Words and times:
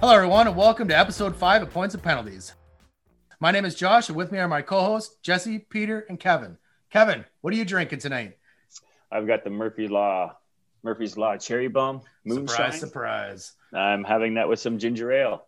Hello, 0.00 0.14
everyone, 0.14 0.46
and 0.46 0.56
welcome 0.56 0.86
to 0.86 0.96
episode 0.96 1.34
five 1.34 1.60
of 1.60 1.70
Points 1.70 1.92
and 1.92 2.00
Penalties. 2.00 2.54
My 3.40 3.50
name 3.50 3.64
is 3.64 3.74
Josh, 3.74 4.08
and 4.08 4.16
with 4.16 4.30
me 4.30 4.38
are 4.38 4.46
my 4.46 4.62
co 4.62 4.80
hosts, 4.80 5.16
Jesse, 5.22 5.58
Peter, 5.58 6.06
and 6.08 6.20
Kevin. 6.20 6.56
Kevin, 6.88 7.24
what 7.40 7.52
are 7.52 7.56
you 7.56 7.64
drinking 7.64 7.98
tonight? 7.98 8.38
I've 9.10 9.26
got 9.26 9.42
the 9.42 9.50
Murphy 9.50 9.88
Law, 9.88 10.36
Murphy's 10.84 11.16
Law 11.16 11.36
Cherry 11.36 11.66
Bomb 11.66 12.02
Moonshine. 12.24 12.46
Surprise, 12.46 12.78
surprise. 12.80 13.52
I'm 13.74 14.04
having 14.04 14.34
that 14.34 14.48
with 14.48 14.60
some 14.60 14.78
ginger 14.78 15.10
ale. 15.10 15.46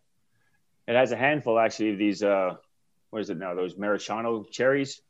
It 0.88 0.96
has 0.96 1.12
a 1.12 1.16
handful 1.16 1.56
actually 1.56 1.92
of 1.92 1.98
these. 1.98 2.20
Uh, 2.20 2.56
what 3.10 3.22
is 3.22 3.30
it 3.30 3.38
now? 3.38 3.54
Those 3.54 3.76
Maraschino 3.76 4.42
cherries. 4.50 5.00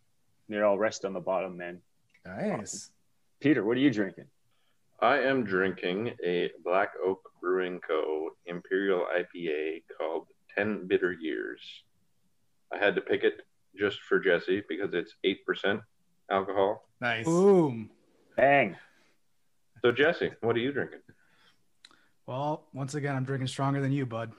They 0.51 0.61
all 0.61 0.77
rest 0.77 1.07
on 1.07 1.15
the 1.15 1.20
bottom, 1.20 1.57
man. 1.57 1.80
Nice. 2.27 2.91
Peter, 3.41 3.65
what 3.65 3.79
are 3.79 3.80
you 3.80 3.91
drinking? 3.91 4.27
I 5.03 5.19
am 5.21 5.45
drinking 5.45 6.13
a 6.23 6.51
Black 6.63 6.91
Oak 7.03 7.23
Brewing 7.41 7.81
Co. 7.81 8.31
Imperial 8.45 9.07
IPA 9.07 9.83
called 9.97 10.27
10 10.55 10.87
Bitter 10.89 11.13
Years. 11.13 11.61
I 12.71 12.77
had 12.77 12.95
to 12.97 13.01
pick 13.01 13.25
it 13.25 13.41
just 13.79 14.01
for 14.03 14.19
Jesse 14.19 14.63
because 14.69 14.91
it's 14.93 15.15
8% 15.25 15.81
alcohol. 16.31 16.87
Nice. 17.01 17.25
Boom. 17.25 17.89
Bang. 18.37 18.77
So, 19.83 19.91
Jesse, 19.91 20.33
what 20.43 20.55
are 20.55 20.61
you 20.61 20.71
drinking? 20.71 21.01
Well, 22.27 22.67
once 22.75 22.95
again, 22.95 23.17
I'm 23.17 23.25
drinking 23.25 23.48
stronger 23.48 23.81
than 23.81 23.93
you, 23.93 24.05
bud. 24.05 24.33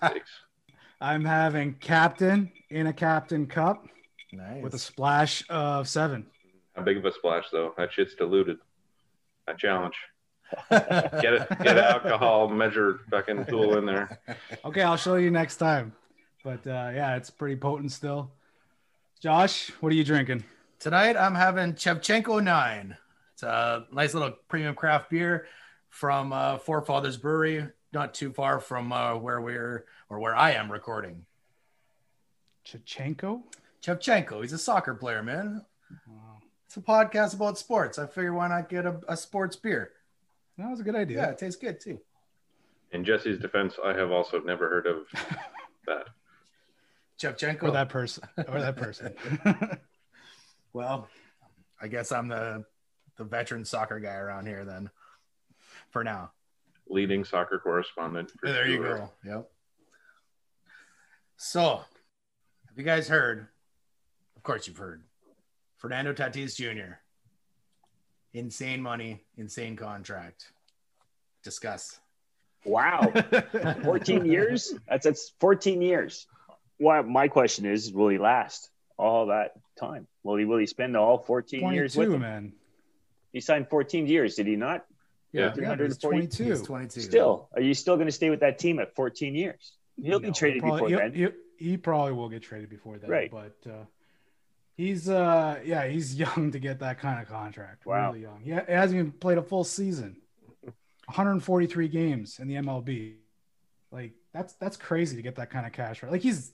Thanks. 0.00 0.30
I'm 1.00 1.24
having 1.24 1.74
Captain 1.74 2.52
in 2.70 2.86
a 2.86 2.92
Captain 2.92 3.46
cup 3.46 3.86
nice. 4.32 4.62
with 4.62 4.74
a 4.74 4.78
splash 4.78 5.44
of 5.48 5.88
seven. 5.88 6.26
How 6.74 6.82
big 6.82 6.96
of 6.96 7.04
a 7.04 7.12
splash, 7.12 7.46
though? 7.50 7.74
That 7.76 7.92
shit's 7.92 8.14
diluted. 8.14 8.58
I 9.48 9.54
challenge. 9.54 9.94
Get 10.70 11.34
it, 11.34 11.48
get 11.62 11.76
an 11.76 11.84
alcohol 11.84 12.48
measure 12.48 13.00
fucking 13.10 13.44
tool 13.46 13.76
in 13.76 13.84
there. 13.84 14.18
Okay, 14.64 14.80
I'll 14.80 14.96
show 14.96 15.16
you 15.16 15.30
next 15.30 15.56
time. 15.56 15.92
But 16.42 16.66
uh, 16.66 16.90
yeah, 16.94 17.16
it's 17.16 17.28
pretty 17.28 17.56
potent 17.56 17.92
still. 17.92 18.32
Josh, 19.20 19.70
what 19.80 19.92
are 19.92 19.94
you 19.94 20.04
drinking? 20.04 20.44
Tonight, 20.78 21.16
I'm 21.16 21.34
having 21.34 21.74
Shevchenko 21.74 22.42
9. 22.42 22.96
It's 23.34 23.42
a 23.42 23.84
nice 23.92 24.14
little 24.14 24.32
premium 24.48 24.74
craft 24.74 25.10
beer 25.10 25.46
from 25.90 26.32
uh, 26.32 26.58
Forefathers 26.58 27.16
Brewery, 27.16 27.66
not 27.92 28.14
too 28.14 28.32
far 28.32 28.60
from 28.60 28.92
uh, 28.92 29.16
where 29.16 29.40
we're 29.40 29.84
or 30.08 30.18
where 30.18 30.36
I 30.36 30.52
am 30.52 30.70
recording. 30.72 31.26
Chachenko? 32.66 33.42
Shevchenko, 33.82 34.42
he's 34.42 34.52
a 34.52 34.58
soccer 34.58 34.94
player, 34.94 35.22
man. 35.22 35.64
Wow. 36.86 37.00
It's 37.00 37.14
a 37.14 37.36
podcast 37.36 37.36
about 37.36 37.58
sports. 37.58 37.98
I 37.98 38.06
figure 38.06 38.32
why 38.32 38.48
not 38.48 38.68
get 38.68 38.86
a, 38.86 39.00
a 39.08 39.16
sports 39.16 39.56
beer? 39.56 39.92
That 40.56 40.70
was 40.70 40.80
a 40.80 40.82
good 40.82 40.96
idea. 40.96 41.18
Yeah, 41.18 41.22
idea. 41.24 41.32
it 41.32 41.38
tastes 41.38 41.60
good 41.60 41.80
too. 41.80 42.00
In 42.92 43.04
Jesse's 43.04 43.38
defense, 43.38 43.74
I 43.84 43.92
have 43.94 44.10
also 44.10 44.40
never 44.40 44.68
heard 44.68 44.86
of 44.86 45.06
that. 45.86 46.06
Shevchenko. 47.20 47.64
Or 47.64 47.70
that 47.72 47.88
person. 47.88 48.24
Or 48.48 48.60
that 48.60 48.76
person. 48.76 49.14
Well, 50.74 51.08
I 51.80 51.88
guess 51.88 52.12
I'm 52.12 52.28
the 52.28 52.64
the 53.16 53.24
veteran 53.24 53.64
soccer 53.64 53.98
guy 53.98 54.14
around 54.14 54.46
here 54.46 54.66
then. 54.66 54.90
For 55.90 56.04
now. 56.04 56.30
Leading 56.88 57.24
soccer 57.24 57.58
correspondent. 57.58 58.32
for 58.38 58.52
there 58.52 58.68
you 58.68 58.82
go. 58.82 59.10
Yep. 59.24 59.50
So, 61.38 61.80
have 62.68 62.76
you 62.76 62.84
guys 62.84 63.08
heard? 63.08 63.48
Of 64.36 64.42
course, 64.42 64.68
you've 64.68 64.76
heard. 64.76 65.02
Fernando 65.78 66.12
Tatis 66.12 66.56
Jr. 66.56 66.94
Insane 68.34 68.82
money, 68.82 69.24
insane 69.36 69.76
contract. 69.76 70.52
Discuss. 71.42 71.98
Wow. 72.64 73.12
14 73.84 74.26
years? 74.26 74.74
That's 74.88 75.04
that's 75.04 75.32
14 75.40 75.80
years. 75.80 76.26
Why 76.78 77.00
my 77.02 77.28
question 77.28 77.64
is, 77.64 77.92
will 77.92 78.08
he 78.08 78.18
last 78.18 78.68
all 78.96 79.26
that 79.26 79.52
time? 79.80 80.06
Will 80.24 80.36
he 80.36 80.44
will 80.44 80.58
he 80.58 80.66
spend 80.66 80.96
all 80.96 81.18
14 81.18 81.72
years 81.72 81.96
with 81.96 82.08
22, 82.08 82.14
him? 82.14 82.20
man. 82.20 82.52
He 83.32 83.40
signed 83.40 83.68
14 83.70 84.06
years, 84.06 84.34
did 84.34 84.46
he 84.46 84.56
not? 84.56 84.84
Yeah. 85.32 85.52
Yeah, 85.58 85.76
he's 85.76 85.98
22. 85.98 86.44
He's 86.44 86.62
22. 86.62 87.00
Still, 87.02 87.48
are 87.54 87.60
you 87.60 87.74
still 87.74 87.96
going 87.96 88.06
to 88.08 88.12
stay 88.12 88.30
with 88.30 88.40
that 88.40 88.58
team 88.58 88.78
at 88.80 88.94
14 88.94 89.34
years? 89.34 89.72
He'll 90.02 90.18
be 90.20 90.28
No, 90.28 90.32
traded 90.32 90.62
probably- 90.62 90.76
before 90.80 90.88
he'll- 90.88 90.98
then. 90.98 91.14
he'll- 91.14 91.32
he 91.58 91.76
probably 91.76 92.12
will 92.12 92.28
get 92.28 92.42
traded 92.42 92.70
before 92.70 92.98
then. 92.98 93.10
Right. 93.10 93.30
But 93.30 93.56
uh, 93.68 93.84
he's 94.78 95.10
uh 95.10 95.58
yeah, 95.62 95.86
he's 95.86 96.14
young 96.18 96.50
to 96.52 96.58
get 96.58 96.78
that 96.78 96.98
kind 96.98 97.20
of 97.20 97.28
contract. 97.28 97.84
Wow. 97.84 98.12
Really 98.12 98.22
young. 98.22 98.40
Yeah, 98.42 98.60
ha- 98.60 98.64
he 98.66 98.72
hasn't 98.72 98.98
even 98.98 99.12
played 99.12 99.36
a 99.36 99.42
full 99.42 99.64
season. 99.64 100.16
143 101.04 101.88
games 101.88 102.38
in 102.38 102.48
the 102.48 102.54
MLB. 102.54 103.16
Like 103.90 104.12
that's 104.32 104.54
that's 104.54 104.78
crazy 104.78 105.16
to 105.16 105.22
get 105.22 105.36
that 105.36 105.50
kind 105.50 105.66
of 105.66 105.72
cash. 105.72 106.02
Right? 106.02 106.12
Like 106.12 106.22
he's 106.22 106.52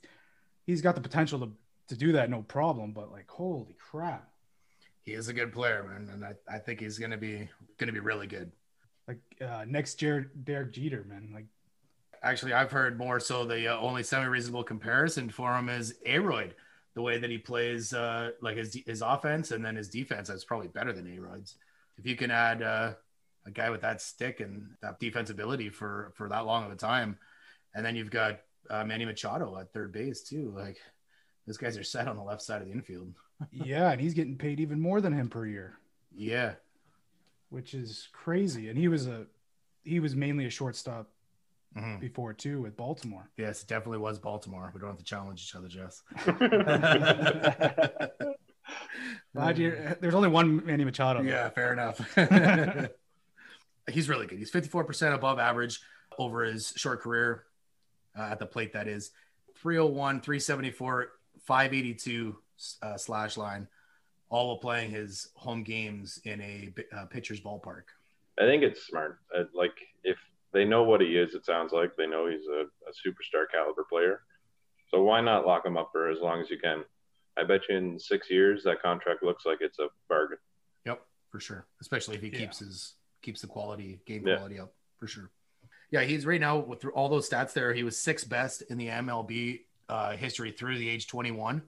he's 0.67 0.83
got 0.83 0.97
the 0.97 1.01
potential 1.01 1.39
to 1.41 1.53
to 1.89 1.97
do 1.97 2.13
that 2.13 2.31
no 2.31 2.43
problem, 2.43 2.93
but 2.93 3.13
like 3.13 3.31
holy 3.31 3.77
crap. 3.79 4.29
He 5.03 5.13
is 5.13 5.29
a 5.29 5.35
good 5.35 5.53
player, 5.53 5.85
man, 5.85 6.09
and 6.11 6.25
I, 6.25 6.33
I 6.49 6.59
think 6.59 6.81
he's 6.81 6.99
gonna 6.99 7.19
be 7.19 7.49
gonna 7.79 7.93
be 7.93 8.01
really 8.01 8.27
good. 8.27 8.51
Like 9.07 9.21
uh 9.41 9.65
next 9.69 10.01
year 10.01 10.33
Derek 10.43 10.73
Jeter, 10.73 11.05
man. 11.07 11.31
Like 11.33 11.47
Actually, 12.23 12.55
I've 12.55 12.71
heard 12.71 12.97
more 12.97 13.21
so 13.21 13.45
the 13.45 13.69
uh, 13.69 13.79
only 13.79 14.03
semi-reasonable 14.03 14.65
comparison 14.65 15.29
for 15.29 15.55
him 15.55 15.69
is 15.69 15.97
A-Rod. 16.07 16.55
The 16.95 17.03
way 17.03 17.19
that 17.19 17.31
he 17.31 17.39
plays, 17.39 17.93
uh, 17.93 18.31
like 18.41 18.57
his 18.57 18.79
his 18.87 19.03
offense 19.03 19.51
and 19.51 19.65
then 19.65 19.77
his 19.77 19.89
defense, 19.89 20.29
that's 20.29 20.45
probably 20.45 20.69
better 20.69 20.93
than 20.93 21.13
A-Rod's. 21.13 21.57
If 21.99 22.07
you 22.07 22.17
can 22.17 22.31
add 22.31 22.63
uh, 22.63 22.95
a 23.47 23.51
guy 23.51 23.71
with 23.71 23.83
that 23.83 24.01
stick 24.01 24.41
and 24.41 24.71
that 24.83 25.01
defensibility 25.01 25.73
for 25.73 26.13
for 26.15 26.29
that 26.29 26.47
long 26.47 26.65
of 26.65 26.73
a 26.73 26.77
time, 26.77 27.19
and 27.75 27.85
then 27.85 27.97
you've 27.97 28.11
got 28.11 28.41
uh, 28.71 28.85
Manny 28.85 29.05
Machado 29.05 29.59
at 29.59 29.73
third 29.73 29.93
base 29.93 30.23
too. 30.23 30.53
Like 30.57 30.79
those 31.47 31.57
guys 31.57 31.77
are 31.77 31.85
set 31.85 32.09
on 32.09 32.17
the 32.17 32.23
left 32.23 32.43
side 32.43 32.63
of 32.63 32.69
the 32.69 32.73
infield. 32.73 33.13
yeah, 33.51 33.91
and 33.91 34.01
he's 34.01 34.15
getting 34.15 34.39
paid 34.39 34.61
even 34.61 34.81
more 34.81 35.01
than 35.01 35.13
him 35.13 35.29
per 35.29 35.47
year. 35.47 35.79
Yeah, 36.15 36.55
which 37.51 37.75
is 37.75 38.09
crazy. 38.13 38.69
And 38.69 38.79
he 38.79 38.89
was 38.89 39.07
a 39.07 39.27
he 39.83 40.01
was 40.01 40.17
mainly 40.17 40.47
a 40.47 40.51
shortstop 40.51 41.11
Mhm. 41.77 41.99
before 42.01 42.33
too 42.33 42.61
with 42.63 42.77
Baltimore. 42.77 43.29
yes, 43.37 43.63
it 43.63 43.69
definitely 43.69 43.99
was 43.99 44.19
Baltimore. 44.19 44.71
We 44.75 44.81
don't 44.81 44.91
have 44.91 44.99
to 44.99 45.05
challenge 45.05 45.43
each 45.43 45.55
other, 45.57 45.69
Jess. 45.69 46.03
Glad 49.35 49.59
you 49.59 49.77
there's 50.01 50.15
only 50.15 50.29
one 50.29 50.65
Manny 50.65 50.85
Machado. 50.85 51.23
though. 51.23 51.29
Yeah, 51.29 51.49
fair 51.51 51.73
enough. 51.73 51.99
He's 53.91 54.09
really 54.09 54.27
good. 54.27 54.39
He's 54.39 54.51
54% 54.51 55.15
above 55.15 55.39
average 55.39 55.81
over 56.19 56.45
his 56.45 56.73
short 56.77 57.03
career 57.03 57.45
uh, 58.17 58.23
at 58.31 58.39
the 58.39 58.47
plate, 58.47 58.73
that 58.73 58.87
is 58.89 59.11
301, 59.57 60.21
374, 60.23 61.09
582 61.45 62.37
uh, 62.83 62.97
slash 62.97 63.37
line, 63.37 63.67
all 64.31 64.47
while 64.49 64.57
playing 64.59 64.91
his 64.91 65.29
home 65.35 65.63
games 65.65 66.19
in 66.25 66.41
a 66.41 66.73
uh, 66.97 67.07
pitcher's 67.07 67.41
ballpark. 67.41 67.83
I 68.41 68.43
think 68.47 68.63
it's 68.63 68.87
smart. 68.87 69.19
Uh, 69.37 69.45
like 69.53 69.75
if 70.03 70.17
they 70.55 70.65
know 70.65 70.85
what 70.85 71.01
he 71.03 71.17
is, 71.19 71.35
it 71.35 71.45
sounds 71.45 71.73
like 71.73 71.97
they 71.97 72.07
know 72.07 72.29
he's 72.29 72.47
a, 72.47 72.61
a 72.63 72.93
superstar 72.93 73.45
caliber 73.53 73.85
player. 73.91 74.21
So 74.89 75.03
why 75.03 75.21
not 75.21 75.47
lock 75.47 75.67
him 75.67 75.77
up 75.77 75.91
for 75.93 76.09
as 76.09 76.21
long 76.21 76.41
as 76.41 76.49
you 76.49 76.59
can? 76.59 76.85
I 77.37 77.43
bet 77.43 77.63
you 77.69 77.77
in 77.77 77.99
six 77.99 78.31
years 78.31 78.63
that 78.65 78.81
contract 78.81 79.23
looks 79.25 79.45
like 79.45 79.59
it's 79.61 79.81
a 79.81 79.89
bargain. 80.09 80.39
Yep, 80.87 81.03
for 81.31 81.41
sure. 81.41 81.67
Especially 81.81 82.15
if 82.15 82.23
he 82.23 82.29
Yeah. 82.29 82.39
keeps 82.39 82.61
his 82.61 82.95
keeps 83.21 83.41
the 83.41 83.47
quality 83.47 84.01
game 84.07 84.27
Yeah. 84.27 84.37
quality 84.37 84.61
up 84.61 84.73
for 84.99 85.07
sure. 85.09 85.31
Yeah, 85.91 86.03
he's 86.03 86.25
right 86.27 86.41
now 86.41 86.59
with 86.59 86.85
all 86.95 87.09
those 87.09 87.29
stats 87.29 87.53
there. 87.53 87.73
He 87.73 87.83
was 87.83 87.99
sixth 87.99 88.29
best 88.29 88.63
in 88.63 88.79
the 88.79 88.89
MLB 88.89 89.67
uh, 89.89 90.17
history 90.17 90.51
through 90.53 90.79
the 90.79 90.89
age 90.89 91.09
21. 91.09 91.63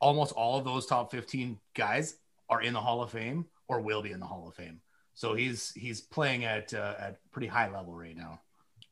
Almost 0.00 0.32
all 0.32 0.58
of 0.58 0.64
those 0.64 0.84
top 0.86 1.10
15 1.10 1.58
guys 1.74 2.18
are 2.50 2.60
in 2.60 2.74
the 2.74 2.80
Hall 2.80 3.02
of 3.02 3.10
Fame 3.12 3.46
or 3.68 3.80
will 3.80 4.02
be 4.02 4.12
in 4.12 4.20
the 4.20 4.26
Hall 4.26 4.46
of 4.48 4.54
Fame. 4.54 4.80
So 5.16 5.34
he's 5.34 5.72
he's 5.72 6.02
playing 6.02 6.44
at 6.44 6.72
uh, 6.74 6.94
at 6.98 7.18
pretty 7.32 7.48
high 7.48 7.72
level 7.72 7.94
right 7.94 8.16
now. 8.16 8.38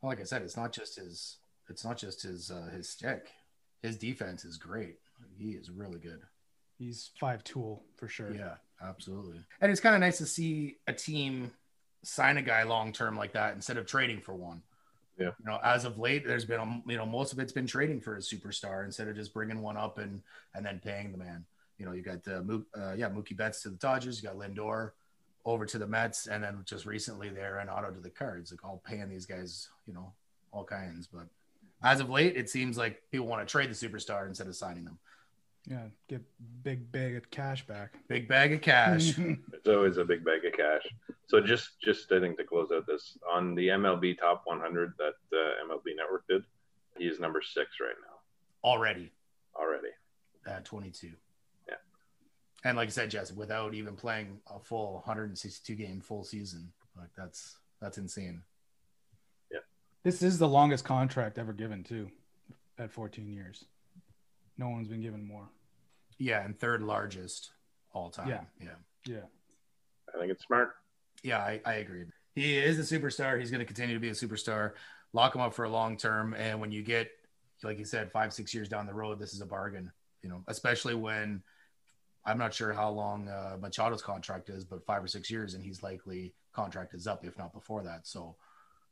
Well, 0.01 0.09
like 0.09 0.21
I 0.21 0.25
said, 0.25 0.41
it's 0.41 0.57
not 0.57 0.73
just 0.73 0.97
his 0.97 1.37
it's 1.69 1.85
not 1.85 1.99
just 1.99 2.23
his 2.23 2.51
uh, 2.51 2.71
his 2.75 2.89
stick. 2.89 3.31
His 3.83 3.99
defense 3.99 4.47
is 4.47 4.57
great. 4.57 4.97
He 5.39 5.51
is 5.51 5.71
really 5.71 5.99
good. 5.99 6.23
He's 6.79 7.11
five 7.21 7.45
tool 7.45 7.85
for 7.97 8.09
sure. 8.09 8.35
Yeah, 8.35 8.55
absolutely. 8.83 9.41
And 9.61 9.71
it's 9.71 9.83
kind 9.83 9.95
of 9.95 10.01
nice 10.01 10.17
to 10.19 10.27
see 10.27 10.79
a 10.87 10.95
team 10.95 11.53
sign 12.03 12.39
a 12.39 12.43
guy 12.43 12.63
long 12.63 12.91
term 12.93 13.19
like 13.19 13.35
that 13.35 13.55
instead 13.55 13.77
of 13.77 13.85
trading 13.85 14.23
for 14.23 14.33
one. 14.33 14.63
Yeah. 15.19 15.33
You 15.39 15.45
know, 15.45 15.61
as 15.63 15.85
of 15.85 15.99
late, 15.99 16.27
there's 16.27 16.47
been 16.47 16.59
um, 16.59 16.83
you 16.87 16.97
know 16.97 17.05
most 17.05 17.35
of 17.35 17.39
it's 17.39 17.53
been 17.53 17.67
trading 17.67 18.01
for 18.01 18.17
a 18.17 18.21
superstar 18.21 18.87
instead 18.87 19.09
of 19.09 19.15
just 19.15 19.35
bringing 19.35 19.61
one 19.61 19.77
up 19.77 19.99
and 19.99 20.23
and 20.55 20.65
then 20.65 20.81
paying 20.83 21.13
the 21.13 21.19
man. 21.19 21.45
You 21.77 21.85
know, 21.85 21.93
you 21.93 22.01
got 22.01 22.25
the 22.25 22.65
uh, 22.75 22.95
yeah 22.97 23.11
Mookie 23.11 23.37
Betts 23.37 23.61
to 23.65 23.69
the 23.69 23.77
Dodgers, 23.77 24.23
you 24.23 24.27
got 24.27 24.39
Lindor 24.39 24.93
over 25.45 25.67
to 25.67 25.79
the 25.79 25.87
Mets, 25.87 26.27
and 26.27 26.43
then 26.43 26.63
just 26.65 26.87
recently 26.87 27.29
there 27.29 27.63
Arenado 27.65 27.95
to 27.95 28.01
the 28.01 28.11
Cards. 28.11 28.51
Like 28.51 28.65
all 28.65 28.83
paying 28.85 29.09
these 29.09 29.27
guys, 29.27 29.69
you 29.87 29.95
know, 29.95 30.13
all 30.53 30.65
kinds. 30.65 31.07
But 31.07 31.27
as 31.83 32.01
of 32.01 32.11
late, 32.11 32.37
it 32.37 32.49
seems 32.49 32.79
like 32.79 33.03
people 33.11 33.27
want 33.27 33.47
to 33.47 33.51
trade 33.51 33.71
the 33.71 33.75
superstar 33.75 34.27
instead 34.27 34.47
of 34.47 34.57
signing 34.57 34.85
them. 34.85 34.99
Yeah, 35.67 35.87
get 36.09 36.23
big 36.63 36.93
bag 36.93 37.17
of 37.17 37.31
cash 37.31 37.67
back. 37.67 37.95
Big 38.07 38.29
bag 38.29 38.53
of 38.53 38.61
cash. 38.61 39.19
It's 39.53 39.69
always 39.69 39.97
a 39.97 40.05
big 40.05 40.23
bag 40.23 40.45
of 40.45 40.53
cash. 40.53 40.83
So 41.27 41.41
just 41.41 41.81
just 41.83 42.13
I 42.13 42.21
think 42.21 42.37
to 42.37 42.45
close 42.45 42.69
out 42.71 42.87
this 42.87 43.17
on 43.33 43.55
the 43.55 43.69
MLB 43.69 44.19
Top 44.19 44.43
100 44.45 44.93
that 44.99 45.15
uh, 45.33 45.67
MLB 45.67 45.97
Network 45.97 46.27
did, 46.29 46.43
he's 46.99 47.19
number 47.19 47.41
six 47.41 47.71
right 47.81 47.95
now 48.07 48.15
already 48.69 49.11
already. 49.57 49.89
at 50.47 50.65
22. 50.67 51.13
Yeah. 52.65 52.71
And 52.71 52.77
like 52.77 52.89
I 52.89 52.91
said, 52.91 53.11
Jess, 53.11 53.33
without 53.33 53.75
even 53.75 53.95
playing 53.95 54.39
a 54.55 54.59
full 54.59 54.95
162 54.95 55.75
game 55.75 56.01
full 56.01 56.25
season, 56.25 56.73
like 56.97 57.11
that's 57.17 57.57
that's 57.81 57.99
insane. 57.99 58.43
Yeah, 59.53 59.59
this 60.03 60.23
is 60.23 60.39
the 60.39 60.49
longest 60.49 60.85
contract 60.85 61.39
ever 61.39 61.53
given 61.53 61.85
too, 61.85 62.09
at 62.79 62.91
14 62.91 63.29
years. 63.29 63.65
No 64.57 64.69
one's 64.69 64.89
been 64.89 65.03
given 65.03 65.27
more. 65.27 65.49
Yeah, 66.19 66.45
and 66.45 66.59
third 66.59 66.83
largest 66.83 67.51
all 67.93 68.11
time. 68.11 68.29
Yeah. 68.29 68.41
yeah. 68.61 68.69
Yeah. 69.07 69.23
I 70.15 70.19
think 70.19 70.31
it's 70.31 70.45
smart. 70.45 70.71
Yeah, 71.23 71.39
I, 71.39 71.61
I 71.65 71.75
agree. 71.75 72.05
He 72.35 72.57
is 72.57 72.79
a 72.79 72.99
superstar. 72.99 73.39
He's 73.39 73.51
going 73.51 73.61
to 73.61 73.65
continue 73.65 73.95
to 73.95 74.01
be 74.01 74.09
a 74.09 74.13
superstar. 74.13 74.73
Lock 75.13 75.35
him 75.35 75.41
up 75.41 75.55
for 75.55 75.65
a 75.65 75.69
long 75.71 75.97
term. 75.97 76.35
And 76.35 76.61
when 76.61 76.73
you 76.73 76.83
get, 76.83 77.09
like 77.63 77.79
you 77.79 77.85
said, 77.85 78.11
five, 78.13 78.33
six 78.33 78.55
years 78.55 78.69
down 78.69 78.87
the 78.87 78.95
road, 78.95 79.19
this 79.19 79.33
is 79.33 79.41
a 79.41 79.47
bargain, 79.47 79.91
you 80.23 80.29
know, 80.29 80.43
especially 80.49 80.95
when 80.95 81.43
I'm 82.27 82.39
not 82.39 82.55
sure 82.55 82.73
how 82.73 82.91
long 82.91 83.29
uh, 83.29 83.57
Machado's 83.61 84.03
contract 84.03 84.49
is, 84.49 84.65
but 84.65 84.85
five 84.87 85.05
or 85.05 85.09
six 85.09 85.31
years, 85.31 85.55
and 85.55 85.63
he's 85.63 85.83
likely 85.83 86.35
contract 86.53 86.95
is 86.95 87.07
up, 87.07 87.25
if 87.25 87.37
not 87.37 87.53
before 87.53 87.83
that. 87.83 88.07
So, 88.07 88.37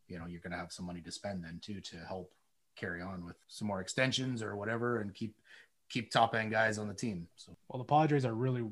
you 0.09 0.19
know, 0.19 0.27
you're 0.27 0.41
going 0.41 0.53
to 0.53 0.59
have 0.59 0.73
some 0.73 0.85
money 0.85 1.01
to 1.01 1.11
spend 1.11 1.45
then 1.45 1.61
too 1.63 1.81
to 1.81 1.97
help 2.07 2.31
carry 2.77 3.01
on 3.01 3.25
with 3.25 3.37
some 3.49 3.69
more 3.69 3.81
extensions 3.81 4.43
or 4.43 4.57
whatever 4.57 5.01
and 5.01 5.15
keep 5.15 5.35
keep 5.89 6.11
top 6.11 6.35
end 6.35 6.51
guys 6.51 6.79
on 6.79 6.89
the 6.89 6.95
team. 6.95 7.29
So 7.37 7.57
Well, 7.69 7.79
the 7.79 7.85
Padres 7.85 8.25
are 8.25 8.35
really 8.35 8.65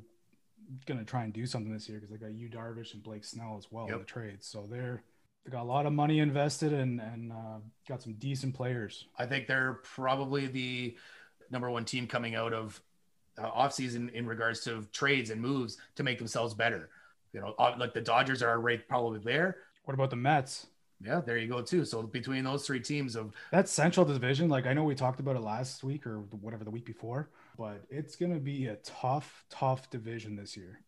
going 0.86 0.98
to 0.98 1.04
try 1.04 1.24
and 1.24 1.32
do 1.32 1.46
something 1.46 1.72
this 1.72 1.88
year 1.88 1.98
because 1.98 2.10
they 2.10 2.16
got 2.16 2.34
Yu 2.34 2.48
Darvish 2.48 2.94
and 2.94 3.02
Blake 3.02 3.24
Snell 3.24 3.56
as 3.58 3.66
well 3.70 3.86
in 3.86 3.98
the 3.98 4.04
trades. 4.04 4.46
So 4.46 4.66
they're 4.70 5.02
they 5.44 5.50
got 5.50 5.62
a 5.62 5.64
lot 5.64 5.86
of 5.86 5.92
money 5.92 6.18
invested 6.18 6.72
and 6.72 7.00
and 7.00 7.32
uh, 7.32 7.58
got 7.88 8.02
some 8.02 8.14
decent 8.14 8.54
players. 8.54 9.06
I 9.18 9.26
think 9.26 9.46
they're 9.46 9.80
probably 9.94 10.46
the 10.46 10.96
number 11.50 11.70
one 11.70 11.84
team 11.84 12.06
coming 12.06 12.34
out 12.34 12.52
of 12.52 12.80
uh, 13.40 13.50
offseason 13.50 14.12
in 14.12 14.26
regards 14.26 14.60
to 14.64 14.86
trades 14.92 15.30
and 15.30 15.40
moves 15.40 15.78
to 15.96 16.02
make 16.02 16.18
themselves 16.18 16.54
better. 16.54 16.90
You 17.32 17.40
know, 17.40 17.54
uh, 17.58 17.74
like 17.78 17.94
the 17.94 18.00
Dodgers 18.00 18.42
are 18.42 18.60
right 18.60 18.86
probably 18.88 19.20
there. 19.20 19.56
What 19.84 19.94
about 19.94 20.10
the 20.10 20.16
Mets? 20.16 20.66
Yeah, 21.02 21.22
there 21.24 21.38
you 21.38 21.48
go 21.48 21.62
too. 21.62 21.84
So 21.84 22.02
between 22.02 22.44
those 22.44 22.66
three 22.66 22.80
teams 22.80 23.16
of 23.16 23.32
That 23.52 23.68
Central 23.68 24.04
Division, 24.04 24.48
like 24.50 24.66
I 24.66 24.74
know 24.74 24.84
we 24.84 24.94
talked 24.94 25.20
about 25.20 25.36
it 25.36 25.40
last 25.40 25.82
week 25.82 26.06
or 26.06 26.18
whatever 26.42 26.64
the 26.64 26.70
week 26.70 26.84
before, 26.84 27.30
but 27.56 27.82
it's 27.88 28.16
going 28.16 28.34
to 28.34 28.40
be 28.40 28.66
a 28.66 28.76
tough, 28.76 29.44
tough 29.48 29.88
division 29.90 30.36
this 30.36 30.56
year. 30.56 30.80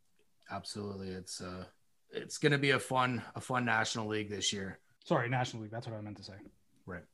absolutely, 0.51 1.09
it's 1.09 1.41
uh, 1.41 1.65
it's 2.11 2.39
going 2.39 2.53
to 2.53 2.59
be 2.59 2.71
a 2.71 2.79
fun 2.79 3.23
a 3.35 3.41
fun 3.41 3.65
National 3.65 4.07
League 4.07 4.29
this 4.29 4.53
year. 4.53 4.79
Sorry, 5.05 5.29
National 5.29 5.63
League. 5.63 5.73
That's 5.73 5.87
what 5.87 5.97
I 5.97 6.01
meant 6.03 6.19
to 6.19 6.25
say. 6.25 6.35
Right. 6.87 7.05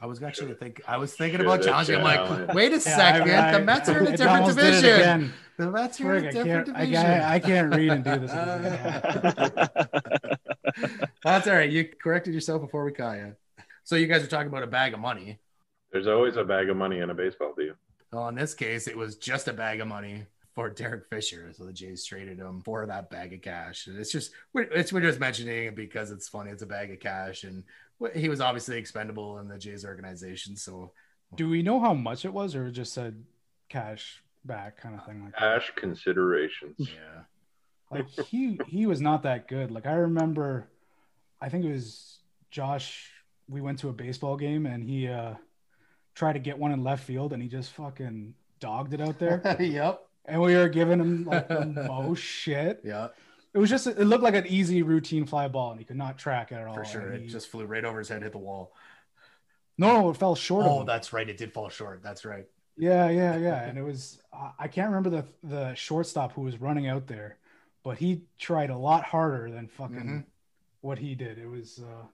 I 0.00 0.06
was 0.06 0.22
actually 0.22 0.54
think 0.54 0.82
I 0.86 0.96
was 0.96 1.14
thinking 1.14 1.38
Should 1.38 1.46
about 1.46 1.62
challenging. 1.62 1.96
I'm 1.96 2.02
like, 2.02 2.54
wait 2.54 2.72
a 2.72 2.74
Yeah, 2.74 2.78
second, 2.80 3.30
I- 3.30 3.48
I- 3.48 3.52
the 3.58 3.64
Mets 3.64 3.88
are 3.88 3.98
in 3.98 4.06
a 4.06 4.10
I 4.10 4.16
different 4.16 4.30
almost 4.40 4.58
did 4.58 4.66
it 4.74 4.80
division. 4.82 5.32
The 5.56 5.70
Mets 5.70 6.00
are 6.00 6.14
in 6.16 6.24
a 6.24 6.28
I 6.28 6.30
different 6.32 6.68
I 6.76 6.80
division. 6.84 7.02
can't, 7.02 7.24
I 7.24 7.38
can't 7.38 7.74
read 7.74 7.90
and 7.90 8.04
do 8.04 8.16
this. 8.18 8.30
at 8.32 9.12
the 9.22 9.68
same. 10.78 11.08
That's 11.22 11.46
all 11.48 11.54
right. 11.54 11.70
You 11.70 11.84
corrected 12.02 12.34
yourself 12.34 12.60
before 12.60 12.84
we 12.84 12.92
caught 12.92 13.16
you. 13.18 13.34
So 13.84 13.96
you 13.96 14.06
guys 14.06 14.22
are 14.24 14.26
talking 14.28 14.48
about 14.48 14.62
a 14.62 14.66
bag 14.68 14.94
of 14.94 15.00
money. 15.00 15.38
There's 15.92 16.06
always 16.08 16.36
a 16.36 16.44
bag 16.44 16.68
of 16.70 16.76
money 16.76 16.98
in 16.98 17.10
a 17.10 17.14
baseball 17.14 17.54
deal. 17.56 17.74
Well, 18.12 18.28
in 18.28 18.34
this 18.34 18.54
case, 18.54 18.88
it 18.88 18.96
was 18.96 19.16
just 19.16 19.46
a 19.48 19.52
bag 19.52 19.80
of 19.80 19.86
money 19.88 20.26
for 20.54 20.70
Derek 20.70 21.08
Fisher. 21.08 21.52
So 21.56 21.64
the 21.64 21.72
Jays 21.72 22.04
traded 22.04 22.38
him 22.38 22.60
for 22.62 22.86
that 22.86 23.10
bag 23.10 23.32
of 23.32 23.42
cash. 23.42 23.86
And 23.86 23.98
it's 23.98 24.10
just 24.10 24.32
it's 24.54 24.92
we're 24.92 25.00
just 25.00 25.20
mentioning 25.20 25.66
it 25.66 25.76
because 25.76 26.10
it's 26.10 26.28
funny. 26.28 26.50
It's 26.50 26.62
a 26.62 26.66
bag 26.66 26.90
of 26.90 26.98
cash, 27.00 27.44
and 27.44 27.62
he 28.14 28.28
was 28.28 28.40
obviously 28.40 28.76
expendable 28.78 29.38
in 29.38 29.48
the 29.48 29.58
Jays 29.58 29.84
organization. 29.84 30.56
So 30.56 30.92
Do 31.34 31.48
we 31.48 31.62
know 31.62 31.80
how 31.80 31.94
much 31.94 32.24
it 32.24 32.32
was, 32.32 32.54
or 32.54 32.70
just 32.70 32.92
said 32.92 33.24
cash 33.68 34.22
back 34.44 34.80
kind 34.80 34.94
of 34.94 35.04
thing 35.06 35.22
like 35.24 35.32
that? 35.32 35.38
Cash 35.40 35.72
considerations. 35.76 36.76
yeah, 36.78 37.22
Like 37.90 38.08
he 38.28 38.58
he 38.68 38.86
was 38.86 39.00
not 39.00 39.22
that 39.22 39.48
good. 39.48 39.70
Like 39.70 39.86
I 39.86 39.94
remember, 39.94 40.68
I 41.40 41.48
think 41.48 41.64
it 41.64 41.72
was 41.72 42.18
Josh. 42.50 43.10
We 43.48 43.60
went 43.60 43.78
to 43.80 43.88
a 43.88 43.92
baseball 43.92 44.36
game 44.36 44.66
and 44.66 44.82
he 44.82 45.08
uh 45.08 45.34
tried 46.14 46.34
to 46.34 46.38
get 46.38 46.58
one 46.58 46.72
in 46.72 46.84
left 46.84 47.04
field 47.04 47.32
and 47.32 47.42
he 47.42 47.48
just 47.48 47.72
fucking 47.72 48.34
dogged 48.60 48.94
it 48.94 49.00
out 49.00 49.18
there. 49.18 49.56
yep, 49.60 50.00
and 50.26 50.40
we 50.40 50.54
were 50.54 50.68
giving 50.68 51.00
him 51.00 51.24
like 51.24 51.48
the 51.48 51.66
most 51.66 52.20
shit. 52.20 52.80
yeah, 52.84 53.08
It 53.54 53.58
was 53.58 53.70
just 53.70 53.86
it 53.86 53.98
looked 54.04 54.24
like 54.24 54.34
an 54.34 54.46
easy 54.48 54.82
routine 54.82 55.26
fly 55.26 55.46
ball 55.48 55.70
and 55.70 55.78
he 55.78 55.84
could 55.86 55.96
not 55.96 56.18
track 56.18 56.50
it 56.50 56.56
at 56.56 56.66
all. 56.66 56.74
for 56.74 56.84
sure. 56.84 57.12
It 57.12 57.22
he- 57.22 57.28
just 57.28 57.48
flew 57.48 57.64
right 57.64 57.84
over 57.84 58.00
his 58.00 58.08
head, 58.08 58.22
hit 58.22 58.32
the 58.32 58.38
wall. 58.38 58.72
no, 59.78 59.92
no, 60.00 60.10
it 60.10 60.16
fell 60.16 60.34
short. 60.34 60.66
Oh, 60.68 60.84
that's 60.84 61.12
right. 61.12 61.28
It 61.28 61.36
did 61.36 61.52
fall 61.52 61.68
short. 61.68 62.02
That's 62.02 62.24
right. 62.24 62.46
Yeah, 62.76 63.08
yeah, 63.08 63.36
yeah. 63.36 63.62
And 63.62 63.78
it 63.78 63.82
was 63.82 64.20
I- 64.58 64.66
can't 64.68 64.88
remember 64.92 65.10
the 65.10 65.24
the 65.48 65.74
shortstop 65.74 66.32
who 66.32 66.42
was 66.42 66.60
running 66.60 66.88
out 66.88 67.06
there, 67.06 67.38
but 67.84 67.96
he 67.98 68.22
tried 68.38 68.70
a 68.70 68.76
lot 68.76 69.04
harder 69.04 69.48
than 69.50 69.68
fucking 69.68 69.96
Mhm. 69.96 70.24
what 70.80 70.98
he 70.98 71.14
did. 71.14 71.38
It 71.38 71.46
was 71.48 71.78
uh 71.80 72.06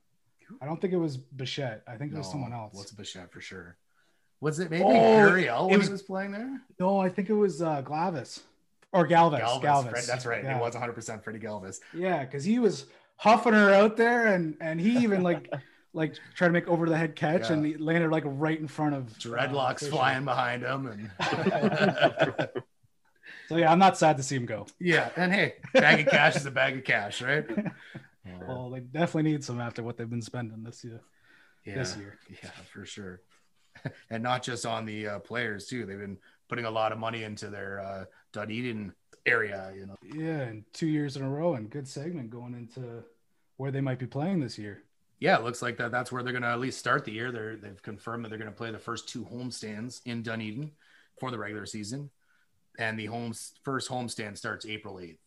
I 0.61 0.67
don't 0.67 0.81
think 0.81 0.93
it 0.93 0.99
was 0.99 1.17
Bichette. 1.17 1.85
I 1.87 1.97
think 1.97 2.13
it 2.13 2.19
was 2.19 2.29
someone 2.31 2.53
else. 2.53 2.75
What's 2.75 2.91
Bichette 2.93 3.31
for 3.33 3.41
sure? 3.41 3.77
Was 4.41 4.59
it 4.59 4.71
maybe 4.71 4.85
Oh, 4.85 5.69
when 5.69 5.79
was- 5.79 5.87
he 5.87 5.93
was 5.93 6.03
playing 6.03 6.33
there? 6.33 6.61
No, 6.79 6.99
I 6.99 7.09
think 7.09 7.31
it 7.31 7.35
was 7.35 7.63
uh 7.63 7.81
Glavis. 7.81 8.43
Or. 8.93 9.07
Galvis. 9.07 9.41
Galvis. 9.63 9.91
Fred- 9.91 10.05
that's 10.05 10.27
right. 10.27 10.43
Yeah. 10.45 10.57
It 10.57 10.61
was 10.61 10.75
100% 10.75 11.23
Freddie 11.23 11.39
Galvis. 11.39 11.79
Yeah, 11.95 12.25
because 12.25 12.45
he 12.45 12.59
was 12.59 12.87
huffing 13.17 13.53
her 13.53 13.73
out 13.73 13.97
there 13.97 14.29
and 14.29 14.57
and 14.61 14.81
he 14.81 14.99
even 14.99 15.23
like 15.23 15.53
like 15.93 16.15
tried 16.35 16.49
to 16.49 16.53
make 16.53 16.69
over 16.69 16.89
the 16.89 16.97
head 16.97 17.15
catch 17.17 17.49
Yeah. 17.49 17.53
and 17.55 17.67
he 17.67 17.77
landed 17.77 18.11
like 18.11 18.25
right 18.27 18.59
in 18.59 18.67
front 18.69 18.95
of 18.95 19.09
uh, 19.09 19.13
Dreadlocks 19.19 19.81
Fisher. 19.81 19.93
flying 19.93 20.25
behind 20.25 20.63
him. 20.63 20.87
And 20.87 21.11
So 23.49 23.57
yeah, 23.57 23.73
I'm 23.73 23.79
not 23.81 23.99
sad 23.99 24.17
to 24.17 24.23
see 24.23 24.37
him 24.37 24.47
go. 24.47 24.67
yeah. 24.79 25.11
And 25.17 25.33
hey, 25.33 25.55
bag 25.75 26.01
of 26.07 26.07
cash 26.13 26.37
is 26.37 26.47
a 26.47 26.51
bag 26.53 26.77
of 26.77 26.85
cash, 26.85 27.21
right? 27.21 27.45
Well, 28.47 28.71
they 28.71 28.81
definitely 28.81 29.31
need 29.33 29.43
some 29.45 29.61
after 29.61 29.83
what 29.83 29.97
they've 29.97 30.09
been 30.09 30.23
spending 30.23 30.63
this 30.63 30.85
year. 30.85 31.01
yeah. 31.65 31.75
This 31.75 31.97
year. 31.97 32.17
Yeah, 32.43 32.51
for 32.73 32.87
sure. 32.87 33.23
and 34.09 34.23
not 34.23 34.43
just 34.45 34.65
on 34.67 34.85
the 34.87 35.07
uh, 35.09 35.19
players, 35.19 35.67
too. 35.67 35.85
They've 35.85 35.99
been 35.99 36.19
putting 36.49 36.65
a 36.65 36.71
lot 36.71 36.93
of 36.93 36.99
money 36.99 37.25
into 37.25 37.49
their 37.49 37.81
uh, 37.81 38.05
Dunedin 38.33 38.93
area, 39.27 39.73
you 39.75 39.87
know. 39.87 39.97
Yeah, 40.03 40.41
and 40.41 40.65
two 40.73 40.87
years 40.87 41.17
in 41.17 41.23
a 41.23 41.29
row 41.29 41.55
and 41.55 41.71
good 41.71 41.89
segment 41.89 42.31
going 42.31 42.55
into 42.55 43.05
where 43.57 43.71
they 43.71 43.81
might 43.81 43.99
be 43.99 44.07
playing 44.07 44.41
this 44.41 44.59
year. 44.59 44.85
Yeah, 45.19 45.37
it 45.37 45.45
looks 45.45 45.61
like 45.61 45.77
that. 45.77 45.93
That's 45.93 46.11
where 46.11 46.23
they're 46.23 46.33
going 46.33 46.43
to 46.43 46.49
at 46.49 46.61
least 46.61 46.79
start 46.79 47.05
the 47.05 47.13
year. 47.13 47.31
They're, 47.31 47.57
they've 47.57 47.83
confirmed 47.83 48.25
that 48.25 48.31
they're 48.31 48.39
going 48.39 48.51
to 48.51 48.57
play 48.57 48.71
the 48.71 48.79
first 48.79 49.09
two 49.09 49.25
homestands 49.25 50.01
in 50.07 50.23
Dunedin 50.23 50.73
for 51.19 51.31
the 51.31 51.39
regular 51.39 51.67
season. 51.67 52.11
And 52.79 52.99
the 52.99 53.07
homes 53.07 53.53
first 53.63 53.91
homestand 53.91 54.39
starts 54.39 54.65
April 54.65 54.95
8th. 54.95 55.19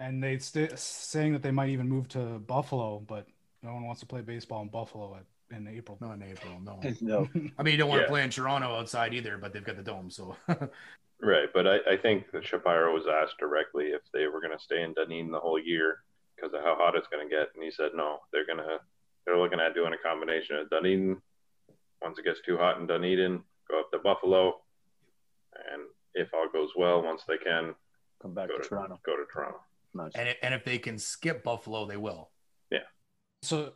And 0.00 0.22
they 0.22 0.38
st- 0.38 0.76
saying 0.78 1.32
that 1.34 1.42
they 1.42 1.52
might 1.52 1.68
even 1.68 1.88
move 1.88 2.08
to 2.08 2.40
Buffalo, 2.40 2.98
but 2.98 3.26
no 3.62 3.72
one 3.72 3.84
wants 3.84 4.00
to 4.00 4.06
play 4.06 4.22
baseball 4.22 4.62
in 4.62 4.68
Buffalo 4.68 5.16
at, 5.16 5.24
in 5.50 5.66
April. 5.68 5.98
Not 6.00 6.14
in 6.14 6.22
April, 6.22 6.60
no. 6.62 6.80
no. 7.00 7.28
I 7.58 7.62
mean, 7.62 7.72
you 7.72 7.78
don't 7.78 7.88
want 7.88 8.00
Yeah. 8.00 8.06
to 8.06 8.12
play 8.12 8.22
in 8.22 8.30
Toronto 8.30 8.74
outside 8.76 9.14
either, 9.14 9.38
but 9.38 9.52
they've 9.52 9.64
got 9.64 9.76
the 9.76 9.82
dome. 9.82 10.10
So, 10.10 10.36
Right, 11.20 11.48
but 11.52 11.66
I, 11.66 11.78
I 11.90 11.96
think 11.96 12.30
that 12.32 12.46
Shapiro 12.46 12.94
was 12.94 13.04
asked 13.08 13.38
directly 13.40 13.86
if 13.86 14.02
they 14.12 14.26
were 14.28 14.40
going 14.40 14.56
to 14.56 14.62
stay 14.62 14.82
in 14.82 14.94
Dunedin 14.94 15.32
the 15.32 15.40
whole 15.40 15.58
year 15.58 15.98
because 16.36 16.54
of 16.54 16.60
how 16.62 16.76
hot 16.78 16.94
it's 16.94 17.08
going 17.08 17.28
to 17.28 17.34
get, 17.34 17.48
and 17.56 17.64
he 17.64 17.72
said 17.72 17.90
no. 17.94 18.18
They're 18.32 18.46
going 18.46 18.58
to 18.58 18.78
they're 19.26 19.36
looking 19.38 19.58
at 19.60 19.74
doing 19.74 19.92
a 19.92 20.08
combination 20.08 20.56
of 20.56 20.70
Dunedin. 20.70 21.20
Once 22.00 22.18
it 22.18 22.24
gets 22.24 22.40
too 22.46 22.56
hot 22.56 22.78
in 22.78 22.86
Dunedin, 22.86 23.42
go 23.68 23.80
up 23.80 23.90
to 23.90 23.98
Buffalo, 23.98 24.60
and 25.72 25.82
if 26.14 26.32
all 26.32 26.48
goes 26.52 26.70
well, 26.76 27.02
once 27.02 27.22
they 27.26 27.36
can, 27.38 27.74
Come 28.22 28.34
back 28.34 28.48
go 28.48 28.56
to 28.56 28.62
to 28.62 28.68
Toronto. 28.68 29.00
Go 29.04 29.16
to 29.16 29.24
Toronto. 29.32 29.58
Nice. 29.94 30.12
and, 30.14 30.28
it, 30.28 30.36
and 30.42 30.54
if 30.54 30.64
they 30.64 30.78
can 30.78 30.98
skip 30.98 31.42
Buffalo, 31.42 31.84
they 31.86 31.96
will. 31.96 32.30
Yeah. 32.70 32.80
So, 33.42 33.72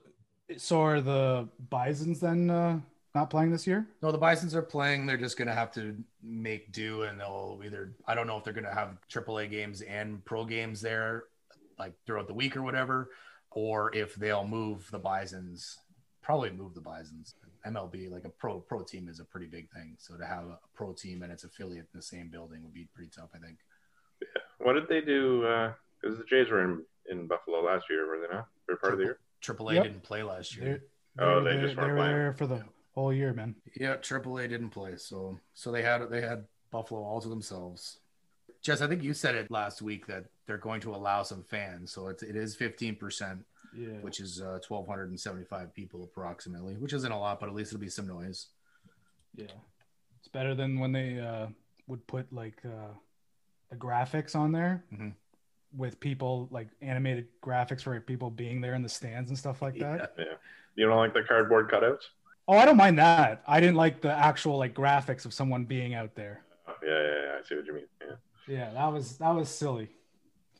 so 0.58 0.82
are 0.82 1.00
the 1.00 1.48
Bisons 1.70 2.20
then 2.20 2.50
uh, 2.50 2.80
not 3.14 3.30
playing 3.30 3.50
this 3.50 3.66
year? 3.66 3.86
No, 4.02 4.12
the 4.12 4.18
Bisons 4.18 4.54
are 4.54 4.62
playing. 4.62 5.06
They're 5.06 5.16
just 5.16 5.36
going 5.36 5.48
to 5.48 5.54
have 5.54 5.72
to 5.72 5.96
make 6.22 6.72
do, 6.72 7.02
and 7.02 7.20
they'll 7.20 7.60
either, 7.64 7.92
I 8.06 8.14
don't 8.14 8.26
know 8.26 8.36
if 8.36 8.44
they're 8.44 8.52
going 8.52 8.64
to 8.64 8.74
have 8.74 8.96
AAA 9.10 9.50
games 9.50 9.82
and 9.82 10.24
pro 10.24 10.44
games 10.44 10.80
there, 10.80 11.24
like 11.78 11.92
throughout 12.06 12.26
the 12.26 12.34
week 12.34 12.56
or 12.56 12.62
whatever, 12.62 13.10
or 13.50 13.94
if 13.94 14.14
they'll 14.14 14.46
move 14.46 14.88
the 14.90 14.98
Bisons, 14.98 15.78
probably 16.22 16.50
move 16.50 16.74
the 16.74 16.80
Bisons. 16.80 17.34
MLB, 17.66 18.10
like 18.10 18.24
a 18.24 18.28
pro 18.28 18.58
pro 18.58 18.82
team, 18.82 19.08
is 19.08 19.20
a 19.20 19.24
pretty 19.24 19.46
big 19.46 19.70
thing. 19.70 19.94
So 19.98 20.16
to 20.16 20.26
have 20.26 20.44
a 20.44 20.58
pro 20.74 20.92
team 20.92 21.22
and 21.22 21.30
its 21.30 21.44
affiliate 21.44 21.86
in 21.92 21.98
the 21.98 22.02
same 22.02 22.28
building 22.28 22.62
would 22.64 22.74
be 22.74 22.88
pretty 22.92 23.10
tough, 23.14 23.28
I 23.34 23.38
think. 23.38 23.58
Yeah. 24.20 24.42
What 24.58 24.72
did 24.72 24.88
they 24.88 25.00
do? 25.00 25.42
Because 26.00 26.18
the 26.18 26.24
Jays 26.24 26.50
were 26.50 26.64
in, 26.64 26.82
in 27.08 27.28
Buffalo 27.28 27.62
last 27.62 27.84
year, 27.88 28.06
were 28.08 28.18
they 28.20 28.34
not? 28.34 28.48
For 28.66 28.76
part 28.76 28.94
of 28.94 28.98
the 28.98 29.04
year. 29.04 29.18
AAA 29.42 29.74
Yep. 29.74 29.82
didn't 29.84 30.02
play 30.02 30.22
last 30.22 30.56
They're, 30.56 30.66
year. 30.68 30.84
Oh, 31.18 31.42
they're- 31.42 31.44
they 31.44 31.56
they're- 31.58 31.66
just 31.66 31.76
weren't 31.76 31.88
they 31.88 31.92
were 31.92 31.96
playing. 31.98 32.12
there 32.14 32.32
for 32.32 32.46
the 32.46 32.64
whole 32.94 33.12
year, 33.12 33.32
man. 33.34 33.54
Yeah, 33.74 33.96
AAA 33.96 34.48
didn't 34.48 34.70
play, 34.70 34.96
so 34.96 35.40
so 35.54 35.70
they 35.72 35.82
had 35.82 36.08
they 36.10 36.20
had 36.22 36.46
Buffalo 36.70 37.02
all 37.02 37.20
to 37.20 37.28
themselves. 37.28 37.98
Jess, 38.62 38.80
I 38.80 38.86
think 38.86 39.02
you 39.02 39.12
said 39.12 39.34
it 39.34 39.50
last 39.50 39.82
week 39.82 40.06
that 40.06 40.26
they're 40.46 40.56
going 40.58 40.80
to 40.82 40.94
allow 40.94 41.22
some 41.24 41.42
fans, 41.44 41.90
so 41.92 42.08
it's 42.08 42.22
it 42.22 42.36
is 42.36 42.54
fifteen 42.54 42.96
percent 42.96 43.44
Yeah. 43.74 43.98
which 44.00 44.20
is 44.20 44.40
uh, 44.40 44.60
1,275 44.68 45.74
people 45.74 46.04
approximately, 46.04 46.76
which 46.76 46.92
isn't 46.92 47.10
a 47.10 47.18
lot, 47.18 47.40
but 47.40 47.48
at 47.48 47.54
least 47.54 47.72
it'll 47.72 47.80
be 47.80 47.88
some 47.88 48.06
noise. 48.06 48.48
Yeah. 49.34 49.46
It's 50.18 50.28
better 50.28 50.54
than 50.54 50.78
when 50.78 50.92
they 50.92 51.18
uh, 51.18 51.48
would 51.88 52.06
put 52.06 52.32
like 52.32 52.62
uh, 52.64 52.92
the 53.70 53.76
graphics 53.76 54.36
on 54.36 54.52
there 54.52 54.84
Mhm. 54.92 55.14
With 55.76 55.98
people 56.00 56.48
like 56.50 56.68
animated 56.80 57.28
graphics 57.42 57.82
for 57.82 57.98
people 58.00 58.30
being 58.30 58.60
there 58.60 58.74
in 58.74 58.82
the 58.82 58.88
stands 58.88 59.30
and 59.30 59.38
stuff 59.38 59.62
like 59.62 59.78
that. 59.78 60.14
Yeah. 60.18 60.24
You 60.76 60.86
don't 60.86 60.96
like 60.96 61.14
the 61.14 61.22
cardboard 61.22 61.70
cutouts? 61.70 62.02
Oh, 62.48 62.56
I 62.56 62.64
don't 62.64 62.76
mind 62.76 62.98
that. 62.98 63.42
I 63.46 63.60
didn't 63.60 63.76
like 63.76 64.00
the 64.00 64.12
actual 64.12 64.58
like 64.58 64.74
graphics 64.74 65.24
of 65.24 65.32
someone 65.32 65.64
being 65.64 65.94
out 65.94 66.14
there. 66.14 66.44
Oh, 66.68 66.74
yeah, 66.82 66.90
yeah, 66.90 67.24
yeah. 67.26 67.38
I 67.38 67.42
see 67.46 67.54
what 67.56 67.66
you 67.66 67.74
mean. 67.74 67.84
Yeah. 68.00 68.14
Yeah, 68.48 68.70
that 68.72 68.92
was 68.92 69.16
that 69.18 69.30
was 69.30 69.48
silly. 69.48 69.88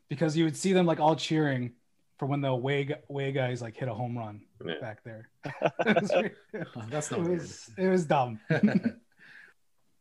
Because 0.09 0.37
you 0.37 0.45
would 0.45 0.57
see 0.57 0.73
them 0.73 0.87
like 0.87 1.00
all 1.00 1.16
cheering 1.16 1.73
for 2.19 2.26
when 2.26 2.40
the 2.40 2.49
away, 2.49 2.85
gu- 2.85 2.95
away 3.11 3.33
guys 3.33 3.61
like 3.62 3.76
hit 3.76 3.88
a 3.88 3.95
home 3.95 4.16
run 4.16 4.42
Yeah. 4.64 4.75
back 4.81 5.02
there. 5.02 5.28
it, 5.45 5.54
it 6.52 6.66
That's 6.90 7.11
not 7.11 7.21
good. 7.25 7.28
was 7.40 7.71
it 7.76 7.88
was 7.88 8.04
dumb. 8.07 8.38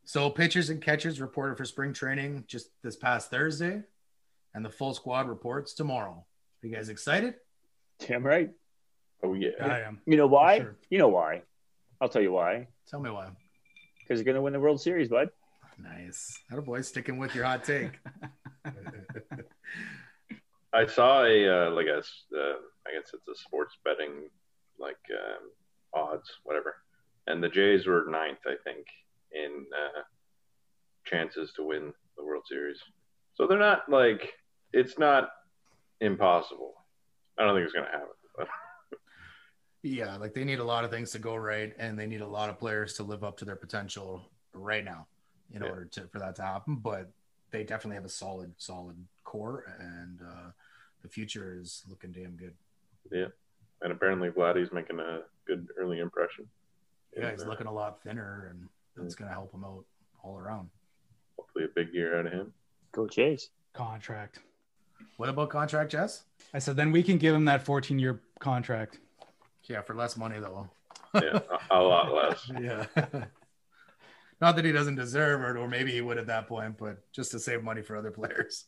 so 0.03 0.29
pitchers 0.29 0.69
and 0.69 0.81
catchers 0.81 1.21
reported 1.21 1.57
for 1.57 1.65
spring 1.65 1.93
training 1.93 2.43
just 2.47 2.69
this 2.83 2.95
past 2.95 3.29
Thursday, 3.31 3.81
and 4.53 4.63
the 4.65 4.69
full 4.69 4.93
squad 4.93 5.27
reports 5.27 5.73
tomorrow. 5.73 6.25
Are 6.63 6.67
you 6.67 6.75
guys 6.75 6.89
excited? 6.89 7.35
Damn 7.99 8.25
right. 8.25 8.49
Oh 9.23 9.33
yeah. 9.33 9.51
I 9.61 9.81
am. 9.81 10.01
You 10.05 10.17
know 10.17 10.27
why? 10.27 10.59
sure. 10.59 10.77
You 10.89 10.97
know 10.97 11.07
why? 11.09 11.43
I'll 11.99 12.09
tell 12.09 12.21
you 12.21 12.31
why. 12.31 12.67
Tell 12.89 12.99
me 12.99 13.09
why. 13.09 13.29
Because 13.99 14.19
you're 14.19 14.25
gonna 14.25 14.41
win 14.41 14.53
the 14.53 14.59
World 14.59 14.81
Series, 14.81 15.09
bud. 15.09 15.29
Nice. 15.77 16.39
That 16.49 16.61
boy 16.61 16.81
sticking 16.81 17.17
with 17.17 17.33
your 17.35 17.45
hot 17.45 17.63
take. 17.63 17.99
I 20.73 20.85
saw 20.85 21.23
a 21.25 21.67
uh, 21.67 21.71
like 21.71 21.87
a 21.87 21.97
s- 21.97 22.23
uh, 22.35 22.55
I 22.87 22.91
guess 22.93 23.11
it's 23.13 23.27
a 23.27 23.35
sports 23.35 23.75
betting 23.83 24.29
like 24.79 24.97
um, 25.11 25.51
odds 25.93 26.29
whatever, 26.43 26.75
and 27.27 27.43
the 27.43 27.49
Jays 27.49 27.85
were 27.87 28.05
ninth 28.09 28.39
I 28.45 28.55
think 28.63 28.85
in 29.33 29.65
uh, 29.75 30.01
chances 31.05 31.51
to 31.57 31.63
win 31.63 31.93
the 32.17 32.23
World 32.23 32.43
Series. 32.47 32.79
So 33.33 33.47
they're 33.47 33.59
not 33.59 33.89
like 33.89 34.33
it's 34.73 34.97
not 34.97 35.29
impossible. 35.99 36.73
I 37.37 37.43
don't 37.45 37.55
think 37.55 37.65
it's 37.65 37.73
gonna 37.73 37.87
happen. 37.91 38.07
But 38.37 38.47
yeah, 39.83 40.15
like 40.17 40.33
they 40.33 40.43
need 40.43 40.59
a 40.59 40.63
lot 40.63 40.83
of 40.83 40.91
things 40.91 41.11
to 41.11 41.19
go 41.19 41.35
right, 41.35 41.73
and 41.77 41.97
they 41.97 42.07
need 42.07 42.21
a 42.21 42.27
lot 42.27 42.49
of 42.49 42.59
players 42.59 42.93
to 42.93 43.03
live 43.03 43.23
up 43.23 43.37
to 43.37 43.45
their 43.45 43.55
potential 43.55 44.29
right 44.53 44.83
now 44.85 45.07
in 45.53 45.61
Yeah. 45.61 45.69
order 45.69 45.85
to 45.85 46.07
for 46.07 46.19
that 46.19 46.35
to 46.37 46.43
happen. 46.43 46.75
But 46.75 47.09
they 47.51 47.63
definitely 47.63 47.95
have 47.95 48.05
a 48.05 48.09
solid, 48.09 48.53
solid 48.57 48.95
core, 49.23 49.65
and 49.79 50.21
uh, 50.21 50.51
the 51.01 51.09
future 51.09 51.57
is 51.59 51.83
looking 51.89 52.11
damn 52.11 52.35
good. 52.35 52.53
Yeah, 53.11 53.27
and 53.81 53.91
apparently 53.91 54.29
Vladdy's 54.29 54.71
making 54.71 54.99
a 54.99 55.21
good 55.45 55.67
early 55.77 55.99
impression. 55.99 56.47
Yeah, 57.17 57.23
And, 57.23 57.31
he's 57.37 57.45
uh, 57.45 57.49
looking 57.49 57.67
a 57.67 57.73
lot 57.73 58.01
thinner, 58.03 58.47
and 58.51 58.69
that's 58.95 59.15
going 59.15 59.27
to 59.27 59.33
help 59.33 59.53
him 59.53 59.65
out 59.65 59.83
all 60.23 60.37
around. 60.37 60.69
hopefully 61.37 61.65
a 61.65 61.67
big 61.75 61.93
year 61.93 62.17
out 62.19 62.25
of 62.27 62.31
him. 62.31 62.53
Go 62.93 63.07
Chase. 63.07 63.49
Contract. 63.73 64.39
What 65.17 65.29
about 65.29 65.49
contract, 65.49 65.91
Jess? 65.91 66.23
I 66.53 66.59
said 66.59 66.75
then 66.75 66.91
we 66.91 67.03
can 67.03 67.17
give 67.17 67.33
him 67.33 67.45
that 67.45 67.63
14 67.63 67.99
year 67.99 68.21
contract. 68.39 68.99
Yeah, 69.65 69.81
for 69.81 69.95
less 69.95 70.17
money 70.17 70.39
though. 70.39 70.69
Yeah, 71.13 71.39
a, 71.69 71.77
a 71.77 71.81
lot 71.81 72.13
less. 72.13 72.51
Yeah. 72.61 72.85
Not 74.39 74.55
that 74.55 74.65
he 74.65 74.71
doesn't 74.71 74.95
deserve 74.95 75.41
it, 75.41 75.59
or 75.59 75.67
maybe 75.67 75.91
he 75.91 76.01
would 76.01 76.17
at 76.17 76.25
that 76.27 76.47
point, 76.47 76.77
but 76.79 76.97
just 77.11 77.29
to 77.31 77.39
save 77.39 77.63
money 77.63 77.83
for 77.83 77.95
other 77.95 78.09
players. 78.09 78.65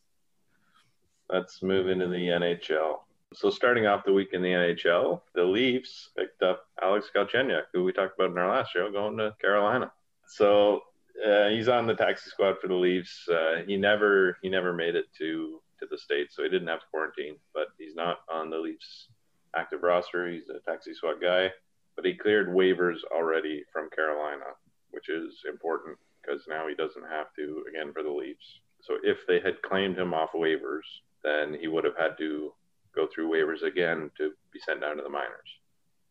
Let's 1.30 1.64
move 1.64 1.90
into 1.90 2.08
the 2.08 2.28
NHL. 2.28 3.00
So 3.34 3.50
starting 3.50 3.88
off 3.88 4.06
the 4.06 4.14
week 4.14 4.30
in 4.34 4.44
the 4.44 4.50
NHL, 4.50 5.22
the 5.34 5.44
Leafs 5.44 6.10
picked 6.16 6.44
up 6.44 6.68
Alex 6.82 7.10
Galchenyuk, 7.16 7.64
who 7.74 7.84
we 7.84 7.92
talked 7.92 8.20
about 8.20 8.30
in 8.30 8.38
our 8.38 8.50
last 8.50 8.72
show, 8.72 8.92
going 8.92 9.18
to 9.18 9.36
Carolina. 9.42 9.92
So 10.28 10.82
uh, 11.28 11.50
he's 11.50 11.68
on 11.68 11.88
the 11.88 11.96
taxi 11.96 12.30
squad 12.30 12.58
for 12.62 12.68
the 12.68 12.76
Leafs. 12.76 13.28
Uh, 13.28 13.64
he 13.66 13.76
never 13.76 14.38
he 14.44 14.50
never 14.50 14.74
made 14.74 14.96
it 14.96 15.06
to 15.18 15.60
to 15.84 15.90
the 15.92 15.98
states, 15.98 16.36
so 16.36 16.44
he 16.44 16.50
didn't 16.50 16.68
have 16.68 16.80
to 16.80 16.92
quarantine. 16.92 17.36
But 17.54 17.68
he's 17.78 17.96
not 17.96 18.20
on 18.32 18.50
the 18.50 18.58
Leafs 18.58 19.08
active 19.56 19.84
roster. 19.84 20.30
He's 20.30 20.50
a 20.50 20.60
taxi 20.70 20.94
squad 20.94 21.22
guy, 21.22 21.52
but 21.96 22.06
he 22.06 22.16
cleared 22.16 22.48
waivers 22.48 22.98
already 23.12 23.64
from 23.72 23.90
Carolina, 23.92 24.56
which 24.92 25.10
is 25.10 25.44
important 25.48 25.98
because 26.22 26.42
now 26.48 26.68
he 26.68 26.76
doesn't 26.76 27.10
have 27.10 27.28
to 27.36 27.64
again 27.70 27.92
for 27.94 28.04
the 28.04 28.10
Leafs. 28.10 28.60
So 28.82 28.98
if 29.04 29.18
they 29.28 29.40
had 29.40 29.62
claimed 29.62 29.98
him 29.98 30.14
off 30.14 30.32
waivers, 30.34 30.88
then 31.24 31.56
he 31.60 31.68
would 31.68 31.84
have 31.84 31.98
had 31.98 32.18
to 32.18 32.54
go 32.96 33.08
through 33.08 33.32
waivers 33.32 33.64
again 33.64 34.12
to 34.18 34.32
be 34.52 34.60
sent 34.60 34.82
down 34.82 34.98
to 34.98 35.04
the 35.04 35.10
minors. 35.10 35.50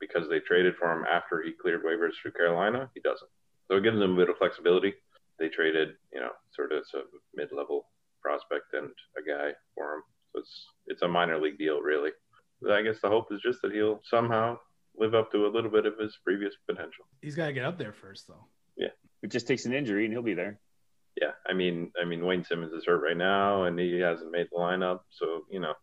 Because 0.00 0.28
they 0.28 0.40
traded 0.40 0.74
for 0.76 0.90
him 0.90 1.04
after 1.04 1.42
he 1.42 1.52
cleared 1.52 1.84
waivers 1.84 2.12
through 2.20 2.32
Carolina, 2.32 2.90
he 2.94 3.00
doesn't. 3.00 3.30
So 3.68 3.76
it 3.76 3.82
gives 3.82 3.98
them 3.98 4.14
a 4.14 4.16
bit 4.16 4.30
of 4.30 4.38
flexibility. 4.38 4.94
They 5.38 5.48
traded, 5.48 5.90
you 6.12 6.20
know, 6.20 6.32
sort 6.54 6.72
of 6.72 6.82
a 6.94 7.02
mid-level 7.34 7.86
prospect 8.32 8.72
and 8.72 8.88
a 9.18 9.22
guy 9.28 9.50
for 9.74 9.94
him. 9.94 10.02
So 10.32 10.40
it's 10.40 10.66
it's 10.86 11.02
a 11.02 11.08
minor 11.08 11.40
league 11.40 11.58
deal, 11.58 11.80
really. 11.80 12.10
I 12.70 12.82
guess 12.82 13.00
the 13.02 13.08
hope 13.08 13.26
is 13.32 13.40
just 13.42 13.60
that 13.62 13.72
he'll 13.72 14.00
somehow 14.04 14.56
live 14.96 15.14
up 15.14 15.32
to 15.32 15.46
a 15.46 15.50
little 15.54 15.70
bit 15.70 15.84
of 15.86 15.98
his 15.98 16.16
previous 16.24 16.54
potential. 16.68 17.04
He's 17.20 17.34
got 17.34 17.46
to 17.46 17.52
get 17.52 17.64
up 17.64 17.76
there 17.78 17.92
first, 17.92 18.28
though. 18.28 18.46
Yeah, 18.76 18.94
it 19.22 19.30
just 19.30 19.46
takes 19.48 19.66
an 19.66 19.74
injury 19.74 20.04
and 20.04 20.12
he'll 20.14 20.22
be 20.22 20.34
there. 20.34 20.60
yeah, 21.20 21.32
I 21.46 21.52
mean, 21.54 21.90
I 22.00 22.04
mean, 22.06 22.24
Wayne 22.24 22.44
Simmonds 22.44 22.72
is 22.74 22.84
hurt 22.86 23.02
right 23.02 23.16
now, 23.16 23.64
and 23.64 23.78
he 23.78 23.98
hasn't 24.00 24.30
made 24.30 24.46
the 24.50 24.58
lineup, 24.58 25.00
so 25.10 25.42
you 25.50 25.60
know, 25.60 25.74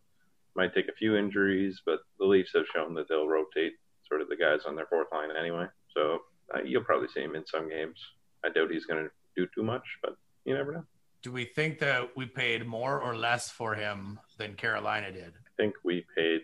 might 0.55 0.73
take 0.73 0.87
a 0.87 0.93
few 0.97 1.15
injuries, 1.15 1.81
but 1.85 1.99
the 2.19 2.25
Leafs 2.25 2.51
have 2.55 2.65
shown 2.73 2.93
that 2.95 3.07
they'll 3.09 3.27
rotate 3.27 3.73
sort 4.07 4.21
of 4.21 4.29
the 4.29 4.35
guys 4.35 4.61
on 4.65 4.75
their 4.75 4.87
fourth 4.87 5.07
line 5.11 5.29
anyway. 5.39 5.65
So 5.95 6.19
uh, 6.55 6.61
you'll 6.65 6.83
probably 6.83 7.09
see 7.13 7.21
him 7.21 7.35
in 7.35 7.45
some 7.45 7.69
games. 7.69 7.99
I 8.43 8.49
doubt 8.49 8.71
he's 8.71 8.85
going 8.85 9.03
to 9.03 9.11
do 9.35 9.47
too 9.53 9.63
much, 9.63 9.83
but 10.01 10.15
you 10.45 10.55
never 10.55 10.71
know. 10.71 10.85
Do 11.21 11.31
we 11.31 11.45
think 11.45 11.79
that 11.79 12.15
we 12.15 12.25
paid 12.25 12.65
more 12.65 13.01
or 13.01 13.15
less 13.15 13.49
for 13.49 13.75
him 13.75 14.19
than 14.37 14.55
Carolina 14.55 15.11
did? 15.11 15.33
I 15.35 15.51
think 15.57 15.75
we 15.83 16.05
paid 16.15 16.41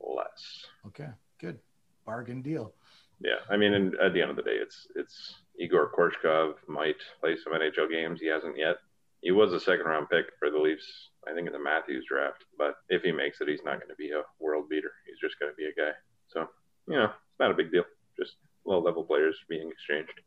less. 0.00 0.66
Okay, 0.88 1.08
good. 1.38 1.58
Bargain 2.04 2.42
deal. 2.42 2.74
Yeah, 3.20 3.40
I 3.50 3.56
mean, 3.56 3.74
and 3.74 3.94
at 3.96 4.12
the 4.12 4.20
end 4.20 4.30
of 4.30 4.36
the 4.36 4.42
day, 4.42 4.56
it's 4.60 4.86
it's 4.96 5.34
Egor 5.58 5.90
Korshkov 5.96 6.54
might 6.66 6.96
play 7.20 7.36
some 7.36 7.52
NHL 7.52 7.90
games. 7.90 8.20
He 8.20 8.26
hasn't 8.26 8.56
yet. 8.56 8.76
He 9.20 9.30
was 9.30 9.52
a 9.52 9.60
second 9.60 9.84
round 9.86 10.08
pick 10.08 10.26
for 10.38 10.50
the 10.50 10.58
Leafs, 10.58 11.10
I 11.28 11.34
think, 11.34 11.46
in 11.46 11.52
the 11.52 11.58
Matthews 11.58 12.06
draft. 12.08 12.44
But 12.56 12.76
if 12.88 13.02
he 13.02 13.12
makes 13.12 13.40
it, 13.40 13.48
he's 13.48 13.64
not 13.64 13.76
going 13.76 13.90
to 13.90 13.96
be 13.96 14.10
a 14.12 14.22
world 14.38 14.68
beater. 14.70 14.92
He's 15.06 15.20
just 15.20 15.38
going 15.38 15.52
to 15.52 15.56
be 15.56 15.66
a 15.66 15.74
guy. 15.74 15.92
So, 16.28 16.46
you 16.88 16.96
know, 16.96 17.04
it's 17.04 17.38
not 17.38 17.50
a 17.50 17.54
big 17.54 17.70
deal. 17.70 17.84
Just 18.18 18.36
low 18.64 18.80
level 18.80 19.04
players 19.04 19.36
being 19.48 19.70
exchanged. 19.70 20.18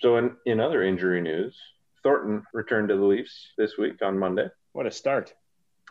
So, 0.00 0.18
in, 0.18 0.36
in 0.44 0.60
other 0.60 0.82
injury 0.82 1.22
news, 1.22 1.56
Thornton 2.02 2.42
returned 2.52 2.88
to 2.88 2.96
the 2.96 3.04
Leafs 3.04 3.52
this 3.58 3.76
week 3.78 4.02
on 4.02 4.18
Monday. 4.18 4.48
What 4.72 4.86
a 4.86 4.90
start. 4.90 5.34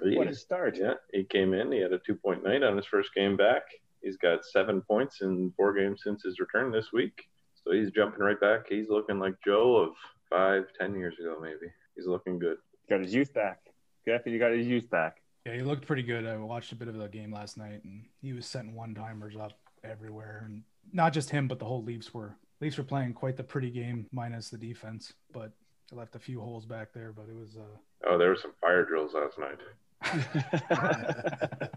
What 0.02 0.28
a 0.28 0.30
He- 0.30 0.34
start. 0.36 0.78
yeah, 0.78 0.96
he 1.14 1.24
came 1.24 1.54
in. 1.54 1.72
He 1.72 1.80
had 1.80 1.94
a 1.94 2.00
two 2.00 2.16
point 2.16 2.44
night 2.44 2.64
on 2.64 2.76
his 2.76 2.86
first 2.86 3.14
game 3.14 3.38
back. 3.38 3.64
He's 4.02 4.18
got 4.18 4.44
seven 4.46 4.82
points 4.82 5.22
in 5.22 5.52
four 5.52 5.74
games 5.74 6.02
since 6.04 6.24
his 6.24 6.40
return 6.40 6.72
this 6.72 6.92
week. 6.92 7.30
So 7.64 7.72
he's 7.72 7.92
jumping 7.92 8.22
right 8.22 8.40
back. 8.40 8.68
He's 8.68 8.90
looking 8.90 9.20
like 9.20 9.36
Joe 9.46 9.76
of 9.78 9.96
five, 10.30 10.66
ten 10.80 10.96
years 10.96 11.20
ago, 11.20 11.38
maybe. 11.42 11.72
He's 11.96 12.08
looking 12.08 12.40
good. 12.40 12.58
Got 12.90 13.02
his 13.02 13.14
youth 13.14 13.34
back. 13.34 13.60
Definitely 14.06 14.40
got 14.40 14.52
his 14.54 14.66
youth 14.66 14.90
back. 14.90 15.22
Yeah, 15.46 15.54
he 15.56 15.62
looked 15.62 15.86
pretty 15.86 16.04
good. 16.04 16.26
I 16.26 16.36
watched 16.38 16.72
a 16.72 16.76
bit 16.76 16.88
of 16.88 16.96
the 16.98 17.08
game 17.08 17.32
last 17.32 17.58
night, 17.58 17.84
and 17.84 18.06
he 18.22 18.34
was 18.34 18.46
setting 18.48 18.74
one 18.74 18.96
timers 18.96 19.36
up 19.36 19.54
everywhere, 19.84 20.44
and 20.46 20.64
not 20.92 21.14
just 21.14 21.30
him, 21.30 21.48
but 21.48 21.60
the 21.60 21.66
whole 21.66 21.84
Leafs 21.84 22.14
were. 22.14 22.36
Leafs 22.60 22.78
were 22.78 22.84
playing 22.84 23.14
quite 23.14 23.38
the 23.38 23.44
pretty 23.44 23.70
game, 23.72 24.08
minus 24.12 24.50
the 24.50 24.58
defense, 24.58 25.14
but 25.32 25.52
left 25.92 26.16
a 26.16 26.20
few 26.20 26.40
holes 26.40 26.66
back 26.66 26.94
there. 26.94 27.14
But 27.16 27.26
it 27.30 27.36
was. 27.36 27.56
Uh, 27.58 27.78
Oh, 28.08 28.18
there 28.18 28.30
were 28.30 28.36
some 28.36 28.54
fire 28.60 28.84
drills 28.84 29.14
last 29.14 29.38
night. 29.38 29.60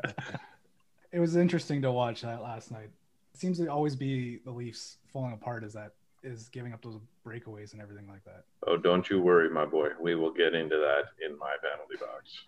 it 1.13 1.21
was 1.21 1.37
interesting 1.37 1.83
to 1.83 1.93
watch 1.93 2.23
that 2.23 2.43
last 2.43 2.71
night. 2.71 2.89
It 3.35 3.41
seems 3.41 3.59
to 3.59 3.69
always 3.69 3.95
be 3.95 4.39
the 4.45 4.51
Leafs 4.51 4.97
falling 5.13 5.35
apart. 5.35 5.65
Is 5.65 5.75
that 5.75 5.93
is 6.23 6.49
giving 6.49 6.73
up 6.73 6.83
those 6.83 6.99
breakaways 7.27 7.73
and 7.73 7.83
everything 7.83 8.09
like 8.09 8.25
that. 8.25 8.45
Oh, 8.67 8.77
don't 8.79 9.09
you 9.11 9.21
worry, 9.21 9.51
my 9.51 9.67
boy. 9.67 9.89
We 10.01 10.15
will 10.15 10.33
get 10.33 10.55
into 10.55 10.77
that 10.77 11.05
in 11.25 11.39
my 11.39 11.57
penalty 11.61 11.97
box. 12.01 12.45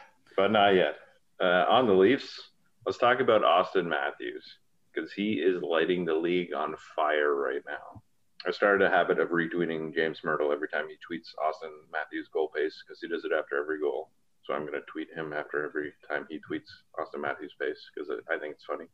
but 0.36 0.50
not 0.50 0.70
yet. 0.70 0.96
Uh, 1.40 1.66
on 1.68 1.86
the 1.86 1.92
Leafs, 1.92 2.50
let's 2.86 2.98
talk 2.98 3.20
about 3.20 3.44
Austin 3.44 3.88
Matthews 3.88 4.56
because 4.92 5.12
he 5.12 5.34
is 5.34 5.62
lighting 5.62 6.04
the 6.04 6.14
league 6.14 6.54
on 6.54 6.74
fire 6.96 7.34
right 7.34 7.62
now. 7.66 8.02
I 8.46 8.50
started 8.50 8.84
a 8.84 8.90
habit 8.90 9.18
of 9.18 9.30
retweeting 9.30 9.94
James 9.94 10.20
Mirtle 10.24 10.52
every 10.52 10.68
time 10.68 10.86
he 10.88 10.96
tweets 10.96 11.28
Austin 11.42 11.70
Matthews 11.90 12.28
goal 12.32 12.50
pace 12.54 12.82
because 12.84 13.00
he 13.00 13.08
does 13.08 13.24
it 13.24 13.32
after 13.36 13.60
every 13.60 13.80
goal. 13.80 14.10
So 14.44 14.52
I'm 14.52 14.66
going 14.66 14.74
to 14.74 14.82
tweet 14.86 15.08
him 15.14 15.32
after 15.32 15.64
every 15.64 15.92
time 16.06 16.26
he 16.28 16.38
tweets 16.38 16.68
Austin 16.98 17.22
Matthews 17.22 17.54
pace 17.58 17.80
because 17.94 18.10
I 18.30 18.38
think 18.38 18.56
it's 18.56 18.64
funny. 18.64 18.86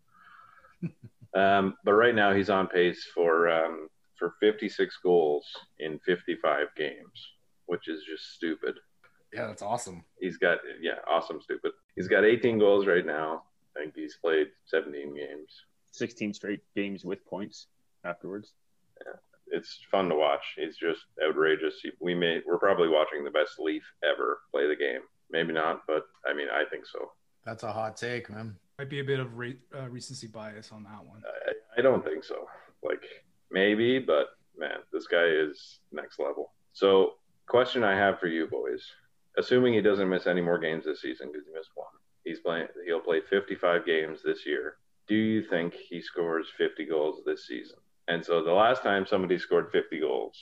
um, 1.35 1.75
but 1.85 1.95
right 1.95 2.15
now 2.15 2.33
he's 2.33 2.51
on 2.51 2.69
pace 2.69 3.05
for 3.13 3.49
um, 3.49 3.89
for 4.17 4.35
56 4.39 4.99
goals 5.03 5.47
in 5.81 5.99
55 6.07 6.69
games, 6.77 7.33
which 7.67 7.89
is 7.89 8.05
just 8.05 8.35
stupid. 8.35 8.77
Yeah, 9.33 9.47
that's 9.47 9.63
awesome. 9.63 10.05
He's 10.21 10.37
got 10.37 10.59
yeah, 10.81 10.99
awesome 11.09 11.41
stupid. 11.43 11.73
He's 11.97 12.09
got 12.09 12.25
18 12.25 12.61
goals 12.61 12.87
right 12.87 13.05
now. 13.05 13.43
I 13.77 13.81
think 13.81 13.95
he's 13.97 14.17
played 14.23 14.49
17 14.67 15.15
games. 15.15 15.65
16 15.93 16.35
straight 16.35 16.61
games 16.77 17.05
with 17.05 17.25
points 17.27 17.67
afterwards. 18.05 18.53
It's 19.51 19.81
fun 19.91 20.09
to 20.09 20.15
watch. 20.15 20.43
He's 20.57 20.77
just 20.77 21.01
outrageous. 21.27 21.81
He- 21.83 21.93
We 22.01 22.15
may 22.15 22.41
we're 22.47 22.59
probably 22.59 22.89
watching 22.89 23.25
the 23.25 23.31
best 23.31 23.59
Leaf 23.59 23.83
ever 24.05 24.41
play 24.51 24.67
the 24.69 24.77
game. 24.77 25.01
Maybe 25.31 25.53
not, 25.53 25.83
but 25.87 26.05
I 26.29 26.35
mean 26.35 26.49
I 26.53 26.65
think 26.71 26.87
so. 26.87 27.13
That's 27.45 27.63
a 27.63 27.73
hot 27.73 27.97
take, 27.97 28.31
man. 28.31 28.57
Might 28.79 28.91
be 28.91 29.01
a 29.01 29.05
bit 29.05 29.21
of 29.21 29.37
re- 29.37 29.59
uh, 29.77 29.89
recency 29.89 30.27
bias 30.27 30.73
on 30.73 30.83
that 30.85 31.05
one. 31.05 31.23
I, 31.49 31.53
I 31.79 31.83
don't 31.83 32.05
think 32.05 32.25
so. 32.25 32.47
Like 32.83 33.03
maybe, 33.51 33.99
but 33.99 34.27
man, 34.57 34.79
this 34.93 35.07
guy 35.07 35.25
is 35.27 35.81
next 35.93 36.19
level. 36.19 36.53
So, 36.73 37.15
question 37.49 37.83
I 37.85 37.95
have 37.97 38.19
for 38.21 38.27
you 38.29 38.47
boys: 38.47 38.83
Assuming 39.37 39.75
he 39.75 39.81
doesn't 39.81 40.09
miss 40.09 40.27
any 40.27 40.41
more 40.41 40.59
games 40.59 40.85
this 40.85 41.03
season 41.03 41.29
because 41.33 41.47
he 41.47 41.53
missed 41.53 41.71
one, 41.75 41.89
he's 42.25 42.41
playing. 42.41 42.69
He'll 42.87 43.01
play 43.01 43.21
55 43.29 43.85
games 43.87 44.21
this 44.25 44.47
year. 44.47 44.77
Do 45.09 45.15
you 45.15 45.43
think 45.43 45.75
he 45.75 46.01
scores 46.01 46.47
50 46.57 46.85
goals 46.87 47.23
this 47.27 47.47
season? 47.47 47.79
And 48.11 48.25
so 48.25 48.43
the 48.43 48.53
last 48.53 48.83
time 48.83 49.07
somebody 49.07 49.39
scored 49.39 49.71
50 49.71 50.01
goals 50.01 50.37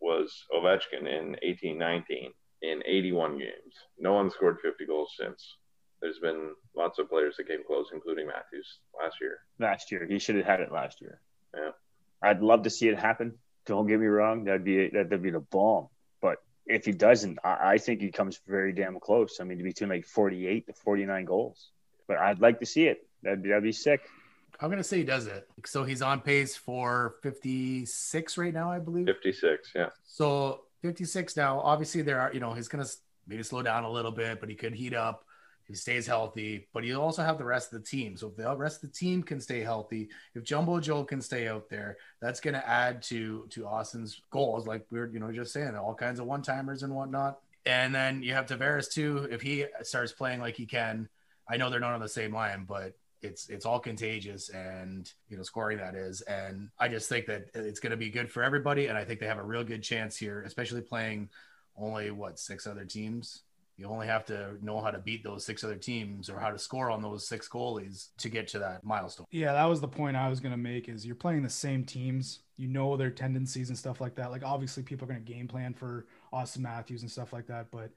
was 0.00 0.44
Ovechkin 0.52 1.06
in 1.06 1.36
1819 1.42 2.32
in 2.62 2.82
81 2.84 3.38
games. 3.38 3.74
No 3.96 4.14
one 4.14 4.28
scored 4.28 4.58
50 4.60 4.86
goals 4.86 5.14
since. 5.16 5.56
There's 6.00 6.18
been 6.18 6.50
lots 6.76 6.98
of 6.98 7.08
players 7.08 7.36
that 7.36 7.46
came 7.46 7.60
close, 7.64 7.90
including 7.92 8.26
Matthews 8.26 8.80
last 9.00 9.16
year. 9.20 9.38
Last 9.60 9.92
year, 9.92 10.04
he 10.04 10.18
should 10.18 10.34
have 10.34 10.46
had 10.46 10.60
it 10.60 10.72
last 10.72 11.00
year. 11.00 11.20
Yeah. 11.54 11.70
I'd 12.20 12.42
love 12.42 12.64
to 12.64 12.70
see 12.70 12.88
it 12.88 12.98
happen. 12.98 13.38
Don't 13.66 13.86
get 13.86 14.00
me 14.00 14.06
wrong. 14.06 14.42
That'd 14.42 14.64
be 14.64 14.88
that'd 14.88 15.22
be 15.22 15.30
the 15.30 15.38
bomb. 15.38 15.86
But 16.20 16.38
if 16.66 16.84
he 16.84 16.90
doesn't, 16.90 17.38
I, 17.44 17.74
I 17.74 17.78
think 17.78 18.00
he 18.00 18.10
comes 18.10 18.40
very 18.48 18.72
damn 18.72 18.98
close. 18.98 19.38
I 19.40 19.44
mean, 19.44 19.58
to 19.58 19.64
between 19.64 19.90
like 19.90 20.06
48 20.06 20.66
to 20.66 20.72
49 20.72 21.24
goals. 21.24 21.70
But 22.08 22.18
I'd 22.18 22.40
like 22.40 22.58
to 22.58 22.66
see 22.66 22.86
it. 22.86 23.06
That'd 23.22 23.44
be, 23.44 23.50
that'd 23.50 23.62
be 23.62 23.70
sick. 23.70 24.00
I'm 24.60 24.70
gonna 24.70 24.84
say 24.84 24.98
he 24.98 25.04
does 25.04 25.26
it. 25.26 25.48
So 25.66 25.84
he's 25.84 26.02
on 26.02 26.20
pace 26.20 26.56
for 26.56 27.16
56 27.22 28.38
right 28.38 28.54
now, 28.54 28.70
I 28.70 28.78
believe. 28.78 29.06
56, 29.06 29.72
yeah. 29.74 29.88
So 30.04 30.62
56 30.82 31.36
now. 31.36 31.60
Obviously, 31.60 32.02
there 32.02 32.20
are 32.20 32.32
you 32.32 32.40
know 32.40 32.52
he's 32.52 32.68
gonna 32.68 32.86
maybe 33.26 33.42
slow 33.42 33.62
down 33.62 33.84
a 33.84 33.90
little 33.90 34.12
bit, 34.12 34.40
but 34.40 34.48
he 34.48 34.54
could 34.54 34.74
heat 34.74 34.94
up. 34.94 35.24
He 35.64 35.74
stays 35.74 36.06
healthy, 36.06 36.68
but 36.74 36.84
you 36.84 37.00
also 37.00 37.22
have 37.22 37.38
the 37.38 37.44
rest 37.44 37.72
of 37.72 37.80
the 37.80 37.88
team. 37.88 38.16
So 38.16 38.28
if 38.28 38.36
the 38.36 38.54
rest 38.56 38.82
of 38.82 38.90
the 38.90 38.96
team 38.96 39.22
can 39.22 39.40
stay 39.40 39.60
healthy, 39.60 40.08
if 40.34 40.42
Jumbo 40.42 40.80
Joe 40.80 41.04
can 41.04 41.20
stay 41.20 41.48
out 41.48 41.68
there, 41.70 41.96
that's 42.20 42.40
going 42.40 42.54
to 42.54 42.68
add 42.68 43.02
to 43.04 43.46
to 43.50 43.66
Austin's 43.66 44.20
goals. 44.30 44.66
Like 44.66 44.84
we 44.90 44.98
were, 44.98 45.08
you 45.08 45.20
know, 45.20 45.32
just 45.32 45.52
saying 45.52 45.74
all 45.76 45.94
kinds 45.94 46.20
of 46.20 46.26
one 46.26 46.42
timers 46.42 46.82
and 46.82 46.94
whatnot. 46.94 47.38
And 47.64 47.94
then 47.94 48.22
you 48.22 48.34
have 48.34 48.46
Tavares 48.46 48.90
too. 48.90 49.28
If 49.30 49.40
he 49.40 49.66
starts 49.82 50.12
playing 50.12 50.40
like 50.40 50.56
he 50.56 50.66
can, 50.66 51.08
I 51.48 51.56
know 51.56 51.70
they're 51.70 51.80
not 51.80 51.94
on 51.94 52.00
the 52.00 52.08
same 52.08 52.34
line, 52.34 52.64
but 52.68 52.94
it's 53.22 53.48
it's 53.48 53.64
all 53.64 53.78
contagious 53.78 54.48
and 54.50 55.12
you 55.28 55.36
know 55.36 55.42
scoring 55.42 55.78
that 55.78 55.94
is 55.94 56.20
and 56.22 56.68
i 56.78 56.88
just 56.88 57.08
think 57.08 57.26
that 57.26 57.46
it's 57.54 57.80
going 57.80 57.90
to 57.90 57.96
be 57.96 58.10
good 58.10 58.30
for 58.30 58.42
everybody 58.42 58.86
and 58.86 58.98
i 58.98 59.04
think 59.04 59.20
they 59.20 59.26
have 59.26 59.38
a 59.38 59.42
real 59.42 59.64
good 59.64 59.82
chance 59.82 60.16
here 60.16 60.42
especially 60.42 60.80
playing 60.80 61.28
only 61.76 62.10
what 62.10 62.38
six 62.38 62.66
other 62.66 62.84
teams 62.84 63.42
you 63.78 63.86
only 63.88 64.06
have 64.06 64.24
to 64.26 64.56
know 64.62 64.80
how 64.80 64.90
to 64.90 64.98
beat 64.98 65.24
those 65.24 65.44
six 65.44 65.64
other 65.64 65.76
teams 65.76 66.28
or 66.28 66.38
how 66.38 66.50
to 66.50 66.58
score 66.58 66.90
on 66.90 67.02
those 67.02 67.26
six 67.26 67.48
goalies 67.48 68.08
to 68.18 68.28
get 68.28 68.46
to 68.48 68.58
that 68.58 68.84
milestone 68.84 69.26
Yeah, 69.30 69.52
that 69.54 69.64
was 69.64 69.80
the 69.80 69.88
point 69.88 70.16
I 70.16 70.28
was 70.28 70.40
gonna 70.40 70.56
make. 70.56 70.88
Is 70.88 71.06
you're 71.06 71.14
playing 71.14 71.42
the 71.42 71.50
same 71.50 71.84
teams, 71.84 72.40
you 72.56 72.68
know 72.68 72.96
their 72.96 73.10
tendencies 73.10 73.70
and 73.70 73.78
stuff 73.78 74.00
like 74.00 74.14
that. 74.16 74.30
Like 74.30 74.44
obviously, 74.44 74.82
people 74.82 75.06
are 75.06 75.08
gonna 75.08 75.20
game 75.20 75.48
plan 75.48 75.74
for 75.74 76.06
Austin 76.32 76.62
Matthews 76.62 77.02
and 77.02 77.10
stuff 77.10 77.32
like 77.32 77.46
that, 77.46 77.70
but 77.70 77.90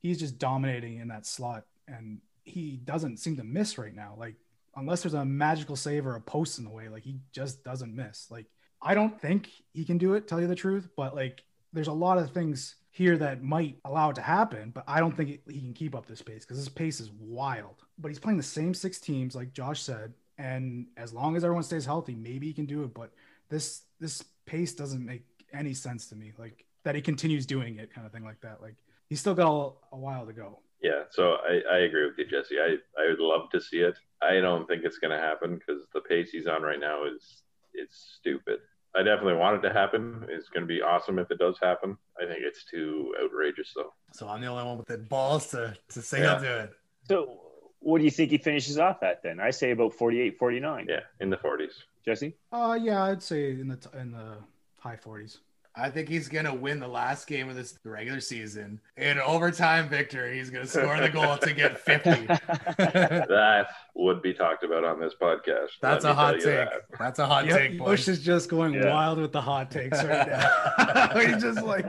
he's 0.00 0.18
just 0.18 0.38
dominating 0.38 0.98
in 0.98 1.08
that 1.08 1.26
slot, 1.26 1.64
and 1.88 2.20
he 2.44 2.76
doesn't 2.84 3.16
seem 3.16 3.36
to 3.36 3.44
miss 3.44 3.78
right 3.78 3.94
now. 3.94 4.14
Like 4.16 4.36
unless 4.76 5.02
there's 5.02 5.14
a 5.14 5.24
magical 5.24 5.76
save 5.76 6.06
or 6.06 6.16
a 6.16 6.20
post 6.20 6.58
in 6.58 6.64
the 6.64 6.70
way, 6.70 6.88
like 6.88 7.02
he 7.02 7.16
just 7.32 7.64
doesn't 7.64 7.94
miss. 7.94 8.30
Like 8.30 8.46
I 8.82 8.94
don't 8.94 9.20
think 9.20 9.50
he 9.72 9.84
can 9.84 9.98
do 9.98 10.14
it. 10.14 10.28
Tell 10.28 10.40
you 10.40 10.46
the 10.46 10.54
truth, 10.54 10.88
but 10.96 11.14
like 11.14 11.42
there's 11.72 11.88
a 11.88 11.92
lot 11.92 12.18
of 12.18 12.30
things 12.30 12.76
here 12.90 13.18
that 13.18 13.42
might 13.42 13.76
allow 13.84 14.10
it 14.10 14.14
to 14.16 14.22
happen, 14.22 14.70
but 14.70 14.84
I 14.86 15.00
don't 15.00 15.14
think 15.14 15.40
he 15.46 15.60
can 15.60 15.74
keep 15.74 15.94
up 15.94 16.06
this 16.06 16.22
pace 16.22 16.44
because 16.44 16.56
his 16.56 16.68
pace 16.68 17.00
is 17.00 17.10
wild. 17.18 17.84
But 17.98 18.08
he's 18.08 18.18
playing 18.18 18.38
the 18.38 18.42
same 18.42 18.72
six 18.72 18.98
teams, 18.98 19.34
like 19.34 19.52
Josh 19.52 19.82
said, 19.82 20.14
and 20.38 20.86
as 20.96 21.12
long 21.12 21.36
as 21.36 21.44
everyone 21.44 21.62
stays 21.62 21.84
healthy, 21.84 22.14
maybe 22.14 22.46
he 22.46 22.52
can 22.52 22.66
do 22.66 22.84
it. 22.84 22.94
But 22.94 23.12
this 23.48 23.82
this 24.00 24.22
pace 24.46 24.72
doesn't 24.72 25.04
make 25.04 25.24
any 25.52 25.74
sense 25.74 26.06
to 26.08 26.16
me. 26.16 26.32
Like 26.38 26.64
that 26.84 26.94
he 26.94 27.00
continues 27.00 27.46
doing 27.46 27.78
it, 27.78 27.92
kind 27.92 28.06
of 28.06 28.12
thing 28.12 28.24
like 28.24 28.40
that. 28.40 28.62
Like 28.62 28.76
he's 29.08 29.20
still 29.20 29.34
got 29.34 29.50
a, 29.50 29.96
a 29.96 29.98
while 29.98 30.26
to 30.26 30.32
go. 30.32 30.60
Yeah, 30.86 31.02
so 31.10 31.36
I, 31.52 31.54
I 31.74 31.78
agree 31.88 32.06
with 32.06 32.16
you, 32.18 32.26
Jesse. 32.26 32.56
I, 32.60 32.76
I 33.02 33.08
would 33.10 33.18
love 33.18 33.50
to 33.50 33.60
see 33.60 33.78
it. 33.80 33.96
I 34.22 34.34
don't 34.40 34.66
think 34.68 34.84
it's 34.84 34.98
going 34.98 35.10
to 35.10 35.18
happen 35.30 35.56
because 35.58 35.82
the 35.92 36.00
pace 36.00 36.30
he's 36.30 36.46
on 36.46 36.62
right 36.62 36.78
now 36.78 37.04
is 37.06 37.42
it's 37.74 38.14
stupid. 38.18 38.60
I 38.94 39.02
definitely 39.02 39.34
want 39.34 39.56
it 39.62 39.68
to 39.68 39.74
happen. 39.74 40.24
It's 40.30 40.48
going 40.48 40.62
to 40.62 40.66
be 40.68 40.80
awesome 40.80 41.18
if 41.18 41.28
it 41.32 41.38
does 41.38 41.56
happen. 41.60 41.98
I 42.22 42.24
think 42.26 42.38
it's 42.42 42.64
too 42.64 43.12
outrageous, 43.22 43.72
though. 43.74 43.92
so 44.12 44.28
i'm 44.28 44.40
the 44.40 44.46
only 44.46 44.64
one 44.64 44.78
with 44.78 44.86
the 44.86 44.98
balls 44.98 45.48
to 45.48 45.76
to 45.94 46.00
say 46.00 46.20
Yeah. 46.20 46.34
i'll 46.34 46.40
do 46.40 46.46
it 46.64 46.70
So, 47.08 47.40
what 47.80 47.98
do 47.98 48.04
you 48.04 48.10
think 48.10 48.30
he 48.30 48.38
finishes 48.38 48.78
off 48.78 49.02
at 49.02 49.22
then? 49.22 49.38
I 49.38 49.50
say 49.50 49.70
about 49.72 49.92
48, 49.94 50.38
49. 50.38 50.86
Yeah, 50.88 51.00
in 51.20 51.28
the 51.30 51.36
40s. 51.36 51.74
Jesse? 52.06 52.32
Uh 52.52 52.78
yeah, 52.80 53.02
I'd 53.08 53.22
say 53.22 53.50
in 53.62 53.68
the 53.68 53.76
t- 53.76 53.98
in 54.02 54.12
the 54.12 54.38
high 54.78 54.96
40s. 54.96 55.38
I 55.78 55.90
think 55.90 56.08
he's 56.08 56.28
gonna 56.28 56.54
win 56.54 56.80
the 56.80 56.88
last 56.88 57.26
game 57.26 57.50
of 57.50 57.54
this 57.56 57.78
regular 57.84 58.20
season 58.20 58.80
in 58.96 59.18
overtime 59.18 59.88
victory. 59.90 60.38
He's 60.38 60.48
gonna 60.48 60.66
score 60.66 60.98
the 60.98 61.10
goal 61.10 61.36
to 61.36 61.52
get 61.52 61.78
50. 61.78 62.10
That 62.78 63.66
would 63.94 64.22
be 64.22 64.32
talked 64.34 64.62
about 64.64 64.84
on 64.84 65.00
this 65.00 65.12
podcast. 65.20 65.68
That's 65.80 66.04
let 66.04 66.12
a 66.12 66.14
hot 66.14 66.34
take. 66.34 66.44
that. 66.44 66.70
That's 66.98 67.18
a 67.18 67.26
hot 67.26 67.46
Yep, 67.46 67.58
take, 67.58 67.78
boys. 67.78 67.86
Bush 67.86 68.08
is 68.08 68.22
just 68.22 68.48
going 68.48 68.74
Yeah. 68.74 68.90
wild 68.92 69.18
with 69.18 69.32
the 69.32 69.40
hot 69.40 69.70
takes 69.70 70.02
right 70.02 70.28
now. 70.28 71.08
He's 71.20 71.42
just 71.42 71.62
like 71.62 71.86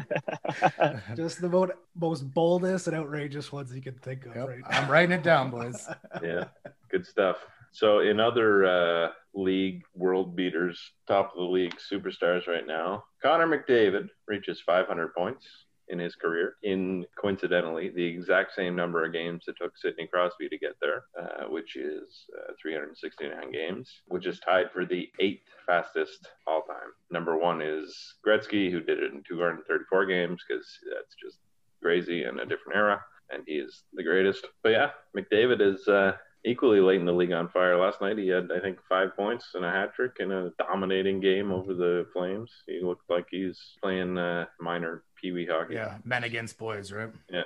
just 1.16 1.42
the 1.42 1.50
mo- 1.50 1.72
most 2.00 2.22
boldest 2.34 2.88
and 2.88 2.96
outrageous 2.96 3.52
ones 3.52 3.72
he 3.72 3.82
can 3.82 3.94
think 3.96 4.26
of 4.26 4.36
Yep, 4.36 4.48
right 4.48 4.60
now. 4.60 4.68
I'm 4.70 4.90
writing 4.92 5.12
it 5.14 5.24
down, 5.24 5.50
boys. 5.50 5.88
Yeah, 6.22 6.46
good 6.90 7.06
stuff. 7.06 7.38
So, 7.72 8.00
in 8.00 8.20
other 8.20 8.66
uh, 8.66 9.10
league 9.34 9.84
world 9.94 10.36
beaters, 10.36 10.80
top 11.08 11.32
of 11.32 11.38
the 11.38 11.44
league 11.44 11.76
superstars 11.92 12.48
right 12.48 12.66
now, 12.66 13.04
Connor 13.22 13.48
McDavid 13.48 14.10
reaches 14.28 14.62
500 14.66 15.14
points 15.14 15.46
in 15.90 16.00
his 16.00 16.16
career 16.16 16.56
in 16.64 17.06
coincidentally 17.20 17.90
the 17.90 18.04
exact 18.04 18.54
same 18.54 18.76
number 18.76 19.06
of 19.06 19.14
games 19.14 19.46
it 19.48 19.56
took 19.60 19.78
Sidney 19.78 20.08
Crosby 20.08 20.50
to 20.50 20.58
get 20.58 20.76
there, 20.82 21.06
uh, 21.20 21.46
which 21.46 21.76
is 21.76 22.26
uh, 22.38 22.54
369 22.62 23.52
games, 23.52 24.02
which 24.08 24.26
is 24.26 24.40
tied 24.40 24.72
for 24.74 24.86
the 24.86 25.10
eighth 25.20 25.48
fastest 25.66 26.28
all 26.46 26.64
time. 26.64 26.92
Number 27.10 27.38
one 27.38 27.62
is 27.62 28.16
Gretzky, 28.26 28.70
who 28.70 28.82
did 28.82 29.00
it 29.02 29.14
in 29.14 29.24
234 29.28 30.06
games 30.06 30.44
because 30.48 30.68
that's 30.94 31.16
just 31.24 31.38
crazy 31.82 32.24
and 32.24 32.40
a 32.40 32.46
different 32.46 32.78
era, 32.78 33.02
and 33.30 33.44
he 33.48 33.54
is 33.54 33.84
the 33.94 34.04
greatest. 34.04 34.46
But 34.64 34.70
yeah, 34.70 34.90
McDavid 35.16 35.62
is. 35.62 35.88
Uh, 35.88 36.14
equally 36.48 36.80
late 36.80 37.00
in 37.00 37.06
the 37.06 37.12
league 37.12 37.32
on 37.32 37.50
fire. 37.50 37.78
Last 37.78 38.02
night 38.02 38.18
he 38.18 38.30
had, 38.30 38.50
I 38.52 38.60
think, 38.60 38.80
five 38.88 39.16
points 39.16 39.52
and 39.54 39.66
a 39.66 39.70
hat 39.72 39.94
trick 39.94 40.14
in 40.20 40.32
a 40.32 40.52
dominating 40.58 41.20
game 41.20 41.52
over 41.52 41.74
the 41.74 42.08
Flames. 42.14 42.52
He 42.66 42.80
looked 42.82 43.10
like 43.10 43.28
he's 43.30 43.60
playing 43.82 44.18
uh, 44.18 44.46
minor 44.60 45.04
pee 45.22 45.32
wee 45.32 45.46
hockey. 45.46 45.76
Yeah, 45.76 45.98
men 46.04 46.24
against 46.24 46.58
boys, 46.58 46.92
right? 46.92 47.10
Yeah. 47.30 47.44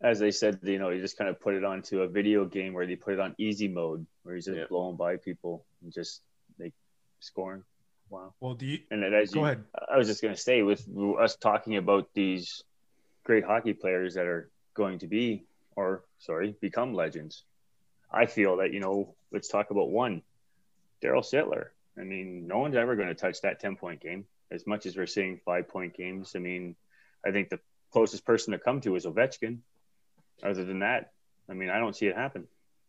As 0.00 0.20
they 0.20 0.30
said, 0.30 0.60
you 0.62 0.78
know, 0.78 0.90
he 0.90 1.00
just 1.00 1.18
kind 1.18 1.28
of 1.28 1.40
put 1.40 1.54
it 1.54 1.64
onto 1.64 2.02
a 2.02 2.08
video 2.08 2.44
game 2.44 2.72
where 2.72 2.86
they 2.86 2.94
put 2.94 3.14
it 3.14 3.20
on 3.20 3.34
easy 3.36 3.66
mode, 3.66 4.06
where 4.22 4.36
he's 4.36 4.44
just 4.44 4.56
Yeah. 4.56 4.66
blowing 4.68 4.96
by 4.96 5.16
people 5.16 5.64
and 5.82 5.92
just 5.92 6.22
like 6.58 6.72
scoring. 7.18 7.64
Wow. 8.08 8.32
Well, 8.40 8.54
do 8.54 8.64
you 8.64 8.78
And 8.92 9.02
then 9.02 9.12
as 9.12 9.32
go 9.32 9.40
you, 9.40 9.46
ahead? 9.46 9.64
I 9.92 9.98
was 9.98 10.06
just 10.06 10.22
going 10.22 10.34
to 10.34 10.40
say, 10.40 10.62
with 10.62 10.86
us 11.20 11.34
talking 11.36 11.76
about 11.76 12.08
these 12.14 12.62
great 13.24 13.44
hockey 13.44 13.74
players 13.74 14.14
that 14.14 14.26
are 14.26 14.50
going 14.74 15.00
to 15.00 15.08
be, 15.08 15.44
or 15.74 16.04
sorry, 16.18 16.54
become 16.60 16.94
legends, 16.94 17.42
I 18.10 18.26
feel 18.26 18.56
that, 18.58 18.72
you 18.72 18.80
know, 18.80 19.14
let's 19.32 19.48
talk 19.48 19.70
about 19.70 19.90
one 19.90 20.22
Daryl 21.02 21.22
Sittler. 21.22 21.68
I 21.98 22.02
mean, 22.04 22.46
no 22.46 22.58
one's 22.58 22.76
ever 22.76 22.96
going 22.96 23.08
to 23.08 23.14
touch 23.14 23.40
that 23.42 23.60
10 23.60 23.76
point 23.76 24.00
game 24.00 24.24
as 24.50 24.66
much 24.66 24.86
as 24.86 24.96
we're 24.96 25.06
seeing 25.06 25.40
five 25.44 25.68
point 25.68 25.94
games. 25.94 26.32
I 26.34 26.38
mean, 26.38 26.76
I 27.26 27.30
think 27.30 27.50
the 27.50 27.60
closest 27.92 28.24
person 28.24 28.52
to 28.52 28.58
come 28.58 28.80
to 28.82 28.96
is 28.96 29.04
Ovechkin. 29.04 29.58
Other 30.42 30.64
than 30.64 30.80
that, 30.80 31.12
I 31.50 31.54
mean, 31.54 31.70
I 31.70 31.78
don't 31.78 31.96
see 31.96 32.06
it 32.06 32.16
happen. 32.16 32.46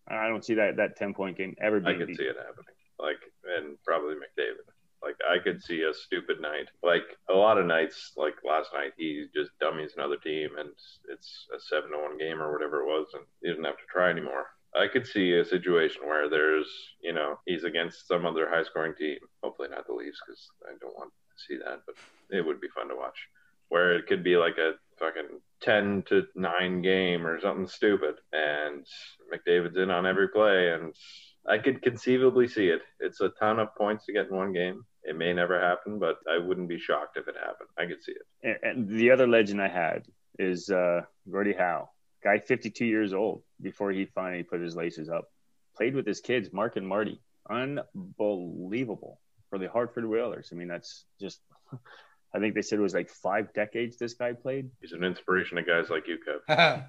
I 0.08 0.28
don't 0.28 0.44
see 0.44 0.56
that, 0.56 0.78
that 0.78 0.96
10 0.98 1.14
point 1.14 1.38
game 1.38 1.56
ever 1.62 1.78
I 1.78 1.80
being 1.80 2.00
could 2.00 2.08
beat. 2.08 2.18
see 2.18 2.24
it 2.24 2.36
happening. 2.38 2.76
Like, 3.00 3.18
and 3.58 3.78
probably 3.86 4.16
McDavid. 4.16 4.66
Like, 5.02 5.16
I 5.28 5.40
could 5.42 5.64
see 5.64 5.84
a 5.84 5.94
stupid 5.94 6.42
night. 6.42 6.68
Like, 6.84 7.04
a 7.30 7.34
lot 7.34 7.58
of 7.58 7.66
nights, 7.66 8.14
like 8.18 8.34
last 8.44 8.70
night, 8.74 8.92
he 8.98 9.28
just 9.34 9.52
dummies 9.60 9.94
another 9.96 10.18
team 10.18 10.50
and 10.60 10.70
it's 11.10 11.48
a 11.56 11.60
7 11.60 11.92
to 11.92 11.98
1 11.98 12.18
game 12.18 12.42
or 12.42 12.52
whatever 12.52 12.82
it 12.82 12.86
was, 12.86 13.08
and 13.14 13.24
he 13.42 13.50
didn't 13.50 13.64
have 13.64 13.78
to 13.78 13.86
try 13.92 14.10
anymore. 14.10 14.48
I 14.76 14.88
could 14.88 15.08
see 15.08 15.34
a 15.34 15.46
situation 15.46 16.02
where 16.06 16.30
there's, 16.30 16.68
you 17.02 17.14
know, 17.14 17.40
he's 17.46 17.64
against 17.64 18.08
some 18.08 18.26
other 18.26 18.48
high 18.50 18.64
scoring 18.64 18.94
team. 18.98 19.18
Hopefully 19.44 19.70
not 19.70 19.88
the 19.88 19.94
Leafs 19.94 20.20
because 20.26 20.48
I 20.66 20.74
don't 20.80 20.96
want 20.96 21.12
to 21.12 21.44
see 21.48 21.58
that, 21.58 21.82
but 21.86 21.96
it 22.30 22.46
would 22.46 22.62
be 22.62 22.68
fun 22.70 22.90
to 22.90 22.96
watch. 22.96 23.18
where 23.70 23.96
it 23.96 24.08
could 24.08 24.24
be 24.24 24.36
like 24.36 24.58
a 24.58 24.74
fucking 24.98 25.40
10 25.62 26.04
to 26.10 26.24
9 26.36 26.82
game 26.82 27.26
or 27.26 27.40
something 27.40 27.68
stupid. 27.68 28.16
And 28.34 28.86
McDavid's 29.34 29.78
in 29.78 29.92
on 29.92 30.06
every 30.06 30.28
play. 30.30 30.72
And 30.72 30.94
I 31.48 31.58
could 31.60 31.82
conceivably 31.82 32.48
see 32.48 32.68
it. 32.68 32.82
It's 33.00 33.22
a 33.22 33.30
ton 33.40 33.60
of 33.60 33.76
points 33.76 34.06
to 34.06 34.14
get 34.14 34.28
in 34.30 34.36
one 34.36 34.54
game. 34.54 34.84
It 35.04 35.18
may 35.18 35.34
never 35.34 35.60
happen, 35.60 35.98
but 35.98 36.18
I 36.30 36.38
wouldn't 36.38 36.68
be 36.68 36.78
shocked 36.80 37.18
if 37.18 37.28
it 37.28 37.36
happened. 37.40 37.70
I 37.78 37.86
could 37.86 38.04
see 38.04 38.12
it. 38.12 38.60
And, 38.64 38.88
the 38.90 39.12
other 39.12 39.28
legend 39.28 39.62
I 39.62 39.70
had 39.70 40.04
is 40.38 40.70
uh, 40.70 41.02
Gordie 41.32 41.54
Howe, 41.54 41.90
guy 42.24 42.40
52 42.40 42.86
years 42.86 43.14
old 43.14 43.44
before 43.62 43.92
he 43.92 44.06
finally 44.06 44.44
put 44.44 44.62
his 44.62 44.76
laces 44.76 45.10
up. 45.10 45.30
Played 45.76 45.96
with 45.96 46.06
his 46.06 46.20
kids, 46.20 46.52
Mark 46.52 46.76
and 46.76 46.88
Marty. 46.88 47.22
Unbelievable 47.50 49.20
for 49.50 49.58
the 49.58 49.70
Hartford 49.70 50.06
Whalers. 50.06 50.50
I 50.52 50.56
mean, 50.56 50.68
that's 50.68 51.06
just. 51.20 51.40
I 52.32 52.38
think 52.38 52.54
they 52.54 52.62
said 52.62 52.78
it 52.78 52.84
was 52.84 52.94
like 52.94 53.10
five 53.10 53.52
decades 53.54 53.98
this 53.98 54.14
guy 54.14 54.34
played. 54.34 54.70
He's 54.82 54.92
an 54.92 55.04
inspiration 55.04 55.58
to 55.58 55.64
guys 55.64 55.90
like 55.90 56.08
you, 56.08 56.20
Kev. 56.20 56.84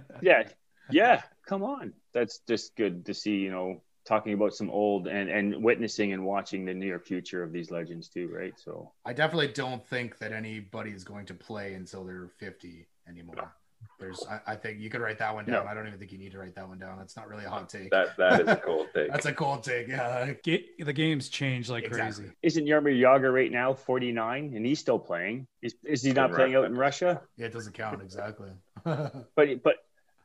Yeah, 0.22 0.44
yeah. 0.90 1.22
Come 1.46 1.62
on, 1.62 1.92
that's 2.14 2.40
just 2.48 2.74
good 2.74 3.04
to 3.06 3.14
see. 3.14 3.36
You 3.36 3.50
know, 3.50 3.82
talking 4.08 4.32
about 4.32 4.54
some 4.54 4.70
old 4.70 5.06
and 5.06 5.28
and 5.28 5.62
witnessing 5.62 6.14
and 6.14 6.24
watching 6.24 6.64
the 6.64 6.72
near 6.72 6.98
future 6.98 7.42
of 7.42 7.52
these 7.52 7.70
legends 7.70 8.08
too, 8.08 8.30
right? 8.32 8.54
So 8.58 8.90
I 9.04 9.12
definitely 9.12 9.48
don't 9.48 9.86
think 9.86 10.16
that 10.18 10.32
anybody 10.32 10.92
is 10.92 11.04
going 11.04 11.26
to 11.26 11.34
play 11.34 11.74
until 11.74 12.04
they're 12.04 12.30
50 12.38 12.88
anymore. 13.06 13.52
There's, 14.00 14.24
I, 14.30 14.52
I 14.52 14.54
think 14.54 14.78
you 14.78 14.90
could 14.90 15.00
write 15.00 15.18
that 15.18 15.34
one 15.34 15.44
down. 15.44 15.64
No. 15.64 15.70
I 15.70 15.74
don't 15.74 15.86
even 15.88 15.98
think 15.98 16.12
you 16.12 16.18
need 16.18 16.30
to 16.32 16.38
write 16.38 16.54
that 16.54 16.68
one 16.68 16.78
down. 16.78 16.98
That's 16.98 17.16
not 17.16 17.28
really 17.28 17.44
a 17.44 17.50
hot 17.50 17.68
take. 17.68 17.90
That 17.90 18.16
that 18.16 18.40
is 18.42 18.48
a 18.48 18.56
cold 18.64 18.86
take. 18.94 19.10
That's 19.10 19.26
a 19.26 19.32
cold 19.32 19.64
take. 19.64 19.88
Yeah. 19.88 20.34
Ga- 20.44 20.66
the 20.78 20.92
game's 20.92 21.28
changed 21.28 21.68
like 21.68 21.84
Exactly. 21.84 22.24
crazy. 22.24 22.36
isn't 22.42 22.64
Jaromir 22.66 22.96
Jagr 23.00 23.32
right 23.34 23.50
now 23.50 23.74
49 23.74 24.52
and 24.54 24.64
he's 24.64 24.78
still 24.78 24.98
playing? 25.00 25.48
Is, 25.62 25.74
is 25.84 26.02
he 26.02 26.12
not 26.12 26.30
In 26.30 26.36
playing 26.36 26.54
out 26.54 26.66
in 26.66 26.76
Russia? 26.76 27.22
Yeah, 27.36 27.46
it 27.46 27.52
doesn't 27.52 27.72
count 27.72 28.00
exactly. 28.02 28.50
But 28.84 29.62
but 29.64 29.74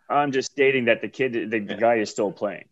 I'm 0.10 0.32
just 0.32 0.52
stating 0.52 0.86
that 0.86 1.02
the 1.02 1.10
kid, 1.10 1.34
the, 1.34 1.60
the 1.60 1.76
guy 1.76 1.96
is 1.96 2.10
still 2.12 2.32
playing. 2.32 2.66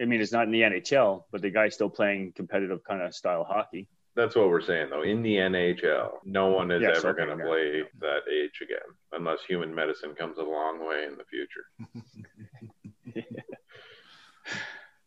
I 0.00 0.06
mean, 0.06 0.20
it's 0.20 0.32
not 0.32 0.44
in 0.44 0.50
the 0.50 0.62
NHL, 0.62 1.24
but 1.30 1.42
the 1.42 1.50
guy's 1.50 1.74
still 1.74 1.90
playing 1.90 2.32
competitive 2.32 2.82
kind 2.82 3.02
of 3.02 3.14
style 3.14 3.44
hockey. 3.44 3.86
That's 4.16 4.34
what 4.34 4.48
we're 4.48 4.60
saying, 4.60 4.88
though. 4.90 5.02
In 5.02 5.22
the 5.22 5.36
NHL, 5.36 6.10
no 6.24 6.48
one 6.48 6.70
is 6.70 6.82
Yes, 6.82 6.98
ever 6.98 7.10
okay, 7.10 7.24
going 7.24 7.38
to 7.38 7.44
yeah. 7.44 7.48
play 7.48 7.82
that 8.00 8.20
age 8.32 8.60
again, 8.62 8.78
unless 9.12 9.38
human 9.48 9.74
medicine 9.74 10.14
comes 10.14 10.38
a 10.38 10.42
long 10.42 10.86
way 10.86 11.04
in 11.04 11.16
the 11.16 11.24
future. 11.24 13.24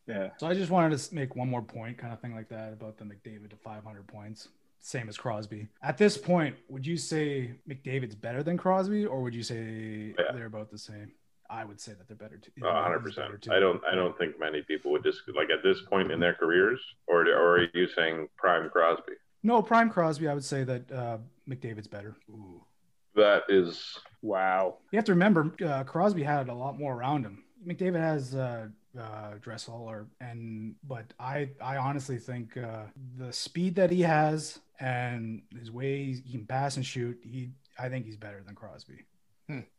Yeah. 0.05 0.31
So 0.37 0.47
I 0.47 0.53
just 0.53 0.69
wanted 0.69 0.99
to 0.99 1.15
make 1.15 1.37
one 1.37 1.49
more 1.49 1.61
point, 1.61 1.97
kind 1.97 2.11
of 2.11 2.19
thing 2.19 2.35
like 2.35 2.49
that, 2.49 2.73
about 2.73 2.97
the 2.97 3.05
McDavid 3.05 3.49
to 3.51 3.55
500 3.55 4.05
points, 4.05 4.49
same 4.81 5.07
as 5.07 5.17
Crosby. 5.17 5.69
At 5.81 5.97
this 5.97 6.17
point, 6.17 6.57
would 6.67 6.85
you 6.85 6.97
say 6.97 7.53
McDavid's 7.69 8.13
better 8.13 8.43
than 8.43 8.57
Crosby, 8.57 9.05
or 9.05 9.21
would 9.21 9.33
you 9.33 9.43
say 9.43 10.13
Yeah. 10.19 10.33
they're 10.33 10.47
about 10.47 10.71
the 10.71 10.77
same? 10.77 11.13
I 11.53 11.63
would 11.65 11.79
say 11.79 11.93
that 11.93 12.07
they're 12.07 12.17
better 12.17 12.37
too. 12.37 12.51
A 12.65 12.83
hundred 12.83 13.03
percent. 13.03 13.47
I 13.49 13.59
don't. 13.59 13.81
I 13.89 13.95
don't 13.95 14.17
think 14.17 14.39
many 14.39 14.61
people 14.61 14.91
would 14.91 15.03
just 15.03 15.21
like 15.35 15.49
at 15.49 15.63
this 15.63 15.81
point 15.89 16.11
in 16.11 16.19
their 16.19 16.33
careers, 16.33 16.79
or 17.07 17.27
or 17.27 17.57
are 17.57 17.67
you 17.73 17.87
saying 17.95 18.27
prime 18.37 18.69
Crosby? 18.69 19.13
No, 19.43 19.61
prime 19.61 19.89
Crosby. 19.89 20.27
I 20.27 20.33
would 20.33 20.43
say 20.43 20.63
that 20.63 20.91
uh, 20.91 21.17
McDavid's 21.47 21.87
better. 21.87 22.15
Ooh. 22.29 22.63
That 23.15 23.43
is 23.47 23.99
Wow. 24.23 24.77
You 24.91 24.97
have 24.97 25.05
to 25.05 25.11
remember, 25.11 25.53
uh, 25.63 25.83
Crosby 25.83 26.23
had 26.23 26.47
a 26.47 26.53
lot 26.53 26.79
more 26.79 26.95
around 26.95 27.25
him. 27.25 27.43
McDavid 27.67 27.99
has 27.99 28.33
uh, 28.33 28.67
uh, 28.97 29.31
Draisaitl, 29.41 29.81
or 29.81 30.07
and 30.21 30.75
but 30.87 31.13
I 31.19 31.49
I 31.61 31.77
honestly 31.77 32.17
think 32.17 32.57
uh, 32.57 32.83
the 33.17 33.31
speed 33.31 33.75
that 33.75 33.91
he 33.91 34.01
has 34.01 34.59
and 34.79 35.41
his 35.57 35.71
way 35.71 36.13
he 36.25 36.31
can 36.31 36.45
pass 36.45 36.77
and 36.77 36.85
shoot, 36.85 37.19
he 37.21 37.51
I 37.77 37.89
think 37.89 38.05
he's 38.05 38.17
better 38.17 38.41
than 38.45 38.55
Crosby. 38.55 39.05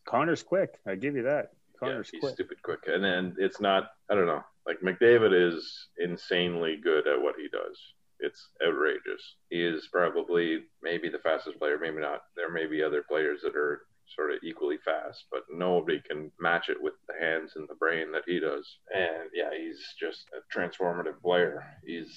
Connor's 0.07 0.43
quick. 0.43 0.79
I 0.87 0.95
give 0.95 1.17
you 1.17 1.23
that. 1.23 1.53
Yeah, 1.83 2.03
he's 2.11 2.21
quick. 2.21 2.35
stupid 2.35 2.63
quick, 2.63 2.81
and 2.87 3.03
then 3.05 3.37
it's 3.39 3.61
not. 3.61 3.91
I 4.11 4.15
don't 4.15 4.27
know. 4.27 4.43
Like 4.67 4.81
McDavid 4.81 5.33
is 5.49 5.89
insanely 5.99 6.79
good 6.83 7.07
at 7.07 7.21
what 7.21 7.35
he 7.37 7.49
does. 7.49 7.79
It's 8.21 8.49
outrageous. 8.67 9.37
He 9.51 9.63
is 9.63 9.89
probably 9.93 10.61
maybe 10.83 11.09
the 11.09 11.19
fastest 11.19 11.59
player, 11.59 11.79
maybe 11.81 12.01
not. 12.01 12.23
There 12.37 12.51
may 12.51 12.67
be 12.67 12.83
other 12.83 13.03
players 13.03 13.41
that 13.43 13.57
are 13.57 13.83
sort 14.15 14.31
of 14.31 14.39
equally 14.43 14.79
fast, 14.85 15.25
but 15.31 15.43
nobody 15.51 16.01
can 16.09 16.31
match 16.41 16.69
it 16.69 16.77
with 16.81 16.95
the 17.09 17.15
hands 17.21 17.53
and 17.57 17.69
the 17.69 17.75
brain 17.75 18.13
that 18.13 18.23
he 18.27 18.39
does. 18.39 18.79
And 18.95 19.31
yeah, 19.35 19.51
he's 19.59 19.81
just 19.99 20.27
a 20.33 20.59
transformative 20.59 21.21
player. 21.23 21.65
He's 21.85 22.15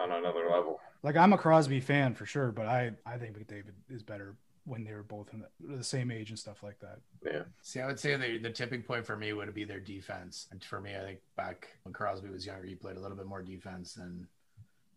on 0.00 0.12
another 0.12 0.48
level. 0.50 0.78
Like 1.02 1.16
I'm 1.16 1.32
a 1.32 1.38
Crosby 1.38 1.80
fan 1.80 2.14
for 2.14 2.26
sure, 2.26 2.52
but 2.52 2.66
I 2.66 2.92
I 3.06 3.16
think 3.16 3.38
McDavid 3.38 3.74
is 3.88 4.02
better 4.02 4.36
when 4.66 4.84
they 4.84 4.92
were 4.92 5.02
both 5.04 5.32
in 5.32 5.40
the, 5.40 5.76
the 5.76 5.84
same 5.84 6.10
age 6.10 6.30
and 6.30 6.38
stuff 6.38 6.62
like 6.62 6.78
that. 6.80 6.98
Yeah. 7.24 7.42
See, 7.62 7.80
I 7.80 7.86
would 7.86 8.00
say 8.00 8.16
the, 8.16 8.38
the 8.38 8.50
tipping 8.50 8.82
point 8.82 9.06
for 9.06 9.16
me 9.16 9.32
would 9.32 9.54
be 9.54 9.64
their 9.64 9.80
defense. 9.80 10.48
And 10.50 10.62
for 10.62 10.80
me, 10.80 10.96
I 10.96 11.00
think 11.00 11.18
back 11.36 11.68
when 11.84 11.92
Crosby 11.92 12.28
was 12.28 12.44
younger, 12.44 12.66
he 12.66 12.74
played 12.74 12.96
a 12.96 13.00
little 13.00 13.16
bit 13.16 13.26
more 13.26 13.42
defense 13.42 13.94
than 13.94 14.26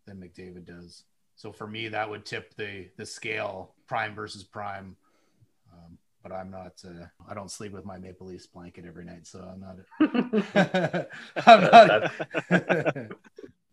than 0.06 0.16
McDavid 0.16 0.64
does. 0.64 1.04
So 1.36 1.52
for 1.52 1.66
me, 1.66 1.88
that 1.88 2.10
would 2.10 2.26
tip 2.26 2.54
the 2.56 2.88
the 2.96 3.06
scale 3.06 3.74
prime 3.86 4.14
versus 4.14 4.42
prime. 4.42 4.96
Um, 5.72 5.98
but 6.22 6.32
I'm 6.32 6.50
not. 6.50 6.82
Uh, 6.84 7.06
I 7.28 7.34
don't 7.34 7.50
sleep 7.50 7.72
with 7.72 7.84
my 7.84 7.96
Maple 7.96 8.26
Leafs 8.26 8.46
blanket 8.46 8.84
every 8.86 9.04
night, 9.04 9.26
so 9.26 9.38
I'm 9.40 9.60
not. 9.60 11.08
I'm 11.46 12.10
not. 12.50 13.12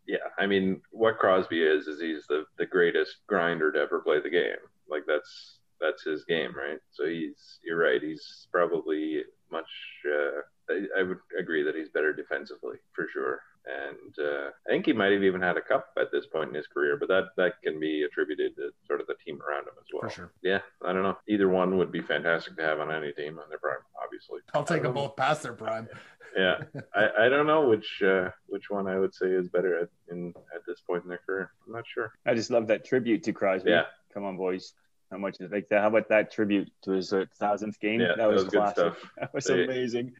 Yeah, 0.07 0.19
I 0.39 0.47
mean, 0.47 0.81
what 0.91 1.17
Crosby 1.17 1.62
is 1.62 1.88
is 1.88 1.99
he's 1.99 2.25
the 2.27 2.45
the 2.57 2.65
greatest 2.65 3.17
grinder 3.27 3.71
to 3.71 3.79
ever 3.79 3.99
play 3.99 4.21
the 4.21 4.29
game. 4.29 4.55
Like 4.89 5.03
that's 5.05 5.57
that's 5.80 6.04
his 6.04 6.24
game, 6.26 6.54
right? 6.56 6.80
So 6.92 7.06
he's 7.06 7.60
you're 7.63 7.78
right. 7.78 8.02
He's 8.02 8.48
probably 8.52 9.24
much. 9.52 9.70
Uh, 10.06 10.42
I, 10.70 11.00
I 11.00 11.04
would 11.04 11.20
agree 11.40 11.63
that 11.63 11.76
he's 11.76 11.90
better 11.90 12.13
defensively 12.13 12.78
for 12.94 13.08
sure. 13.13 13.40
And 13.66 14.16
uh, 14.26 14.50
I 14.66 14.70
think 14.72 14.86
he 14.86 14.94
might 14.94 15.12
have 15.12 15.24
even 15.24 15.42
had 15.42 15.58
a 15.58 15.62
cup 15.62 15.88
at 16.00 16.08
this 16.12 16.26
point 16.28 16.50
in 16.50 16.56
his 16.56 16.68
career, 16.68 16.96
but 16.98 17.10
that 17.10 17.26
that 17.38 17.54
can 17.63 17.80
be 17.80 18.04
attributed 18.04 18.56
to 18.56 18.70
sort 18.86 19.02
of 19.02 19.08
the 19.08 19.16
team 19.26 19.40
around 19.42 19.63
him 19.63 19.74
as 19.78 19.86
well. 19.94 20.10
for 20.10 20.16
sure. 20.16 20.32
Yeah, 20.42 20.60
I 20.86 20.94
don't 20.94 21.04
know. 21.04 21.18
Either 21.28 21.50
one 21.50 21.78
would 21.78 21.92
be 21.92 22.02
fantastic 22.02 22.56
to 22.58 22.62
have 22.63 22.80
on 22.80 22.92
any 22.94 23.12
team 23.13 23.40
on 23.40 23.50
their 23.50 23.58
prime, 23.60 23.78
obviously. 24.02 24.40
I'll 24.54 24.63
take 24.63 24.84
them 24.84 24.90
Um, 24.92 24.96
both 24.96 25.16
past 25.18 25.44
their 25.44 25.54
prime. 25.54 25.90
yeah, 26.38 26.60
I, 26.96 27.26
I 27.26 27.30
don't 27.30 27.48
know 27.48 27.68
which 27.68 28.02
uh, 28.02 28.30
which 28.48 28.70
one 28.70 28.88
I 28.88 28.98
would 29.00 29.13
say 29.13 29.28
is 29.28 29.50
better 29.50 29.80
at 29.80 29.90
in 30.10 30.34
at 30.56 30.62
this 30.66 30.80
point 30.82 31.04
in 31.04 31.10
their 31.10 31.22
career. 31.26 31.52
I'm 31.66 31.74
not 31.74 31.84
sure. 31.94 32.13
I 32.26 32.34
just 32.36 32.52
love 32.52 32.68
that 32.68 32.86
tribute 32.86 33.24
to 33.24 33.34
Crosby. 33.34 33.72
Yeah. 33.72 33.84
Come 34.13 34.24
on, 34.24 34.38
boys. 34.38 34.74
How 35.12 35.17
much 35.17 35.38
is 35.39 35.52
like 35.52 35.67
that? 35.70 35.82
How 35.82 35.88
about 35.88 36.10
that 36.10 36.32
tribute 36.32 36.70
to 36.84 36.91
his 36.91 37.13
uh, 37.13 37.26
thousandth 37.39 37.80
game? 37.80 38.02
Yeah, 38.02 38.15
that 38.17 38.30
was, 38.30 38.43
good 38.46 38.67
stuff. 38.70 38.98
That 39.17 39.34
was 39.34 39.46
They- 39.48 39.63
amazing. 39.63 40.13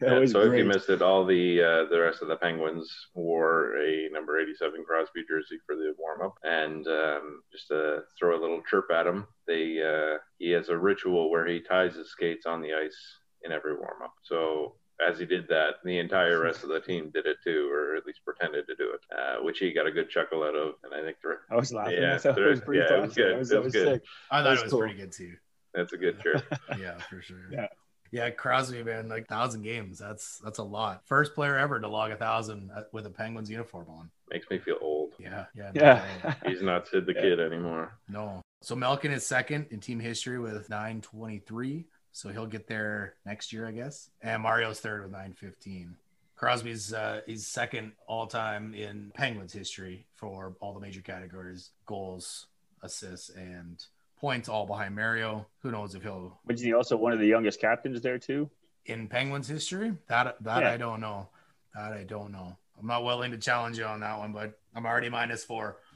That 0.00 0.12
Yeah, 0.12 0.18
was 0.20 0.32
so 0.32 0.40
if 0.40 0.56
you 0.58 0.64
missed 0.64 0.88
it, 0.88 1.02
all 1.02 1.24
the 1.26 1.62
uh, 1.62 1.84
the 1.90 2.00
rest 2.00 2.22
of 2.22 2.28
the 2.28 2.36
Penguins 2.36 2.90
wore 3.14 3.76
a 3.76 4.08
number 4.10 4.40
87 4.40 4.82
Crosby 4.86 5.22
jersey 5.28 5.58
for 5.66 5.76
the 5.76 5.94
warm 5.98 6.22
up, 6.22 6.34
and 6.42 6.86
um, 6.88 7.42
just 7.52 7.68
to 7.68 8.00
throw 8.18 8.38
a 8.38 8.40
little 8.40 8.62
chirp 8.68 8.86
at 8.90 9.06
him, 9.06 9.26
they 9.46 9.82
uh, 9.82 10.16
he 10.38 10.48
has 10.52 10.70
a 10.70 10.78
ritual 10.78 11.30
where 11.30 11.46
he 11.46 11.60
ties 11.60 11.94
his 11.94 12.10
skates 12.10 12.46
on 12.46 12.62
the 12.62 12.72
ice 12.72 12.96
in 13.44 13.52
every 13.52 13.74
warm 13.74 14.00
up. 14.02 14.14
So 14.22 14.76
as 15.08 15.18
he 15.18 15.26
did 15.26 15.48
that, 15.48 15.76
the 15.84 15.98
entire 15.98 16.40
rest 16.44 16.62
of 16.62 16.68
the 16.70 16.80
team 16.80 17.10
did 17.12 17.26
it 17.26 17.38
too, 17.44 17.68
or 17.72 17.96
at 17.96 18.06
least 18.06 18.24
pretended 18.24 18.66
to 18.66 18.74
do 18.76 18.92
it, 18.94 19.00
uh, 19.16 19.42
which 19.42 19.58
he 19.58 19.72
got 19.72 19.86
a 19.86 19.90
good 19.92 20.08
chuckle 20.10 20.42
out 20.42 20.54
of, 20.54 20.74
and 20.84 20.94
I 20.94 21.02
think 21.02 21.16
the- 21.22 21.38
I 21.50 21.56
was 21.56 21.72
laughing. 21.72 22.00
Yeah, 22.02 22.14
I 22.14 22.18
thought 22.18 22.38
it 22.38 22.48
was 22.48 22.60
pretty 22.60 22.80
yeah, 22.88 22.96
it 22.96 23.00
was 23.00 23.14
classic. 23.14 23.16
good. 23.16 23.32
That 23.32 23.38
was, 23.38 23.50
It 23.50 23.54
that 23.54 23.62
was 23.64 23.74
was 23.74 23.82
good. 23.82 23.92
sick. 23.94 24.02
I 24.30 24.38
thought 24.42 24.48
That's 24.50 24.60
it 24.60 24.64
was 24.64 24.70
cool. 24.72 24.80
pretty 24.80 24.94
good 24.96 25.12
too. 25.12 25.32
that's 25.74 25.92
a 25.92 25.96
good 25.96 26.20
chirp. 26.22 26.44
Yeah, 26.78 26.98
for 26.98 27.20
sure. 27.22 27.38
Yeah. 27.50 27.68
Yeah, 28.14 28.28
Crosby, 28.28 28.82
man, 28.82 29.08
like 29.08 29.26
thousand 29.26 29.62
games. 29.62 29.98
That's 29.98 30.36
that's 30.44 30.58
a 30.58 30.62
lot. 30.62 31.00
First 31.06 31.34
player 31.34 31.56
ever 31.56 31.80
to 31.80 31.88
log 31.88 32.10
a 32.10 32.16
thousand 32.16 32.70
uh, 32.70 32.82
with 32.92 33.06
a 33.06 33.10
Penguins 33.10 33.50
uniform 33.50 33.86
on. 33.88 34.10
Makes 34.30 34.50
me 34.50 34.58
feel 34.58 34.76
old. 34.82 35.14
Yeah, 35.18 35.46
yeah, 35.54 35.70
no, 35.74 35.80
Yeah. 35.80 36.34
He's 36.46 36.60
not 36.60 36.86
Sid 36.88 37.06
the 37.06 37.14
Yeah. 37.14 37.22
Kid 37.22 37.40
anymore. 37.40 37.94
No. 38.10 38.42
So 38.60 38.76
Malkin 38.76 39.12
is 39.12 39.26
second 39.26 39.68
in 39.70 39.80
team 39.80 39.98
history 39.98 40.38
with 40.38 40.68
923. 40.68 41.86
So 42.12 42.28
he'll 42.28 42.46
get 42.46 42.66
there 42.66 43.14
next 43.24 43.52
year, 43.52 43.66
I 43.66 43.72
guess. 43.72 44.10
And 44.20 44.42
Mario's 44.42 44.80
third 44.80 45.02
with 45.02 45.12
915. 45.12 45.96
Crosby's 46.36 46.92
uh, 46.92 47.20
he's 47.26 47.46
second 47.46 47.92
all 48.06 48.26
time 48.26 48.74
in 48.74 49.12
Penguins 49.14 49.52
history 49.52 50.06
for 50.14 50.56
all 50.60 50.74
the 50.74 50.80
major 50.80 51.00
categories: 51.00 51.70
goals, 51.86 52.46
assists, 52.82 53.28
and 53.30 53.84
points, 54.20 54.48
all 54.48 54.66
behind 54.66 54.96
Mario. 54.96 55.46
Who 55.60 55.70
knows 55.70 55.94
if 55.94 56.02
he'll 56.02 56.40
Wasn't 56.46 56.66
he 56.66 56.72
also 56.74 56.96
one 56.96 57.12
of 57.12 57.20
the 57.20 57.26
youngest 57.26 57.60
captains 57.60 58.00
there 58.00 58.18
too? 58.18 58.50
in 58.86 59.06
Penguins 59.06 59.46
history? 59.48 59.94
That 60.08 60.36
that 60.42 60.62
Yeah. 60.62 60.72
I 60.72 60.76
don't 60.76 61.00
know. 61.00 61.28
That 61.74 61.92
I 61.92 62.02
don't 62.02 62.32
know. 62.32 62.56
I'm 62.78 62.86
not 62.86 63.04
willing 63.04 63.30
to 63.30 63.38
challenge 63.38 63.78
you 63.78 63.84
on 63.84 64.00
that 64.00 64.18
one, 64.18 64.32
but 64.32 64.58
I'm 64.74 64.84
already 64.84 65.08
minus 65.08 65.44
four. 65.44 65.76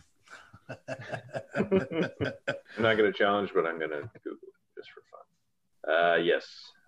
I'm 1.56 1.68
not 2.78 2.96
going 2.96 3.10
to 3.10 3.12
challenge, 3.12 3.50
but 3.54 3.66
I'm 3.66 3.78
going 3.78 3.90
to 3.90 4.08
Google 4.22 4.38
it 4.42 4.54
just 4.76 4.90
for 4.90 5.00
fun. 5.10 5.20
Uh, 5.90 6.16
yes, 6.16 6.44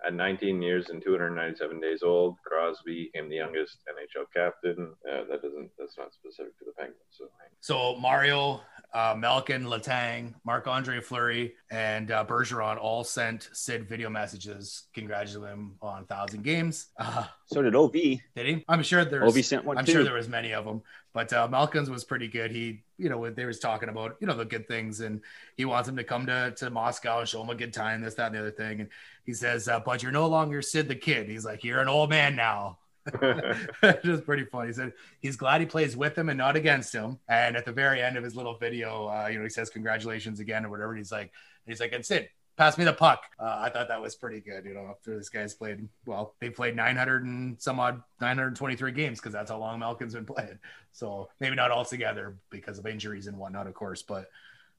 at 0.06 0.14
19 0.14 0.61
years 0.62 0.90
and 0.90 1.02
297 1.02 1.80
days 1.80 2.02
old, 2.02 2.37
Crosby 2.44 3.11
became 3.12 3.28
the 3.28 3.37
youngest 3.37 3.78
NHL 3.88 4.24
captain. 4.34 4.94
Uh, 5.08 5.24
that 5.30 5.42
doesn't. 5.42 5.70
That's 5.78 5.96
not 5.98 6.12
specific 6.12 6.56
to 6.58 6.64
the 6.64 6.72
Penguins. 6.72 6.98
So 7.11 7.24
So 7.61 7.96
Mario 8.00 8.61
uh, 8.94 9.14
Malkin, 9.18 9.64
Letang, 9.64 10.34
Marc 10.44 10.66
Andre 10.66 11.00
Fleury, 11.00 11.54
and 11.70 12.11
uh, 12.11 12.24
Bergeron 12.24 12.78
all 12.78 13.04
sent 13.04 13.48
Sid 13.52 13.88
video 13.88 14.08
messages 14.08 14.84
congratulating 14.94 15.52
him 15.52 15.74
on 15.82 16.04
thousand 16.06 16.42
games. 16.42 16.87
Uh, 16.98 17.26
So 17.46 17.62
did 17.62 17.74
OV. 17.74 17.92
did 17.92 18.20
he? 18.37 18.64
I'm 18.68 18.82
sure 18.82 19.04
there's. 19.04 19.37
OV 19.37 19.44
sent 19.44 19.64
one 19.64 19.78
I'm 19.78 19.84
too. 19.84 19.92
sure 19.92 20.04
there 20.04 20.14
was 20.14 20.28
many 20.28 20.52
of 20.54 20.64
them, 20.64 20.82
but 21.12 21.33
uh, 21.33 21.49
Malkin's 21.49 21.90
was 21.90 22.05
pretty 22.05 22.29
good. 22.29 22.51
He, 22.51 22.83
you 22.99 23.09
know, 23.09 23.31
they 23.31 23.44
was 23.44 23.59
talking 23.59 23.88
about 23.88 24.16
you 24.21 24.27
know 24.27 24.37
the 24.37 24.44
good 24.44 24.68
things, 24.68 25.01
and 25.01 25.21
he 25.57 25.64
wants 25.64 25.88
him 25.88 25.97
to 25.97 26.05
come 26.05 26.27
to 26.27 26.53
to 26.57 26.71
Moscow 26.71 27.21
and 27.21 27.29
show 27.29 27.42
him 27.42 27.51
a 27.51 27.55
good 27.55 27.73
time, 27.73 28.01
this, 28.01 28.14
that, 28.14 28.27
and 28.27 28.35
the 28.35 28.40
other 28.40 28.51
thing. 28.51 28.81
And 28.81 28.88
he 29.25 29.35
says, 29.35 29.68
uh, 29.68 29.81
"But 29.81 30.03
you're 30.03 30.12
no 30.12 30.27
longer 30.27 30.62
Sid 30.62 30.88
the 30.88 30.94
kid." 30.94 31.29
He's 31.29 31.44
like, 31.44 31.64
"You're 31.64 31.81
an 31.81 31.88
old 31.88 32.11
man 32.11 32.37
now." 32.37 32.79
it 33.23 34.05
was 34.05 34.21
pretty 34.21 34.44
funny. 34.44 34.68
He 34.68 34.73
said 34.75 34.92
he's 35.21 35.37
glad 35.37 35.61
he 35.61 35.66
plays 35.66 35.97
with 35.97 36.16
him 36.16 36.29
and 36.29 36.38
not 36.38 36.57
against 36.57 36.94
him. 36.94 37.18
And 37.29 37.57
at 37.57 37.64
the 37.64 37.73
very 37.73 38.03
end 38.03 38.16
of 38.16 38.25
his 38.25 38.37
little 38.37 38.57
video, 38.59 39.09
uh, 39.09 39.29
you 39.29 39.38
know, 39.38 39.44
he 39.44 39.51
says 39.51 39.71
congratulations 39.71 40.40
again 40.40 40.64
or 40.64 40.68
whatever. 40.68 40.94
He's 40.94 41.12
like, 41.12 41.33
he's 41.66 41.81
like, 41.81 41.92
and 41.92 42.05
Sid, 42.05 42.29
pass 42.59 42.77
me 42.77 42.85
the 42.85 42.92
puck. 42.92 43.23
Uh, 43.40 43.57
I 43.61 43.71
thought 43.71 43.88
that 43.88 44.03
was 44.03 44.14
pretty 44.14 44.40
good. 44.40 44.66
You 44.66 44.75
know, 44.75 44.88
after 44.90 45.16
this 45.16 45.31
guy's 45.31 45.55
played, 45.55 45.88
well, 46.05 46.35
they 46.40 46.51
played 46.51 46.77
900 46.77 47.25
and 47.25 47.59
some 47.59 47.81
odd 47.81 48.03
923 48.21 48.92
games 48.92 49.18
because 49.21 49.33
that's 49.33 49.51
how 49.51 49.59
long 49.59 49.79
Malkin's 49.79 50.12
been 50.14 50.27
playing. 50.27 50.59
So 50.92 51.31
maybe 51.40 51.57
not 51.57 51.71
all 51.71 51.85
together 51.85 52.37
because 52.51 52.79
of 52.79 52.87
injuries 52.87 53.29
and 53.29 53.38
whatnot, 53.38 53.66
of 53.66 53.73
course, 53.75 54.03
but. 54.03 54.29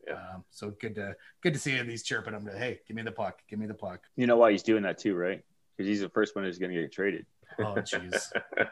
Yeah. 0.07 0.13
Um, 0.13 0.45
so 0.49 0.71
good 0.79 0.95
to 0.95 1.13
good 1.43 1.53
to 1.53 1.59
see 1.59 1.79
least 1.83 2.05
chirping 2.05 2.33
him 2.33 2.45
to 2.45 2.57
hey, 2.57 2.79
give 2.87 2.95
me 2.95 3.03
the 3.03 3.11
puck, 3.11 3.39
give 3.49 3.59
me 3.59 3.67
the 3.67 3.73
puck. 3.73 3.99
You 4.15 4.27
know 4.27 4.37
why 4.37 4.51
he's 4.51 4.63
doing 4.63 4.81
that 4.83 4.97
too, 4.97 5.13
right? 5.13 5.43
Because 5.75 5.89
he's 5.89 5.99
the 5.99 6.07
first 6.09 6.35
one 6.37 6.45
who's 6.45 6.57
going 6.57 6.71
to 6.73 6.81
get 6.81 6.91
traded. 6.93 7.25
Oh 7.59 7.75
jeez, 7.75 8.31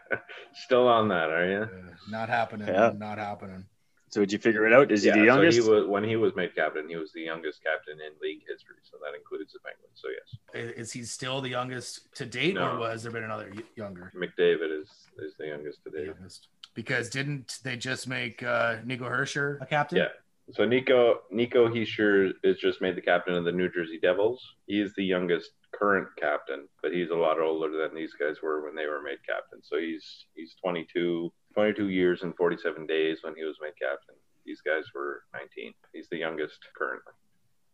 Still 0.53 0.87
on 0.87 1.09
that, 1.09 1.29
are 1.29 1.49
you? 1.51 1.61
Uh, 1.63 1.93
not 2.09 2.29
happening, 2.29 2.69
Yeah. 2.69 2.91
not 2.97 3.17
happening. 3.17 3.65
So 4.09 4.21
did 4.21 4.31
you 4.31 4.39
figure 4.39 4.65
it 4.65 4.73
out? 4.73 4.91
Is 4.91 5.03
he 5.03 5.11
the 5.11 5.25
youngest? 5.25 5.57
So 5.57 5.63
he 5.63 5.69
was 5.69 5.87
when 5.87 6.03
he 6.03 6.15
was 6.15 6.33
made 6.35 6.55
captain. 6.55 6.87
He 6.87 6.95
was 6.95 7.11
the 7.11 7.21
youngest 7.21 7.61
captain 7.63 7.97
in 7.99 8.13
league 8.21 8.41
history, 8.47 8.77
so 8.83 8.97
that 9.03 9.17
includes 9.17 9.51
the 9.53 9.59
Penguins. 9.59 9.95
So 9.95 10.07
yes, 10.09 10.73
Is 10.77 10.91
he 10.93 11.03
still 11.03 11.41
the 11.41 11.49
youngest 11.49 12.13
to 12.15 12.25
date, 12.25 12.57
or 12.57 12.77
was 12.77 13.03
there 13.03 13.11
been 13.11 13.23
another 13.25 13.53
younger? 13.75 14.13
McDavid 14.15 14.81
is 14.81 14.89
is 15.19 15.35
the 15.37 15.47
youngest 15.47 15.83
The 15.83 15.91
today. 15.91 16.05
youngest? 16.07 16.47
Because 16.73 17.09
didn't 17.09 17.59
they 17.63 17.75
just 17.75 18.07
make 18.07 18.41
uh, 18.43 18.77
Nico 18.85 19.09
Hischier 19.09 19.57
a 19.61 19.65
captain? 19.65 19.97
Yeah. 19.97 20.07
So 20.53 20.63
Nico 20.63 21.23
Nico 21.29 21.67
Hischier 21.67 22.31
is 22.43 22.57
just 22.57 22.79
made 22.81 22.95
the 22.95 23.01
captain 23.01 23.33
of 23.35 23.43
the 23.43 23.51
New 23.51 23.69
Jersey 23.69 23.99
Devils. 24.01 24.41
He's 24.67 24.93
the 24.95 25.03
youngest 25.03 25.51
current 25.73 26.07
captain, 26.17 26.69
but 26.81 26.93
he's 26.93 27.09
a 27.09 27.15
lot 27.15 27.41
older 27.41 27.69
than 27.77 27.93
these 27.93 28.13
guys 28.13 28.37
were 28.41 28.63
when 28.63 28.73
they 28.73 28.85
were 28.85 29.01
made 29.01 29.17
captain. 29.27 29.59
So 29.61 29.77
he's 29.77 30.25
he's 30.33 30.55
22, 30.63 31.33
22 31.57 31.89
years 31.89 32.21
and 32.21 32.35
47 32.35 32.85
days 32.85 33.17
when 33.23 33.33
he 33.35 33.43
was 33.43 33.57
made 33.59 33.73
captain. 33.81 34.13
These 34.45 34.61
guys 34.61 34.83
were 34.93 35.23
19. 35.33 35.73
He's 35.91 36.07
the 36.11 36.17
youngest 36.17 36.59
currently. 36.77 37.13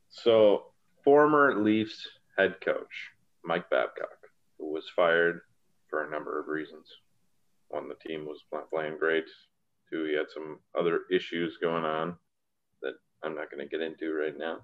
So 0.09 0.67
former 1.03 1.61
Leafs 1.61 2.07
head 2.37 2.55
coach 2.63 3.11
Mike 3.43 3.69
Babcock, 3.69 4.29
who 4.57 4.71
was 4.71 4.85
fired 4.95 5.41
for 5.89 6.05
a 6.05 6.09
number 6.09 6.39
of 6.39 6.47
reasons. 6.47 6.87
One, 7.67 7.89
the 7.89 7.95
team 7.95 8.25
was 8.25 8.39
playing 8.71 8.99
great. 8.99 9.25
Two, 9.91 10.05
he 10.05 10.15
had 10.15 10.27
some 10.33 10.59
other 10.79 11.01
issues 11.11 11.57
going 11.61 11.83
on 11.83 12.15
that 12.83 12.93
I'm 13.21 13.35
not 13.35 13.51
going 13.51 13.67
to 13.67 13.69
get 13.69 13.85
into 13.85 14.13
right 14.13 14.37
now. 14.37 14.59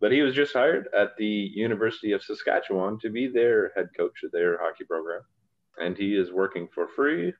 But 0.00 0.10
he 0.10 0.22
was 0.22 0.34
just 0.34 0.54
hired 0.54 0.88
at 0.98 1.18
the 1.18 1.50
University 1.54 2.12
of 2.12 2.24
Saskatchewan 2.24 2.98
to 3.00 3.10
be 3.10 3.28
their 3.28 3.72
head 3.76 3.90
coach 3.94 4.22
of 4.24 4.32
their 4.32 4.56
hockey 4.58 4.84
program. 4.84 5.20
And 5.76 5.98
he 5.98 6.16
is 6.16 6.32
working 6.32 6.66
for 6.74 6.88
free, 6.96 7.34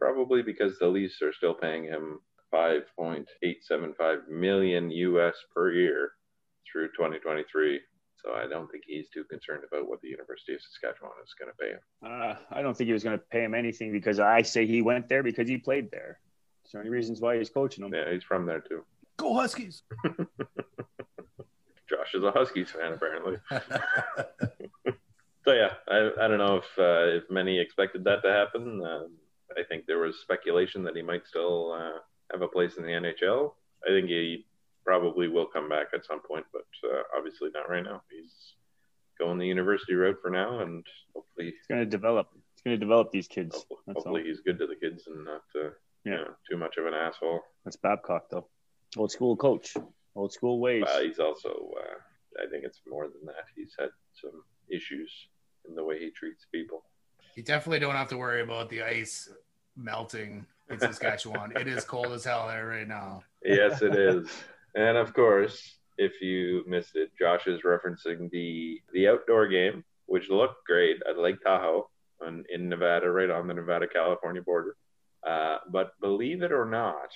probably 0.00 0.42
because 0.42 0.78
the 0.78 0.86
Leafs 0.86 1.20
are 1.22 1.32
still 1.32 1.54
paying 1.54 1.84
him 1.84 2.20
5.875 2.52 4.28
million 4.28 4.90
US 4.90 5.34
per 5.54 5.70
year 5.72 6.12
through 6.70 6.88
2023. 6.88 7.80
So 8.24 8.34
I 8.34 8.46
don't 8.46 8.70
think 8.70 8.84
he's 8.86 9.08
too 9.08 9.24
concerned 9.24 9.62
about 9.70 9.88
what 9.88 10.00
the 10.02 10.08
University 10.08 10.54
of 10.54 10.60
Saskatchewan 10.60 11.12
is 11.24 11.34
going 11.38 11.50
to 11.50 11.56
pay 11.56 11.70
him. 11.70 11.80
Uh, 12.04 12.34
I 12.50 12.60
don't 12.62 12.76
think 12.76 12.88
he 12.88 12.92
was 12.92 13.04
going 13.04 13.18
to 13.18 13.24
pay 13.30 13.44
him 13.44 13.54
anything 13.54 13.92
because 13.92 14.18
I 14.20 14.42
say 14.42 14.66
he 14.66 14.82
went 14.82 15.08
there 15.08 15.22
because 15.22 15.48
he 15.48 15.56
played 15.58 15.90
there. 15.90 16.18
Is 16.64 16.72
there. 16.72 16.82
It's 16.82 16.88
the 16.88 16.90
reasons 16.90 17.20
why 17.20 17.38
he's 17.38 17.48
coaching 17.48 17.84
him. 17.84 17.94
Yeah, 17.94 18.12
he's 18.12 18.24
from 18.24 18.46
there 18.46 18.60
too. 18.60 18.84
Go 19.16 19.34
Huskies! 19.34 19.82
Josh 21.88 22.14
is 22.14 22.22
a 22.22 22.30
Huskies 22.30 22.70
fan, 22.70 22.92
apparently. 22.92 23.36
So 25.44 25.54
yeah, 25.54 25.70
I, 25.88 26.10
I 26.20 26.28
don't 26.28 26.38
know 26.38 26.56
if 26.56 26.78
uh, 26.78 27.16
if 27.16 27.30
many 27.30 27.58
expected 27.58 28.04
that 28.04 28.22
to 28.22 28.30
happen. 28.30 28.82
Um, 28.84 29.12
I 29.58 29.62
think 29.68 29.86
there 29.86 29.98
was 29.98 30.20
speculation 30.20 30.82
that 30.84 30.96
he 30.96 31.02
might 31.02 31.26
still 31.26 31.72
uh, 31.72 31.98
have 32.32 32.42
a 32.42 32.48
place 32.48 32.76
in 32.76 32.82
the 32.84 32.90
NHL. 32.90 33.52
I 33.84 33.90
think 33.90 34.08
he 34.08 34.46
probably 34.84 35.28
will 35.28 35.46
come 35.46 35.68
back 35.68 35.88
at 35.94 36.04
some 36.04 36.20
point, 36.20 36.46
but 36.52 36.66
uh, 36.88 37.02
obviously 37.16 37.50
not 37.54 37.68
right 37.68 37.82
now. 37.84 38.02
He's 38.10 38.54
going 39.18 39.38
the 39.38 39.46
university 39.46 39.94
route 39.94 40.18
for 40.22 40.30
now, 40.30 40.60
and 40.60 40.84
hopefully, 41.14 41.48
It's 41.48 41.66
going 41.68 41.80
to 41.80 41.86
develop. 41.86 42.28
It's 42.54 42.62
going 42.62 42.76
to 42.78 42.84
develop 42.84 43.10
these 43.12 43.28
kids. 43.28 43.54
hopefully, 43.54 43.94
hopefully 43.94 44.22
he's 44.24 44.40
good 44.40 44.58
to 44.58 44.66
the 44.66 44.76
kids 44.76 45.04
and 45.06 45.24
not 45.24 45.42
uh, 45.54 45.70
you 46.04 46.12
Yeah. 46.12 46.16
know, 46.16 46.34
too 46.50 46.56
much 46.56 46.76
of 46.78 46.86
an 46.86 46.94
asshole. 46.94 47.40
That's 47.64 47.76
Babcock 47.76 48.24
though. 48.30 48.48
Old 48.96 49.10
school 49.12 49.36
coach. 49.36 49.74
Old 50.16 50.32
school 50.32 50.58
ways. 50.60 50.84
Uh, 50.86 51.00
he's 51.00 51.18
also, 51.20 51.48
uh, 51.78 52.42
I 52.42 52.48
think 52.50 52.64
it's 52.64 52.80
more 52.88 53.06
than 53.08 53.24
that. 53.26 53.44
He's 53.54 53.74
had 53.78 53.90
some 54.20 54.42
issues 54.70 55.10
in 55.68 55.74
the 55.74 55.84
way 55.84 55.98
he 56.00 56.10
treats 56.10 56.46
people. 56.52 56.82
You 57.36 57.42
definitely 57.42 57.78
don't 57.78 57.94
have 57.94 58.08
to 58.08 58.16
worry 58.16 58.42
about 58.42 58.68
the 58.68 58.82
ice 58.82 59.30
melting 59.76 60.46
in 60.68 60.78
Saskatchewan. 60.78 61.52
it 61.56 61.66
is 61.66 61.84
cold 61.84 62.12
as 62.12 62.24
hell 62.24 62.48
there 62.48 62.66
right 62.66 62.88
now. 62.88 63.22
Yes, 63.44 63.82
it 63.82 63.94
is. 63.96 64.28
And 64.74 64.96
of 64.96 65.14
course, 65.14 65.78
if 65.98 66.20
you 66.20 66.64
missed 66.66 66.96
it, 66.96 67.10
Josh 67.18 67.46
is 67.46 67.62
referencing 67.62 68.30
the 68.30 68.80
the 68.92 69.08
outdoor 69.08 69.48
game, 69.48 69.84
which 70.06 70.30
looked 70.30 70.64
great 70.66 70.96
at 71.08 71.18
Lake 71.18 71.42
Tahoe 71.44 71.88
on, 72.24 72.44
in 72.52 72.68
Nevada, 72.68 73.10
right 73.10 73.30
on 73.30 73.46
the 73.46 73.54
Nevada 73.54 73.86
California 73.86 74.42
border. 74.42 74.76
Uh, 75.26 75.58
but 75.70 75.92
believe 76.00 76.42
it 76.42 76.52
or 76.52 76.64
not, 76.64 77.10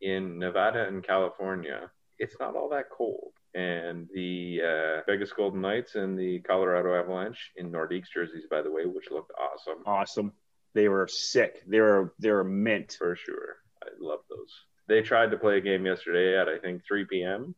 in 0.00 0.38
Nevada 0.38 0.86
and 0.86 1.02
California, 1.04 1.90
it's 2.18 2.36
not 2.38 2.54
all 2.56 2.68
that 2.70 2.90
cold. 2.90 3.32
And 3.54 4.08
the 4.14 4.60
uh, 4.64 5.02
Vegas 5.06 5.32
Golden 5.32 5.60
Knights 5.60 5.94
and 5.94 6.18
the 6.18 6.40
Colorado 6.40 6.94
Avalanche 6.94 7.52
in 7.56 7.70
Nordiques 7.70 8.10
jerseys, 8.12 8.46
by 8.50 8.62
the 8.62 8.70
way, 8.70 8.86
which 8.86 9.10
looked 9.10 9.32
awesome 9.38 9.82
awesome. 9.86 10.32
They 10.74 10.88
were 10.88 11.08
sick. 11.08 11.62
They 11.66 11.80
were 11.80 12.14
they 12.18 12.30
were 12.30 12.44
mint. 12.44 12.96
for 12.98 13.16
sure. 13.16 13.56
I 13.82 13.88
love 14.00 14.20
those. 14.28 14.52
They 14.88 15.02
tried 15.02 15.30
to 15.30 15.36
play 15.36 15.58
a 15.58 15.60
game 15.60 15.86
yesterday 15.86 16.38
at 16.38 16.48
I 16.48 16.58
think 16.58 16.82
3 16.86 17.04
p.m. 17.04 17.54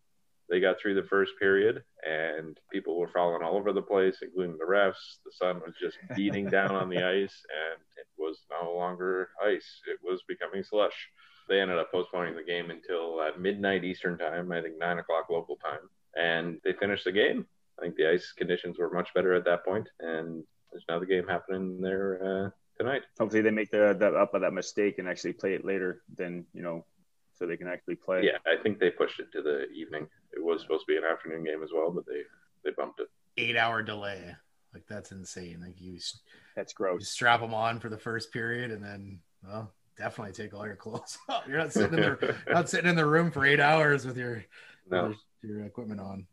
They 0.51 0.61
got 0.61 0.79
through 0.79 0.95
the 0.95 1.09
first 1.09 1.33
period 1.39 1.83
and 2.07 2.59
people 2.71 2.99
were 2.99 3.09
falling 3.09 3.43
all 3.43 3.57
over 3.57 3.73
the 3.73 3.81
place, 3.81 4.19
including 4.21 4.59
the 4.59 4.65
refs. 4.65 5.19
The 5.25 5.33
sun 5.33 5.61
was 5.65 5.75
just 5.81 5.97
beating 6.17 6.47
down 6.47 6.73
on 6.73 6.91
the 6.91 7.03
ice 7.03 7.43
and 7.49 7.81
it 7.97 8.07
was 8.19 8.41
no 8.51 8.75
longer 8.75 9.31
ice. 9.43 9.81
It 9.87 10.01
was 10.03 10.23
becoming 10.29 10.63
slush. 10.63 11.09
They 11.49 11.61
ended 11.61 11.79
up 11.79 11.91
postponing 11.93 12.35
the 12.37 12.43
game 12.43 12.71
until 12.71 13.21
uh, 13.21 13.39
midnight 13.39 13.85
Eastern 13.85 14.17
time, 14.19 14.51
I 14.53 14.63
think 14.63 14.79
nine 14.79 14.99
o'clock 14.99 15.29
local 15.31 15.57
time, 15.57 15.81
and 16.17 16.59
they 16.65 16.73
finished 16.73 17.05
the 17.05 17.13
game. 17.13 17.47
I 17.79 17.83
think 17.83 17.97
the 17.97 18.09
ice 18.11 18.33
conditions 18.33 18.79
were 18.79 18.91
much 18.93 19.13
better 19.15 19.35
at 19.35 19.45
that 19.45 19.65
point, 19.65 19.89
and 20.01 20.43
there's 20.71 20.85
another 20.89 21.07
game 21.07 21.27
happening 21.29 21.81
there 21.81 22.21
uh, 22.47 22.51
tonight. 22.79 23.03
Hopefully 23.19 23.43
they 23.43 23.51
make 23.51 23.71
the, 23.71 23.95
the 23.99 24.09
up 24.15 24.33
of 24.35 24.41
that 24.43 24.53
mistake 24.53 24.99
and 24.99 25.09
actually 25.09 25.33
play 25.35 25.55
it 25.55 25.65
later 25.65 26.03
than 26.17 26.47
you 26.55 26.63
know, 26.63 26.87
so 27.35 27.47
they 27.47 27.57
can 27.57 27.69
actually 27.69 27.97
play. 27.97 28.25
Yeah, 28.25 28.39
I 28.47 28.63
think 28.63 28.79
they 28.79 28.91
pushed 28.91 29.21
it 29.21 29.31
to 29.33 29.43
the 29.43 29.65
evening. 29.71 30.07
It 30.33 30.43
was 30.43 30.63
supposed 30.63 30.85
to 30.87 30.93
be 30.93 30.97
an 30.97 31.05
afternoon 31.05 31.45
game 31.45 31.63
as 31.63 31.71
well, 31.75 31.91
but 31.91 32.07
they 32.07 32.23
they 32.65 32.71
bumped 32.77 33.01
it. 33.01 33.09
Eight 33.37 33.57
hour 33.57 33.83
delay. 33.83 34.35
Like 34.73 34.85
that's 34.89 35.13
insane. 35.13 35.61
Like 35.61 35.81
you, 35.81 35.97
s- 35.97 36.21
That's 36.57 36.73
you 36.73 36.77
gross. 36.77 37.09
strap 37.09 37.41
them 37.41 37.55
on 37.55 37.79
for 37.81 37.89
the 37.89 37.99
first 37.99 38.33
period 38.33 38.71
and 38.73 38.83
then, 38.83 39.21
well, 39.45 39.73
definitely 39.97 40.33
take 40.33 40.55
all 40.55 40.67
your 40.67 40.77
clothes 40.77 41.19
off. 41.29 41.45
You're 41.49 41.59
not 41.59 41.73
sitting 41.73 41.95
in 41.99 42.01
the 42.01 42.37
not 42.53 42.69
sitting 42.69 42.91
in 42.91 42.97
the 42.97 43.07
room 43.07 43.31
for 43.31 43.45
eight 43.47 43.61
hours 43.61 44.07
with 44.07 44.17
your 44.17 44.45
No, 44.91 45.09
with 45.09 45.19
your 45.43 45.65
equipment 45.65 46.01
on. 46.01 46.27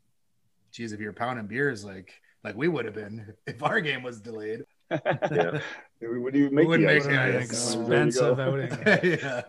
Geez, 0.72 0.94
if 0.94 1.00
you're 1.00 1.14
pounding 1.14 1.48
beers 1.48 1.84
like 1.84 2.14
like 2.44 2.56
we 2.56 2.68
would 2.68 2.86
have 2.86 2.96
been 2.96 3.34
if 3.48 3.62
our 3.64 3.82
game 3.82 4.04
was 4.04 4.20
delayed. 4.22 4.62
Yeah. 4.90 5.60
What 6.02 6.34
do 6.34 6.40
you 6.40 6.50
make? 6.50 6.68
wouldn't 6.68 6.88
the 6.88 6.94
make 6.94 7.02
ice? 7.04 7.06
it 7.06 7.12
an 7.14 7.34
Yeah, 7.34 7.40
expensive 7.40 8.40
outing. 8.40 8.72
yeah. 8.86 9.42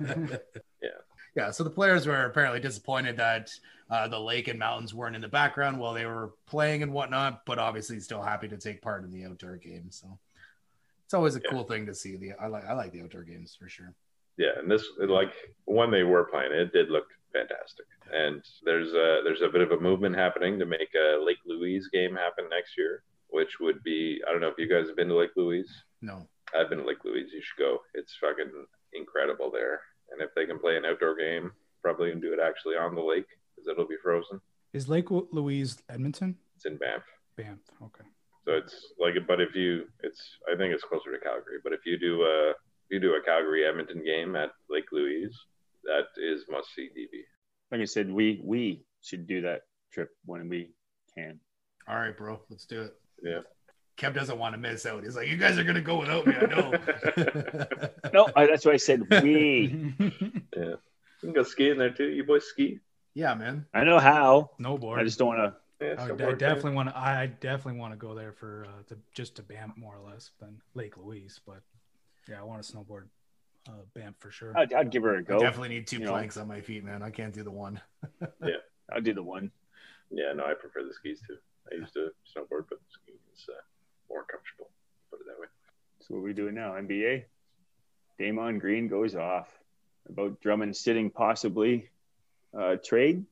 Yeah. 0.83 0.89
Yeah. 1.35 1.51
So 1.51 1.65
the 1.65 1.71
players 1.71 2.07
were 2.07 2.27
apparently 2.27 2.61
disappointed 2.61 3.17
that 3.17 3.51
uh, 3.91 4.07
the 4.09 4.19
lake 4.21 4.49
and 4.49 4.59
mountains 4.59 4.95
weren't 4.95 5.17
in 5.17 5.23
the 5.23 5.29
background 5.29 5.79
while 5.79 5.95
they 5.95 6.05
were 6.07 6.33
playing 6.47 6.83
and 6.83 6.93
whatnot, 6.93 7.45
but 7.47 7.59
obviously 7.59 7.99
still 8.01 8.23
happy 8.23 8.49
to 8.49 8.57
take 8.59 8.83
part 8.83 9.05
in 9.05 9.11
the 9.11 9.25
outdoor 9.25 9.57
game. 9.57 9.91
So 9.91 10.19
it's 11.05 11.15
always 11.15 11.35
a 11.37 11.41
Yeah. 11.43 11.51
cool 11.51 11.65
thing 11.65 11.87
to 11.87 11.95
see. 11.95 12.17
The 12.17 12.33
I 12.41 12.47
like 12.49 12.65
I 12.67 12.75
like 12.75 12.93
the 12.93 13.01
outdoor 13.03 13.23
games 13.25 13.57
for 13.59 13.69
sure. 13.69 13.95
Yeah, 14.37 14.59
and 14.59 14.71
this 14.71 14.85
like 14.99 15.33
when 15.65 15.91
they 15.91 16.03
were 16.03 16.25
playing, 16.25 16.53
it 16.53 16.73
did 16.73 16.91
look 16.91 17.07
fantastic. 17.33 17.87
And 18.13 18.43
there's 18.65 18.93
a 18.93 19.21
there's 19.25 19.43
a 19.43 19.49
bit 19.49 19.63
of 19.63 19.73
a 19.73 19.81
movement 19.81 20.17
happening 20.17 20.59
to 20.59 20.67
make 20.67 20.91
a 20.95 21.23
Lake 21.23 21.39
Louise 21.47 21.89
game 21.93 22.15
happen 22.15 22.45
next 22.51 22.77
year, 22.77 23.03
which 23.29 23.61
would 23.61 23.83
be 23.83 24.21
I 24.27 24.33
don't 24.33 24.41
know 24.41 24.49
if 24.49 24.59
you 24.59 24.69
guys 24.69 24.89
have 24.89 24.97
been 24.97 25.09
to 25.09 25.17
Lake 25.17 25.37
Louise. 25.37 25.71
No. 26.01 26.27
I've 26.55 26.69
been 26.69 26.81
to 26.81 26.87
Lake 26.87 27.05
Louise. 27.05 27.31
You 27.33 27.41
should 27.43 27.63
go. 27.63 27.79
It's 27.95 28.15
fucking 28.21 28.51
incredible 28.93 29.51
there. 29.51 29.81
And 30.11 30.21
if 30.21 30.31
they 30.37 30.45
can 30.45 30.59
play 30.59 30.77
an 30.77 30.85
outdoor 30.85 31.17
game, 31.17 31.53
probably 31.83 32.11
gonna 32.11 32.21
do 32.21 32.33
it 32.33 32.41
actually 32.43 32.77
on 32.77 32.95
the 32.95 33.01
lake 33.01 33.27
because 33.55 33.69
it'll 33.69 33.89
be 33.89 33.97
frozen. 34.03 34.41
Is 34.73 34.89
Lake 34.89 35.11
Louise 35.11 35.83
Edmonton? 35.89 36.37
It's 36.57 36.65
in 36.65 36.77
Banff. 36.77 37.03
Banff. 37.37 37.61
Okay. 37.83 38.05
So 38.45 38.53
it's 38.53 38.93
like, 38.99 39.15
but 39.27 39.41
if 39.41 39.55
you, 39.55 39.85
it's, 40.03 40.21
I 40.53 40.57
think 40.57 40.75
it's 40.75 40.83
closer 40.83 41.13
to 41.13 41.19
Calgary. 41.19 41.59
But 41.63 41.73
if 41.73 41.81
you 41.87 41.99
do 41.99 42.23
a, 42.23 42.53
you 42.93 43.01
do 43.01 43.15
a 43.15 43.23
Calgary 43.23 43.65
Edmonton 43.67 44.05
game 44.05 44.37
at 44.37 44.51
Lake 44.69 44.85
Louise, 44.93 45.37
that 45.85 46.07
is 46.17 46.45
must 46.49 46.75
see 46.75 46.91
TV. 46.97 47.23
Like 47.71 47.81
I 47.81 47.85
said, 47.87 48.11
we 48.13 48.41
we 48.45 48.85
should 49.01 49.27
do 49.27 49.41
that 49.43 49.63
trip 49.93 50.11
when 50.27 50.49
we 50.49 50.71
can. 51.17 51.41
All 51.89 51.97
right, 51.97 52.17
bro, 52.17 52.41
let's 52.51 52.67
do 52.67 52.83
it. 52.83 52.95
Yeah. 53.23 53.41
Kev 53.99 54.15
doesn't 54.15 54.39
want 54.39 54.55
to 54.55 54.59
miss 54.59 54.87
out. 54.87 55.05
He's 55.05 55.17
like, 55.17 55.29
you 55.29 55.37
guys 55.37 55.59
are 55.59 55.65
gonna 55.65 55.81
go 55.81 55.99
without 55.99 56.27
me. 56.27 56.35
I 56.35 56.47
know. 56.47 56.73
No, 58.13 58.29
I, 58.37 58.45
that's 58.47 58.67
why 58.67 58.73
I 58.73 58.77
said 58.77 59.09
we. 59.23 59.95
Yeah. 60.55 60.75
You 61.23 61.29
can 61.29 61.33
go 61.33 61.45
skiing 61.45 61.79
there 61.79 61.91
too. 61.91 62.09
You 62.09 62.25
boys 62.25 62.45
ski? 62.47 62.81
yeah, 63.15 63.33
man. 63.35 63.65
I 63.73 63.85
know 63.85 63.99
how. 63.99 64.51
No 64.59 64.77
Snowboard. 64.77 64.99
I 64.99 65.05
just 65.05 65.19
don't 65.19 65.29
want 65.29 65.55
to. 65.81 65.87
Yeah, 65.87 65.95
I, 65.99 66.29
I 66.29 66.33
definitely 66.35 66.73
want 66.75 66.89
to. 66.91 66.99
I 66.99 67.27
definitely 67.41 67.81
want 67.81 67.93
to 67.93 67.97
go 67.97 68.15
there 68.15 68.33
for 68.33 68.67
uh, 68.69 68.83
to 68.89 68.99
just 69.15 69.37
to 69.37 69.43
Banff 69.43 69.77
more 69.77 69.97
or 69.97 70.11
less 70.11 70.31
than 70.41 70.61
Lake 70.75 70.97
Louise. 70.99 71.41
But 71.47 71.63
yeah, 72.29 72.41
I 72.41 72.45
want 72.45 72.63
to 72.63 72.73
snowboard 72.73 73.05
uh, 73.69 73.73
Banff 73.95 74.17
for 74.19 74.31
sure. 74.31 74.57
I'd, 74.57 74.73
I'd 74.73 74.91
give 74.91 75.03
her 75.05 75.17
a 75.17 75.23
go. 75.23 75.39
definitely 75.39 75.71
need 75.71 75.87
two 75.87 75.99
You 75.99 76.05
know. 76.05 76.11
planks 76.13 76.37
on 76.37 76.49
my 76.49 76.61
feet, 76.61 76.85
man. 76.85 77.03
I 77.03 77.11
can't 77.11 77.33
do 77.35 77.43
the 77.43 77.51
one. 77.51 77.81
Yeah, 78.45 78.57
I'll 78.93 79.01
do 79.01 79.15
the 79.15 79.23
one. 79.23 79.51
Yeah, 80.11 80.33
no, 80.35 80.45
I 80.45 80.55
prefer 80.55 80.83
the 80.85 80.93
skis 80.93 81.21
too. 81.27 81.37
I 81.71 81.77
used 81.77 81.93
to 81.95 82.09
snowboard, 82.37 82.65
but 82.69 82.79
skiing 82.89 83.19
is 83.35 83.47
uh, 83.49 83.53
more 84.11 84.25
comfortable. 84.25 84.71
Put 85.11 85.21
it 85.21 85.27
that 85.27 85.41
way. 85.41 85.47
So 86.01 86.15
what 86.15 86.21
are 86.21 86.23
we 86.25 86.33
doing 86.33 86.55
now? 86.55 86.73
NBA. 86.73 87.25
Draymond 88.21 88.61
Green 88.61 88.89
goes 88.89 89.15
off 89.15 89.49
about 90.09 90.41
Drummond 90.41 90.77
sitting 90.77 91.11
possibly 91.11 91.89
uh, 92.57 92.77
trade. 92.85 93.25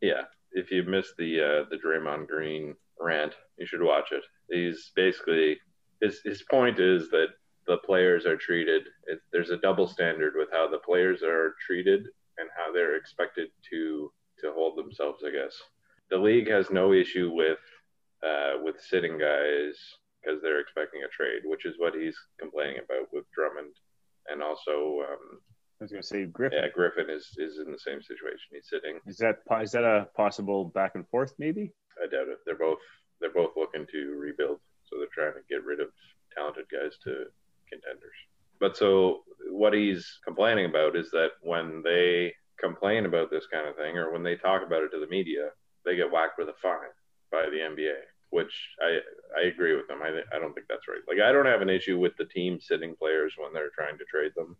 Yeah, 0.00 0.22
if 0.52 0.70
you 0.70 0.82
missed 0.82 1.16
the 1.18 1.40
uh, 1.40 1.64
the 1.70 1.76
Draymond 1.76 2.26
Green 2.26 2.74
rant, 2.98 3.34
you 3.58 3.66
should 3.66 3.82
watch 3.82 4.12
it. 4.12 4.22
He's 4.50 4.90
basically 4.96 5.58
his 6.00 6.20
his 6.24 6.42
point 6.42 6.80
is 6.80 7.10
that 7.10 7.28
the 7.70 7.78
players 7.86 8.26
are 8.26 8.36
treated. 8.36 8.82
It, 9.06 9.20
there's 9.32 9.50
a 9.50 9.56
double 9.56 9.86
standard 9.86 10.34
with 10.36 10.48
how 10.52 10.68
the 10.68 10.78
players 10.78 11.22
are 11.22 11.54
treated 11.64 12.00
and 12.38 12.48
how 12.56 12.72
they're 12.72 12.96
expected 12.96 13.48
to 13.70 14.10
to 14.40 14.52
hold 14.52 14.76
themselves. 14.76 15.22
I 15.24 15.30
guess 15.30 15.54
the 16.10 16.18
league 16.18 16.50
has 16.50 16.68
no 16.72 16.92
issue 16.92 17.30
with 17.32 17.60
uh, 18.26 18.54
with 18.60 18.74
sitting 18.80 19.18
guys 19.18 19.78
because 20.18 20.42
they're 20.42 20.58
expecting 20.58 21.02
a 21.04 21.08
trade, 21.16 21.42
which 21.44 21.64
is 21.64 21.76
what 21.78 21.94
he's 21.94 22.16
complaining 22.40 22.78
about 22.78 23.06
with 23.12 23.24
Drummond, 23.32 23.74
and 24.26 24.42
also 24.42 25.06
um, 25.06 25.38
I 25.80 25.84
was 25.84 25.92
going 25.92 26.02
to 26.02 26.08
say 26.08 26.24
Griffin. 26.24 26.58
yeah, 26.60 26.68
Griffin 26.74 27.08
is 27.08 27.30
is 27.38 27.60
in 27.64 27.70
the 27.70 27.78
same 27.78 28.02
situation. 28.02 28.50
He's 28.50 28.68
sitting. 28.68 28.98
Is 29.06 29.18
that 29.18 29.36
is 29.62 29.70
that 29.70 29.84
a 29.84 30.08
possible 30.16 30.64
back 30.64 30.96
and 30.96 31.06
forth? 31.06 31.34
Maybe. 31.38 31.72
I 32.02 32.10
doubt 32.10 32.26
it. 32.34 32.38
They're 32.44 32.58
both 32.58 32.82
they're 33.20 33.32
both 33.32 33.52
looking 33.56 33.86
to 33.92 34.18
rebuild, 34.18 34.58
so 34.86 34.98
they're 34.98 35.14
trying 35.14 35.34
to 35.40 35.46
get 35.48 35.64
rid 35.64 35.78
of 35.78 35.88
talented 36.34 36.66
guys 36.72 36.98
to 37.04 37.26
contenders. 37.70 38.16
But 38.58 38.76
so 38.76 39.22
what 39.50 39.72
he's 39.72 40.18
complaining 40.24 40.66
about 40.66 40.96
is 40.96 41.10
that 41.12 41.30
when 41.42 41.82
they 41.82 42.34
complain 42.58 43.06
about 43.06 43.30
this 43.30 43.46
kind 43.46 43.66
of 43.66 43.76
thing, 43.76 43.96
or 43.96 44.12
when 44.12 44.22
they 44.22 44.36
talk 44.36 44.62
about 44.64 44.82
it 44.82 44.90
to 44.90 45.00
the 45.00 45.06
media, 45.06 45.50
they 45.84 45.96
get 45.96 46.10
whacked 46.10 46.38
with 46.38 46.48
a 46.48 46.54
fine 46.62 46.92
by 47.32 47.46
the 47.46 47.56
NBA. 47.56 47.96
Which 48.30 48.52
I 48.80 49.00
I 49.36 49.46
agree 49.46 49.74
with 49.74 49.88
them. 49.88 50.00
I 50.02 50.20
I 50.32 50.38
don't 50.38 50.54
think 50.54 50.66
that's 50.68 50.86
right. 50.86 51.02
Like 51.08 51.20
I 51.20 51.32
don't 51.32 51.46
have 51.46 51.62
an 51.62 51.70
issue 51.70 51.98
with 51.98 52.16
the 52.16 52.26
team 52.26 52.60
sitting 52.60 52.94
players 52.94 53.34
when 53.36 53.52
they're 53.52 53.74
trying 53.74 53.98
to 53.98 54.04
trade 54.04 54.32
them. 54.36 54.56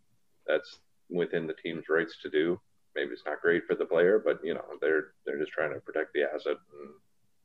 That's 0.47 0.81
within 1.09 1.47
the 1.47 1.55
team's 1.55 1.89
rights 1.89 2.17
to 2.23 2.31
do. 2.31 2.61
Maybe 2.97 3.13
it's 3.13 3.23
not 3.25 3.43
great 3.43 3.65
for 3.67 3.77
the 3.77 3.85
player, 3.85 4.21
but 4.25 4.41
you 4.43 4.55
know 4.55 4.65
they're 4.81 5.13
they're 5.25 5.39
just 5.39 5.53
trying 5.53 5.73
to 5.73 5.81
protect 5.81 6.13
the 6.15 6.25
asset 6.25 6.57
and 6.73 6.91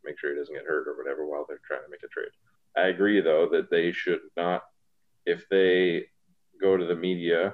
make 0.04 0.18
sure 0.18 0.32
he 0.32 0.40
doesn't 0.40 0.54
get 0.54 0.66
hurt 0.66 0.88
or 0.88 0.98
whatever 0.98 1.28
while 1.28 1.46
they're 1.48 1.62
trying 1.68 1.84
to 1.84 1.92
make 1.92 2.04
a 2.04 2.08
trade. 2.08 2.34
I 2.76 2.88
agree 2.88 3.22
though 3.22 3.48
that 3.52 3.70
they 3.70 3.92
should 3.92 4.22
not, 4.36 4.64
if 5.26 5.48
they 5.50 6.06
go 6.62 6.78
to 6.78 6.86
the 6.86 6.96
media 6.96 7.54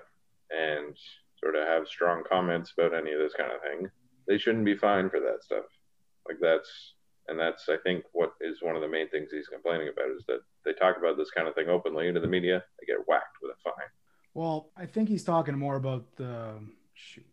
and 0.50 0.96
sort 1.40 1.56
of 1.56 1.68
have 1.68 1.88
strong 1.88 2.24
comments 2.30 2.74
about 2.78 2.94
any 2.94 3.12
of 3.12 3.20
this 3.20 3.34
kind 3.34 3.52
of 3.52 3.62
thing, 3.62 3.90
they 4.28 4.38
shouldn't 4.38 4.66
be 4.66 4.76
fined 4.76 5.12
for 5.12 5.20
that 5.20 5.44
stuff. 5.44 5.66
Like 6.28 6.38
that's 6.40 6.94
and 7.28 7.40
that's 7.40 7.70
I 7.70 7.78
think 7.84 8.04
what 8.14 8.34
is 8.42 8.62
one 8.62 8.76
of 8.76 8.82
the 8.82 8.88
main 8.88 9.10
things 9.10 9.30
he's 9.32 9.48
complaining 9.48 9.90
about 9.90 10.10
is 10.16 10.24
that 10.28 10.42
they 10.66 10.74
talk 10.74 10.98
about 10.98 11.18
this 11.18 11.32
kind 11.32 11.48
of 11.48 11.56
thing 11.56 11.70
openly 11.70 12.08
into 12.08 12.20
the 12.20 12.28
media, 12.28 12.64
they 12.80 12.86
get 12.86 13.08
whacked 13.08 13.38
with 13.42 13.52
a 13.52 13.62
fine. 13.64 13.88
Well, 14.34 14.70
I 14.78 14.86
think 14.86 15.10
he's 15.10 15.24
talking 15.24 15.58
more 15.58 15.76
about 15.76 16.16
the 16.16 16.54
shoot 16.94 17.26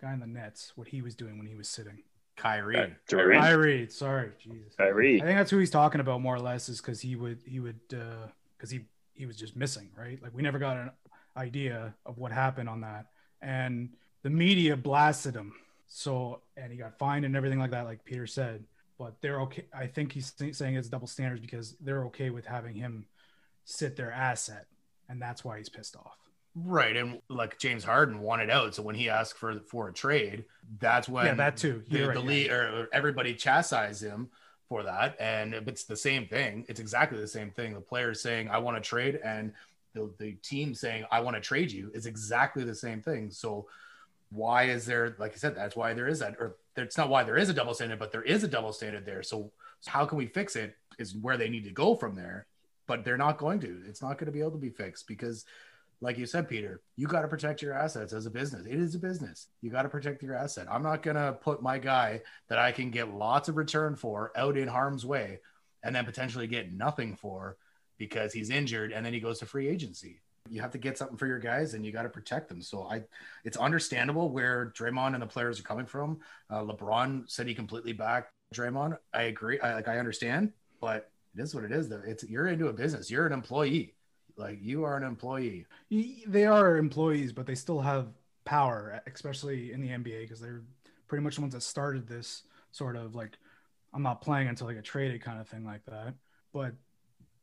guy 0.00 0.12
in 0.12 0.20
the 0.20 0.26
Nets, 0.26 0.72
what 0.76 0.88
he 0.88 1.02
was 1.02 1.14
doing 1.14 1.38
when 1.38 1.46
he 1.46 1.54
was 1.54 1.68
sitting. 1.68 2.02
Kyrie. 2.36 2.78
Uh, 2.78 2.86
Durant. 3.08 3.42
Kyrie, 3.42 3.88
sorry, 3.88 4.30
Jesus. 4.38 4.74
Kyrie. 4.76 5.22
I 5.22 5.24
think 5.24 5.38
that's 5.38 5.50
who 5.50 5.58
he's 5.58 5.70
talking 5.70 6.00
about 6.00 6.20
more 6.20 6.34
or 6.34 6.40
less, 6.40 6.68
is 6.68 6.80
because 6.80 7.00
he 7.00 7.16
would 7.16 7.40
he 7.46 7.60
would 7.60 7.80
uh 7.92 8.28
because 8.56 8.70
he 8.70 8.80
he 9.16 9.26
was 9.26 9.36
just 9.36 9.56
missing, 9.56 9.90
right? 9.96 10.22
Like 10.22 10.34
we 10.34 10.42
never 10.42 10.58
got 10.58 10.76
an 10.76 10.90
idea 11.36 11.94
of 12.04 12.18
what 12.18 12.32
happened 12.32 12.68
on 12.68 12.80
that, 12.82 13.06
and 13.42 13.90
the 14.22 14.30
media 14.30 14.76
blasted 14.76 15.34
him. 15.34 15.52
So 15.88 16.42
and 16.56 16.72
he 16.72 16.78
got 16.78 16.98
fined 16.98 17.24
and 17.24 17.36
everything 17.36 17.58
like 17.58 17.70
that, 17.70 17.84
like 17.84 18.04
Peter 18.04 18.26
said. 18.26 18.64
But 18.98 19.20
they're 19.20 19.40
okay. 19.42 19.66
I 19.74 19.86
think 19.86 20.12
he's 20.12 20.32
saying 20.52 20.76
it's 20.76 20.88
double 20.88 21.06
standards 21.06 21.40
because 21.40 21.76
they're 21.80 22.04
okay 22.06 22.30
with 22.30 22.46
having 22.46 22.74
him 22.74 23.06
sit 23.64 23.96
their 23.96 24.12
asset, 24.12 24.66
and 25.08 25.20
that's 25.20 25.44
why 25.44 25.58
he's 25.58 25.68
pissed 25.68 25.96
off. 25.96 26.16
Right, 26.54 26.96
and 26.96 27.20
like 27.28 27.58
James 27.58 27.84
Harden 27.84 28.20
wanted 28.20 28.48
out, 28.48 28.74
so 28.74 28.82
when 28.82 28.94
he 28.94 29.10
asked 29.10 29.36
for 29.36 29.60
for 29.70 29.88
a 29.88 29.92
trade, 29.92 30.46
that's 30.78 31.08
when 31.08 31.26
yeah, 31.26 31.34
that 31.34 31.58
too. 31.58 31.82
the, 31.88 31.98
You're 31.98 32.14
the 32.14 32.20
right, 32.20 32.26
league 32.28 32.46
yeah. 32.46 32.54
or 32.54 32.80
or 32.82 32.88
everybody 32.92 33.34
chastised 33.34 34.02
him 34.02 34.30
for 34.68 34.82
that, 34.82 35.16
and 35.20 35.54
it's 35.54 35.84
the 35.84 35.96
same 35.96 36.26
thing. 36.26 36.64
It's 36.68 36.80
exactly 36.80 37.18
the 37.18 37.28
same 37.28 37.50
thing. 37.50 37.74
The 37.74 37.80
player 37.80 38.14
saying 38.14 38.48
I 38.48 38.58
want 38.58 38.76
to 38.76 38.80
trade, 38.80 39.20
and 39.24 39.52
the 39.94 40.10
the 40.18 40.32
team 40.42 40.74
saying 40.74 41.04
I 41.10 41.20
want 41.20 41.36
to 41.36 41.40
trade 41.40 41.70
you 41.70 41.90
is 41.94 42.06
exactly 42.06 42.64
the 42.64 42.74
same 42.74 43.00
thing. 43.00 43.30
So 43.30 43.66
why 44.30 44.64
is 44.64 44.86
there, 44.86 45.14
like 45.18 45.32
I 45.32 45.36
said, 45.36 45.54
that's 45.54 45.76
why 45.76 45.94
there 45.94 46.08
is 46.08 46.18
that, 46.18 46.36
or 46.38 46.56
it's 46.76 46.98
not 46.98 47.08
why 47.08 47.22
there 47.22 47.36
is 47.36 47.48
a 47.48 47.54
double 47.54 47.74
standard, 47.74 47.98
but 47.98 48.10
there 48.12 48.22
is 48.22 48.42
a 48.42 48.48
double 48.48 48.72
standard 48.72 49.06
there. 49.06 49.22
So 49.22 49.52
how 49.86 50.04
can 50.04 50.18
we 50.18 50.26
fix 50.26 50.56
it? 50.56 50.76
Is 50.98 51.14
where 51.14 51.36
they 51.36 51.48
need 51.48 51.64
to 51.64 51.70
go 51.70 51.94
from 51.94 52.16
there, 52.16 52.46
but 52.86 53.04
they're 53.04 53.16
not 53.16 53.38
going 53.38 53.60
to. 53.60 53.82
It's 53.86 54.02
not 54.02 54.18
going 54.18 54.26
to 54.26 54.32
be 54.32 54.40
able 54.40 54.52
to 54.52 54.58
be 54.58 54.70
fixed 54.70 55.06
because 55.06 55.44
like 56.00 56.18
you 56.18 56.26
said, 56.26 56.48
Peter, 56.48 56.82
you 56.96 57.06
got 57.06 57.22
to 57.22 57.28
protect 57.28 57.62
your 57.62 57.72
assets 57.72 58.12
as 58.12 58.26
a 58.26 58.30
business. 58.30 58.66
It 58.66 58.78
is 58.78 58.94
a 58.94 58.98
business. 58.98 59.48
You 59.62 59.70
got 59.70 59.82
to 59.82 59.88
protect 59.88 60.22
your 60.22 60.34
asset. 60.34 60.66
I'm 60.70 60.82
not 60.82 61.02
going 61.02 61.16
to 61.16 61.32
put 61.32 61.62
my 61.62 61.78
guy 61.78 62.22
that 62.48 62.58
I 62.58 62.72
can 62.72 62.90
get 62.90 63.14
lots 63.14 63.48
of 63.48 63.56
return 63.56 63.96
for 63.96 64.32
out 64.36 64.56
in 64.56 64.68
harm's 64.68 65.06
way 65.06 65.40
and 65.82 65.94
then 65.94 66.04
potentially 66.04 66.46
get 66.46 66.72
nothing 66.72 67.16
for 67.16 67.56
because 67.98 68.32
he's 68.32 68.50
injured 68.50 68.92
and 68.92 69.06
then 69.06 69.14
he 69.14 69.20
goes 69.20 69.38
to 69.38 69.46
free 69.46 69.68
agency. 69.68 70.20
You 70.48 70.60
have 70.60 70.72
to 70.72 70.78
get 70.78 70.98
something 70.98 71.16
for 71.16 71.26
your 71.26 71.38
guys 71.38 71.74
and 71.74 71.84
you 71.84 71.92
got 71.92 72.02
to 72.02 72.08
protect 72.08 72.48
them. 72.48 72.62
So 72.62 72.84
I, 72.84 73.02
it's 73.44 73.56
understandable 73.56 74.28
where 74.28 74.72
Draymond 74.76 75.14
and 75.14 75.22
the 75.22 75.26
players 75.26 75.58
are 75.58 75.64
coming 75.64 75.86
from. 75.86 76.20
Uh, 76.50 76.60
LeBron 76.60 77.28
said 77.28 77.48
he 77.48 77.54
completely 77.54 77.92
backed 77.92 78.30
Draymond. 78.54 78.98
I 79.12 79.22
agree. 79.22 79.58
I 79.60 79.74
like, 79.74 79.88
I 79.88 79.98
understand, 79.98 80.52
but 80.80 81.10
it 81.36 81.42
is 81.42 81.54
what 81.54 81.64
it 81.64 81.72
is. 81.72 81.88
Though 81.88 82.02
it's 82.06 82.22
you're 82.24 82.46
into 82.46 82.68
a 82.68 82.72
business. 82.72 83.10
You're 83.10 83.26
an 83.26 83.32
employee. 83.32 83.95
Like 84.36 84.58
you 84.60 84.84
are 84.84 84.96
an 84.96 85.02
employee. 85.02 85.66
They 85.90 86.44
are 86.44 86.76
employees, 86.76 87.32
but 87.32 87.46
they 87.46 87.54
still 87.54 87.80
have 87.80 88.08
power, 88.44 89.00
especially 89.12 89.72
in 89.72 89.80
the 89.80 89.88
NBA, 89.88 90.22
because 90.22 90.40
they're 90.40 90.62
pretty 91.08 91.24
much 91.24 91.36
the 91.36 91.40
ones 91.40 91.54
that 91.54 91.62
started 91.62 92.06
this 92.06 92.42
sort 92.70 92.96
of 92.96 93.14
like, 93.14 93.38
I'm 93.94 94.02
not 94.02 94.20
playing 94.20 94.48
until 94.48 94.68
I 94.68 94.74
get 94.74 94.84
traded 94.84 95.22
kind 95.22 95.40
of 95.40 95.48
thing 95.48 95.64
like 95.64 95.84
that. 95.86 96.14
But 96.52 96.74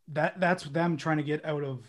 that 0.09 0.39
that's 0.39 0.63
them 0.65 0.97
trying 0.97 1.17
to 1.17 1.23
get 1.23 1.45
out 1.45 1.63
of. 1.63 1.85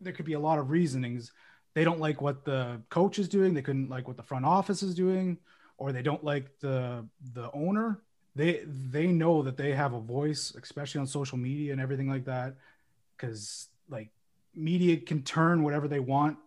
There 0.00 0.12
could 0.12 0.26
be 0.26 0.34
a 0.34 0.40
lot 0.40 0.58
of 0.58 0.70
reasonings. 0.70 1.32
They 1.74 1.84
don't 1.84 2.00
like 2.00 2.22
what 2.22 2.44
the 2.44 2.80
coach 2.88 3.18
is 3.18 3.28
doing. 3.28 3.52
They 3.52 3.62
couldn't 3.62 3.90
like 3.90 4.08
what 4.08 4.16
the 4.16 4.22
front 4.22 4.44
office 4.44 4.82
is 4.82 4.94
doing, 4.94 5.38
or 5.76 5.92
they 5.92 6.02
don't 6.02 6.24
like 6.24 6.58
the 6.60 7.06
the 7.32 7.50
owner. 7.52 8.02
They 8.34 8.62
they 8.66 9.06
know 9.06 9.42
that 9.42 9.56
they 9.56 9.72
have 9.72 9.92
a 9.92 10.00
voice, 10.00 10.54
especially 10.60 11.00
on 11.00 11.06
social 11.06 11.38
media 11.38 11.72
and 11.72 11.80
everything 11.80 12.08
like 12.08 12.24
that, 12.26 12.54
because 13.16 13.68
like 13.88 14.10
media 14.56 14.96
can 14.96 15.22
turn 15.22 15.62
whatever 15.62 15.86
they 15.86 16.00
want 16.00 16.38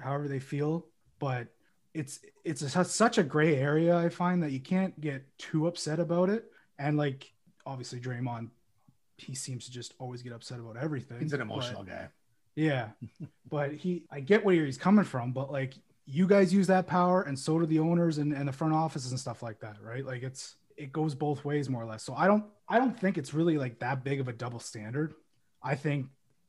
however 0.00 0.28
they 0.28 0.38
feel 0.38 0.86
but 1.18 1.48
it's 1.94 2.20
it's 2.44 2.62
a, 2.62 2.84
such 2.84 3.18
a 3.18 3.22
gray 3.22 3.56
area 3.56 3.96
i 3.96 4.08
find 4.08 4.42
that 4.42 4.52
you 4.52 4.60
can't 4.60 4.98
get 5.00 5.24
too 5.38 5.66
upset 5.66 5.98
about 6.00 6.30
it. 6.30 6.44
And 6.78 6.96
like 6.96 7.32
obviously 7.66 7.98
Draymond 7.98 8.50
he 9.16 9.34
seems 9.34 9.64
to 9.66 9.72
just 9.72 9.94
always 9.98 10.22
get 10.22 10.32
upset 10.32 10.60
about 10.60 10.76
everything 10.76 11.18
He's 11.20 11.32
an 11.32 11.40
but- 11.40 11.44
emotional 11.52 11.82
guy. 11.82 12.08
yeah 12.54 12.90
but 13.50 13.72
he 13.72 14.04
i 14.10 14.20
get 14.20 14.44
where 14.44 14.64
he's 14.64 14.78
coming 14.78 15.04
from 15.04 15.32
but 15.32 15.50
like 15.50 15.74
you 16.06 16.26
guys 16.28 16.54
use 16.54 16.68
that 16.68 16.86
power 16.86 17.22
and 17.22 17.36
so 17.38 17.58
do 17.58 17.66
the 17.66 17.80
owners 17.80 18.18
and, 18.18 18.32
and 18.32 18.48
the 18.48 18.52
front 18.52 18.72
offices 18.72 19.10
and 19.10 19.18
stuff 19.20 19.42
like 19.42 19.58
that 19.60 19.76
right? 19.82 20.06
Like 20.06 20.22
it's 20.22 20.54
it 20.76 20.92
goes 20.92 21.14
both 21.16 21.44
ways 21.44 21.68
more 21.68 21.82
or 21.82 21.86
less. 21.86 22.04
So 22.04 22.14
i 22.14 22.28
don't 22.28 22.44
i 22.68 22.78
don't 22.78 22.98
think 22.98 23.18
it's 23.18 23.34
really 23.34 23.58
like 23.58 23.80
that 23.80 24.04
big 24.04 24.20
of 24.20 24.28
a 24.28 24.32
double 24.32 24.60
standard. 24.60 25.14
I 25.62 25.74
think 25.74 26.06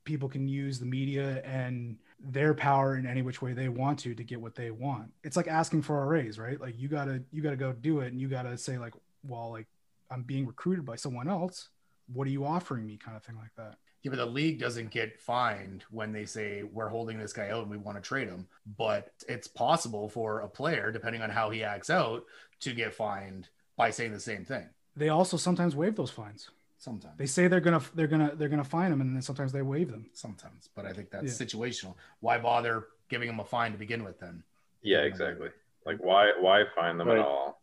people 0.10 0.28
can 0.28 0.48
use 0.48 0.80
the 0.80 0.86
media 0.86 1.42
and 1.46 1.96
their 2.20 2.54
power 2.54 2.98
in 2.98 3.06
any 3.06 3.22
which 3.22 3.42
way 3.42 3.54
they 3.54 3.70
want 3.70 4.00
to 4.00 4.16
to 4.16 4.24
get 4.24 4.42
what 4.42 4.56
they 4.56 4.72
want. 4.72 5.12
It's 5.24 5.38
like 5.38 5.48
asking 5.48 5.84
for 5.84 6.04
a 6.04 6.06
raise, 6.08 6.40
right? 6.40 6.60
Like 6.60 6.78
you 6.78 6.88
gotta 6.88 7.22
you 7.32 7.42
gotta 7.42 7.56
go 7.56 7.72
do 7.72 8.00
it, 8.00 8.12
and 8.12 8.20
you 8.20 8.28
gotta 8.28 8.58
say 8.58 8.78
like, 8.78 8.94
well, 9.24 9.52
like 9.52 9.68
I'm 10.10 10.24
being 10.24 10.48
recruited 10.48 10.84
by 10.84 10.96
someone 10.96 11.30
else. 11.30 11.70
What 12.12 12.26
are 12.26 12.32
you 12.32 12.44
offering 12.44 12.88
me? 12.88 12.98
Kind 12.98 13.16
of 13.16 13.24
thing 13.24 13.38
like 13.38 13.54
that. 13.56 13.78
Yeah, 14.02 14.10
but 14.10 14.18
the 14.18 14.26
league 14.26 14.60
doesn't 14.60 14.90
get 14.92 15.20
fined 15.20 15.84
when 15.92 16.12
they 16.12 16.26
say 16.26 16.64
we're 16.64 16.88
holding 16.88 17.20
this 17.20 17.34
guy 17.34 17.50
out 17.50 17.62
and 17.62 17.70
we 17.70 17.78
want 17.78 17.98
to 17.98 18.02
trade 18.02 18.30
him. 18.30 18.48
But 18.78 19.12
it's 19.28 19.48
possible 19.48 20.10
for 20.10 20.40
a 20.40 20.48
player, 20.48 20.92
depending 20.92 21.22
on 21.22 21.30
how 21.30 21.52
he 21.52 21.64
acts 21.64 21.90
out, 21.90 22.24
to 22.62 22.74
get 22.74 22.96
fined 22.96 23.50
by 23.78 23.92
saying 23.92 24.14
the 24.14 24.20
same 24.20 24.44
thing. 24.44 24.70
They 24.96 25.10
also 25.10 25.38
sometimes 25.38 25.76
waive 25.76 25.96
those 25.96 26.10
fines. 26.10 26.50
Sometimes 26.80 27.18
They 27.18 27.26
say 27.26 27.50
they're 27.50 27.60
gonna 27.60 27.82
they're 27.94 28.08
gonna 28.08 28.34
they're 28.36 28.48
gonna 28.48 28.64
fine 28.64 28.90
them, 28.90 29.02
and 29.02 29.14
then 29.14 29.22
sometimes 29.22 29.52
they 29.52 29.62
waive 29.62 29.92
them. 29.92 30.10
sometimes, 30.14 30.70
but 30.74 30.86
I 30.86 30.94
think 30.94 31.12
that's 31.12 31.26
Yeah. 31.40 31.46
situational. 31.46 31.96
Why 32.22 32.38
bother 32.38 32.88
giving 33.10 33.28
them 33.28 33.42
a 33.42 33.44
fine 33.44 33.74
to 33.74 33.78
begin 33.78 34.02
with 34.06 34.18
then? 34.20 34.44
Yeah, 34.82 35.00
exactly. 35.02 35.50
Like 35.86 35.98
why 36.00 36.32
why 36.40 36.64
fine 36.78 36.98
them 36.98 37.10
Right. 37.10 37.20
at 37.20 37.26
all 37.26 37.62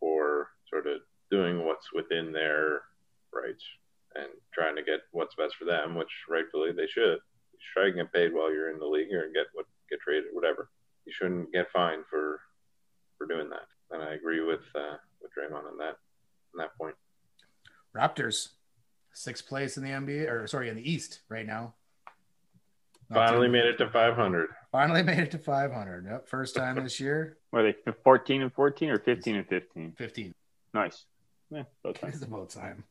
for 0.00 0.48
sort 0.70 0.86
of 0.86 1.02
doing 1.30 1.62
what's 1.66 1.92
within 1.92 2.32
their 2.32 2.80
rights 3.34 3.62
and 4.14 4.28
trying 4.54 4.76
to 4.76 4.82
get 4.82 5.00
what's 5.10 5.34
best 5.34 5.54
for 5.56 5.66
them, 5.66 5.94
which 5.94 6.10
rightfully 6.30 6.72
they 6.72 6.86
should. 6.86 7.18
You 7.52 7.58
should 7.60 7.72
try 7.74 7.84
to 7.84 7.92
get 7.92 8.12
paid 8.14 8.32
while 8.32 8.50
you're 8.50 8.70
in 8.70 8.78
the 8.78 8.86
league 8.86 9.12
or 9.12 9.28
get 9.28 9.48
what 9.52 9.66
get 9.90 10.00
traded, 10.00 10.32
whatever. 10.32 10.70
You 11.04 11.12
shouldn't 11.12 11.52
get 11.52 11.70
fined 11.70 12.06
for 12.08 12.40
for 13.18 13.26
doing 13.26 13.50
that. 13.50 13.68
And 13.90 14.02
I 14.02 14.14
agree 14.14 14.40
with 14.40 14.64
uh, 14.74 14.96
with 15.20 15.32
Draymond 15.36 15.66
on 15.70 15.76
that 15.76 15.96
on 16.54 16.58
that 16.64 16.74
point. 16.78 16.96
Raptors, 17.98 18.50
sixth 19.12 19.46
place 19.48 19.76
in 19.76 19.82
the 19.82 19.90
NBA, 19.90 20.30
or 20.30 20.46
sorry, 20.46 20.68
in 20.68 20.76
the 20.76 20.90
East 20.90 21.20
right 21.28 21.46
now. 21.46 21.74
Not 23.10 23.28
Finally 23.28 23.48
too- 23.48 23.52
made 23.54 23.64
it 23.64 23.78
to 23.78 23.88
500. 23.90 24.48
Finally 24.70 25.02
made 25.02 25.18
it 25.18 25.30
to 25.32 25.38
500. 25.38 26.06
Yep, 26.06 26.28
first 26.28 26.54
time 26.54 26.76
this 26.76 27.00
year. 27.00 27.38
Were 27.52 27.62
they 27.62 27.92
14 28.04 28.42
and 28.42 28.52
14 28.52 28.90
or 28.90 28.98
15 28.98 29.34
and 29.36 29.48
15? 29.48 29.92
15. 29.96 30.34
Nice. 30.74 31.04
Yeah, 31.50 31.62
about 31.84 31.94
time. 32.00 32.10
It's 32.10 32.22
about 32.22 32.50
time. 32.50 32.84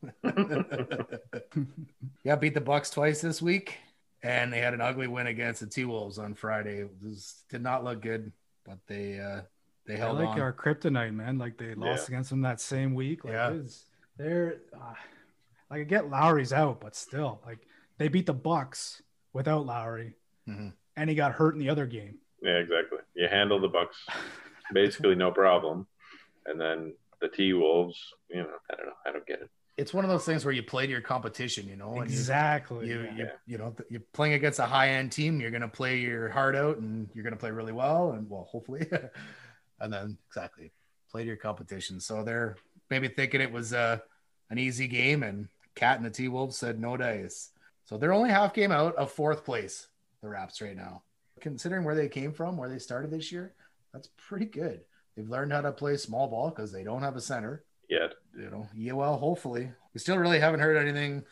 yeah, 2.24 2.36
beat 2.36 2.54
the 2.54 2.60
Bucks 2.60 2.90
twice 2.90 3.20
this 3.20 3.40
week, 3.40 3.78
and 4.22 4.52
they 4.52 4.58
had 4.58 4.74
an 4.74 4.80
ugly 4.80 5.06
win 5.06 5.28
against 5.28 5.60
the 5.60 5.66
T 5.66 5.84
Wolves 5.84 6.18
on 6.18 6.34
Friday. 6.34 6.80
It 6.80 6.90
was, 7.02 7.44
did 7.48 7.62
not 7.62 7.84
look 7.84 8.02
good, 8.02 8.32
but 8.66 8.78
they 8.88 9.20
uh 9.20 9.42
they 9.86 9.94
They're 9.94 9.96
held 9.98 10.18
like 10.18 10.28
on. 10.30 10.40
our 10.40 10.52
kryptonite, 10.52 11.14
man. 11.14 11.38
Like 11.38 11.56
they 11.56 11.74
lost 11.74 12.08
Yeah. 12.08 12.14
against 12.16 12.30
them 12.30 12.42
that 12.42 12.60
same 12.60 12.94
week. 12.94 13.24
Like 13.24 13.32
Yeah. 13.34 13.50
it's- 13.52 13.84
they're 14.18 14.58
uh, 14.74 14.94
like 15.70 15.80
I 15.80 15.84
get 15.84 16.10
Lowry's 16.10 16.52
out, 16.52 16.80
but 16.80 16.94
still, 16.96 17.40
like 17.46 17.58
they 17.98 18.08
beat 18.08 18.26
the 18.26 18.34
Bucks 18.34 19.02
without 19.32 19.66
Lowry, 19.66 20.14
Mhm. 20.48 20.72
and 20.96 21.08
he 21.10 21.16
got 21.16 21.32
hurt 21.32 21.54
in 21.54 21.60
the 21.60 21.70
other 21.70 21.86
game. 21.86 22.18
Yeah, 22.42 22.56
exactly. 22.58 22.98
You 23.14 23.28
handle 23.28 23.60
the 23.60 23.68
Bucks 23.68 23.96
basically 24.72 25.14
no 25.14 25.30
problem, 25.30 25.86
and 26.46 26.60
then 26.60 26.94
the 27.20 27.28
T 27.28 27.52
Wolves. 27.52 27.98
You 28.28 28.42
know, 28.42 28.54
I 28.70 28.76
don't 28.76 28.86
know. 28.86 28.92
I 29.06 29.12
don't 29.12 29.26
get 29.26 29.40
it. 29.42 29.50
It's 29.76 29.94
one 29.94 30.04
of 30.04 30.10
those 30.10 30.24
things 30.24 30.44
where 30.44 30.52
you 30.52 30.64
play 30.64 30.86
to 30.86 30.90
your 30.92 31.00
competition, 31.00 31.68
you 31.68 31.76
know. 31.76 31.88
and 32.00 32.10
you- 32.10 32.16
exactly. 32.16 32.88
you 32.88 33.02
yeah. 33.02 33.14
you, 33.16 33.28
you 33.46 33.58
know 33.58 33.74
you're 33.88 34.02
playing 34.12 34.34
against 34.34 34.58
a 34.58 34.64
high 34.66 34.88
end 34.90 35.12
team 35.12 35.40
you're 35.40 35.52
going 35.52 35.62
to 35.62 35.68
play 35.68 35.98
your 35.98 36.28
heart 36.30 36.56
out 36.56 36.78
and 36.78 37.08
you're 37.14 37.22
going 37.22 37.32
to 37.32 37.38
play 37.38 37.52
really 37.52 37.72
well 37.72 38.10
and 38.12 38.28
well 38.28 38.48
hopefully 38.50 38.84
and 39.80 39.92
then 39.92 40.18
exactly 40.26 40.72
play 41.12 41.22
to 41.22 41.28
your 41.28 41.36
competition 41.36 42.00
so 42.00 42.24
they're 42.24 42.56
maybe 42.90 43.08
thinking 43.08 43.40
it 43.40 43.52
was 43.52 43.72
uh, 43.72 43.98
an 44.50 44.58
easy 44.58 44.88
game 44.88 45.22
and 45.22 45.48
cat 45.74 45.96
and 45.96 46.06
the 46.06 46.10
t-wolves 46.10 46.56
said 46.56 46.80
no 46.80 46.96
dice 46.96 47.50
so 47.84 47.96
they're 47.96 48.12
only 48.12 48.30
half 48.30 48.52
game 48.52 48.72
out 48.72 48.96
of 48.96 49.10
fourth 49.10 49.44
place 49.44 49.88
the 50.22 50.28
raps 50.28 50.60
right 50.60 50.76
now 50.76 51.02
considering 51.40 51.84
where 51.84 51.94
they 51.94 52.08
came 52.08 52.32
from 52.32 52.56
where 52.56 52.68
they 52.68 52.78
started 52.78 53.10
this 53.10 53.30
year 53.30 53.54
that's 53.92 54.08
pretty 54.16 54.46
good 54.46 54.80
they've 55.16 55.30
learned 55.30 55.52
how 55.52 55.60
to 55.60 55.70
play 55.70 55.96
small 55.96 56.26
ball 56.26 56.50
because 56.50 56.72
they 56.72 56.82
don't 56.82 57.02
have 57.02 57.16
a 57.16 57.20
center 57.20 57.64
Yet 57.88 58.14
you 58.36 58.50
know, 58.50 58.68
yeah, 58.74 58.92
well, 58.92 59.16
hopefully. 59.16 59.70
We 59.94 60.00
still 60.00 60.18
really 60.18 60.38
haven't 60.38 60.60
heard 60.60 60.76
anything 60.76 61.24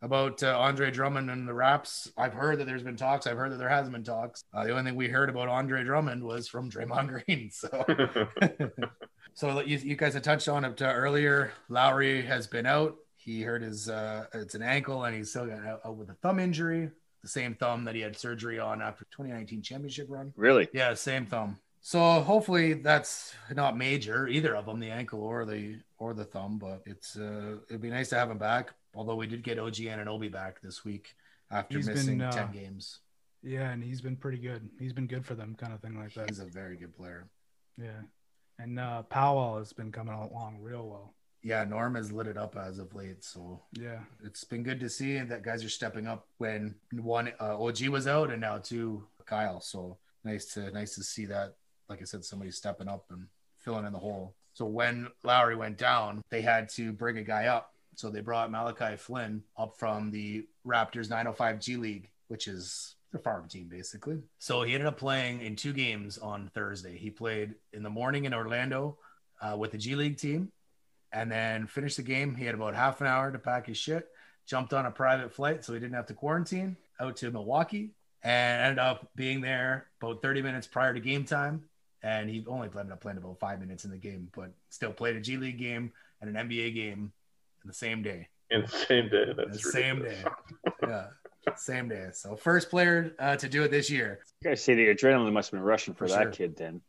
about 0.00 0.42
uh, 0.42 0.58
Andre 0.58 0.90
Drummond 0.90 1.30
and 1.30 1.46
the 1.46 1.54
Raps. 1.54 2.10
I've 2.16 2.32
heard 2.32 2.58
that 2.58 2.66
there's 2.66 2.82
been 2.82 2.96
talks. 2.96 3.26
I've 3.26 3.36
heard 3.36 3.52
that 3.52 3.58
there 3.58 3.68
hasn't 3.68 3.92
been 3.92 4.04
talks. 4.04 4.44
Uh, 4.52 4.64
the 4.64 4.70
only 4.70 4.84
thing 4.84 4.94
we 4.94 5.08
heard 5.08 5.28
about 5.28 5.48
Andre 5.48 5.84
Drummond 5.84 6.22
was 6.22 6.48
from 6.48 6.70
Draymond 6.70 7.08
Green. 7.26 7.50
So, 7.50 7.68
so 9.34 9.60
you, 9.60 9.78
you 9.78 9.96
guys 9.96 10.14
had 10.14 10.24
touched 10.24 10.48
on 10.48 10.64
it 10.64 10.80
uh, 10.80 10.86
earlier. 10.86 11.52
Lowry 11.68 12.22
has 12.22 12.46
been 12.46 12.66
out. 12.66 12.96
He 13.16 13.42
hurt 13.42 13.62
his 13.62 13.88
uh, 13.88 14.26
it's 14.32 14.54
an 14.54 14.62
ankle, 14.62 15.04
and 15.04 15.16
he's 15.16 15.30
still 15.30 15.46
got 15.46 15.64
out, 15.64 15.80
out 15.84 15.96
with 15.96 16.10
a 16.10 16.14
thumb 16.14 16.38
injury. 16.38 16.90
The 17.22 17.28
same 17.28 17.54
thumb 17.54 17.84
that 17.84 17.94
he 17.94 18.02
had 18.02 18.16
surgery 18.16 18.58
on 18.58 18.82
after 18.82 19.04
2019 19.06 19.62
championship 19.62 20.06
run. 20.10 20.32
Really? 20.36 20.68
Yeah, 20.74 20.92
same 20.94 21.24
thumb. 21.24 21.58
So 21.80 22.00
hopefully 22.20 22.74
that's 22.74 23.34
not 23.50 23.76
major, 23.76 24.26
either 24.26 24.56
of 24.56 24.66
them, 24.66 24.78
the 24.80 24.90
ankle 24.90 25.22
or 25.22 25.44
the 25.44 25.80
or 25.98 26.14
the 26.14 26.24
thumb. 26.24 26.58
But 26.58 26.82
it's 26.86 27.16
uh, 27.16 27.56
it'd 27.68 27.82
be 27.82 27.90
nice 27.90 28.10
to 28.10 28.16
have 28.16 28.30
him 28.30 28.38
back. 28.38 28.74
Although 28.94 29.16
we 29.16 29.26
did 29.26 29.42
get 29.42 29.58
OG 29.58 29.80
Obi 30.06 30.28
back 30.28 30.60
this 30.60 30.84
week 30.84 31.14
after 31.50 31.76
He's 31.78 31.86
been, 31.86 31.94
missing 31.94 32.20
uh, 32.20 32.30
ten 32.30 32.52
games. 32.52 33.00
yeah, 33.42 33.70
and 33.70 33.82
he's 33.82 34.00
been 34.00 34.16
pretty 34.16 34.38
good. 34.38 34.68
He's 34.78 34.92
been 34.92 35.06
good 35.06 35.26
for 35.26 35.34
them, 35.34 35.56
kind 35.58 35.72
of 35.72 35.80
thing 35.80 35.98
like 35.98 36.14
that. 36.14 36.28
He's 36.30 36.40
a 36.40 36.46
very 36.46 36.76
good 36.76 36.94
player. 36.94 37.26
Yeah, 37.76 38.00
and 38.58 38.78
uh, 38.78 39.02
Powell 39.02 39.58
has 39.58 39.72
been 39.72 39.92
coming 39.92 40.14
along 40.14 40.58
real 40.60 40.88
well. 40.88 41.14
Yeah, 41.42 41.64
Norm 41.64 41.94
has 41.96 42.10
lit 42.10 42.26
it 42.26 42.38
up 42.38 42.56
as 42.56 42.78
of 42.78 42.94
late, 42.94 43.22
so 43.22 43.60
Yeah, 43.72 44.00
it's 44.24 44.44
been 44.44 44.62
good 44.62 44.80
to 44.80 44.88
see 44.88 45.18
that 45.18 45.42
guys 45.42 45.62
are 45.62 45.68
stepping 45.68 46.06
up. 46.06 46.26
When 46.38 46.74
one 46.92 47.32
uh, 47.40 47.62
OG 47.62 47.88
was 47.88 48.06
out, 48.06 48.30
and 48.30 48.40
now 48.40 48.58
two 48.58 49.06
Kyle. 49.26 49.60
So 49.60 49.98
nice 50.24 50.46
to 50.54 50.70
nice 50.70 50.94
to 50.94 51.02
see 51.02 51.26
that. 51.26 51.54
Like 51.88 52.00
I 52.00 52.04
said, 52.04 52.24
somebody 52.24 52.50
stepping 52.50 52.88
up 52.88 53.04
and 53.10 53.26
filling 53.58 53.84
in 53.84 53.92
the 53.92 53.98
hole. 53.98 54.34
So 54.54 54.64
when 54.64 55.08
Lowry 55.22 55.56
went 55.56 55.76
down, 55.76 56.22
they 56.30 56.40
had 56.40 56.68
to 56.70 56.92
bring 56.92 57.18
a 57.18 57.22
guy 57.22 57.46
up. 57.46 57.72
So 57.96 58.08
they 58.10 58.20
brought 58.20 58.50
Malachi 58.50 58.96
Flynn 58.96 59.42
up 59.58 59.76
from 59.78 60.10
the 60.10 60.46
Raptors 60.66 61.10
905 61.10 61.60
G 61.60 61.76
League, 61.76 62.10
which 62.28 62.48
is 62.48 62.96
their 63.14 63.22
farm 63.22 63.48
team 63.48 63.68
basically. 63.68 64.18
So 64.38 64.62
he 64.62 64.74
ended 64.74 64.86
up 64.86 64.98
playing 64.98 65.40
in 65.40 65.56
two 65.56 65.72
games 65.72 66.18
on 66.18 66.50
Thursday. 66.54 66.98
He 66.98 67.10
played 67.10 67.54
in 67.72 67.82
the 67.82 67.90
morning 67.90 68.24
in 68.24 68.34
Orlando 68.34 68.98
uh, 69.40 69.56
with 69.56 69.72
the 69.72 69.78
G 69.78 69.94
League 69.94 70.18
team, 70.18 70.50
and 71.12 71.30
then 71.30 71.66
finished 71.66 71.96
the 71.96 72.02
game. 72.02 72.34
He 72.34 72.44
had 72.44 72.54
about 72.54 72.74
half 72.74 73.00
an 73.00 73.06
hour 73.06 73.30
to 73.30 73.38
pack 73.38 73.66
his 73.66 73.78
shit. 73.78 74.08
Jumped 74.46 74.74
on 74.74 74.84
a 74.84 74.90
private 74.90 75.32
flight, 75.32 75.64
so 75.64 75.72
he 75.72 75.80
didn't 75.80 75.94
have 75.94 76.06
to 76.06 76.14
quarantine. 76.14 76.76
Out 77.00 77.16
to 77.18 77.30
Milwaukee, 77.30 77.94
and 78.22 78.62
ended 78.62 78.78
up 78.78 79.08
being 79.16 79.40
there 79.40 79.86
about 80.00 80.22
30 80.22 80.42
minutes 80.42 80.66
prior 80.66 80.92
to 80.92 81.00
game 81.00 81.24
time. 81.24 81.64
And 82.02 82.28
he 82.28 82.44
only 82.46 82.68
ended 82.68 82.92
up 82.92 83.00
playing 83.00 83.18
about 83.18 83.38
five 83.40 83.58
minutes 83.60 83.84
in 83.86 83.90
the 83.90 83.96
game, 83.96 84.28
but 84.36 84.52
still 84.68 84.92
played 84.92 85.16
a 85.16 85.20
G 85.20 85.38
League 85.38 85.58
game 85.58 85.92
and 86.20 86.36
an 86.36 86.48
NBA 86.48 86.74
game 86.74 87.12
in 87.62 87.68
the 87.68 87.72
same 87.74 88.02
day. 88.02 88.28
in 88.50 88.62
the 88.62 88.68
same 88.68 89.08
day. 89.08 89.32
That's 89.36 89.62
The 89.62 89.70
same 89.70 90.02
day. 90.02 90.18
Yeah, 90.86 91.06
same 91.56 91.88
day. 91.88 92.08
So 92.12 92.36
first 92.36 92.70
player 92.70 93.14
uh, 93.18 93.36
to 93.36 93.48
do 93.48 93.62
it 93.62 93.70
this 93.70 93.90
year. 93.90 94.20
You 94.42 94.50
guys 94.50 94.62
say 94.62 94.74
the 94.74 94.86
adrenaline 94.86 95.32
must 95.32 95.50
have 95.50 95.58
been 95.58 95.66
rushing 95.66 95.94
for, 95.94 96.06
For 96.06 96.14
that 96.14 96.22
sure. 96.22 96.30
kid 96.32 96.56
then. 96.56 96.80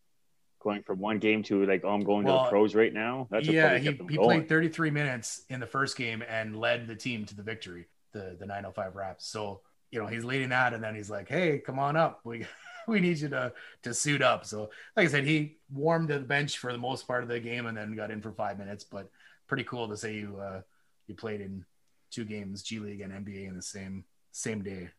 Going 0.61 0.81
from 0.81 0.99
one 0.99 1.19
game 1.19 1.43
to 1.43 1.63
like, 1.65 1.81
oh, 1.83 1.89
I'm 1.89 2.03
going 2.03 2.25
to 2.25 2.31
the 2.31 2.43
pros 2.45 2.73
right 2.73 2.91
now. 2.91 3.27
That's 3.29 3.47
yeah, 3.47 3.77
he, 3.77 3.91
he 4.09 4.17
played 4.17 4.49
33 4.49 4.89
minutes 4.89 5.43
in 5.49 5.59
the 5.59 5.67
first 5.67 5.95
game 5.95 6.23
and 6.27 6.57
led 6.57 6.87
the 6.87 6.95
team 6.95 7.25
to 7.27 7.35
the 7.35 7.43
victory, 7.43 7.85
the 8.13 8.35
the 8.39 8.47
905 8.47 8.95
Raps. 8.95 9.27
So 9.27 9.61
you 9.91 10.01
know 10.01 10.07
he's 10.07 10.23
leading 10.23 10.49
that, 10.49 10.73
and 10.73 10.83
then 10.83 10.95
he's 10.95 11.09
like, 11.09 11.29
"Hey, 11.29 11.59
come 11.59 11.77
on 11.77 11.95
up. 11.95 12.21
We 12.23 12.47
we 12.87 12.99
need 12.99 13.19
you 13.19 13.29
to 13.29 13.53
to 13.83 13.93
suit 13.93 14.23
up." 14.23 14.43
So 14.43 14.71
like 14.97 15.05
I 15.05 15.09
said, 15.11 15.25
he 15.25 15.57
warmed 15.71 16.07
the 16.07 16.19
bench 16.19 16.57
for 16.57 16.71
the 16.71 16.79
most 16.79 17.07
part 17.07 17.21
of 17.21 17.29
the 17.29 17.39
game, 17.39 17.67
and 17.67 17.77
then 17.77 17.95
got 17.95 18.09
in 18.09 18.21
for 18.21 18.31
five 18.31 18.57
minutes. 18.57 18.83
But 18.83 19.07
pretty 19.47 19.65
cool 19.65 19.87
to 19.89 19.95
say 19.95 20.15
you 20.15 20.39
uh, 20.41 20.61
you 21.07 21.13
played 21.13 21.41
in 21.41 21.63
two 22.09 22.25
games, 22.25 22.63
G 22.63 22.79
League 22.79 23.01
and 23.01 23.13
NBA 23.13 23.47
in 23.47 23.55
the 23.55 23.61
same 23.61 24.03
same 24.35 24.61
day. 24.61 24.89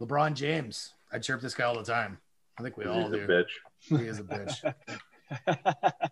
LeBron 0.00 0.34
James, 0.34 0.94
I 1.12 1.18
chirp 1.18 1.40
this 1.42 1.54
guy 1.54 1.64
all 1.64 1.76
the 1.76 1.84
time. 1.84 2.18
I 2.58 2.62
think 2.62 2.76
we 2.76 2.84
all 2.86 3.02
He's 3.04 3.12
a 3.12 3.26
do. 3.26 3.26
bitch. 3.26 3.50
He 3.80 3.94
is 3.96 4.18
a 4.18 4.22
bitch. 4.24 4.74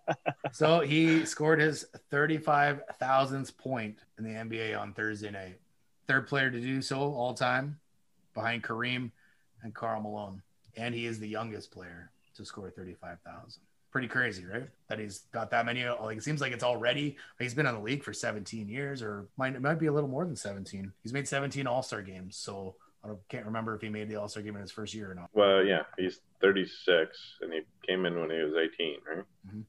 So 0.51 0.79
he 0.79 1.25
scored 1.25 1.59
his 1.59 1.85
35,000th 2.13 3.57
point 3.57 3.99
in 4.17 4.23
the 4.23 4.29
NBA 4.29 4.79
on 4.79 4.93
Thursday 4.93 5.29
night. 5.29 5.59
Third 6.07 6.27
player 6.27 6.49
to 6.49 6.61
do 6.61 6.81
so 6.81 6.99
all 7.13 7.33
time 7.33 7.77
behind 8.33 8.63
Kareem 8.63 9.11
and 9.63 9.73
Karl 9.75 10.01
Malone. 10.01 10.41
And 10.77 10.95
he 10.95 11.07
is 11.07 11.19
the 11.19 11.27
youngest 11.27 11.71
player 11.71 12.11
to 12.35 12.45
score 12.45 12.69
35,000. 12.69 13.61
Pretty 13.95 14.09
crazy, 14.09 14.45
right? 14.45 14.67
That 14.89 14.99
he's 14.99 15.19
got 15.31 15.49
that 15.51 15.65
many. 15.65 15.87
Like 15.87 16.17
it 16.17 16.23
seems 16.23 16.41
like 16.41 16.51
it's 16.51 16.65
already. 16.65 17.15
He's 17.39 17.53
been 17.53 17.65
in 17.65 17.73
the 17.73 17.79
league 17.79 18.03
for 18.03 18.11
17 18.11 18.67
years, 18.67 19.01
or 19.01 19.29
might 19.37 19.55
it 19.55 19.61
might 19.61 19.79
be 19.79 19.85
a 19.85 19.91
little 19.93 20.09
more 20.09 20.25
than 20.25 20.35
17. 20.35 20.91
He's 21.01 21.13
made 21.13 21.25
17 21.25 21.65
All 21.65 21.81
Star 21.81 22.01
games. 22.01 22.35
So 22.35 22.75
I 23.05 23.07
don't, 23.07 23.19
can't 23.29 23.45
remember 23.45 23.73
if 23.73 23.81
he 23.81 23.87
made 23.87 24.09
the 24.09 24.17
All 24.17 24.27
Star 24.27 24.43
game 24.43 24.55
in 24.55 24.61
his 24.61 24.69
first 24.69 24.93
year 24.93 25.09
or 25.09 25.15
not. 25.15 25.29
Well, 25.33 25.63
yeah, 25.63 25.83
he's 25.97 26.19
36, 26.41 27.17
and 27.39 27.53
he 27.53 27.61
came 27.87 28.05
in 28.05 28.19
when 28.19 28.31
he 28.31 28.35
was 28.39 28.51
18, 28.53 28.97
right? 29.09 29.23
Mhm. 29.47 29.63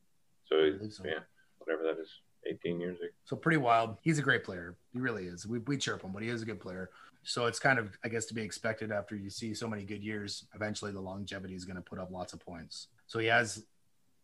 So, 0.46 0.56
I 0.56 0.64
he, 0.64 0.70
believe 0.72 0.92
so. 0.92 1.04
yeah, 1.04 1.20
whatever 1.58 1.84
that 1.84 2.02
is, 2.02 2.08
18 2.46 2.80
years 2.80 2.98
ago. 2.98 3.06
So 3.26 3.36
pretty 3.36 3.58
wild. 3.58 3.96
He's 4.02 4.18
a 4.18 4.22
great 4.22 4.42
player. 4.42 4.74
He 4.92 4.98
really 4.98 5.26
is. 5.26 5.46
We, 5.46 5.60
we 5.60 5.76
chirp 5.76 6.02
him, 6.02 6.10
but 6.10 6.24
he 6.24 6.30
is 6.30 6.42
a 6.42 6.46
good 6.46 6.58
player. 6.58 6.90
So 7.22 7.46
it's 7.46 7.60
kind 7.60 7.78
of, 7.78 7.96
I 8.04 8.08
guess, 8.08 8.26
to 8.26 8.34
be 8.34 8.42
expected 8.42 8.90
after 8.90 9.14
you 9.14 9.30
see 9.30 9.54
so 9.54 9.68
many 9.68 9.84
good 9.84 10.02
years. 10.02 10.46
Eventually, 10.52 10.90
the 10.90 11.00
longevity 11.00 11.54
is 11.54 11.64
going 11.64 11.76
to 11.76 11.82
put 11.82 12.00
up 12.00 12.10
lots 12.10 12.32
of 12.32 12.40
points. 12.40 12.88
So 13.06 13.20
he 13.20 13.26
has 13.28 13.64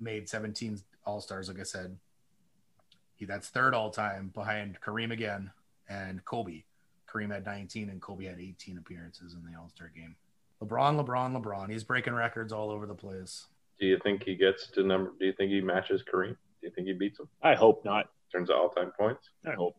made 0.03 0.29
17 0.29 0.81
All 1.07 1.21
Stars, 1.21 1.49
like 1.49 1.61
I 1.61 1.65
said. 1.65 1.97
He 3.15 3.25
that's 3.25 3.49
third 3.49 3.75
all 3.75 3.91
time 3.91 4.31
behind 4.35 4.81
Kareem 4.81 5.13
again 5.13 5.51
and 5.89 6.25
Kobe. 6.25 6.65
Kareem 7.09 7.33
had 7.33 7.45
19 7.45 7.91
and 7.91 8.01
Kobe 8.01 8.25
had 8.25 8.41
18 8.41 8.79
appearances 8.79 9.35
in 9.35 9.51
the 9.51 9.59
All 9.59 9.69
Star 9.69 9.91
game. 9.95 10.17
LeBron, 10.63 11.05
LeBron, 11.05 11.41
LeBron. 11.41 11.71
He's 11.71 11.85
breaking 11.85 12.15
records 12.15 12.53
all 12.53 12.71
over 12.71 12.87
the 12.87 12.95
place. 12.95 13.47
Do 13.81 13.87
you 13.87 13.99
think 14.03 14.23
he 14.25 14.35
gets 14.37 14.69
to 14.69 14.83
number? 14.83 15.13
Do 15.19 15.27
you 15.27 15.33
think 15.33 15.51
he 15.51 15.61
matches 15.61 16.03
Kareem? 16.03 16.37
Do 16.61 16.69
you 16.69 16.71
think 16.71 16.87
he 16.87 16.93
beats 16.93 17.19
him 17.19 17.29
I 17.43 17.55
hope 17.55 17.85
not. 17.85 18.07
in 18.33 18.39
terms 18.39 18.51
of 18.51 18.57
all-time 18.57 18.93
points? 18.97 19.31
I 19.45 19.53
hope. 19.53 19.77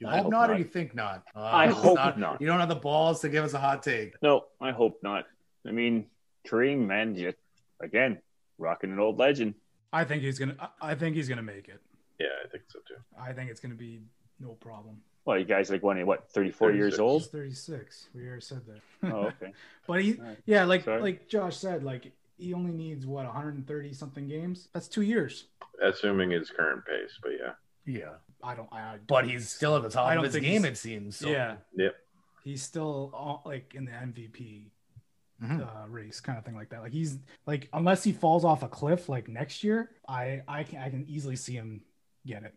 You 0.00 0.08
hope, 0.08 0.22
hope 0.24 0.32
not, 0.32 0.50
or 0.50 0.58
you 0.58 0.64
think 0.64 0.96
not? 0.96 1.22
Uh, 1.34 1.42
I 1.42 1.68
it's 1.68 1.78
hope 1.78 2.18
not. 2.18 2.40
You 2.40 2.46
don't 2.48 2.58
have 2.58 2.68
the 2.68 2.74
balls 2.74 3.20
to 3.20 3.28
give 3.28 3.44
us 3.44 3.54
a 3.54 3.58
hot 3.58 3.84
take. 3.84 4.20
No, 4.20 4.46
I 4.60 4.72
hope 4.72 4.98
not. 5.04 5.26
I 5.64 5.70
mean, 5.70 6.06
Kareem, 6.48 6.86
man, 6.86 7.14
you, 7.14 7.32
again, 7.80 8.18
rocking 8.58 8.90
an 8.92 8.98
old 8.98 9.18
legend. 9.18 9.54
I 9.92 10.04
think 10.04 10.22
he's 10.22 10.38
gonna. 10.38 10.56
I- 10.58 10.92
I 10.92 10.94
think 10.94 11.16
he's 11.16 11.28
gonna 11.28 11.42
make 11.42 11.68
it. 11.68 11.80
Yeah, 12.18 12.28
I 12.44 12.48
think 12.48 12.64
so 12.68 12.78
too. 12.86 12.96
I 13.20 13.32
think 13.32 13.50
it's 13.50 13.60
gonna 13.60 13.74
be 13.74 14.00
no 14.40 14.52
problem. 14.54 14.96
Well, 15.24 15.38
you 15.38 15.44
guys 15.44 15.70
like 15.70 15.82
when 15.82 16.04
what, 16.04 16.28
34 16.32 16.72
years 16.72 16.98
old? 16.98 17.22
He's 17.22 17.30
36. 17.30 18.08
We 18.14 18.26
already 18.26 18.40
said 18.40 18.62
that. 18.66 19.12
Oh, 19.14 19.26
okay. 19.26 19.52
But 19.86 20.02
he, 20.02 20.18
All 20.18 20.24
right. 20.24 20.38
yeah, 20.46 20.64
like 20.64 20.84
Sorry. 20.84 21.00
like 21.00 21.28
Josh 21.28 21.56
said, 21.56 21.84
like 21.84 22.10
he 22.38 22.54
only 22.54 22.72
needs 22.72 23.06
what 23.06 23.24
130 23.26 23.92
something 23.92 24.26
games. 24.28 24.68
That's 24.72 24.88
two 24.88 25.02
years. 25.02 25.44
Assuming 25.80 26.30
his 26.30 26.50
current 26.50 26.84
pace, 26.86 27.18
but 27.22 27.32
yeah, 27.38 27.52
Yeah. 27.86 28.14
I 28.44 28.54
don't. 28.56 28.68
I, 28.72 28.78
I 28.80 28.98
But 29.06 29.28
he's 29.28 29.48
still 29.48 29.76
at 29.76 29.82
the 29.82 29.90
top 29.90 30.06
I 30.06 30.12
of 30.12 30.16
don't 30.16 30.24
his 30.24 30.34
think 30.34 30.44
game, 30.46 30.64
it 30.64 30.76
seems. 30.76 31.16
So. 31.16 31.28
yeah, 31.28 31.56
yep. 31.76 31.94
he's 32.42 32.62
still 32.62 33.10
all, 33.14 33.42
like 33.46 33.74
in 33.76 33.84
the 33.84 33.92
MVP 33.92 34.64
Mhm. 35.42 35.60
uh, 35.60 35.88
race, 35.88 36.20
kind 36.20 36.38
of 36.38 36.44
thing 36.44 36.54
like 36.54 36.70
that. 36.70 36.82
Like 36.82 36.92
he's 36.92 37.18
like 37.46 37.68
unless 37.72 38.04
he 38.04 38.12
falls 38.12 38.44
off 38.44 38.62
a 38.62 38.68
cliff 38.68 39.08
like 39.08 39.28
next 39.28 39.64
year, 39.64 39.90
I 40.08 40.42
I 40.46 40.62
can 40.64 40.78
I 40.78 40.90
can 40.90 41.04
easily 41.08 41.36
see 41.36 41.54
him 41.54 41.82
get 42.26 42.44
it. 42.44 42.54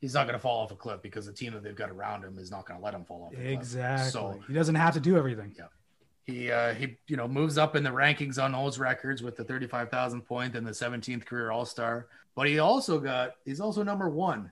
He's 0.00 0.12
not 0.12 0.26
going 0.26 0.34
to 0.34 0.38
fall 0.38 0.60
off 0.60 0.70
a 0.70 0.76
cliff 0.76 1.00
because 1.00 1.24
the 1.24 1.32
team 1.32 1.54
that 1.54 1.62
they've 1.62 1.74
got 1.74 1.88
around 1.88 2.24
him 2.24 2.38
is 2.38 2.50
not 2.50 2.66
going 2.66 2.78
to 2.78 2.84
let 2.84 2.92
him 2.92 3.06
fall 3.06 3.22
off 3.22 3.32
a 3.32 3.36
cliff. 3.36 3.46
Exactly. 3.46 4.10
So 4.10 4.38
he 4.46 4.52
doesn't 4.52 4.74
have 4.74 4.92
to 4.94 5.00
do 5.00 5.16
everything. 5.16 5.54
Yeah 5.56 5.68
he 6.24 6.50
uh, 6.50 6.74
he 6.74 6.96
you 7.06 7.16
know 7.16 7.28
moves 7.28 7.58
up 7.58 7.76
in 7.76 7.84
the 7.84 7.90
rankings 7.90 8.42
on 8.42 8.52
those 8.52 8.78
records 8.78 9.22
with 9.22 9.36
the 9.36 9.44
35,000 9.44 10.22
point 10.22 10.56
and 10.56 10.66
the 10.66 10.72
17th 10.72 11.24
career 11.24 11.50
All 11.50 11.66
Star. 11.66 12.08
But 12.34 12.48
he 12.48 12.58
also 12.58 12.98
got 12.98 13.32
he's 13.44 13.60
also 13.60 13.82
number 13.82 14.08
one. 14.08 14.50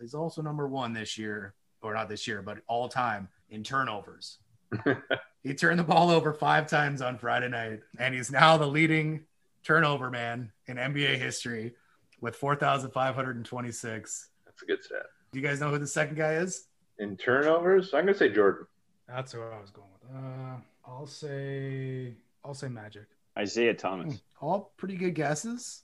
He's 0.00 0.14
also 0.14 0.42
number 0.42 0.68
one 0.68 0.92
this 0.92 1.16
year, 1.16 1.54
or 1.80 1.94
not 1.94 2.08
this 2.08 2.28
year, 2.28 2.42
but 2.42 2.58
all 2.68 2.88
time 2.88 3.28
in 3.48 3.64
turnovers. 3.64 4.38
he 5.46 5.54
turned 5.54 5.78
the 5.78 5.84
ball 5.84 6.10
over 6.10 6.32
five 6.32 6.66
times 6.66 7.00
on 7.00 7.18
Friday 7.18 7.48
night, 7.48 7.80
and 8.00 8.12
he's 8.14 8.32
now 8.32 8.56
the 8.56 8.66
leading 8.66 9.24
turnover 9.62 10.10
man 10.10 10.50
in 10.66 10.76
NBA 10.76 11.18
history 11.18 11.74
with 12.20 12.34
4,526. 12.34 14.28
That's 14.44 14.62
a 14.62 14.66
good 14.66 14.82
stat. 14.82 15.02
Do 15.30 15.38
you 15.38 15.46
guys 15.46 15.60
know 15.60 15.70
who 15.70 15.78
the 15.78 15.86
second 15.86 16.16
guy 16.16 16.34
is? 16.34 16.66
In 16.98 17.16
turnovers, 17.16 17.94
I'm 17.94 18.06
gonna 18.06 18.16
say 18.16 18.28
Jordan. 18.30 18.66
That's 19.06 19.34
what 19.34 19.52
I 19.52 19.60
was 19.60 19.70
going 19.70 19.86
with. 20.02 20.16
Uh, 20.16 20.56
I'll 20.84 21.06
say 21.06 22.14
I'll 22.44 22.54
say 22.54 22.68
Magic. 22.68 23.04
Isiah 23.40 23.74
Thomas. 23.74 24.20
All 24.40 24.72
pretty 24.76 24.96
good 24.96 25.14
guesses. 25.14 25.82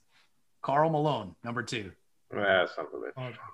Karl 0.61 0.89
Malone, 0.89 1.35
number 1.43 1.63
two. 1.63 1.91
Ah, 2.35 2.65
son 2.65 2.87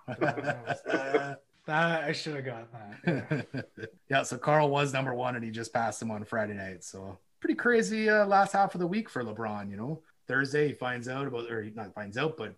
that 1.70 2.04
I 2.04 2.12
should 2.12 2.36
have 2.36 2.46
got 2.46 2.68
that. 2.72 3.46
Yeah. 3.54 3.62
yeah, 4.10 4.24
so 4.24 4.38
Karl 4.38 4.70
was 4.70 4.94
number 4.94 5.14
one, 5.14 5.36
and 5.36 5.44
he 5.44 5.52
just 5.52 5.74
passed 5.74 6.02
him 6.02 6.12
on 6.12 6.24
Friday 6.24 6.54
night. 6.54 6.84
So 6.84 7.18
pretty 7.40 7.56
crazy 7.56 8.10
uh, 8.10 8.26
last 8.26 8.54
half 8.54 8.76
of 8.76 8.80
the 8.80 8.88
week 8.88 9.10
for 9.10 9.24
LeBron. 9.24 9.70
You 9.70 9.78
know, 9.78 10.02
Thursday 10.28 10.68
he 10.68 10.74
finds 10.74 11.08
out 11.08 11.28
about, 11.28 11.50
or 11.52 11.62
he 11.62 11.72
not 11.72 11.94
finds 11.94 12.18
out, 12.18 12.38
but 12.38 12.56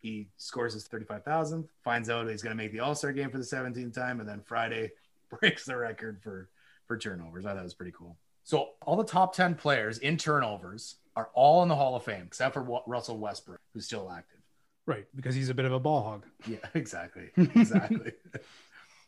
he 0.00 0.28
scores 0.36 0.74
his 0.74 0.84
thirty-five 0.84 1.24
thousand. 1.24 1.68
Finds 1.84 2.08
out 2.08 2.28
he's 2.28 2.42
going 2.42 2.56
to 2.56 2.62
make 2.62 2.72
the 2.72 2.80
All 2.80 2.94
Star 2.94 3.12
game 3.12 3.30
for 3.30 3.38
the 3.38 3.44
seventeenth 3.44 3.94
time, 3.94 4.20
and 4.20 4.28
then 4.28 4.40
Friday 4.40 4.92
breaks 5.40 5.64
the 5.64 5.76
record 5.76 6.20
for 6.22 6.48
for 6.86 6.96
turnovers. 6.96 7.44
I 7.44 7.50
thought 7.50 7.56
that 7.56 7.64
was 7.64 7.74
pretty 7.74 7.92
cool. 7.92 8.16
So 8.44 8.70
all 8.82 8.96
the 8.96 9.04
top 9.04 9.34
ten 9.34 9.54
players 9.54 9.98
in 9.98 10.16
turnovers 10.16 10.96
are 11.14 11.30
all 11.34 11.62
in 11.62 11.68
the 11.68 11.76
Hall 11.76 11.94
of 11.94 12.04
Fame 12.04 12.24
except 12.26 12.54
for 12.54 12.82
Russell 12.86 13.18
Westbrook, 13.18 13.60
who's 13.72 13.86
still 13.86 14.10
active. 14.10 14.41
Right, 14.86 15.06
because 15.14 15.34
he's 15.34 15.48
a 15.48 15.54
bit 15.54 15.64
of 15.64 15.72
a 15.72 15.78
ball 15.80 16.02
hog. 16.02 16.24
Yeah, 16.46 16.56
exactly. 16.74 17.30
Exactly. 17.36 18.12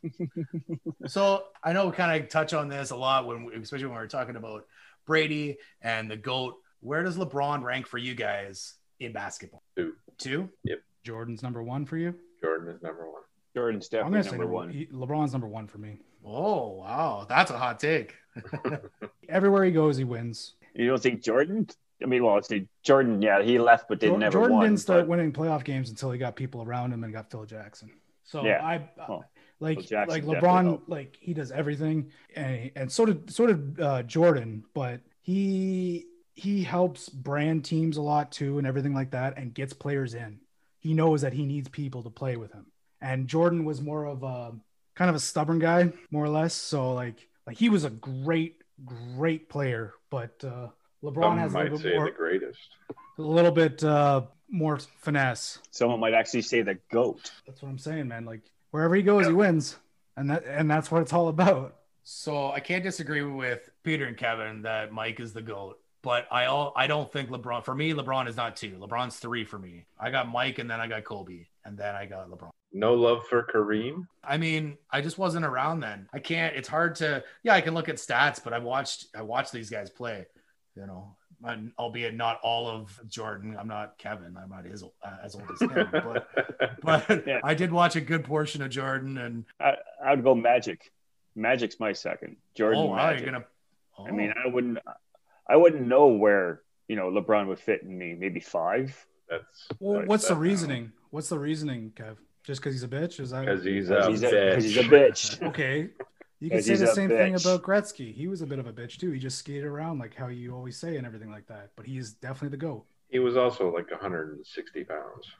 so 1.06 1.44
I 1.62 1.72
know 1.72 1.86
we 1.86 1.92
kind 1.92 2.22
of 2.22 2.28
touch 2.28 2.52
on 2.52 2.68
this 2.68 2.90
a 2.90 2.96
lot 2.96 3.26
when, 3.26 3.44
we, 3.44 3.54
especially 3.56 3.86
when 3.86 3.96
we're 3.96 4.06
talking 4.06 4.36
about 4.36 4.66
Brady 5.06 5.58
and 5.82 6.10
the 6.10 6.16
GOAT. 6.16 6.54
Where 6.80 7.02
does 7.02 7.16
LeBron 7.16 7.62
rank 7.62 7.86
for 7.86 7.98
you 7.98 8.14
guys 8.14 8.74
in 9.00 9.12
basketball? 9.12 9.62
Two. 9.76 9.94
Two? 10.18 10.48
Yep. 10.64 10.80
Jordan's 11.02 11.42
number 11.42 11.62
one 11.62 11.86
for 11.86 11.96
you. 11.96 12.14
Jordan 12.42 12.74
is 12.74 12.82
number 12.82 13.10
one. 13.10 13.22
Jordan's 13.56 13.88
I'm 13.92 14.12
definitely 14.12 14.22
say 14.22 14.30
number 14.36 14.46
one. 14.46 14.70
he- 14.70 14.86
LeBron's 14.86 15.32
number 15.32 15.48
one 15.48 15.66
for 15.66 15.78
me. 15.78 15.98
Oh, 16.24 16.68
wow. 16.76 17.26
That's 17.28 17.50
a 17.50 17.58
hot 17.58 17.78
take. 17.78 18.14
Everywhere 19.28 19.64
he 19.64 19.70
goes, 19.70 19.96
he 19.96 20.04
wins. 20.04 20.54
You 20.74 20.88
don't 20.88 21.02
think 21.02 21.22
Jordan? 21.22 21.68
I 22.02 22.06
mean, 22.06 22.24
well, 22.24 22.42
see, 22.42 22.66
Jordan, 22.82 23.22
yeah, 23.22 23.42
he 23.42 23.58
left 23.58 23.88
but 23.88 24.00
didn't 24.00 24.18
never 24.18 24.32
Jordan 24.38 24.56
won. 24.56 24.64
didn't 24.66 24.80
start 24.80 25.02
but- 25.02 25.08
winning 25.08 25.32
playoff 25.32 25.64
games 25.64 25.90
until 25.90 26.10
he 26.10 26.18
got 26.18 26.36
people 26.36 26.62
around 26.62 26.92
him 26.92 27.04
and 27.04 27.12
got 27.12 27.30
Phil 27.30 27.44
Jackson. 27.46 27.90
So 28.24 28.44
Yeah. 28.44 28.64
I 28.64 28.88
Well, 29.08 29.24
like 29.60 29.78
like 29.90 30.24
LeBron, 30.24 30.82
like 30.88 31.16
he 31.20 31.32
does 31.34 31.52
everything, 31.52 32.10
and 32.34 32.70
and 32.74 32.90
so 32.92 33.04
did 33.06 33.30
so 33.30 33.46
did 33.46 33.80
uh, 33.80 34.02
Jordan, 34.02 34.64
but 34.74 35.00
he 35.20 36.06
he 36.34 36.64
helps 36.64 37.08
brand 37.08 37.64
teams 37.64 37.96
a 37.96 38.02
lot 38.02 38.32
too 38.32 38.58
and 38.58 38.66
everything 38.66 38.92
like 38.94 39.12
that, 39.12 39.38
and 39.38 39.54
gets 39.54 39.72
players 39.72 40.14
in. 40.14 40.40
He 40.80 40.92
knows 40.94 41.20
that 41.22 41.32
he 41.32 41.46
needs 41.46 41.68
people 41.68 42.02
to 42.02 42.10
play 42.10 42.36
with 42.36 42.52
him, 42.52 42.66
and 43.00 43.28
Jordan 43.28 43.64
was 43.64 43.80
more 43.80 44.04
of 44.06 44.22
a 44.22 44.52
kind 44.96 45.08
of 45.08 45.14
a 45.14 45.20
stubborn 45.20 45.58
guy, 45.60 45.92
more 46.10 46.24
or 46.24 46.28
less. 46.28 46.54
So 46.54 46.92
like 46.92 47.28
like 47.46 47.56
he 47.56 47.68
was 47.68 47.84
a 47.84 47.90
great 47.90 48.62
great 48.84 49.48
player, 49.48 49.94
but 50.10 50.42
uh, 50.44 50.68
LeBron 51.04 51.22
Some 51.22 51.38
has 51.38 51.50
a 51.52 51.54
might 51.54 51.62
little 51.64 51.78
say 51.78 51.84
bit 51.90 51.96
more 51.96 52.04
the 52.06 52.10
greatest. 52.12 52.58
a 53.18 53.22
little 53.22 53.50
bit 53.52 53.84
uh, 53.84 54.22
more 54.50 54.78
finesse. 54.98 55.58
Someone 55.70 56.00
might 56.00 56.14
actually 56.14 56.42
say 56.42 56.62
the 56.62 56.78
goat. 56.90 57.30
That's 57.46 57.62
what 57.62 57.68
I'm 57.68 57.78
saying, 57.78 58.08
man. 58.08 58.24
Like 58.24 58.40
wherever 58.70 58.94
he 58.94 59.02
goes, 59.02 59.26
he 59.26 59.32
wins, 59.32 59.76
and 60.16 60.30
that 60.30 60.44
and 60.46 60.70
that's 60.70 60.90
what 60.90 61.02
it's 61.02 61.12
all 61.12 61.28
about. 61.28 61.76
So 62.02 62.50
I 62.50 62.60
can't 62.60 62.82
disagree 62.82 63.22
with 63.22 63.70
Peter 63.82 64.06
and 64.06 64.16
Kevin 64.16 64.62
that 64.62 64.92
Mike 64.92 65.20
is 65.20 65.32
the 65.32 65.42
GOAT. 65.42 65.78
But 66.02 66.26
I 66.30 66.46
all 66.46 66.72
I 66.76 66.86
don't 66.86 67.10
think 67.10 67.30
LeBron 67.30 67.64
for 67.64 67.74
me, 67.74 67.92
LeBron 67.92 68.28
is 68.28 68.36
not 68.36 68.56
two. 68.56 68.72
LeBron's 68.72 69.16
three 69.16 69.44
for 69.44 69.58
me. 69.58 69.86
I 69.98 70.10
got 70.10 70.28
Mike 70.28 70.58
and 70.58 70.70
then 70.70 70.80
I 70.80 70.86
got 70.86 71.04
Kobe. 71.04 71.46
And 71.66 71.78
then 71.78 71.94
I 71.94 72.04
got 72.04 72.28
LeBron. 72.30 72.50
No 72.74 72.92
love 72.92 73.26
for 73.30 73.42
Kareem. 73.44 74.06
I 74.22 74.36
mean, 74.36 74.76
I 74.90 75.00
just 75.00 75.16
wasn't 75.16 75.46
around 75.46 75.80
then. 75.80 76.08
I 76.12 76.18
can't. 76.18 76.54
It's 76.56 76.68
hard 76.68 76.96
to. 76.96 77.24
Yeah, 77.42 77.54
I 77.54 77.62
can 77.62 77.72
look 77.72 77.88
at 77.88 77.96
stats, 77.96 78.42
but 78.42 78.52
I 78.52 78.58
watched. 78.58 79.06
I 79.16 79.22
watched 79.22 79.52
these 79.52 79.70
guys 79.70 79.88
play. 79.88 80.26
You 80.76 80.86
know, 80.86 81.16
and 81.44 81.72
albeit 81.78 82.14
not 82.14 82.40
all 82.42 82.68
of 82.68 82.98
Jordan. 83.08 83.56
I'm 83.58 83.68
not 83.68 83.96
Kevin. 83.98 84.36
I'm 84.36 84.48
not 84.50 84.66
as 84.66 84.82
old, 84.82 84.92
uh, 85.04 85.16
as 85.22 85.34
old 85.36 85.44
as 85.52 85.60
him, 85.60 85.88
but 85.92 86.28
but 86.82 87.26
Yeah. 87.26 87.40
I 87.44 87.54
did 87.54 87.70
watch 87.70 87.94
a 87.96 88.00
good 88.00 88.24
portion 88.24 88.60
of 88.62 88.70
Jordan. 88.70 89.18
And 89.18 89.44
I, 89.60 89.74
I 90.04 90.10
would 90.14 90.24
go 90.24 90.34
Magic. 90.34 90.90
Magic's 91.36 91.78
my 91.78 91.92
second. 91.92 92.36
Jordan. 92.56 92.80
oh 92.82 92.86
wow, 92.86 92.96
Magic. 93.10 93.26
gonna. 93.26 93.44
Oh, 93.98 94.06
I 94.06 94.10
mean, 94.10 94.32
I 94.42 94.48
wouldn't. 94.48 94.78
I 95.48 95.56
wouldn't 95.56 95.86
know 95.86 96.08
where 96.08 96.62
you 96.88 96.96
know 96.96 97.10
LeBron 97.10 97.46
would 97.48 97.60
fit 97.60 97.82
in 97.82 97.96
me. 97.96 98.14
Maybe 98.14 98.40
five. 98.40 99.06
That's 99.28 99.68
Well, 99.78 99.98
that's 100.00 100.08
what's 100.08 100.28
the 100.28 100.34
that 100.34 100.40
reasoning? 100.40 100.92
What's 101.10 101.28
the 101.28 101.38
reasoning, 101.38 101.92
Kev? 101.94 102.16
Just 102.42 102.60
because 102.60 102.74
he's 102.74 102.82
a 102.82 102.88
bitch? 102.88 103.20
Is 103.20 103.30
that 103.30 103.46
Because 103.46 103.64
he's 103.64 103.90
a 103.90 104.06
he's, 104.10 104.22
a, 104.22 104.26
bitch. 104.26 104.54
'cause 104.54 104.64
he's 104.64 104.76
a 104.76 104.82
bitch. 104.82 105.42
okay? 105.48 105.88
You 106.44 106.50
could 106.50 106.56
'Cause 106.58 106.66
say 106.66 106.74
the 106.76 106.90
a 106.90 106.94
same 106.94 107.08
thing 107.08 107.34
about 107.36 107.62
Gretzky. 107.62 108.12
He 108.12 108.28
was 108.28 108.42
a 108.42 108.46
bit 108.46 108.58
of 108.58 108.66
a 108.66 108.72
bitch 108.72 108.98
too. 108.98 109.10
He 109.12 109.18
just 109.18 109.38
skated 109.38 109.64
around 109.64 109.98
like 109.98 110.14
how 110.14 110.26
you 110.28 110.54
always 110.54 110.76
say 110.76 110.98
and 110.98 111.06
everything 111.06 111.30
like 111.30 111.46
that. 111.46 111.70
But 111.74 111.86
he 111.86 111.96
is 111.96 112.12
definitely 112.12 112.50
the 112.50 112.58
goat. 112.58 112.84
He 113.08 113.18
was 113.18 113.34
also 113.38 113.72
like 113.72 113.90
160 113.90 114.84
pounds. 114.84 115.30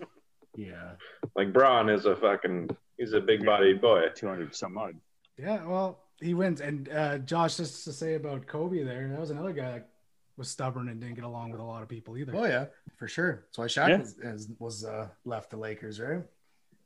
yeah. 0.56 0.92
Like 1.36 1.52
Bron 1.52 1.88
is 1.88 2.06
a 2.06 2.16
fucking. 2.16 2.70
He's 2.98 3.12
a 3.12 3.20
big 3.20 3.44
bodied 3.44 3.80
boy. 3.80 4.08
Two 4.16 4.26
hundred 4.26 4.52
some 4.54 4.76
odd. 4.76 4.94
Yeah, 5.38 5.64
well, 5.64 6.04
he 6.20 6.34
wins. 6.34 6.60
And 6.60 6.88
uh, 6.88 7.18
Josh, 7.18 7.56
just 7.56 7.84
to 7.84 7.92
say 7.92 8.14
about 8.14 8.46
Kobe, 8.48 8.82
there, 8.82 9.08
that 9.08 9.20
was 9.20 9.30
another 9.30 9.52
guy 9.52 9.72
that 9.72 9.88
was 10.36 10.48
stubborn 10.50 10.88
and 10.88 11.00
didn't 11.00 11.14
get 11.14 11.24
along 11.24 11.52
with 11.52 11.60
a 11.60 11.64
lot 11.64 11.82
of 11.82 11.88
people 11.88 12.16
either. 12.18 12.32
Oh 12.34 12.44
yeah, 12.44 12.66
for 12.96 13.06
sure. 13.06 13.44
That's 13.46 13.58
why 13.58 13.66
Shaq 13.66 13.88
Yeah. 13.88 13.98
was, 13.98 14.16
was, 14.22 14.48
was 14.58 14.84
uh, 14.84 15.08
left 15.24 15.50
the 15.50 15.56
Lakers, 15.56 16.00
right? 16.00 16.22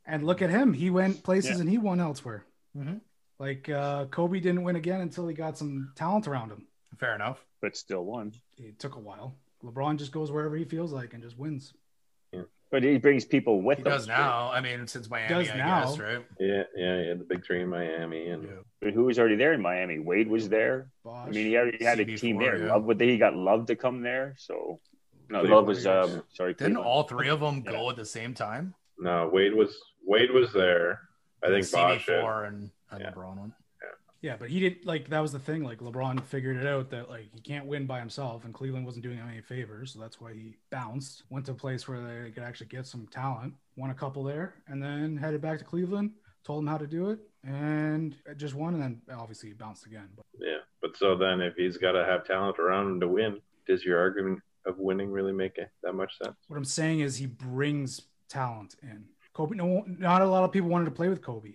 And 0.05 0.25
look 0.25 0.41
at 0.43 0.49
him; 0.51 0.73
he 0.73 0.91
went 0.91 1.23
places 1.23 1.55
Yeah. 1.55 1.61
and 1.61 1.69
he 1.69 1.77
won 1.79 1.99
elsewhere. 1.99 2.45
Mhm. 2.77 3.01
Like 3.39 3.69
uh, 3.69 4.05
Kobe 4.05 4.39
didn't 4.39 4.63
win 4.63 4.75
again 4.75 5.01
until 5.01 5.27
he 5.27 5.33
got 5.33 5.57
some 5.57 5.91
talent 5.95 6.27
around 6.27 6.49
him. 6.51 6.65
Fair 6.97 7.13
enough. 7.15 7.45
but 7.61 7.75
still 7.77 8.03
won. 8.05 8.33
It 8.57 8.79
took 8.79 8.95
a 8.95 8.99
while. 8.99 9.35
LeBron 9.63 9.97
just 9.97 10.11
goes 10.11 10.31
wherever 10.31 10.55
he 10.55 10.65
feels 10.65 10.91
like 10.91 11.13
and 11.13 11.21
just 11.23 11.37
wins. 11.37 11.73
But 12.69 12.83
he 12.83 12.97
brings 12.97 13.23
people 13.23 13.61
with 13.61 13.77
He 13.77 13.81
him. 13.85 13.91
does 13.91 14.07
now. 14.09 14.51
I 14.51 14.59
mean, 14.59 14.85
since 14.87 15.09
Miami, 15.09 15.33
Does 15.33 15.49
I 15.49 15.55
now. 15.55 15.85
guess, 15.85 15.99
right? 15.99 16.25
Yeah, 16.37 16.63
yeah, 16.75 17.01
yeah. 17.01 17.13
The 17.13 17.23
big 17.23 17.45
three 17.45 17.61
in 17.61 17.69
Miami, 17.69 18.27
and 18.27 18.45
But 18.81 18.91
who 18.93 19.05
was 19.05 19.17
already 19.17 19.37
there 19.37 19.53
in 19.53 19.61
Miami? 19.61 19.99
Wade 19.99 20.27
was 20.27 20.49
there. 20.49 20.89
Bosh. 21.01 21.27
I 21.27 21.31
mean, 21.31 21.45
he 21.45 21.55
already 21.55 21.81
had 21.81 22.01
a 22.01 22.05
CB4, 22.05 22.19
team 22.19 22.39
there. 22.39 22.57
yeah. 22.57 22.73
Love, 22.73 22.83
would 22.83 22.99
he 22.99 23.17
got 23.17 23.35
Love 23.37 23.67
to 23.67 23.77
come 23.77 24.01
there? 24.01 24.35
So 24.37 24.81
no, 25.29 25.39
Cleveland, 25.39 25.49
Love 25.55 25.65
was 25.67 25.87
um 25.87 26.23
sorry. 26.33 26.55
Didn't 26.55 26.73
Cleveland. 26.73 26.85
all 26.85 27.03
three 27.03 27.29
of 27.29 27.39
them 27.39 27.63
Yeah. 27.65 27.71
go 27.71 27.89
at 27.89 27.95
the 27.95 28.03
same 28.05 28.33
time? 28.33 28.73
no, 28.99 29.29
Wade 29.31 29.53
was 29.53 29.73
Wade 30.05 30.31
was 30.31 30.51
there. 30.51 30.99
I 31.41 31.47
think 31.47 31.71
Bosh 31.71 32.05
did. 32.05 32.15
CB4 32.21 32.47
and, 32.49 32.69
and 32.91 33.01
Yeah. 33.01 33.11
LeBron 33.11 33.37
one. 33.37 33.53
Yeah, 34.19 34.35
but 34.35 34.49
he 34.49 34.59
did 34.59 34.83
like 34.83 35.09
that 35.09 35.19
was 35.19 35.31
the 35.31 35.37
thing. 35.39 35.63
Like 35.63 35.77
LeBron 35.77 36.23
figured 36.25 36.57
it 36.57 36.65
out 36.65 36.89
that 36.89 37.07
like 37.07 37.29
he 37.31 37.39
can't 37.39 37.67
win 37.67 37.85
by 37.85 37.99
himself, 37.99 38.45
and 38.45 38.53
Cleveland 38.53 38.83
wasn't 38.83 39.03
doing 39.03 39.17
him 39.17 39.29
any 39.29 39.41
favors, 39.41 39.93
so 39.93 39.99
that's 39.99 40.19
why 40.19 40.33
he 40.33 40.57
bounced, 40.71 41.21
went 41.29 41.45
to 41.45 41.51
a 41.51 41.55
place 41.55 41.87
where 41.87 42.01
they 42.23 42.31
could 42.31 42.41
actually 42.41 42.65
get 42.67 42.87
some 42.87 43.05
talent, 43.07 43.53
won 43.75 43.91
a 43.91 43.93
couple 43.93 44.23
there, 44.23 44.55
and 44.67 44.81
then 44.81 45.17
headed 45.17 45.39
back 45.39 45.59
to 45.59 45.63
Cleveland, 45.63 46.11
told 46.43 46.63
him 46.63 46.67
how 46.67 46.79
to 46.79 46.87
do 46.87 47.11
it, 47.11 47.19
and 47.43 48.15
just 48.37 48.55
won, 48.55 48.73
and 48.73 48.81
then 48.81 49.01
obviously 49.15 49.49
he 49.49 49.53
bounced 49.53 49.85
again. 49.85 50.09
But 50.15 50.25
Yeah, 50.39 50.57
but 50.81 50.97
so 50.97 51.15
then 51.15 51.39
if 51.39 51.53
he's 51.55 51.77
got 51.77 51.91
to 51.91 52.03
have 52.03 52.25
talent 52.25 52.57
around 52.57 52.87
him 52.87 52.99
to 53.01 53.07
win, 53.07 53.39
does 53.67 53.85
your 53.85 53.99
argument 53.99 54.39
of 54.65 54.79
winning 54.79 55.11
really 55.11 55.31
make 55.31 55.59
it, 55.59 55.69
that 55.83 55.93
much 55.93 56.17
sense? 56.17 56.35
what 56.47 56.57
I'm 56.57 56.65
saying 56.65 57.01
is 57.01 57.17
he 57.17 57.27
brings 57.27 58.01
talent 58.29 58.75
in. 58.81 59.05
Kobe, 59.33 59.55
no, 59.55 59.83
not 59.87 60.23
a 60.23 60.25
lot 60.25 60.43
of 60.43 60.51
people 60.51 60.69
wanted 60.69 60.85
to 60.85 60.91
play 60.91 61.07
with 61.07 61.21
Kobe. 61.21 61.53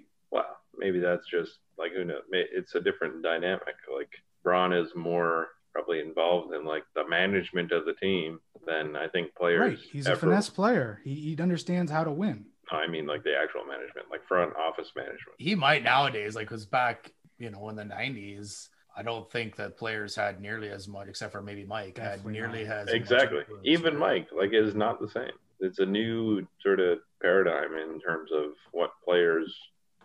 Well, 0.83 0.93
maybe 0.93 1.01
that's 1.01 1.27
just 1.29 1.59
like 1.79 1.93
who 1.93 2.05
knows. 2.05 2.23
It's 2.33 2.75
a 2.75 2.81
different 2.81 3.23
dynamic. 3.23 3.75
Like 3.95 4.11
Bron 4.43 4.73
is 4.73 4.89
more 4.95 5.49
probably 5.73 6.01
involved 6.01 6.55
in 6.55 6.65
like 6.65 6.85
the 6.95 7.09
management 7.09 7.73
of 7.73 7.87
the 7.87 7.95
team 7.95 8.41
than 8.67 8.97
I 8.97 9.09
think 9.09 9.35
players. 9.35 9.61
Right, 9.61 9.79
he's 9.93 10.07
a 10.07 10.17
finesse 10.17 10.51
player. 10.51 11.01
He, 11.05 11.15
he 11.15 11.43
understands 11.43 11.91
how 11.91 12.05
to 12.05 12.13
win. 12.13 12.47
I 12.71 12.87
mean 12.87 13.07
like 13.07 13.25
the 13.25 13.35
actual 13.37 13.65
management, 13.65 14.07
like 14.11 14.27
front 14.27 14.55
office 14.57 14.93
management. 14.97 15.37
He 15.39 15.55
might 15.55 15.83
nowadays, 15.83 16.35
like, 16.35 16.49
because 16.49 16.67
back, 16.67 17.11
you 17.39 17.51
know, 17.51 17.69
in 17.69 17.77
the 17.77 17.83
90s, 17.85 18.69
I 18.97 19.03
don't 19.03 19.31
think 19.31 19.57
that 19.57 19.77
players 19.77 20.15
had 20.15 20.41
nearly 20.41 20.69
as 20.69 20.87
much, 20.89 21.09
except 21.09 21.33
for 21.33 21.43
maybe 21.43 21.65
Mike, 21.65 21.95
Definitely 21.95 22.35
had 22.35 22.53
nearly 22.53 22.65
not. 22.65 22.77
as 22.77 22.89
Exactly. 22.89 23.41
influence. 23.41 23.67
Even 23.67 23.97
Mike, 23.97 24.29
like, 24.37 24.53
is 24.53 24.75
not 24.75 25.01
the 25.01 25.09
same. 25.09 25.33
It's 25.61 25.79
a 25.79 25.87
new 25.87 26.47
sort 26.63 26.81
of 26.81 26.99
paradigm 27.23 27.75
in 27.75 28.01
terms 28.01 28.31
of 28.33 28.51
what 28.73 28.91
players' 29.05 29.55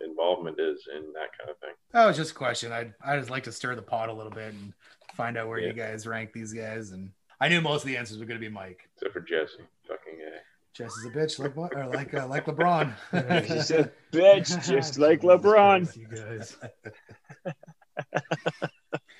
involvement 0.02 0.58
is 0.60 0.86
in 0.94 1.12
that 1.14 1.36
kind 1.38 1.50
of 1.50 1.58
thing. 1.58 1.70
That 1.92 2.06
was 2.06 2.16
just 2.16 2.32
a 2.32 2.34
question. 2.34 2.72
I'd, 2.72 2.94
I 3.04 3.16
just 3.18 3.30
like 3.30 3.44
to 3.44 3.52
stir 3.52 3.74
the 3.74 3.82
pot 3.82 4.08
a 4.08 4.12
little 4.12 4.32
bit 4.32 4.52
and 4.54 4.72
find 5.14 5.36
out 5.36 5.48
where 5.48 5.58
Yeah. 5.58 5.68
you 5.68 5.72
guys 5.74 6.06
rank 6.06 6.32
these 6.32 6.52
guys. 6.52 6.90
And 6.92 7.10
I 7.40 7.48
knew 7.48 7.60
most 7.60 7.82
of 7.82 7.88
the 7.88 7.96
answers 7.96 8.18
were 8.18 8.24
going 8.26 8.40
to 8.40 8.46
be 8.46 8.52
Mike. 8.52 8.88
Except 8.96 9.12
for 9.12 9.20
Jesse, 9.20 9.62
fucking 9.86 10.20
a. 10.20 10.38
Jess 10.74 10.92
is 10.98 11.06
a 11.06 11.10
bitch, 11.10 11.38
like 11.40 11.56
what? 11.56 11.74
Or 11.74 11.86
like 11.86 12.14
uh, 12.14 12.26
like 12.28 12.46
LeBron. 12.46 12.92
He's 13.46 13.70
a 13.72 13.90
bitch, 14.12 14.64
just 14.64 14.98
like 15.00 15.22
LeBron. 15.22 15.96
You 15.96 16.06
guys. 16.06 16.56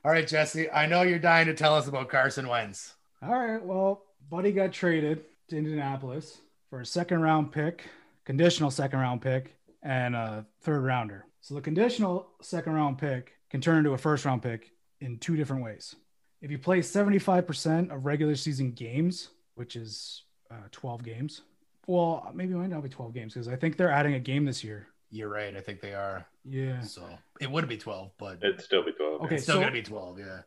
All 0.04 0.12
right, 0.12 0.26
Jesse. 0.26 0.70
I 0.70 0.86
know 0.86 1.02
you're 1.02 1.18
dying 1.18 1.46
to 1.46 1.54
tell 1.54 1.74
us 1.74 1.88
about 1.88 2.08
Carson 2.08 2.46
Wentz. 2.48 2.94
All 3.22 3.30
right. 3.36 3.62
Well, 3.62 4.04
Buddy 4.30 4.52
got 4.52 4.72
traded 4.72 5.24
to 5.48 5.56
Indianapolis 5.56 6.38
for 6.70 6.80
a 6.80 6.86
second 6.86 7.22
round 7.22 7.50
pick, 7.50 7.84
conditional 8.24 8.70
second 8.70 9.00
round 9.00 9.20
pick, 9.22 9.56
and 9.82 10.14
a 10.16 10.46
third 10.62 10.80
rounder. 10.80 11.26
So 11.40 11.54
the 11.54 11.60
conditional 11.60 12.28
second 12.42 12.72
round 12.74 12.98
pick 12.98 13.32
can 13.50 13.60
turn 13.60 13.78
into 13.78 13.92
a 13.92 13.98
first 13.98 14.24
round 14.24 14.42
pick 14.42 14.72
in 15.00 15.18
two 15.18 15.36
different 15.36 15.62
ways. 15.62 15.94
If 16.40 16.50
you 16.50 16.58
play 16.58 16.80
75% 16.80 17.92
of 17.94 18.04
regular 18.04 18.34
season 18.36 18.72
games, 18.72 19.28
which 19.54 19.76
is 19.76 20.22
uh, 20.50 20.54
12 20.70 21.02
games, 21.04 21.42
well, 21.86 22.30
maybe 22.34 22.52
it 22.52 22.56
might 22.56 22.70
not 22.70 22.82
be 22.82 22.88
12 22.88 23.14
games 23.14 23.34
because 23.34 23.48
I 23.48 23.56
think 23.56 23.76
they're 23.76 23.90
adding 23.90 24.14
a 24.14 24.20
game 24.20 24.44
this 24.44 24.62
year. 24.62 24.88
You're 25.10 25.30
right. 25.30 25.56
I 25.56 25.60
think 25.60 25.80
they 25.80 25.94
are. 25.94 26.26
Yeah. 26.44 26.80
So 26.82 27.02
it 27.40 27.50
would 27.50 27.66
be 27.68 27.78
12, 27.78 28.10
but 28.18 28.38
It'd 28.42 28.60
still 28.60 28.84
be 28.84 28.92
12. 28.92 29.22
Okay. 29.22 29.34
it's 29.36 29.44
still 29.44 29.54
so- 29.54 29.60
going 29.60 29.72
to 29.72 29.78
be 29.78 29.82
12. 29.82 30.18
Yeah. 30.18 30.40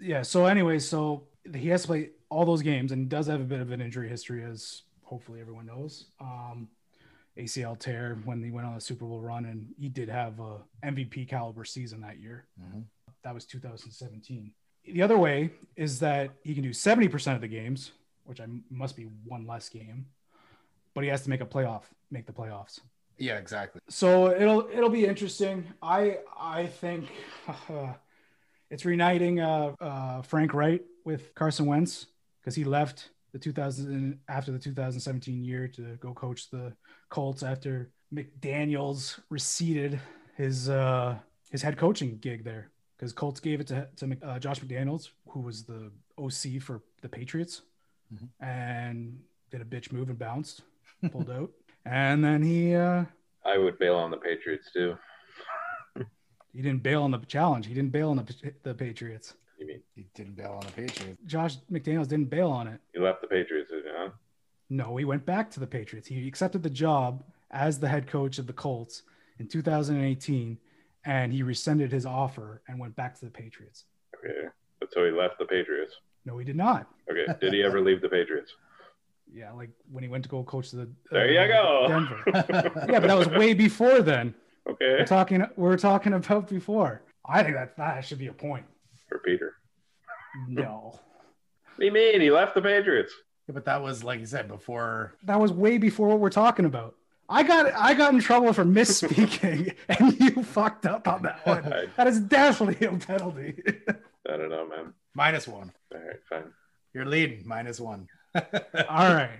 yeah 0.00 0.22
so 0.22 0.46
anyway 0.46 0.78
so 0.78 1.26
he 1.54 1.68
has 1.68 1.82
to 1.82 1.88
play 1.88 2.10
all 2.30 2.44
those 2.44 2.62
games 2.62 2.92
and 2.92 3.08
does 3.08 3.26
have 3.26 3.40
a 3.40 3.44
bit 3.44 3.60
of 3.60 3.70
an 3.70 3.80
injury 3.80 4.08
history 4.08 4.42
as 4.44 4.82
hopefully 5.02 5.40
everyone 5.40 5.66
knows 5.66 6.06
um 6.20 6.68
acl 7.38 7.78
tear 7.78 8.18
when 8.24 8.42
he 8.42 8.50
went 8.50 8.66
on 8.66 8.74
a 8.74 8.80
super 8.80 9.04
bowl 9.04 9.20
run 9.20 9.44
and 9.44 9.66
he 9.78 9.88
did 9.88 10.08
have 10.08 10.40
a 10.40 10.58
mvp 10.84 11.28
caliber 11.28 11.64
season 11.64 12.00
that 12.00 12.18
year 12.18 12.44
Mhm. 12.60 12.84
that 13.22 13.34
was 13.34 13.44
2017 13.46 14.52
the 14.84 15.02
other 15.02 15.18
way 15.18 15.50
is 15.76 16.00
that 16.00 16.30
he 16.42 16.54
can 16.54 16.62
do 16.62 16.70
70% 16.70 17.34
of 17.34 17.40
the 17.40 17.48
games 17.48 17.92
which 18.24 18.40
I 18.40 18.46
must 18.70 18.96
be 18.96 19.04
one 19.24 19.46
less 19.46 19.68
game 19.68 20.06
but 20.94 21.04
he 21.04 21.10
has 21.10 21.22
to 21.22 21.30
make 21.30 21.40
a 21.40 21.46
playoff 21.46 21.82
make 22.10 22.26
the 22.26 22.32
playoffs 22.32 22.80
Yeah, 23.18 23.38
exactly. 23.38 23.80
so 23.88 24.30
it'll 24.30 24.68
it'll 24.72 24.90
be 24.90 25.04
interesting. 25.06 25.64
I 25.82 26.18
I 26.38 26.66
think 26.66 27.08
uh, 27.48 27.92
it's 28.70 28.84
reuniting 28.84 29.40
uh, 29.40 29.74
uh, 29.80 30.22
Frank 30.22 30.52
Reich 30.54 30.82
with 31.04 31.34
Carson 31.34 31.66
Wentz 31.66 32.06
because 32.40 32.54
he 32.54 32.64
left 32.64 33.10
the 33.32 33.38
2000 33.38 34.18
after 34.28 34.50
the 34.52 34.58
2017 34.58 35.44
year 35.44 35.68
to 35.68 35.96
go 36.00 36.12
coach 36.14 36.50
the 36.50 36.72
Colts 37.10 37.42
after 37.42 37.90
McDaniel's 38.14 39.20
receded 39.30 40.00
his 40.36 40.68
uh, 40.68 41.16
his 41.50 41.62
head 41.62 41.76
coaching 41.76 42.18
gig 42.18 42.44
there 42.44 42.70
because 42.96 43.12
Colts 43.12 43.40
gave 43.40 43.60
it 43.60 43.66
to 43.68 43.88
to 43.96 44.16
uh, 44.22 44.38
Josh 44.38 44.60
McDaniels 44.60 45.10
who 45.28 45.40
was 45.40 45.64
the 45.64 45.90
OC 46.18 46.60
for 46.62 46.82
the 47.02 47.08
Patriots 47.08 47.62
Mhm. 48.14 48.28
and 48.40 49.20
did 49.50 49.60
a 49.60 49.64
bitch 49.66 49.92
move 49.92 50.08
and 50.08 50.18
bounced 50.18 50.62
pulled 51.12 51.30
out 51.30 51.50
and 51.84 52.24
then 52.24 52.42
he. 52.42 52.74
Uh, 52.74 53.04
I 53.44 53.58
would 53.58 53.78
bail 53.78 53.96
on 53.96 54.10
the 54.10 54.16
Patriots 54.16 54.70
too. 54.72 54.96
He 56.54 56.62
didn't 56.62 56.82
bail 56.82 57.02
on 57.02 57.10
the 57.10 57.18
challenge. 57.18 57.66
He 57.66 57.74
didn't 57.74 57.92
bail 57.92 58.08
on 58.10 58.16
the 58.16 58.52
the 58.62 58.74
Patriots. 58.74 59.34
You 59.58 59.66
mean 59.66 59.82
He 59.94 60.06
didn't 60.14 60.36
bail 60.36 60.52
on 60.52 60.66
the 60.66 60.72
Patriots. 60.72 61.18
Josh 61.26 61.56
McDaniels 61.70 62.08
didn't 62.08 62.30
bail 62.30 62.50
on 62.50 62.66
it. 62.68 62.80
He 62.94 63.00
left 63.00 63.20
the 63.20 63.26
Patriots, 63.26 63.70
did 63.70 63.84
you, 63.84 63.90
huh? 63.94 64.10
No, 64.70 64.96
he 64.96 65.04
went 65.04 65.24
back 65.26 65.50
to 65.52 65.60
the 65.60 65.66
Patriots. 65.66 66.06
He 66.08 66.26
accepted 66.28 66.62
the 66.62 66.70
job 66.70 67.24
as 67.50 67.78
the 67.80 67.88
head 67.88 68.06
coach 68.06 68.38
of 68.38 68.46
the 68.46 68.52
Colts 68.52 69.02
in 69.38 69.48
2018, 69.48 70.58
and 71.04 71.32
he 71.32 71.42
rescinded 71.42 71.90
his 71.90 72.04
offer 72.06 72.62
and 72.68 72.78
went 72.78 72.94
back 72.94 73.18
to 73.18 73.24
the 73.24 73.30
Patriots. 73.30 73.84
Okay. 74.16 74.48
But 74.78 74.92
so 74.92 75.04
he 75.04 75.10
left 75.10 75.38
the 75.38 75.46
Patriots. 75.46 75.94
No, 76.24 76.36
he 76.38 76.44
did 76.44 76.56
not. 76.56 76.86
Okay. 77.10 77.26
Did 77.40 77.54
he 77.54 77.62
ever 77.62 77.80
leave 77.80 78.02
the 78.02 78.08
Patriots? 78.08 78.52
Yeah, 79.32 79.52
like 79.52 79.70
when 79.90 80.02
he 80.02 80.08
went 80.08 80.24
to 80.24 80.30
go 80.30 80.42
coach 80.42 80.70
the 80.70 80.82
uh, 80.82 80.86
There 81.10 81.30
you 81.30 81.48
go. 81.48 81.86
Denver. 81.88 82.22
yeah, 82.26 83.00
but 83.00 83.02
that 83.08 83.18
was 83.18 83.28
way 83.28 83.54
before 83.54 84.00
then. 84.02 84.34
Okay. 84.68 84.96
We're 84.98 85.06
talking 85.06 85.42
we're 85.56 85.78
talking 85.78 86.12
about 86.12 86.46
before. 86.46 87.00
I 87.24 87.42
think 87.42 87.54
that 87.54 87.74
that 87.78 88.04
should 88.04 88.18
be 88.18 88.26
a 88.26 88.34
point. 88.34 88.66
For 89.08 89.18
Peter. 89.18 89.54
No. 90.48 90.98
What 91.76 91.82
do 91.82 91.86
you 91.86 91.92
mean? 91.92 92.20
He 92.20 92.30
left 92.32 92.56
the 92.56 92.60
Patriots. 92.60 93.12
Yeah, 93.46 93.52
but 93.54 93.64
that 93.66 93.80
was 93.80 94.02
like 94.02 94.18
you 94.18 94.26
said 94.26 94.48
before. 94.48 95.14
that 95.22 95.38
was 95.38 95.52
way 95.52 95.78
before 95.78 96.08
what 96.08 96.18
we're 96.18 96.28
talking 96.28 96.64
about. 96.64 96.96
I 97.28 97.44
got 97.44 97.72
I 97.72 97.94
got 97.94 98.12
in 98.12 98.18
trouble 98.20 98.52
for 98.52 98.64
misspeaking, 98.64 99.76
and 99.88 100.18
you 100.18 100.42
fucked 100.42 100.86
up 100.86 101.06
on 101.06 101.22
that 101.22 101.46
one. 101.46 101.64
I, 101.72 101.86
That 101.96 102.08
is 102.08 102.18
definitely 102.18 102.84
a 102.84 102.90
penalty. 102.98 103.62
I 104.28 104.36
don't 104.36 104.48
know, 104.50 104.66
man. 104.68 104.92
Minus 105.14 105.46
one. 105.46 105.70
All 105.94 106.00
right, 106.00 106.16
fine. 106.28 106.50
You're 106.94 107.06
leading. 107.06 107.46
Minus 107.46 107.78
one. 107.78 108.08
All 108.34 109.14
right. 109.14 109.38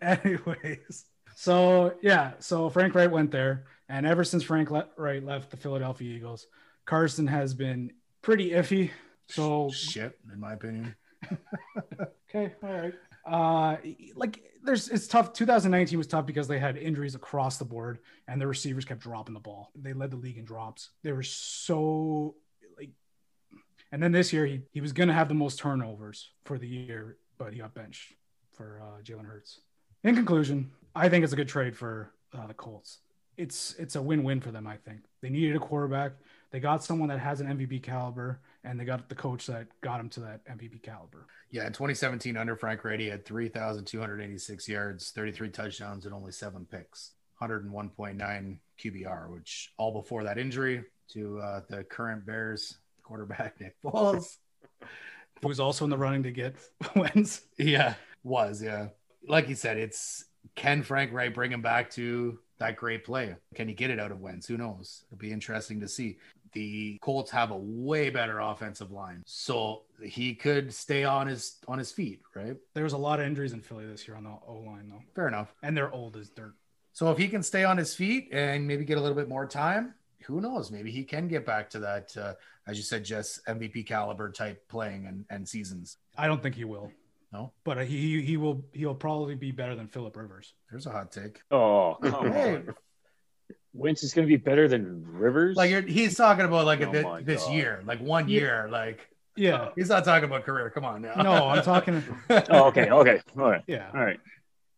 Anyways, 0.00 1.04
so 1.36 1.94
yeah, 2.02 2.32
so 2.38 2.70
Frank 2.70 2.94
Reich 2.94 3.10
went 3.10 3.30
there, 3.30 3.66
and 3.88 4.06
ever 4.06 4.24
since 4.24 4.42
Frank 4.42 4.70
Le- 4.70 4.88
Reich 4.96 5.22
left 5.22 5.50
the 5.50 5.56
Philadelphia 5.58 6.14
Eagles, 6.14 6.46
Carson 6.86 7.26
has 7.26 7.52
been 7.54 7.92
pretty 8.22 8.50
iffy. 8.50 8.90
So 9.28 9.70
Shit, 9.70 10.18
in 10.32 10.40
my 10.40 10.54
opinion. 10.54 10.94
Okay, 12.32 12.54
all 12.62 12.70
right. 12.70 12.94
Uh, 13.26 13.76
like 14.14 14.40
there's 14.62 14.88
it's 14.88 15.08
tough. 15.08 15.32
2019 15.32 15.98
was 15.98 16.06
tough 16.06 16.26
because 16.26 16.46
they 16.46 16.60
had 16.60 16.76
injuries 16.76 17.16
across 17.16 17.58
the 17.58 17.64
board, 17.64 17.98
and 18.28 18.40
the 18.40 18.46
receivers 18.46 18.84
kept 18.84 19.00
dropping 19.00 19.34
the 19.34 19.40
ball. 19.40 19.72
They 19.74 19.92
led 19.92 20.12
the 20.12 20.16
league 20.16 20.38
in 20.38 20.44
drops. 20.44 20.90
They 21.02 21.10
were 21.10 21.24
so 21.24 22.36
like, 22.78 22.90
and 23.90 24.00
then 24.00 24.12
this 24.12 24.32
year 24.32 24.46
he 24.46 24.62
he 24.72 24.80
was 24.80 24.92
gonna 24.92 25.12
have 25.12 25.28
the 25.28 25.34
most 25.34 25.58
turnovers 25.58 26.30
for 26.44 26.56
the 26.56 26.68
year, 26.68 27.16
but 27.36 27.52
he 27.52 27.58
got 27.58 27.74
benched 27.74 28.14
for 28.52 28.80
uh, 28.80 29.02
Jalen 29.02 29.26
Hurts. 29.26 29.60
In 30.04 30.14
conclusion, 30.14 30.70
I 30.94 31.08
think 31.08 31.24
it's 31.24 31.32
a 31.32 31.36
good 31.36 31.48
trade 31.48 31.76
for 31.76 32.12
uh, 32.32 32.46
the 32.46 32.54
Colts. 32.54 32.98
It's 33.36 33.74
it's 33.78 33.96
a 33.96 34.02
win-win 34.02 34.40
for 34.40 34.52
them. 34.52 34.66
I 34.68 34.76
think 34.76 35.00
they 35.20 35.30
needed 35.30 35.56
a 35.56 35.60
quarterback. 35.60 36.12
They 36.50 36.60
got 36.60 36.82
someone 36.82 37.08
that 37.08 37.20
has 37.20 37.40
an 37.40 37.46
MVP 37.46 37.82
caliber, 37.82 38.40
and 38.64 38.78
they 38.78 38.84
got 38.84 39.08
the 39.08 39.14
coach 39.14 39.46
that 39.46 39.68
got 39.82 40.00
him 40.00 40.08
to 40.10 40.20
that 40.20 40.44
MVP 40.46 40.82
caliber. 40.82 41.26
Yeah, 41.50 41.66
in 41.66 41.72
2017, 41.72 42.36
under 42.36 42.56
Frank 42.56 42.80
he 42.98 43.06
had 43.06 43.24
3,286 43.24 44.68
yards, 44.68 45.10
33 45.10 45.50
touchdowns, 45.50 46.06
and 46.06 46.14
only 46.14 46.32
seven 46.32 46.64
picks, 46.64 47.12
101.9 47.40 48.58
QBR, 48.82 49.30
which 49.32 49.72
all 49.78 49.92
before 49.92 50.24
that 50.24 50.38
injury 50.38 50.84
to 51.12 51.40
uh, 51.40 51.60
the 51.68 51.84
current 51.84 52.26
Bears 52.26 52.78
quarterback, 53.02 53.60
Nick 53.60 53.76
Foles. 53.84 54.36
who 55.42 55.48
was 55.48 55.60
also 55.60 55.84
in 55.84 55.90
the 55.90 55.98
running 55.98 56.22
to 56.24 56.30
get 56.30 56.56
Wentz. 56.96 57.42
Yeah, 57.58 57.94
was 58.22 58.62
yeah. 58.62 58.88
Like 59.26 59.48
you 59.48 59.54
said, 59.54 59.76
it's 59.76 60.24
can 60.54 60.82
Frank 60.82 61.12
Reich 61.12 61.34
bring 61.34 61.52
him 61.52 61.62
back 61.62 61.90
to 61.90 62.38
that 62.58 62.76
great 62.76 63.04
play? 63.04 63.34
Can 63.54 63.68
he 63.68 63.74
get 63.74 63.90
it 63.90 63.98
out 63.98 64.12
of 64.12 64.20
Wentz? 64.20 64.46
Who 64.46 64.56
knows? 64.56 65.04
It'll 65.08 65.18
be 65.18 65.32
interesting 65.32 65.80
to 65.80 65.88
see. 65.88 66.18
The 66.52 66.98
Colts 67.00 67.30
have 67.30 67.50
a 67.50 67.56
way 67.56 68.10
better 68.10 68.40
offensive 68.40 68.90
line, 68.90 69.22
so 69.26 69.82
he 70.02 70.34
could 70.34 70.72
stay 70.74 71.04
on 71.04 71.26
his 71.26 71.58
on 71.68 71.78
his 71.78 71.92
feet, 71.92 72.20
right? 72.34 72.56
There 72.74 72.84
was 72.84 72.92
a 72.92 72.98
lot 72.98 73.20
of 73.20 73.26
injuries 73.26 73.52
in 73.52 73.60
Philly 73.60 73.86
this 73.86 74.08
year 74.08 74.16
on 74.16 74.24
the 74.24 74.30
O 74.30 74.62
line 74.66 74.88
though, 74.88 75.02
Fair 75.14 75.28
enough. 75.28 75.54
and 75.62 75.76
they're 75.76 75.92
old 75.92 76.16
as 76.16 76.28
dirt. 76.30 76.54
So 76.92 77.10
if 77.12 77.18
he 77.18 77.28
can 77.28 77.42
stay 77.42 77.62
on 77.64 77.76
his 77.76 77.94
feet 77.94 78.28
and 78.32 78.66
maybe 78.66 78.84
get 78.84 78.98
a 78.98 79.00
little 79.00 79.16
bit 79.16 79.28
more 79.28 79.46
time, 79.46 79.94
who 80.24 80.40
knows? 80.40 80.70
Maybe 80.70 80.90
he 80.90 81.04
can 81.04 81.28
get 81.28 81.46
back 81.46 81.70
to 81.70 81.78
that, 81.78 82.16
uh, 82.16 82.34
as 82.66 82.76
you 82.76 82.82
said, 82.82 83.04
just 83.04 83.44
MVP 83.46 83.86
caliber 83.86 84.30
type 84.30 84.66
playing 84.68 85.06
and, 85.06 85.24
and 85.30 85.48
seasons. 85.48 85.98
I 86.18 86.26
don't 86.26 86.42
think 86.42 86.56
he 86.56 86.64
will. 86.64 86.90
No? 87.32 87.52
but 87.62 87.78
uh, 87.78 87.82
he 87.82 88.20
he 88.22 88.36
will 88.36 88.64
he'll 88.72 88.92
probably 88.92 89.36
be 89.36 89.52
better 89.52 89.76
than 89.76 89.86
Philip 89.86 90.16
Rivers. 90.16 90.52
There's 90.68 90.86
a 90.86 90.90
hot 90.90 91.12
take. 91.12 91.40
Oh, 91.52 91.96
come 92.02 92.32
Hey. 92.32 92.62
On. 93.74 93.80
Wentz 93.80 94.02
is 94.02 94.12
going 94.14 94.26
to 94.26 94.28
be 94.30 94.36
better 94.36 94.68
than 94.68 95.04
Rivers. 95.06 95.56
Like 95.56 95.70
you're, 95.70 95.82
he's 95.82 96.16
talking 96.16 96.44
about 96.44 96.66
like 96.66 96.80
Oh 96.82 97.14
a, 97.16 97.22
this 97.22 97.44
God. 97.44 97.54
year, 97.54 97.82
like 97.86 98.00
one 98.00 98.28
Yeah. 98.28 98.40
year. 98.40 98.68
Like 98.70 99.00
Yeah. 99.36 99.68
Oh, 99.68 99.72
he's 99.76 99.88
not 99.88 100.04
talking 100.04 100.24
about 100.24 100.44
career. 100.44 100.70
Come 100.70 100.84
on 100.84 101.02
now. 101.02 101.14
No, 101.14 101.48
I'm 101.48 101.62
talking. 101.62 102.02
oh, 102.30 102.64
okay, 102.68 102.90
okay, 102.90 103.20
all 103.38 103.50
right, 103.50 103.62
Yeah. 103.66 103.90
all 103.94 104.00
right. 104.04 104.20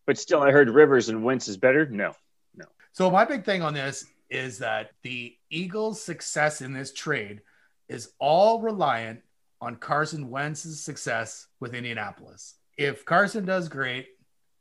But 0.06 0.18
still, 0.18 0.42
I 0.42 0.50
heard 0.50 0.68
Rivers 0.68 1.08
and 1.08 1.22
Wentz 1.24 1.48
is 1.48 1.56
better. 1.56 1.86
No, 1.86 2.12
no, 2.56 2.64
So 2.92 3.10
my 3.10 3.24
big 3.24 3.44
thing 3.44 3.62
on 3.62 3.72
this 3.74 4.04
is 4.30 4.58
that 4.58 4.90
the 5.02 5.36
Eagles' 5.50 6.02
success 6.02 6.60
in 6.62 6.72
this 6.72 6.92
trade 6.92 7.40
is 7.88 8.10
all 8.18 8.60
reliant 8.60 9.20
on 9.60 9.76
Carson 9.76 10.28
Wentz's 10.30 10.82
success 10.82 11.46
with 11.60 11.74
Indianapolis. 11.74 12.54
If 12.76 13.04
Carson 13.04 13.44
does 13.44 13.68
great, 13.68 14.08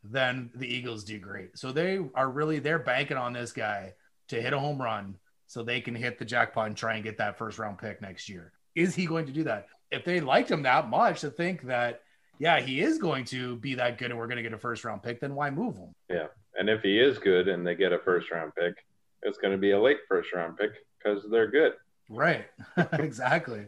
then 0.03 0.51
the 0.55 0.67
Eagles 0.67 1.03
do 1.05 1.17
great. 1.19 1.57
So 1.57 1.71
they 1.71 1.99
are 2.13 2.29
really 2.29 2.59
they're 2.59 2.79
banking 2.79 3.17
on 3.17 3.33
this 3.33 3.51
guy 3.51 3.93
to 4.31 4.41
hit 4.41 4.53
a 4.53 4.59
home 4.59 4.81
run 4.81 5.15
so 5.47 5.63
they 5.63 5.81
can 5.81 5.95
hit 5.95 6.17
the 6.17 6.25
jackpot 6.25 6.67
and 6.67 6.75
try 6.75 6.95
and 6.95 7.03
get 7.03 7.17
that 7.17 7.37
first 7.37 7.59
round 7.59 7.77
pick 7.77 8.01
next 8.01 8.27
year. 8.27 8.51
Is 8.75 8.95
he 8.95 9.05
going 9.05 9.25
to 9.25 9.31
do 9.31 9.43
that? 9.43 9.67
If 9.91 10.05
they 10.05 10.21
liked 10.21 10.49
him 10.49 10.63
that 10.63 10.89
much 10.89 11.21
to 11.21 11.29
think 11.29 11.63
that 11.63 12.01
yeah, 12.39 12.59
he 12.59 12.81
is 12.81 12.97
going 12.97 13.25
to 13.25 13.57
be 13.57 13.75
that 13.75 13.99
good 13.99 14.09
and 14.09 14.17
we're 14.17 14.25
going 14.25 14.37
to 14.37 14.43
get 14.43 14.53
a 14.53 14.57
first 14.57 14.83
round 14.83 15.03
pick, 15.03 15.19
then 15.19 15.35
why 15.35 15.51
move 15.51 15.75
him? 15.75 15.93
Yeah. 16.09 16.27
And 16.57 16.69
if 16.69 16.81
he 16.81 16.99
is 16.99 17.19
good 17.19 17.47
and 17.47 17.67
they 17.67 17.75
get 17.75 17.93
a 17.93 17.99
first 17.99 18.31
round 18.31 18.55
pick, 18.55 18.73
it's 19.21 19.37
going 19.37 19.51
to 19.51 19.59
be 19.59 19.71
a 19.71 19.79
late 19.79 19.99
first 20.07 20.33
round 20.33 20.57
pick 20.57 20.71
because 20.97 21.23
they're 21.29 21.51
good. 21.51 21.73
Right. 22.09 22.47
exactly. 22.93 23.67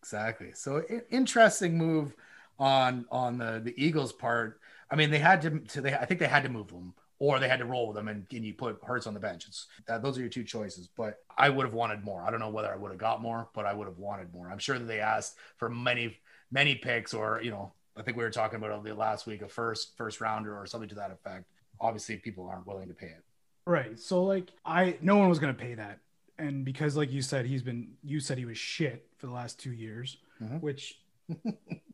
Exactly. 0.00 0.52
So 0.54 0.84
interesting 1.10 1.76
move 1.76 2.14
on 2.58 3.06
on 3.10 3.38
the 3.38 3.60
the 3.64 3.74
Eagles 3.82 4.12
part. 4.12 4.60
I 4.90 4.96
mean, 4.96 5.10
they 5.10 5.18
had 5.18 5.42
to, 5.42 5.58
to 5.58 5.80
they 5.80 5.94
I 5.94 6.04
think 6.04 6.20
they 6.20 6.28
had 6.28 6.44
to 6.44 6.48
move 6.48 6.68
them 6.68 6.94
or 7.22 7.38
they 7.38 7.46
had 7.48 7.60
to 7.60 7.64
roll 7.64 7.86
with 7.86 7.94
them 7.94 8.08
and, 8.08 8.26
and 8.32 8.44
you 8.44 8.52
put 8.52 8.80
Hurts 8.82 9.06
on 9.06 9.14
the 9.14 9.20
bench. 9.20 9.46
It's 9.46 9.68
that 9.86 10.02
those 10.02 10.18
are 10.18 10.22
your 10.22 10.28
two 10.28 10.42
choices. 10.42 10.88
But 10.88 11.20
I 11.38 11.50
would 11.50 11.64
have 11.64 11.72
wanted 11.72 12.02
more. 12.02 12.20
I 12.20 12.32
don't 12.32 12.40
know 12.40 12.48
whether 12.50 12.72
I 12.72 12.74
would 12.74 12.90
have 12.90 12.98
got 12.98 13.22
more, 13.22 13.48
but 13.54 13.64
I 13.64 13.72
would 13.72 13.86
have 13.86 13.98
wanted 13.98 14.34
more. 14.34 14.50
I'm 14.50 14.58
sure 14.58 14.76
that 14.76 14.86
they 14.86 14.98
asked 14.98 15.36
for 15.56 15.68
many 15.70 16.18
many 16.50 16.74
picks 16.74 17.14
or, 17.14 17.40
you 17.40 17.52
know, 17.52 17.72
I 17.96 18.02
think 18.02 18.16
we 18.16 18.24
were 18.24 18.30
talking 18.30 18.56
about 18.56 18.76
it 18.76 18.82
the 18.82 18.92
last 18.94 19.24
week 19.28 19.40
a 19.40 19.48
first 19.48 19.96
first 19.96 20.20
rounder 20.20 20.58
or 20.58 20.66
something 20.66 20.88
to 20.88 20.96
that 20.96 21.12
effect. 21.12 21.44
Obviously, 21.80 22.16
people 22.16 22.48
aren't 22.48 22.66
willing 22.66 22.88
to 22.88 22.94
pay 22.94 23.06
it. 23.06 23.22
Right. 23.66 23.96
So 24.00 24.24
like 24.24 24.50
I 24.64 24.96
no 25.00 25.16
one 25.16 25.28
was 25.28 25.38
gonna 25.38 25.54
pay 25.54 25.74
that. 25.74 26.00
And 26.40 26.64
because 26.64 26.96
like 26.96 27.12
you 27.12 27.22
said, 27.22 27.46
he's 27.46 27.62
been 27.62 27.92
you 28.02 28.18
said 28.18 28.36
he 28.36 28.46
was 28.46 28.58
shit 28.58 29.06
for 29.16 29.28
the 29.28 29.32
last 29.32 29.60
two 29.60 29.70
years, 29.72 30.16
Mhm. 30.42 30.60
which 30.60 30.98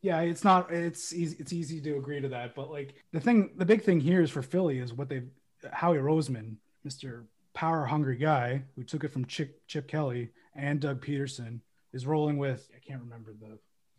yeah, 0.01 0.21
it's 0.21 0.43
not 0.43 0.71
it's 0.71 1.13
easy 1.13 1.37
it's 1.39 1.53
easy 1.53 1.81
to 1.81 1.97
agree 1.97 2.21
to 2.21 2.29
that. 2.29 2.55
But 2.55 2.71
like 2.71 2.95
the 3.11 3.19
thing 3.19 3.51
the 3.57 3.65
big 3.65 3.83
thing 3.83 3.99
here 3.99 4.21
is 4.21 4.29
for 4.29 4.41
Philly 4.41 4.79
is 4.79 4.93
what 4.93 5.09
they 5.09 5.23
Howie 5.71 5.97
Roseman, 5.97 6.55
Mr. 6.87 7.23
Power 7.53 7.85
hungry 7.85 8.15
guy 8.15 8.63
who 8.75 8.83
took 8.83 9.03
it 9.03 9.11
from 9.11 9.25
Chip 9.25 9.61
Chip 9.67 9.87
Kelly 9.87 10.29
and 10.55 10.79
Doug 10.79 11.03
Pederson, 11.05 11.59
is 11.93 12.05
rolling 12.05 12.37
with 12.37 12.69
I 12.75 12.79
can't 12.79 13.01
remember 13.01 13.33
the 13.33 13.57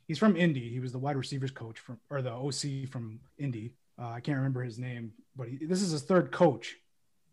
he's 0.08 0.18
from 0.18 0.36
Indy. 0.36 0.70
He 0.70 0.80
was 0.80 0.92
the 0.92 0.98
wide 0.98 1.16
receivers 1.16 1.50
coach 1.50 1.78
from 1.78 1.98
or 2.10 2.22
the 2.22 2.32
OC 2.32 2.88
from 2.90 3.20
Indy. 3.38 3.74
Uh, 4.00 4.08
I 4.08 4.20
can't 4.20 4.38
remember 4.38 4.62
his 4.62 4.78
name, 4.78 5.12
but 5.36 5.48
he, 5.48 5.64
this 5.66 5.82
is 5.82 5.90
his 5.90 6.02
third 6.02 6.32
coach 6.32 6.76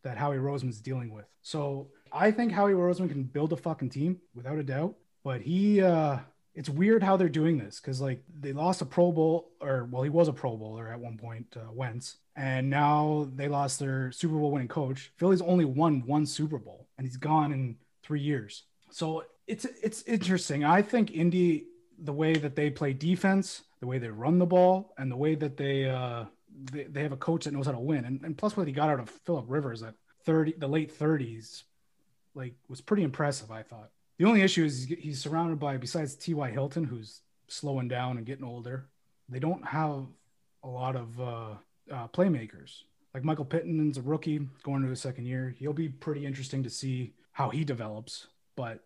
that 0.04 0.18
Howie 0.18 0.38
Roseman's 0.38 0.80
dealing 0.80 1.12
with. 1.12 1.26
So 1.42 1.88
I 2.12 2.32
think 2.32 2.52
Howie 2.52 2.74
Roseman 2.74 3.10
can 3.10 3.24
build 3.24 3.54
a 3.54 3.58
fucking 3.58 3.90
team 3.90 4.20
without 4.36 4.58
a 4.58 4.64
doubt. 4.64 4.96
But 5.24 5.42
he, 5.42 5.82
uh, 5.82 6.20
it's 6.58 6.70
weird 6.70 7.04
how 7.04 7.18
they're 7.18 7.30
doing 7.30 7.60
this 7.60 7.80
because 7.80 8.02
like 8.02 8.24
they 8.40 8.52
lost 8.52 8.82
a 8.82 8.86
Pro 8.86 9.12
Bowl, 9.12 9.52
or 9.62 9.88
well, 9.92 10.02
he 10.02 10.10
was 10.10 10.28
a 10.28 10.34
Pro 10.34 10.58
Bowler 10.58 10.92
at 10.92 11.00
one 11.00 11.16
point, 11.16 11.56
uh, 11.56 11.72
Wentz, 11.72 12.18
and 12.36 12.68
now 12.68 13.30
they 13.36 13.48
lost 13.48 13.78
their 13.78 14.12
Super 14.12 14.34
Bowl 14.34 14.52
winning 14.52 14.68
coach. 14.68 15.12
Philly's 15.18 15.42
only 15.44 15.66
won 15.66 16.02
one 16.08 16.26
Super 16.26 16.58
Bowl, 16.58 16.88
and 16.98 17.06
he's 17.06 17.16
gone 17.16 17.52
in 17.52 17.78
three 18.02 18.22
years. 18.22 18.64
So 18.90 19.24
it's 19.46 19.66
it's 19.84 20.02
interesting. 20.04 20.66
I 20.66 20.82
think 20.82 21.12
Indy, 21.12 21.68
the 22.00 22.12
way 22.12 22.34
that 22.34 22.56
they 22.56 22.72
play 22.72 22.92
defense, 22.92 23.62
the 23.80 23.86
way 23.86 24.00
they 24.00 24.10
run 24.10 24.40
the 24.40 24.48
ball, 24.48 24.96
and 24.98 25.12
the 25.12 25.18
way 25.18 25.36
that 25.36 25.58
they 25.58 25.88
uh, 25.88 26.26
they, 26.72 26.86
they 26.86 27.04
have 27.04 27.12
a 27.12 27.18
coach 27.18 27.46
that 27.46 27.54
knows 27.54 27.68
how 27.68 27.74
to 27.74 27.80
win. 27.80 28.04
And, 28.04 28.22
and 28.24 28.36
plus 28.36 28.58
what 28.58 28.66
he 28.66 28.74
got 28.74 28.90
out 28.90 29.00
of 29.00 29.12
Philip 29.28 29.46
Rivers 29.48 29.84
at 29.84 29.94
30, 30.26 30.56
the 30.58 30.68
late 30.68 30.98
30s, 30.98 31.66
like 32.34 32.56
was 32.68 32.82
pretty 32.82 33.04
impressive, 33.04 33.52
I 33.52 33.62
thought. 33.62 33.92
The 34.18 34.26
only 34.26 34.42
issue 34.42 34.66
is 34.66 34.86
he's, 34.86 34.98
he's 35.00 35.22
surrounded 35.22 35.60
by, 35.60 35.78
besides 35.78 36.16
T.Y. 36.16 36.50
Hilton, 36.50 36.84
who's 36.84 37.22
slowing 37.48 37.88
down 37.88 38.18
and 38.18 38.26
getting 38.26 38.46
older, 38.46 38.88
they 39.30 39.40
don't 39.40 39.66
have 39.66 40.06
a 40.64 40.68
lot 40.68 40.96
of 40.96 41.20
uh, 41.20 41.50
uh, 41.92 42.08
playmakers. 42.10 42.84
Like 43.14 43.24
Michael 43.24 43.46
Pittman's 43.46 43.98
a 43.98 44.02
rookie 44.02 44.48
going 44.64 44.78
into 44.78 44.90
his 44.90 45.02
second 45.02 45.26
year. 45.26 45.56
He'll 45.58 45.74
be 45.74 45.90
pretty 45.90 46.26
interesting 46.26 46.64
to 46.64 46.70
see 46.70 47.14
how 47.32 47.50
he 47.50 47.64
develops. 47.64 48.28
But 48.56 48.84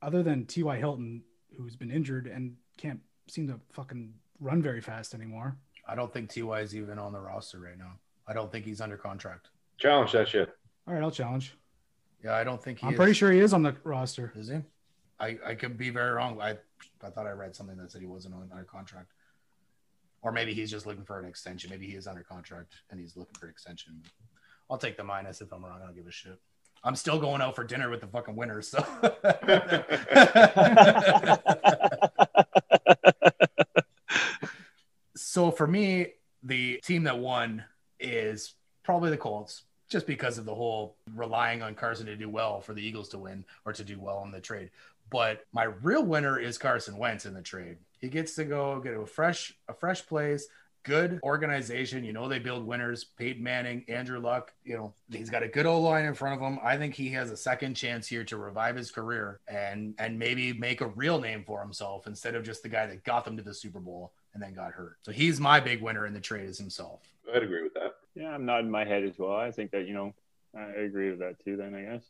other 0.00 0.22
than 0.22 0.46
T.Y. 0.46 0.76
Hilton, 0.76 1.22
who's 1.56 1.76
been 1.76 1.90
injured 1.90 2.26
and 2.26 2.56
can't 2.76 3.00
seem 3.28 3.48
to 3.48 3.58
fucking 3.72 4.12
run 4.40 4.62
very 4.62 4.80
fast 4.80 5.14
anymore, 5.14 5.56
I 5.86 5.94
don't 5.94 6.12
think 6.12 6.32
Ty 6.32 6.60
is 6.60 6.76
even 6.76 6.98
on 6.98 7.12
the 7.12 7.20
roster 7.20 7.58
right 7.58 7.78
now. 7.78 7.92
I 8.26 8.32
don't 8.32 8.52
think 8.52 8.64
he's 8.64 8.80
under 8.80 8.96
contract. 8.96 9.48
Challenge 9.78 10.12
that 10.12 10.28
shit. 10.28 10.50
All 10.86 10.94
right, 10.94 11.02
I'll 11.02 11.10
challenge. 11.10 11.54
Yeah, 12.24 12.34
I 12.34 12.44
don't 12.44 12.62
think 12.62 12.78
he 12.78 12.86
I'm 12.86 12.92
is. 12.92 12.96
pretty 12.96 13.12
sure 13.14 13.32
he 13.32 13.40
is 13.40 13.52
on 13.52 13.62
the 13.62 13.74
roster. 13.84 14.32
Is 14.36 14.48
he? 14.48 14.58
I, 15.18 15.38
I 15.46 15.54
could 15.54 15.76
be 15.76 15.90
very 15.90 16.12
wrong. 16.12 16.40
I 16.40 16.56
I 17.02 17.10
thought 17.10 17.26
I 17.26 17.32
read 17.32 17.54
something 17.54 17.76
that 17.78 17.90
said 17.90 18.00
he 18.00 18.06
wasn't 18.06 18.34
on 18.34 18.48
under 18.50 18.64
contract. 18.64 19.12
Or 20.22 20.30
maybe 20.30 20.54
he's 20.54 20.70
just 20.70 20.86
looking 20.86 21.04
for 21.04 21.18
an 21.18 21.26
extension. 21.26 21.70
Maybe 21.70 21.86
he 21.86 21.94
is 21.94 22.06
under 22.06 22.22
contract 22.22 22.74
and 22.90 23.00
he's 23.00 23.16
looking 23.16 23.34
for 23.38 23.46
an 23.46 23.50
extension. 23.50 24.00
I'll 24.70 24.78
take 24.78 24.96
the 24.96 25.02
minus 25.02 25.40
if 25.40 25.52
I'm 25.52 25.64
wrong. 25.64 25.80
I 25.82 25.84
don't 25.84 25.96
give 25.96 26.06
a 26.06 26.12
shit. 26.12 26.38
I'm 26.84 26.96
still 26.96 27.18
going 27.18 27.42
out 27.42 27.56
for 27.56 27.64
dinner 27.64 27.90
with 27.90 28.00
the 28.00 28.06
fucking 28.06 28.36
winners. 28.36 28.68
So 28.68 28.78
so 35.16 35.50
for 35.50 35.66
me, 35.66 36.08
the 36.42 36.80
team 36.84 37.04
that 37.04 37.18
won 37.18 37.64
is 38.00 38.54
probably 38.84 39.10
the 39.10 39.16
Colts, 39.16 39.62
just 39.92 40.06
because 40.06 40.38
of 40.38 40.44
the 40.44 40.54
whole 40.54 40.96
relying 41.14 41.62
on 41.62 41.74
Carson 41.74 42.06
to 42.06 42.16
do 42.16 42.28
well 42.28 42.60
for 42.60 42.74
the 42.74 42.84
Eagles 42.84 43.10
to 43.10 43.18
win 43.18 43.44
or 43.64 43.72
to 43.72 43.84
do 43.84 44.00
well 44.00 44.22
in 44.24 44.32
the 44.32 44.40
trade. 44.40 44.70
But 45.10 45.44
my 45.52 45.64
real 45.64 46.02
winner 46.02 46.38
is 46.38 46.56
Carson 46.56 46.96
Wentz 46.96 47.26
in 47.26 47.34
the 47.34 47.42
trade. 47.42 47.76
He 48.00 48.08
gets 48.08 48.34
to 48.36 48.44
go 48.44 48.80
get 48.80 48.94
a 48.94 49.06
fresh, 49.06 49.54
a 49.68 49.74
fresh 49.74 50.04
place, 50.06 50.48
good 50.84 51.20
organization. 51.22 52.02
You 52.02 52.14
know 52.14 52.28
they 52.28 52.38
build 52.38 52.66
winners. 52.66 53.04
Peyton 53.04 53.42
Manning, 53.42 53.84
Andrew 53.88 54.18
Luck. 54.18 54.52
You 54.64 54.76
know 54.76 54.94
he's 55.10 55.30
got 55.30 55.42
a 55.42 55.48
good 55.48 55.66
old 55.66 55.84
line 55.84 56.06
in 56.06 56.14
front 56.14 56.40
of 56.40 56.46
him. 56.46 56.58
I 56.62 56.78
think 56.78 56.94
he 56.94 57.10
has 57.10 57.30
a 57.30 57.36
second 57.36 57.74
chance 57.74 58.06
here 58.06 58.24
to 58.24 58.38
revive 58.38 58.74
his 58.74 58.90
career 58.90 59.40
and 59.46 59.94
and 59.98 60.18
maybe 60.18 60.54
make 60.54 60.80
a 60.80 60.86
real 60.86 61.20
name 61.20 61.44
for 61.44 61.60
himself 61.60 62.06
instead 62.06 62.34
of 62.34 62.42
just 62.42 62.62
the 62.62 62.68
guy 62.70 62.86
that 62.86 63.04
got 63.04 63.24
them 63.24 63.36
to 63.36 63.42
the 63.42 63.54
Super 63.54 63.80
Bowl 63.80 64.12
and 64.32 64.42
then 64.42 64.54
got 64.54 64.72
hurt. 64.72 64.96
So 65.02 65.12
he's 65.12 65.38
my 65.38 65.60
big 65.60 65.82
winner 65.82 66.06
in 66.06 66.14
the 66.14 66.20
trade 66.20 66.48
is 66.48 66.58
himself. 66.58 67.00
I'd 67.32 67.42
agree 67.42 67.62
with 67.62 67.74
that. 67.74 67.96
Yeah, 68.14 68.30
I'm 68.30 68.46
nodding 68.46 68.70
my 68.70 68.84
head 68.84 69.04
as 69.04 69.18
well. 69.18 69.36
I 69.36 69.50
think 69.50 69.70
that 69.72 69.86
you 69.86 69.94
know, 69.94 70.14
I 70.56 70.80
agree 70.80 71.10
with 71.10 71.20
that 71.20 71.42
too. 71.44 71.56
Then 71.56 71.74
I 71.74 71.82
guess 71.82 72.04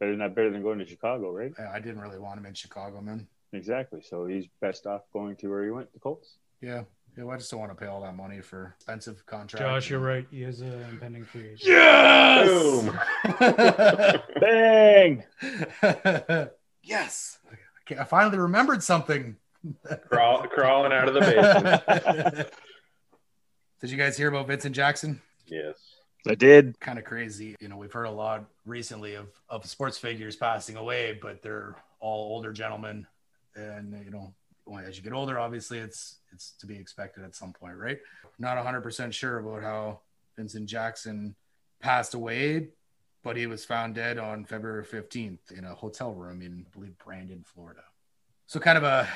better 0.00 0.16
not 0.16 0.34
better 0.34 0.50
than 0.50 0.62
going 0.62 0.78
to 0.78 0.86
Chicago, 0.86 1.30
right? 1.30 1.52
I 1.58 1.76
I 1.76 1.80
didn't 1.80 2.00
really 2.00 2.18
want 2.18 2.38
him 2.38 2.46
in 2.46 2.54
Chicago, 2.54 3.00
man. 3.00 3.26
Exactly. 3.52 4.00
So 4.02 4.26
he's 4.26 4.46
best 4.60 4.86
off 4.86 5.02
going 5.12 5.36
to 5.36 5.48
where 5.48 5.64
he 5.64 5.70
went, 5.70 5.92
the 5.92 5.98
Colts. 5.98 6.36
Yeah. 6.60 6.84
Yeah, 7.16 7.26
I 7.26 7.36
just 7.36 7.50
don't 7.50 7.60
want 7.60 7.70
to 7.72 7.76
pay 7.76 7.88
all 7.88 8.00
that 8.00 8.16
money 8.16 8.40
for 8.40 8.74
expensive 8.76 9.26
contract. 9.26 9.62
Josh, 9.62 9.90
you're 9.90 10.00
right. 10.00 10.26
He 10.30 10.44
is 10.44 10.62
an 10.62 10.82
impending 10.90 11.24
free 11.24 11.50
agent. 11.50 11.68
Boom. 12.48 12.98
Bang! 14.40 15.22
yes. 16.82 17.38
Okay, 17.82 18.00
I 18.00 18.04
finally 18.04 18.38
remembered 18.38 18.82
something. 18.82 19.36
Crawl, 20.08 20.46
crawling 20.48 20.92
out 20.92 21.08
of 21.08 21.14
the 21.14 21.20
basement. 21.20 22.48
Did 23.82 23.90
you 23.90 23.96
guys 23.96 24.16
hear 24.16 24.28
about 24.28 24.46
Vincent 24.46 24.76
Jackson? 24.76 25.20
yes. 25.46 25.76
I 26.24 26.36
did. 26.36 26.78
Kind 26.78 27.00
of 27.00 27.04
crazy. 27.04 27.56
You 27.58 27.66
know, 27.66 27.76
we've 27.76 27.92
heard 27.92 28.04
a 28.04 28.10
lot 28.12 28.44
recently 28.64 29.16
of, 29.16 29.26
of 29.48 29.66
sports 29.66 29.98
figures 29.98 30.36
passing 30.36 30.76
away, 30.76 31.18
but 31.20 31.42
they're 31.42 31.74
all 31.98 32.32
older 32.32 32.52
gentlemen. 32.52 33.08
And, 33.56 34.00
you 34.04 34.12
know, 34.12 34.32
as 34.86 34.96
you 34.96 35.02
get 35.02 35.12
older, 35.12 35.36
obviously 35.40 35.80
it's 35.80 36.18
it's 36.32 36.52
to 36.60 36.66
be 36.66 36.76
expected 36.76 37.24
at 37.24 37.34
some 37.34 37.52
point, 37.52 37.76
right? 37.76 37.98
Not 38.38 38.56
100% 38.56 39.12
sure 39.12 39.40
about 39.40 39.62
how 39.62 39.98
Vincent 40.36 40.66
Jackson 40.66 41.34
passed 41.80 42.14
away, 42.14 42.68
but 43.24 43.36
he 43.36 43.48
was 43.48 43.64
found 43.64 43.96
dead 43.96 44.16
on 44.16 44.44
February 44.44 44.84
15th 44.84 45.50
in 45.50 45.64
a 45.64 45.74
hotel 45.74 46.12
room 46.14 46.40
in, 46.40 46.64
I 46.68 46.70
believe, 46.72 46.96
Brandon, 47.04 47.44
Florida. 47.44 47.82
So, 48.46 48.60
kind 48.60 48.78
of 48.78 48.84
a 48.84 49.08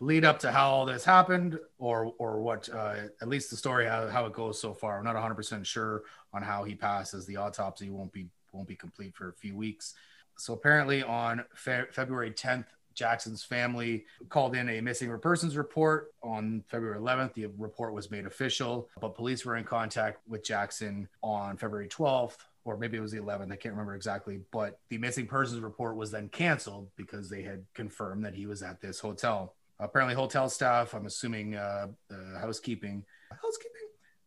lead 0.00 0.24
up 0.24 0.38
to 0.40 0.50
how 0.50 0.70
all 0.70 0.86
this 0.86 1.04
happened, 1.04 1.58
or 1.78 2.14
or 2.18 2.40
what 2.40 2.68
uh, 2.70 2.94
at 3.20 3.28
least 3.28 3.50
the 3.50 3.56
story 3.56 3.86
how, 3.86 4.08
how 4.08 4.26
it 4.26 4.32
goes 4.32 4.60
so 4.60 4.74
far. 4.74 4.98
I'm 4.98 5.04
not 5.04 5.14
100 5.14 5.34
percent 5.34 5.66
sure 5.66 6.02
on 6.32 6.42
how 6.42 6.64
he 6.64 6.74
passes. 6.74 7.26
The 7.26 7.36
autopsy 7.36 7.90
won't 7.90 8.12
be 8.12 8.26
won't 8.52 8.68
be 8.68 8.76
complete 8.76 9.14
for 9.14 9.28
a 9.28 9.32
few 9.32 9.56
weeks. 9.56 9.94
So 10.36 10.54
apparently 10.54 11.02
on 11.02 11.44
Fe- 11.54 11.84
February 11.90 12.30
10th, 12.30 12.64
Jackson's 12.94 13.44
family 13.44 14.04
called 14.28 14.56
in 14.56 14.68
a 14.68 14.80
missing 14.80 15.16
persons 15.18 15.56
report 15.56 16.12
on 16.22 16.64
February 16.68 16.98
11th. 16.98 17.34
The 17.34 17.46
report 17.58 17.92
was 17.92 18.10
made 18.10 18.26
official, 18.26 18.88
but 19.00 19.14
police 19.14 19.44
were 19.44 19.56
in 19.56 19.64
contact 19.64 20.20
with 20.28 20.42
Jackson 20.42 21.08
on 21.22 21.56
February 21.56 21.88
12th, 21.88 22.36
or 22.64 22.76
maybe 22.76 22.96
it 22.96 23.00
was 23.00 23.12
the 23.12 23.18
11th. 23.18 23.52
I 23.52 23.56
can't 23.56 23.74
remember 23.74 23.94
exactly. 23.94 24.40
But 24.50 24.78
the 24.88 24.98
missing 24.98 25.26
persons 25.26 25.60
report 25.60 25.96
was 25.96 26.10
then 26.10 26.28
canceled 26.28 26.88
because 26.96 27.28
they 27.28 27.42
had 27.42 27.64
confirmed 27.74 28.24
that 28.24 28.34
he 28.34 28.46
was 28.46 28.62
at 28.62 28.80
this 28.80 28.98
hotel. 28.98 29.54
Apparently, 29.80 30.14
hotel 30.14 30.48
staff, 30.48 30.94
I'm 30.94 31.06
assuming 31.06 31.56
uh, 31.56 31.86
uh, 32.10 32.38
housekeeping, 32.38 33.04
housekeeping, 33.42 33.80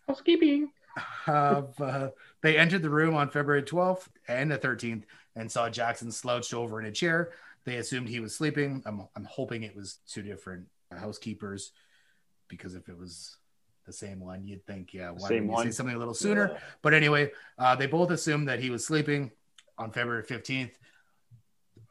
Housekeeping. 0.07 0.71
have 1.25 1.79
uh, 1.79 2.09
they 2.41 2.57
entered 2.57 2.81
the 2.81 2.89
room 2.89 3.15
on 3.15 3.29
February 3.29 3.63
12th 3.63 4.07
and 4.27 4.51
the 4.51 4.57
13th 4.57 5.03
and 5.35 5.51
saw 5.51 5.69
Jackson 5.69 6.11
slouched 6.11 6.53
over 6.53 6.79
in 6.79 6.85
a 6.87 6.91
chair. 6.91 7.31
They 7.65 7.77
assumed 7.77 8.09
he 8.09 8.19
was 8.19 8.35
sleeping. 8.35 8.83
I'm, 8.85 9.07
I'm 9.15 9.25
hoping 9.25 9.63
it 9.63 9.75
was 9.75 9.99
two 10.07 10.21
different 10.21 10.65
housekeepers 10.91 11.71
because 12.47 12.75
if 12.75 12.89
it 12.89 12.97
was 12.97 13.37
the 13.85 13.93
same 13.93 14.19
one, 14.19 14.45
you'd 14.45 14.65
think, 14.65 14.93
yeah, 14.93 15.11
why 15.11 15.29
Same 15.29 15.37
didn't 15.37 15.45
you 15.45 15.51
one. 15.53 15.65
say 15.65 15.71
something 15.71 15.95
a 15.95 15.99
little 15.99 16.13
sooner? 16.13 16.57
But 16.81 16.93
anyway, 16.93 17.31
uh, 17.57 17.75
they 17.75 17.87
both 17.87 18.11
assumed 18.11 18.47
that 18.49 18.59
he 18.59 18.69
was 18.69 18.85
sleeping 18.85 19.31
on 19.77 19.91
February 19.91 20.23
15th. 20.23 20.71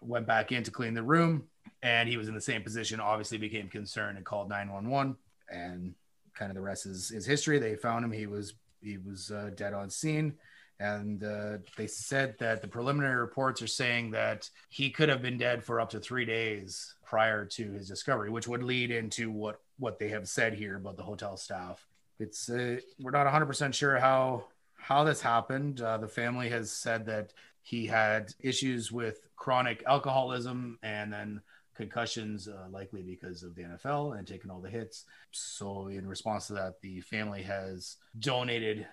Went 0.01 0.27
back 0.27 0.53
in 0.53 0.63
to 0.65 0.71
clean 0.71 0.95
the 0.95 1.03
room, 1.03 1.45
and 1.83 2.09
he 2.09 2.17
was 2.17 2.29
in 2.29 2.35
the 2.35 2.41
same 2.41 2.63
position. 2.63 3.01
Obviously, 3.01 3.39
became 3.39 3.69
concerned 3.69 4.17
and 4.17 4.27
called 4.27 4.49
911. 4.49 5.17
And 5.51 5.95
kind 6.35 6.51
of 6.51 6.55
the 6.55 6.63
rest 6.63 6.87
is, 6.87 7.11
is 7.11 7.27
history. 7.27 7.59
They 7.59 7.77
found 7.77 8.05
him. 8.05 8.13
He 8.13 8.27
was 8.27 8.55
he 8.81 8.99
was 8.99 9.31
uh, 9.31 9.51
dead 9.55 9.75
on 9.75 9.91
scene, 9.91 10.35
and 10.81 11.23
uh, 11.23 11.59
they 11.77 11.87
said 11.87 12.35
that 12.41 12.63
the 12.63 12.69
preliminary 12.69 13.21
reports 13.21 13.63
are 13.63 13.69
saying 13.69 14.11
that 14.13 14.51
he 14.71 14.91
could 14.91 15.09
have 15.09 15.23
been 15.23 15.39
dead 15.39 15.63
for 15.63 15.81
up 15.81 15.91
to 15.91 16.01
three 16.01 16.25
days 16.25 16.95
prior 17.05 17.45
to 17.45 17.73
his 17.73 17.87
discovery, 17.87 18.31
which 18.31 18.49
would 18.49 18.63
lead 18.63 18.91
into 18.91 19.31
what 19.31 19.61
what 19.79 19.99
they 19.99 20.09
have 20.09 20.29
said 20.29 20.55
here 20.55 20.77
about 20.77 20.97
the 20.97 21.03
hotel 21.03 21.37
staff. 21.37 21.87
It's 22.19 22.49
uh, 22.49 22.79
we're 23.01 23.11
not 23.11 23.25
100 23.25 23.47
percent 23.47 23.75
sure 23.75 23.99
how 23.99 24.47
how 24.77 25.05
this 25.05 25.21
happened. 25.21 25.81
Uh, 25.81 25.99
the 25.99 26.09
family 26.09 26.49
has 26.49 26.73
said 26.73 27.07
that 27.07 27.33
he 27.63 27.87
had 27.87 28.33
issues 28.41 28.91
with 28.91 29.29
chronic 29.37 29.83
alcoholism 29.87 30.79
and 30.83 31.13
then 31.13 31.41
concussions, 31.83 32.49
uh, 32.49 32.67
likely 32.71 33.03
because 33.03 33.43
of 33.43 33.55
the 33.55 33.63
NFL 33.63 34.19
and 34.19 34.27
taking 34.27 34.51
all 34.51 34.61
the 34.61 34.71
hits. 34.71 35.05
So, 35.31 35.89
in 35.89 36.07
response 36.07 36.47
to 36.47 36.55
that, 36.55 36.81
the 36.81 37.01
family 37.01 37.43
has 37.43 37.97
donated 38.19 38.87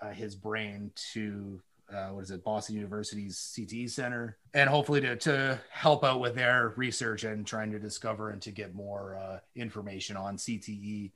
uh, 0.00 0.10
his 0.10 0.34
brain 0.34 0.90
to 1.12 1.60
uh, 1.92 2.08
what 2.08 2.22
is 2.22 2.30
it, 2.30 2.44
Boston 2.44 2.76
University's 2.76 3.36
CTE 3.36 3.90
Center, 3.90 4.38
and 4.54 4.70
hopefully 4.70 5.00
to, 5.00 5.16
to 5.16 5.60
help 5.70 6.04
out 6.04 6.20
with 6.20 6.36
their 6.36 6.72
research 6.76 7.24
and 7.24 7.44
trying 7.46 7.72
to 7.72 7.78
discover 7.78 8.30
and 8.30 8.40
to 8.42 8.52
get 8.52 8.74
more 8.74 9.16
uh, 9.16 9.38
information 9.56 10.16
on 10.16 10.36
CTE, 10.36 11.10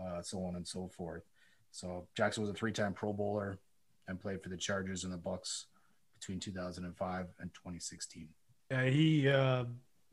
uh, 0.00 0.20
so 0.20 0.44
on 0.44 0.56
and 0.56 0.66
so 0.66 0.88
forth. 0.88 1.22
So 1.70 2.06
Jackson 2.14 2.42
was 2.42 2.50
a 2.50 2.54
three-time 2.54 2.92
Pro 2.92 3.12
Bowler 3.12 3.58
and 4.06 4.20
played 4.20 4.42
for 4.42 4.50
the 4.50 4.56
Chargers 4.56 5.04
and 5.04 5.12
the 5.12 5.18
Bucs 5.18 5.64
between 6.20 6.38
2005 6.38 7.26
and 7.40 7.54
2016. 7.54 8.28
Yeah, 8.70 8.84
he 8.84 9.28
uh, 9.28 9.64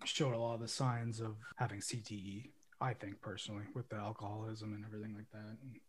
showed 0.04 0.34
a 0.34 0.38
lot 0.38 0.56
of 0.56 0.62
the 0.62 0.68
signs 0.68 1.20
of 1.20 1.36
having 1.56 1.80
CTE. 1.80 2.50
I 2.80 2.94
think 2.94 3.22
personally, 3.22 3.66
with 3.76 3.90
the 3.90 3.98
alcoholism 3.98 4.74
and 4.74 4.84
everything 4.84 5.14
like 5.16 5.30
that, 5.32 5.58
and 5.62 5.80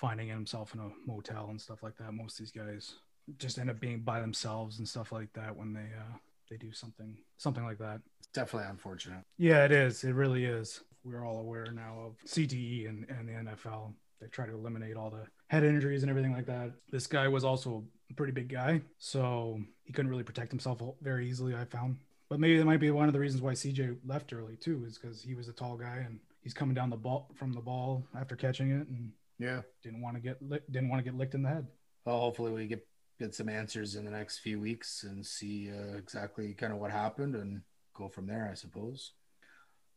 finding 0.00 0.28
himself 0.28 0.72
in 0.72 0.80
a 0.80 0.88
motel 1.06 1.48
and 1.50 1.60
stuff 1.60 1.82
like 1.82 1.96
that. 1.98 2.12
Most 2.12 2.40
of 2.40 2.46
these 2.46 2.52
guys 2.52 2.94
just 3.36 3.58
end 3.58 3.68
up 3.68 3.78
being 3.80 4.00
by 4.00 4.18
themselves 4.20 4.78
and 4.78 4.88
stuff 4.88 5.12
like 5.12 5.30
that 5.34 5.54
when 5.54 5.74
they 5.74 5.80
uh, 5.80 6.16
they 6.48 6.56
do 6.56 6.72
something 6.72 7.18
something 7.36 7.64
like 7.64 7.78
that. 7.78 8.00
Definitely 8.32 8.70
unfortunate. 8.70 9.24
Yeah, 9.36 9.64
it 9.66 9.72
is. 9.72 10.02
It 10.04 10.14
really 10.14 10.46
is. 10.46 10.80
We're 11.04 11.26
all 11.26 11.40
aware 11.40 11.66
now 11.72 11.96
of 12.06 12.16
CTE 12.26 12.88
and, 12.88 13.06
and 13.10 13.28
the 13.28 13.50
NFL. 13.50 13.92
They 14.20 14.28
try 14.28 14.46
to 14.46 14.52
eliminate 14.52 14.96
all 14.96 15.10
the 15.10 15.26
head 15.48 15.64
injuries 15.64 16.02
and 16.02 16.10
everything 16.10 16.32
like 16.32 16.46
that. 16.46 16.72
This 16.90 17.06
guy 17.06 17.28
was 17.28 17.44
also 17.44 17.84
a 18.10 18.14
pretty 18.14 18.32
big 18.32 18.48
guy, 18.48 18.82
so 18.98 19.60
he 19.84 19.92
couldn't 19.92 20.10
really 20.10 20.22
protect 20.22 20.50
himself 20.50 20.82
very 21.02 21.28
easily, 21.28 21.54
I 21.54 21.64
found. 21.64 21.96
But 22.30 22.38
maybe 22.38 22.56
that 22.58 22.64
might 22.64 22.78
be 22.78 22.92
one 22.92 23.08
of 23.08 23.12
the 23.12 23.18
reasons 23.18 23.42
why 23.42 23.52
CJ 23.52 23.98
left 24.06 24.32
early 24.32 24.56
too, 24.56 24.84
is 24.86 24.96
because 24.96 25.20
he 25.20 25.34
was 25.34 25.48
a 25.48 25.52
tall 25.52 25.76
guy 25.76 26.04
and 26.06 26.20
he's 26.42 26.54
coming 26.54 26.74
down 26.76 26.88
the 26.88 26.96
ball 26.96 27.28
from 27.34 27.52
the 27.52 27.60
ball 27.60 28.04
after 28.16 28.36
catching 28.36 28.70
it 28.70 28.86
and 28.86 29.12
Yeah. 29.38 29.62
didn't 29.82 30.00
want 30.00 30.16
to 30.16 30.20
get 30.22 30.40
lick, 30.40 30.64
didn't 30.70 30.88
want 30.90 31.04
to 31.04 31.10
get 31.10 31.18
licked 31.18 31.34
in 31.34 31.42
the 31.42 31.48
head. 31.48 31.66
Well, 32.04 32.20
hopefully 32.20 32.52
we 32.52 32.66
get 32.66 32.86
get 33.18 33.34
some 33.34 33.50
answers 33.50 33.96
in 33.96 34.06
the 34.06 34.10
next 34.10 34.38
few 34.38 34.58
weeks 34.58 35.02
and 35.02 35.26
see 35.26 35.70
uh, 35.70 35.96
exactly 35.98 36.54
kind 36.54 36.72
of 36.72 36.78
what 36.78 36.90
happened 36.90 37.34
and 37.34 37.60
go 37.92 38.08
from 38.08 38.26
there, 38.26 38.48
I 38.50 38.54
suppose. 38.54 39.12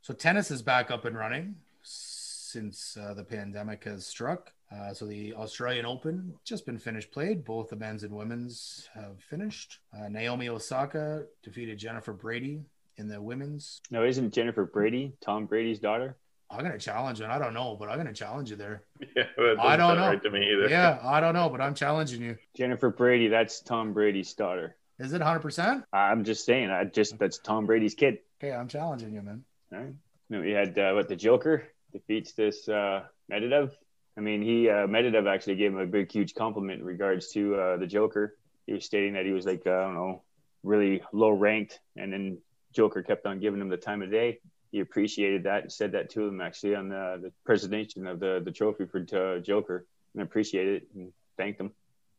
So 0.01 0.13
tennis 0.13 0.51
is 0.51 0.61
back 0.61 0.91
up 0.91 1.05
and 1.05 1.15
running 1.17 1.55
since 1.83 2.97
uh, 2.97 3.13
the 3.13 3.23
pandemic 3.23 3.85
has 3.85 4.05
struck. 4.05 4.51
Uh, 4.73 4.93
so 4.93 5.05
the 5.05 5.33
Australian 5.35 5.85
Open 5.85 6.33
just 6.43 6.65
been 6.65 6.79
finished 6.79 7.11
played. 7.11 7.43
Both 7.45 7.69
the 7.69 7.75
men's 7.75 8.03
and 8.03 8.13
women's 8.13 8.89
have 8.93 9.19
finished. 9.29 9.79
Uh, 9.95 10.07
Naomi 10.09 10.49
Osaka 10.49 11.25
defeated 11.43 11.77
Jennifer 11.77 12.13
Brady 12.13 12.61
in 12.97 13.07
the 13.07 13.21
women's. 13.21 13.81
No, 13.91 14.03
isn't 14.03 14.33
Jennifer 14.33 14.65
Brady 14.65 15.13
Tom 15.21 15.45
Brady's 15.45 15.79
daughter? 15.79 16.17
I'm 16.49 16.63
gonna 16.63 16.77
challenge 16.77 17.19
you. 17.19 17.25
I 17.25 17.39
don't 17.39 17.53
know, 17.53 17.75
but 17.79 17.89
I'm 17.89 17.97
gonna 17.97 18.13
challenge 18.13 18.49
you 18.49 18.55
there. 18.55 18.83
Yeah, 19.15 19.25
I 19.59 19.75
don't 19.75 19.97
know. 19.97 20.07
Right 20.07 20.23
to 20.23 20.29
me 20.29 20.51
either. 20.51 20.69
Yeah, 20.69 20.99
I 21.03 21.19
don't 21.19 21.33
know, 21.33 21.49
but 21.49 21.61
I'm 21.61 21.75
challenging 21.75 22.21
you. 22.21 22.37
Jennifer 22.55 22.89
Brady, 22.89 23.27
that's 23.27 23.61
Tom 23.61 23.93
Brady's 23.93 24.33
daughter. 24.33 24.75
Is 24.99 25.13
it 25.13 25.19
100? 25.19 25.39
percent 25.39 25.83
I'm 25.91 26.23
just 26.23 26.45
saying, 26.45 26.69
I 26.69 26.85
just 26.85 27.17
that's 27.19 27.39
Tom 27.39 27.65
Brady's 27.65 27.95
kid. 27.95 28.19
Okay, 28.41 28.53
I'm 28.53 28.67
challenging 28.67 29.13
you, 29.13 29.21
man. 29.21 29.43
All 29.73 29.79
right. 29.79 29.93
No, 30.29 30.41
we 30.41 30.51
had 30.51 30.77
uh, 30.77 30.93
what 30.93 31.09
the 31.09 31.15
Joker 31.15 31.63
defeats 31.91 32.33
this 32.33 32.67
uh, 32.69 33.03
Medvedev. 33.31 33.71
I 34.17 34.21
mean, 34.21 34.41
he 34.41 34.69
uh, 34.69 34.87
Medvedev 34.87 35.27
actually 35.27 35.55
gave 35.55 35.71
him 35.71 35.79
a 35.79 35.85
big, 35.85 36.11
huge 36.11 36.35
compliment 36.35 36.81
in 36.81 36.85
regards 36.85 37.31
to 37.31 37.55
uh, 37.55 37.77
the 37.77 37.87
Joker. 37.87 38.37
He 38.67 38.73
was 38.73 38.85
stating 38.85 39.13
that 39.13 39.25
he 39.25 39.31
was 39.31 39.45
like 39.45 39.63
uh, 39.65 39.71
I 39.71 39.83
don't 39.83 39.95
know, 39.95 40.21
really 40.63 41.01
low 41.11 41.31
ranked, 41.31 41.79
and 41.97 42.13
then 42.13 42.37
Joker 42.73 43.01
kept 43.01 43.25
on 43.25 43.39
giving 43.39 43.59
him 43.59 43.69
the 43.69 43.77
time 43.77 44.01
of 44.01 44.11
day. 44.11 44.39
He 44.71 44.79
appreciated 44.79 45.43
that 45.43 45.63
and 45.63 45.71
said 45.71 45.91
that 45.91 46.09
to 46.11 46.27
him 46.27 46.41
actually 46.41 46.75
on 46.75 46.89
the, 46.89 47.19
the 47.21 47.31
presentation 47.45 48.07
of 48.07 48.19
the 48.19 48.41
the 48.43 48.51
trophy 48.51 48.85
for 48.85 48.99
uh, 48.99 49.39
Joker, 49.39 49.85
and 50.13 50.23
appreciated 50.23 50.83
it 50.83 50.87
and 50.95 51.11
thanked 51.37 51.59
him. 51.59 51.71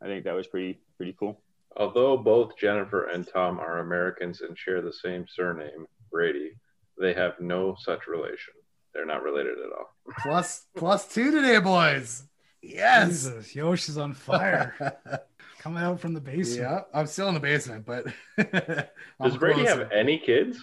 I 0.02 0.06
think 0.06 0.24
that 0.24 0.34
was 0.34 0.46
pretty 0.46 0.80
pretty 0.96 1.14
cool. 1.18 1.40
Although 1.76 2.16
both 2.16 2.56
Jennifer 2.56 3.08
and 3.08 3.26
Tom 3.26 3.58
are 3.58 3.80
Americans 3.80 4.40
and 4.40 4.56
share 4.56 4.80
the 4.80 4.92
same 4.92 5.26
surname, 5.28 5.86
Brady, 6.10 6.52
they 6.98 7.12
have 7.14 7.40
no 7.40 7.76
such 7.78 8.06
relation. 8.06 8.54
They're 8.94 9.06
not 9.06 9.22
related 9.22 9.58
at 9.58 9.72
all. 9.76 9.94
Plus 10.20 10.66
plus 10.76 11.06
two 11.12 11.30
today, 11.30 11.58
boys. 11.58 12.22
Yes. 12.62 13.08
Jesus, 13.08 13.54
Yosh 13.54 13.88
is 13.88 13.98
on 13.98 14.14
fire. 14.14 14.74
Coming 15.58 15.82
out 15.82 15.98
from 16.00 16.14
the 16.14 16.20
basement. 16.20 16.60
yeah, 16.60 16.80
I'm 16.92 17.06
still 17.06 17.28
in 17.28 17.34
the 17.34 17.40
basement, 17.40 17.86
but 17.86 18.04
Does 18.38 18.84
I'm 19.20 19.38
Brady 19.38 19.62
closer. 19.64 19.84
have 19.84 19.92
any 19.92 20.18
kids? 20.18 20.58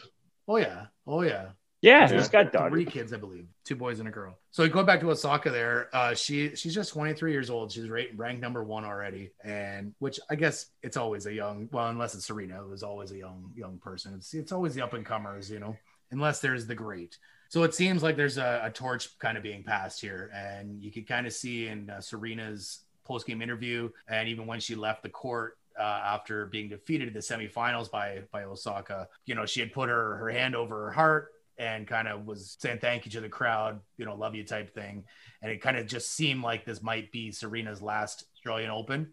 Oh 0.48 0.58
yeah, 0.58 0.86
oh 1.08 1.22
yeah. 1.24 1.50
Yeah, 1.82 2.08
Yeah. 2.08 2.18
he's 2.18 2.30
got 2.30 2.52
daughters. 2.52 2.72
Three 2.74 2.86
kids, 2.86 3.12
I 3.12 3.18
believe, 3.18 3.48
two 3.66 3.76
boys 3.76 3.98
and 3.98 4.08
a 4.08 4.12
girl. 4.12 4.38
So 4.52 4.68
going 4.70 4.86
back 4.86 5.00
to 5.00 5.10
Osaka, 5.10 5.50
there, 5.50 5.90
uh, 5.94 6.14
she 6.14 6.56
she's 6.56 6.76
just 6.76 6.92
23 6.94 7.32
years 7.32 7.50
old. 7.50 7.72
She's 7.72 7.90
ranked 7.90 8.16
ranked 8.16 8.42
number 8.42 8.64
one 8.64 8.86
already, 8.86 9.32
and 9.44 9.96
which 9.98 10.20
I 10.30 10.36
guess 10.36 10.68
it's 10.84 10.98
always 10.98 11.26
a 11.26 11.34
young. 11.34 11.68
Well, 11.72 11.88
unless 11.88 12.14
it's 12.14 12.28
Serena, 12.28 12.64
it 12.64 12.70
was 12.70 12.84
always 12.84 13.12
a 13.12 13.18
young 13.18 13.52
young 13.56 13.80
person. 13.80 14.14
It's 14.16 14.34
it's 14.36 14.52
always 14.52 14.76
the 14.76 14.84
up 14.84 14.94
and 14.94 15.04
comers, 15.06 15.50
you 15.50 15.60
know, 15.60 15.76
unless 16.12 16.40
there's 16.42 16.68
the 16.68 16.76
great. 16.76 17.18
So 17.52 17.64
it 17.64 17.76
seems 17.76 18.02
like 18.02 18.16
there's 18.16 18.38
a, 18.38 18.62
a 18.64 18.72
torch 18.72 19.20
kind 19.20 19.36
of 19.36 19.43
being 19.43 19.62
passed 19.62 19.99
here, 19.99 20.32
and 20.34 20.82
you 20.82 20.89
could 20.89 21.06
kind 21.06 21.28
of 21.28 21.34
see 21.34 21.68
in 21.68 21.89
uh, 21.89 21.99
Serena's 21.99 22.86
post 23.04 23.28
game 23.28 23.41
interview, 23.41 23.89
and 24.08 24.30
even 24.30 24.47
when 24.47 24.62
she 24.62 24.74
left 24.74 25.04
the 25.04 25.10
court 25.10 25.58
uh, 25.78 25.84
after 25.84 26.45
being 26.45 26.70
defeated 26.70 27.10
in 27.10 27.14
the 27.14 27.20
semifinals 27.20 27.91
by 27.91 28.22
by 28.32 28.45
Osaka, 28.45 29.10
you 29.26 29.36
know, 29.36 29.45
she 29.45 29.60
had 29.60 29.74
put 29.74 29.89
her 29.89 30.16
her 30.16 30.30
hand 30.30 30.56
over 30.56 30.86
her 30.86 30.91
heart 30.91 31.34
and 31.58 31.86
kind 31.86 32.08
of 32.08 32.26
was 32.26 32.56
saying 32.58 32.80
thank 32.80 33.04
you 33.04 33.12
to 33.12 33.20
the 33.20 33.28
crowd, 33.28 33.82
you 33.97 34.06
know, 34.06 34.16
love 34.16 34.34
you 34.34 34.45
type 34.45 34.74
thing, 34.74 35.04
and 35.41 35.52
it 35.52 35.62
kind 35.62 35.76
of 35.76 35.86
just 35.88 36.12
seemed 36.12 36.43
like 36.43 36.64
this 36.64 36.82
might 36.82 37.12
be 37.12 37.34
Serena's 37.34 37.82
last 37.82 38.28
Australian 38.42 38.72
Open. 38.72 39.12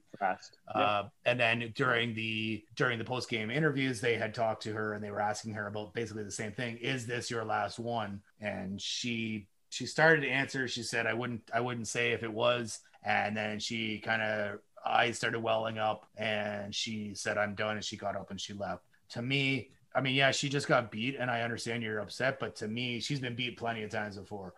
Uh, 0.74 1.04
and 1.24 1.38
then 1.38 1.72
during 1.74 2.14
the 2.14 2.64
during 2.76 2.98
the 2.98 3.04
post 3.04 3.28
game 3.28 3.50
interviews, 3.50 4.00
they 4.00 4.16
had 4.16 4.34
talked 4.34 4.62
to 4.62 4.72
her 4.72 4.94
and 4.94 5.04
they 5.04 5.10
were 5.10 5.20
asking 5.20 5.52
her 5.54 5.66
about 5.66 5.92
basically 5.94 6.24
the 6.24 6.30
same 6.30 6.52
thing: 6.52 6.78
Is 6.78 7.06
this 7.06 7.30
your 7.30 7.44
last 7.44 7.78
one? 7.78 8.20
And 8.40 8.80
she 8.80 9.46
she 9.70 9.86
started 9.86 10.22
to 10.22 10.28
answer. 10.28 10.66
She 10.66 10.82
said, 10.82 11.06
"I 11.06 11.14
wouldn't 11.14 11.42
I 11.52 11.60
wouldn't 11.60 11.88
say 11.88 12.12
if 12.12 12.22
it 12.22 12.32
was." 12.32 12.80
And 13.04 13.36
then 13.36 13.60
she 13.60 14.00
kind 14.00 14.22
of 14.22 14.58
eyes 14.84 15.16
started 15.16 15.40
welling 15.40 15.78
up 15.78 16.06
and 16.16 16.74
she 16.74 17.14
said, 17.14 17.38
I'm 17.38 17.54
done. 17.54 17.76
And 17.76 17.84
she 17.84 17.96
got 17.96 18.16
up 18.16 18.30
and 18.30 18.40
she 18.40 18.54
left. 18.54 18.82
To 19.10 19.22
me, 19.22 19.70
I 19.94 20.00
mean, 20.00 20.14
yeah, 20.14 20.30
she 20.30 20.48
just 20.48 20.68
got 20.68 20.90
beat, 20.90 21.16
and 21.18 21.30
I 21.30 21.40
understand 21.42 21.82
you're 21.82 21.98
upset, 21.98 22.38
but 22.38 22.54
to 22.56 22.68
me, 22.68 23.00
she's 23.00 23.20
been 23.20 23.34
beat 23.34 23.56
plenty 23.56 23.82
of 23.82 23.90
times 23.90 24.18
before. 24.18 24.52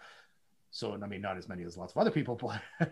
So, 0.70 0.98
I 1.00 1.06
mean, 1.06 1.20
not 1.20 1.36
as 1.36 1.48
many 1.48 1.64
as 1.64 1.76
lots 1.76 1.92
of 1.92 1.98
other 1.98 2.10
people, 2.10 2.36
but, 2.80 2.90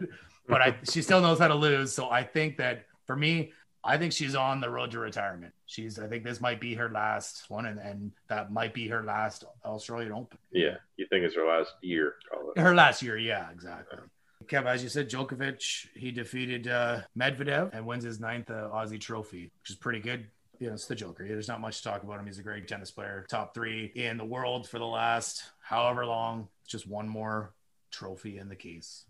but 0.49 0.63
I, 0.63 0.77
she 0.91 1.03
still 1.03 1.21
knows 1.21 1.39
how 1.39 1.49
to 1.49 1.55
lose. 1.55 1.93
So, 1.93 2.11
I 2.11 2.23
think 2.25 2.57
that 2.59 2.87
for 3.07 3.17
me, 3.17 3.53
I 3.85 3.97
think 3.97 4.13
she's 4.13 4.35
on 4.35 4.61
the 4.61 4.69
road 4.69 4.91
to 4.91 4.99
retirement. 4.99 5.55
She's, 5.67 5.99
I 5.99 6.09
think 6.09 6.25
this 6.25 6.41
might 6.41 6.61
be 6.61 6.75
her 6.75 6.91
last 6.91 7.45
one, 7.49 7.67
and, 7.67 7.79
and 7.79 8.13
that 8.29 8.53
might 8.53 8.75
be 8.75 8.89
her 8.89 9.03
last 9.03 9.45
Australian 9.65 10.13
Open. 10.13 10.39
Yeah, 10.53 10.77
you 10.97 11.07
think 11.09 11.25
it's 11.25 11.37
her 11.37 11.47
last 11.47 11.75
year? 11.81 12.17
It. 12.57 12.61
Her 12.61 12.75
last 12.75 13.03
year, 13.03 13.17
yeah, 13.17 13.51
exactly. 13.51 13.99
Kev, 14.47 14.67
as 14.67 14.83
you 14.83 14.89
said, 14.89 15.09
Djokovic, 15.09 15.89
he 15.95 16.11
defeated 16.11 16.69
uh, 16.69 17.01
Medvedev 17.17 17.71
and 17.75 17.87
wins 17.87 18.05
his 18.05 18.19
ninth 18.19 18.51
uh, 18.51 18.69
Aussie 18.73 19.01
trophy, 19.01 19.51
which 19.61 19.71
is 19.71 19.77
pretty 19.77 20.01
good. 20.01 20.27
You 20.59 20.69
know, 20.69 20.75
it's 20.75 20.87
the 20.87 20.95
Joker. 20.95 21.27
There's 21.27 21.49
not 21.49 21.61
much 21.61 21.79
to 21.79 21.85
talk 21.85 22.03
about 22.03 22.19
him. 22.19 22.27
He's 22.27 22.39
a 22.39 22.43
great 22.43 22.67
tennis 22.67 22.91
player, 22.91 23.25
top 23.29 23.55
three 23.55 23.93
in 23.95 24.17
the 24.17 24.25
world 24.25 24.69
for 24.69 24.79
the 24.79 24.87
last 24.87 25.45
however 25.61 26.05
long. 26.05 26.49
Just 26.67 26.89
one 26.89 27.09
more 27.09 27.53
trophy 27.91 28.39
in 28.39 28.49
the 28.49 28.57
case. 28.57 29.05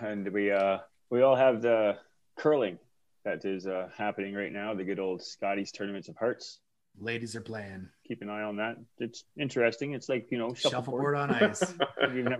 And 0.00 0.28
we 0.32 0.50
uh 0.50 0.78
we 1.10 1.22
all 1.22 1.36
have 1.36 1.62
the 1.62 1.98
curling 2.36 2.78
that 3.24 3.44
is 3.44 3.66
uh, 3.66 3.88
happening 3.96 4.34
right 4.34 4.52
now. 4.52 4.74
The 4.74 4.84
good 4.84 4.98
old 4.98 5.22
Scotties 5.22 5.70
tournaments 5.70 6.08
of 6.08 6.16
hearts. 6.16 6.60
Ladies 6.98 7.34
are 7.34 7.40
playing 7.40 7.88
Keep 8.12 8.22
an 8.22 8.30
eye 8.30 8.42
on 8.42 8.56
that. 8.56 8.76
It's 8.98 9.24
interesting. 9.38 9.92
It's 9.92 10.08
like 10.08 10.26
you 10.30 10.36
know 10.36 10.52
shuffleboard 10.52 11.14
on 11.14 11.30
ice. 11.42 11.62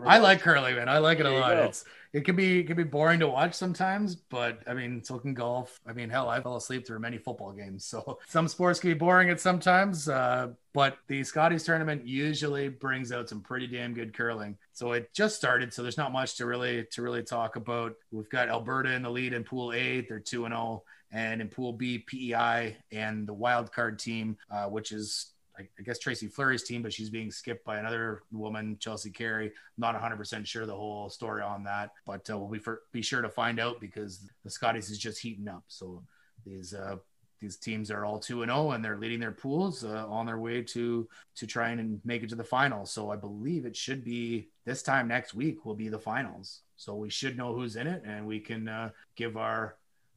I 0.05 0.19
like 0.19 0.41
curling, 0.41 0.75
man. 0.75 0.89
I 0.89 0.99
like 0.99 1.19
it 1.19 1.23
a 1.23 1.31
There 1.31 1.33
you 1.35 1.41
lot. 1.41 1.57
It's 1.57 1.85
it 2.13 2.25
can 2.27 2.37
be 2.37 2.61
it 2.61 2.67
can 2.67 2.77
be 2.77 2.83
boring 2.83 3.21
to 3.21 3.29
watch 3.29 3.55
sometimes, 3.55 4.17
but 4.17 4.59
I 4.67 4.75
mean, 4.75 5.03
so 5.03 5.19
can 5.19 5.35
golf. 5.35 5.81
I 5.87 5.93
mean, 5.93 6.11
hell, 6.11 6.29
I 6.29 6.41
fell 6.41 6.57
asleep 6.57 6.87
through 6.87 6.99
many 6.99 7.17
football 7.17 7.53
games. 7.53 7.85
So 7.87 8.19
some 8.29 8.49
sports 8.49 8.81
can 8.81 8.91
be 8.91 8.95
boring 8.95 9.31
at 9.31 9.41
sometimes, 9.41 10.09
uh, 10.09 10.49
but 10.75 10.99
the 11.07 11.23
Scotties 11.25 11.65
tournament 11.65 12.07
usually 12.07 12.69
brings 12.69 13.13
out 13.13 13.29
some 13.29 13.41
pretty 13.41 13.69
damn 13.69 13.95
good 13.95 14.13
curling. 14.15 14.59
So 14.73 14.93
it 14.93 15.15
just 15.15 15.37
started, 15.37 15.73
so 15.73 15.83
there's 15.83 15.97
not 15.97 16.13
much 16.13 16.37
to 16.37 16.47
really 16.47 16.85
to 16.91 17.03
really 17.03 17.23
talk 17.23 17.57
about. 17.57 17.95
We've 18.11 18.29
got 18.29 18.49
Alberta 18.49 18.93
in 18.93 19.03
the 19.03 19.11
lead 19.11 19.33
in 19.33 19.45
Pool 19.45 19.73
A. 19.73 20.01
They're 20.03 20.19
two 20.19 20.45
and 20.45 20.53
zero, 20.53 20.83
and 21.13 21.41
in 21.41 21.49
Pool 21.49 21.73
B, 21.73 21.99
PEI 21.99 22.77
and 22.91 23.27
the 23.27 23.35
wild 23.35 23.73
card 23.73 23.99
team, 23.99 24.37
uh, 24.51 24.65
which 24.65 24.93
is 24.93 25.33
I 25.59 25.83
guess 25.85 25.99
Tracy 25.99 26.29
Fleury's 26.29 26.63
team, 26.63 26.83
but 26.83 26.93
she's 26.93 27.11
being 27.11 27.31
skipped 27.31 27.65
by 27.65 27.79
another 27.79 28.23
woman, 28.33 28.79
Chelsea 28.81 29.11
Carey. 29.11 29.53
Not 29.77 30.01
100% 30.01 30.47
sure 30.47 30.65
the 30.65 30.75
whole 30.75 31.11
story 31.11 31.43
on 31.43 31.63
that, 31.65 31.91
but 32.07 32.29
uh, 32.31 32.39
we'll 32.39 32.49
be, 32.49 32.59
for, 32.59 32.83
be 32.91 33.03
sure 33.03 33.21
to 33.21 33.29
find 33.29 33.61
out 33.61 33.81
because 33.81 34.31
the 34.45 34.51
Scotties 34.51 34.91
is 34.91 34.99
just 34.99 35.21
heating 35.21 35.49
up. 35.49 35.65
So 35.69 36.03
these 36.47 36.73
uh, 36.75 36.97
these 37.41 37.57
teams 37.57 37.91
are 37.91 38.05
all 38.05 38.21
two 38.21 38.43
and 38.43 38.51
zero, 38.51 38.71
and 38.71 38.85
they're 38.85 38.99
leading 38.99 39.21
their 39.21 39.33
pools 39.33 39.85
uh, 39.85 40.07
on 40.09 40.27
their 40.27 40.39
way 40.39 40.63
to 40.63 41.09
to 41.35 41.47
try 41.47 41.71
and 41.71 42.01
make 42.05 42.23
it 42.23 42.29
to 42.31 42.37
the 42.37 42.45
finals. 42.45 42.91
So 42.91 43.11
I 43.11 43.17
believe 43.17 43.67
it 43.67 43.77
should 43.77 44.05
be 44.05 44.49
this 44.65 44.83
time 44.83 45.09
next 45.09 45.35
week 45.35 45.67
will 45.67 45.75
be 45.75 45.89
the 45.89 45.99
finals. 45.99 46.61
So 46.77 46.95
we 46.95 47.11
should 47.11 47.37
know 47.37 47.53
who's 47.53 47.77
in 47.77 47.87
it, 47.87 48.03
and 48.07 48.27
we 48.27 48.41
can 48.41 48.69
uh, 48.69 48.91
give 49.17 49.37
our 49.37 49.77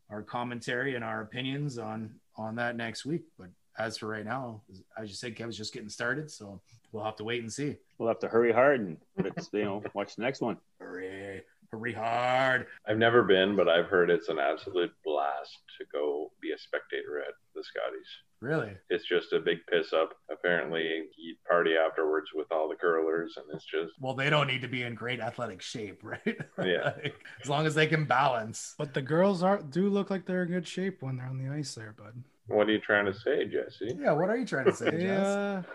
our 0.10 0.22
commentary 0.22 0.96
and 0.96 1.04
our 1.04 1.22
opinions 1.22 1.78
on 1.78 2.12
on 2.38 2.56
that 2.56 2.76
next 2.76 3.06
week. 3.06 3.24
But 3.38 3.50
as 3.78 3.98
for 3.98 4.08
right 4.08 4.26
now, 4.26 4.62
as 4.98 5.10
you 5.10 5.16
said, 5.16 5.36
Kevin's 5.36 5.58
just 5.58 5.74
getting 5.74 5.90
started, 5.90 6.32
so 6.32 6.62
we'll 6.92 7.04
have 7.04 7.16
to 7.18 7.24
wait 7.24 7.42
and 7.42 7.52
see. 7.52 7.76
We'll 7.98 8.10
have 8.10 8.20
to 8.20 8.28
hurry 8.28 8.52
hard 8.52 8.82
and 8.82 8.98
you 9.18 9.64
know 9.64 9.84
watch 9.94 10.16
the 10.16 10.22
next 10.22 10.42
one. 10.42 10.58
Hurry, 10.80 11.42
hurry 11.72 11.94
hard! 11.94 12.68
I've 12.88 12.98
never 12.98 13.24
been, 13.24 13.56
but 13.56 13.68
I've 13.70 13.88
heard 13.88 14.10
it's 14.10 14.30
an 14.30 14.40
absolute 14.40 14.92
blast 15.04 15.58
to 15.80 15.86
go 15.92 16.32
be 16.42 16.52
a 16.52 16.58
spectator 16.58 17.20
at 17.20 17.34
the 17.54 17.64
Scotties. 17.64 18.08
Really? 18.42 18.72
It's 18.90 19.06
just 19.06 19.34
a 19.34 19.40
big 19.40 19.60
piss 19.72 19.94
up. 19.94 20.14
Apparently, 20.32 20.84
you 21.18 21.36
party 21.50 21.76
afterwards 21.76 22.28
with 22.36 22.52
all 22.52 22.68
the 22.70 22.76
curlers, 22.76 23.34
and 23.38 23.46
it's 23.56 23.66
just 23.66 23.94
Well, 24.00 24.14
they 24.14 24.30
don't 24.30 24.48
need 24.48 24.62
to 24.62 24.68
be 24.68 24.84
in 24.84 24.94
great 24.94 25.20
athletic 25.20 25.62
shape, 25.62 26.00
right? 26.04 26.38
Yeah. 26.64 26.92
Like, 27.02 27.16
as 27.42 27.50
long 27.50 27.66
as 27.66 27.74
they 27.76 27.88
can 27.88 28.06
balance. 28.06 28.76
But 28.78 28.94
the 28.94 29.02
girls 29.02 29.42
are 29.42 29.62
do 29.62 29.90
look 29.90 30.10
like 30.10 30.26
they're 30.26 30.44
in 30.44 30.50
good 30.52 30.68
shape 30.68 31.02
when 31.02 31.18
they're 31.18 31.26
on 31.28 31.38
the 31.38 31.52
ice 31.52 31.74
there, 31.76 31.96
bud. 31.98 32.24
what 32.48 32.68
are 32.68 32.72
you 32.72 32.80
trying 32.80 33.06
to 33.06 33.14
say, 33.14 33.46
Jesse? 33.46 33.98
Yeah. 34.00 34.12
What 34.12 34.30
are 34.30 34.38
you 34.38 34.46
trying 34.46 34.66
to 34.66 34.74
say, 34.76 34.92
They, 34.92 35.02
Jess? 35.04 35.66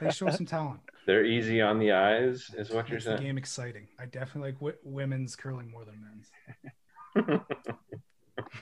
They 0.00 0.10
show 0.10 0.30
some 0.30 0.46
talent. 0.46 0.80
They're 1.06 1.24
easy 1.24 1.60
on 1.60 1.78
the 1.78 1.92
eyes, 1.92 2.50
is 2.56 2.70
what 2.70 2.88
you're 2.88 2.96
Makes 2.96 3.04
the 3.04 3.10
saying. 3.16 3.22
game 3.22 3.38
exciting. 3.38 3.88
I 3.98 4.06
definitely 4.06 4.50
like 4.52 4.58
w- 4.60 4.76
women's 4.84 5.36
curling 5.36 5.70
more 5.70 5.84
than 5.84 6.00
men's. 7.14 7.40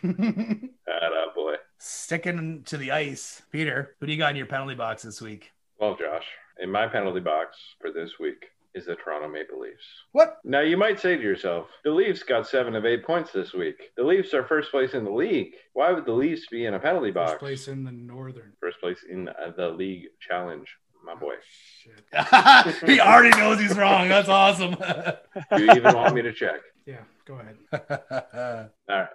Boy. 1.35 1.55
Sticking 1.79 2.63
to 2.65 2.77
the 2.77 2.91
ice, 2.93 3.43
Peter. 3.51 3.97
Who 4.01 4.07
do 4.07 4.13
you 4.13 4.19
got 4.19 4.31
in 4.31 4.37
your 4.37 4.47
penalty 4.47 4.75
box 4.75 5.03
this 5.03 5.21
week? 5.23 5.51
Well, 5.79 5.97
Josh, 5.97 6.25
in 6.61 6.71
my 6.71 6.87
penalty 6.87 7.21
box 7.21 7.57
for 7.81 7.91
this 7.91 8.11
week 8.21 8.45
is 8.75 8.87
the 8.87 8.95
Toronto 8.97 9.29
Maple 9.29 9.61
Leafs. 9.61 9.85
What? 10.13 10.39
Now, 10.45 10.61
you 10.61 10.77
might 10.77 10.99
say 10.99 11.17
to 11.17 11.23
yourself, 11.23 11.67
the 11.85 11.91
Leafs 11.91 12.23
got 12.23 12.49
seven 12.49 12.75
of 12.75 12.87
eight 12.87 13.05
points 13.05 13.33
this 13.33 13.53
week. 13.53 13.77
The 13.97 14.03
Leafs 14.03 14.33
are 14.35 14.45
first 14.45 14.71
place 14.71 14.95
in 14.95 15.05
the 15.05 15.11
league. 15.11 15.53
Why 15.75 15.93
would 15.93 16.07
the 16.07 16.13
Leafs 16.13 16.47
be 16.51 16.67
in 16.67 16.75
a 16.75 16.79
penalty 16.79 17.11
box? 17.11 17.33
First 17.33 17.41
place 17.41 17.69
in 17.69 17.85
the 17.85 17.93
northern. 17.93 18.53
First 18.61 18.81
place 18.81 19.05
in 19.09 19.29
uh, 19.29 19.53
the 19.57 19.69
league 19.69 20.05
challenge, 20.21 20.69
my 21.05 21.15
boy. 21.15 21.35
Shit. 21.83 22.89
he 22.89 23.01
already 23.01 23.37
knows 23.37 23.61
he's 23.61 23.77
wrong. 23.77 24.09
That's 24.09 24.29
awesome. 24.29 24.75
Do 24.75 25.65
you 25.65 25.73
even 25.73 25.95
want 25.95 26.15
me 26.15 26.23
to 26.23 26.33
check? 26.33 26.61
Yeah, 26.87 27.03
go 27.27 27.41
ahead. 27.41 27.57
All 28.89 28.97
right. 28.97 29.09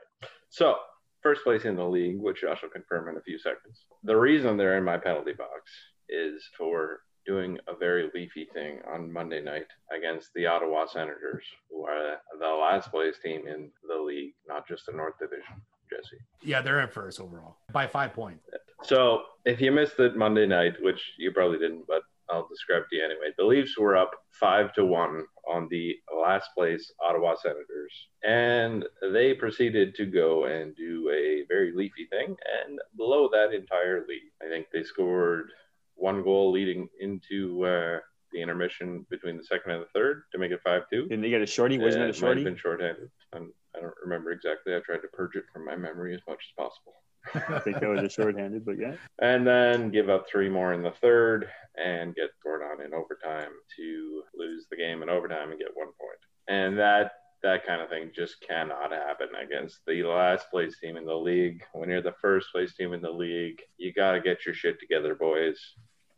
So, 0.50 0.76
first 1.22 1.44
place 1.44 1.66
in 1.66 1.76
the 1.76 1.84
league, 1.84 2.20
which 2.20 2.42
Josh 2.42 2.62
will 2.62 2.70
confirm 2.70 3.10
in 3.10 3.18
a 3.18 3.22
few 3.22 3.40
seconds. 3.40 3.86
The 4.04 4.16
reason 4.16 4.56
they're 4.58 4.78
in 4.78 4.84
my 4.84 4.98
penalty 4.98 5.34
box 5.34 5.72
is 6.10 6.48
for 6.58 7.02
doing 7.28 7.58
a 7.68 7.76
very 7.76 8.10
leafy 8.16 8.48
thing 8.54 8.80
on 8.92 9.12
Monday 9.12 9.42
night 9.42 9.68
against 9.96 10.34
the 10.34 10.46
Ottawa 10.46 10.86
Senators, 10.86 11.44
who 11.70 11.86
are 11.86 12.18
the 12.40 12.48
last 12.48 12.90
place 12.90 13.16
team 13.24 13.48
in 13.48 13.70
the 13.88 14.02
league, 14.02 14.34
not 14.48 14.68
just 14.68 14.86
the 14.86 14.94
North 14.94 15.20
Division. 15.20 15.62
Jesse. 15.90 16.18
yeah, 16.44 16.62
they're 16.62 16.82
in 16.82 16.90
first 16.90 17.18
overall 17.22 17.56
by 17.72 17.88
five 17.88 18.14
points. 18.14 18.44
So, 18.84 19.22
if 19.46 19.62
you 19.62 19.72
missed 19.72 19.98
it 20.00 20.18
Monday 20.18 20.46
night, 20.46 20.74
which 20.82 21.02
you 21.18 21.32
probably 21.32 21.60
didn't, 21.60 21.86
but 21.88 22.02
I'll 22.30 22.48
describe 22.48 22.84
to 22.90 22.96
you 22.98 23.06
anyway. 23.06 23.34
The 23.38 23.46
Leafs 23.46 23.78
were 23.78 23.96
up 23.96 24.12
five 24.38 24.74
to 24.74 24.86
one 24.86 25.24
on 25.50 25.68
the 25.72 25.96
last 26.14 26.50
place 26.56 26.92
Ottawa 27.02 27.36
Senators, 27.36 27.94
and 28.24 28.86
they 29.14 29.34
proceeded 29.34 29.96
to 29.96 30.06
go 30.06 30.44
and 30.44 30.76
do 30.76 31.10
a 31.10 31.46
very 31.48 31.72
leafy 31.74 32.06
thing 32.10 32.36
and 32.66 32.80
blow 32.96 33.30
that 33.30 33.54
entire 33.54 34.06
lead. 34.08 34.30
I 34.44 34.50
think 34.50 34.68
they 34.74 34.84
scored 34.84 35.52
one 35.98 36.24
goal 36.24 36.52
leading 36.52 36.88
into 37.00 37.66
uh, 37.66 38.00
the 38.32 38.42
intermission 38.42 39.06
between 39.10 39.38
the 39.38 39.44
second 39.44 39.72
and 39.72 39.82
the 39.82 39.88
third 39.94 40.24
to 40.32 40.38
make 40.38 40.52
it 40.52 40.62
five 40.64 40.84
two. 40.92 41.04
Didn't 41.04 41.22
they 41.22 41.30
get 41.30 41.42
a 41.42 41.46
shorty? 41.46 41.78
Wasn't 41.78 42.04
it 42.04 42.16
a 42.16 42.18
it 42.18 42.22
might 42.22 42.38
have 42.38 42.46
been 42.46 42.58
shorthanded. 42.58 43.10
I'm, 43.34 43.52
I 43.76 43.82
don't 43.82 43.94
remember 44.04 44.32
exactly. 44.32 44.76
I 44.76 44.80
tried 44.80 45.02
to 45.02 45.08
purge 45.14 45.36
it 45.36 45.44
from 45.52 45.66
my 45.66 45.76
memory 45.76 46.16
as 46.16 46.22
much 46.28 46.40
as 46.40 46.64
possible 46.64 46.94
I 47.34 47.60
think 47.60 47.80
that 47.80 47.90
was 47.90 48.04
a 48.04 48.10
shorthanded, 48.10 48.66
but 48.66 48.78
yeah. 48.80 48.94
and 49.22 49.46
then 49.46 49.90
give 49.90 50.10
up 50.10 50.26
three 50.30 50.50
more 50.50 50.74
in 50.74 50.82
the 50.82 50.94
third 51.02 51.50
and 51.76 52.16
get 52.16 52.30
scored 52.40 52.62
on 52.62 52.86
in 52.86 52.94
overtime 52.94 53.52
to 53.78 54.24
lose 54.36 54.66
the 54.70 54.78
game 54.78 55.04
in 55.04 55.10
overtime 55.10 55.52
and 55.52 55.60
get 55.60 55.70
one 55.74 55.88
point. 55.88 56.20
And 56.48 56.78
that 56.78 57.12
that 57.44 57.66
kind 57.66 57.82
of 57.82 57.90
thing 57.90 58.12
just 58.16 58.42
cannot 58.42 58.92
happen 58.92 59.30
against 59.42 59.80
the 59.86 60.04
last 60.04 60.50
place 60.50 60.80
team 60.80 60.98
in 60.98 61.06
the 61.06 61.16
league. 61.16 61.64
When 61.74 61.90
you're 61.90 62.02
the 62.02 62.16
first 62.22 62.48
place 62.52 62.74
team 62.74 62.94
in 62.94 63.02
the 63.02 63.12
league, 63.12 63.62
you 63.78 63.94
got 63.94 64.14
to 64.14 64.22
get 64.22 64.46
your 64.46 64.56
shit 64.56 64.80
together, 64.80 65.16
boys. 65.16 65.60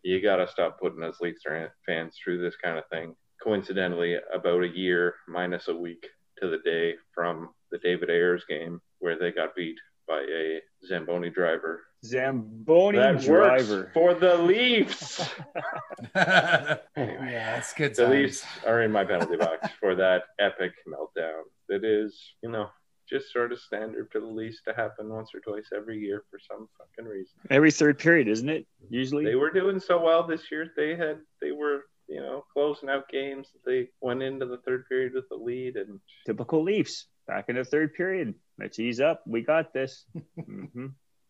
You 0.03 0.21
got 0.21 0.37
to 0.37 0.47
stop 0.47 0.79
putting 0.79 1.03
us 1.03 1.19
Leafs 1.19 1.43
fans 1.85 2.15
through 2.23 2.41
this 2.41 2.55
kind 2.55 2.77
of 2.77 2.87
thing. 2.89 3.15
Coincidentally, 3.43 4.17
about 4.33 4.63
a 4.63 4.67
year 4.67 5.15
minus 5.27 5.67
a 5.67 5.75
week 5.75 6.07
to 6.41 6.49
the 6.49 6.59
day 6.59 6.95
from 7.13 7.49
the 7.71 7.77
David 7.79 8.09
Ayres 8.09 8.45
game 8.47 8.81
where 8.99 9.17
they 9.17 9.31
got 9.31 9.55
beat 9.55 9.77
by 10.09 10.19
a 10.19 10.59
Zamboni 10.87 11.29
driver 11.29 11.83
Zamboni 12.05 12.97
that 12.97 13.21
driver. 13.21 13.77
works 13.77 13.93
for 13.93 14.13
the 14.13 14.37
Leafs. 14.37 15.19
yeah, 16.15 16.77
that's 16.95 17.73
good. 17.73 17.95
the 17.95 18.03
times. 18.03 18.13
Leafs 18.13 18.45
are 18.65 18.83
in 18.83 18.91
my 18.91 19.03
penalty 19.03 19.37
box 19.37 19.69
for 19.79 19.95
that 19.95 20.23
epic 20.39 20.71
meltdown. 20.87 21.41
It 21.67 21.83
is, 21.83 22.17
you 22.41 22.49
know, 22.49 22.69
just 23.09 23.33
sort 23.33 23.51
of 23.51 23.59
standard 23.59 24.09
for 24.11 24.21
the 24.21 24.27
Leafs 24.27 24.61
to 24.67 24.73
happen 24.73 25.09
once 25.09 25.31
or 25.33 25.41
twice 25.41 25.69
every 25.75 25.99
year 25.99 26.23
for 26.29 26.39
some 26.39 26.69
fucking 26.77 27.11
reason. 27.11 27.33
Every 27.49 27.71
third 27.71 27.99
period, 27.99 28.27
isn't 28.27 28.49
it? 28.49 28.65
Usually. 28.89 29.25
They 29.25 29.35
were 29.35 29.51
doing 29.51 29.79
so 29.79 30.01
well 30.01 30.25
this 30.25 30.49
year. 30.51 30.71
They 30.77 30.95
had, 30.95 31.17
they 31.41 31.51
were, 31.51 31.85
you 32.07 32.21
know, 32.21 32.45
closing 32.53 32.89
out 32.89 33.09
games. 33.09 33.47
They 33.65 33.89
went 34.01 34.23
into 34.23 34.45
the 34.45 34.59
third 34.65 34.85
period 34.87 35.13
with 35.15 35.27
the 35.29 35.35
lead, 35.35 35.75
and 35.75 35.99
Typical 36.25 36.63
Leafs. 36.63 37.07
Back 37.29 37.47
in 37.47 37.57
the 37.57 37.63
third 37.63 37.93
period. 37.93 38.33
Let's 38.57 38.79
ease 38.79 38.99
up. 38.99 39.21
We 39.27 39.43
got 39.43 39.71
this. 39.71 40.05
hmm 40.45 40.87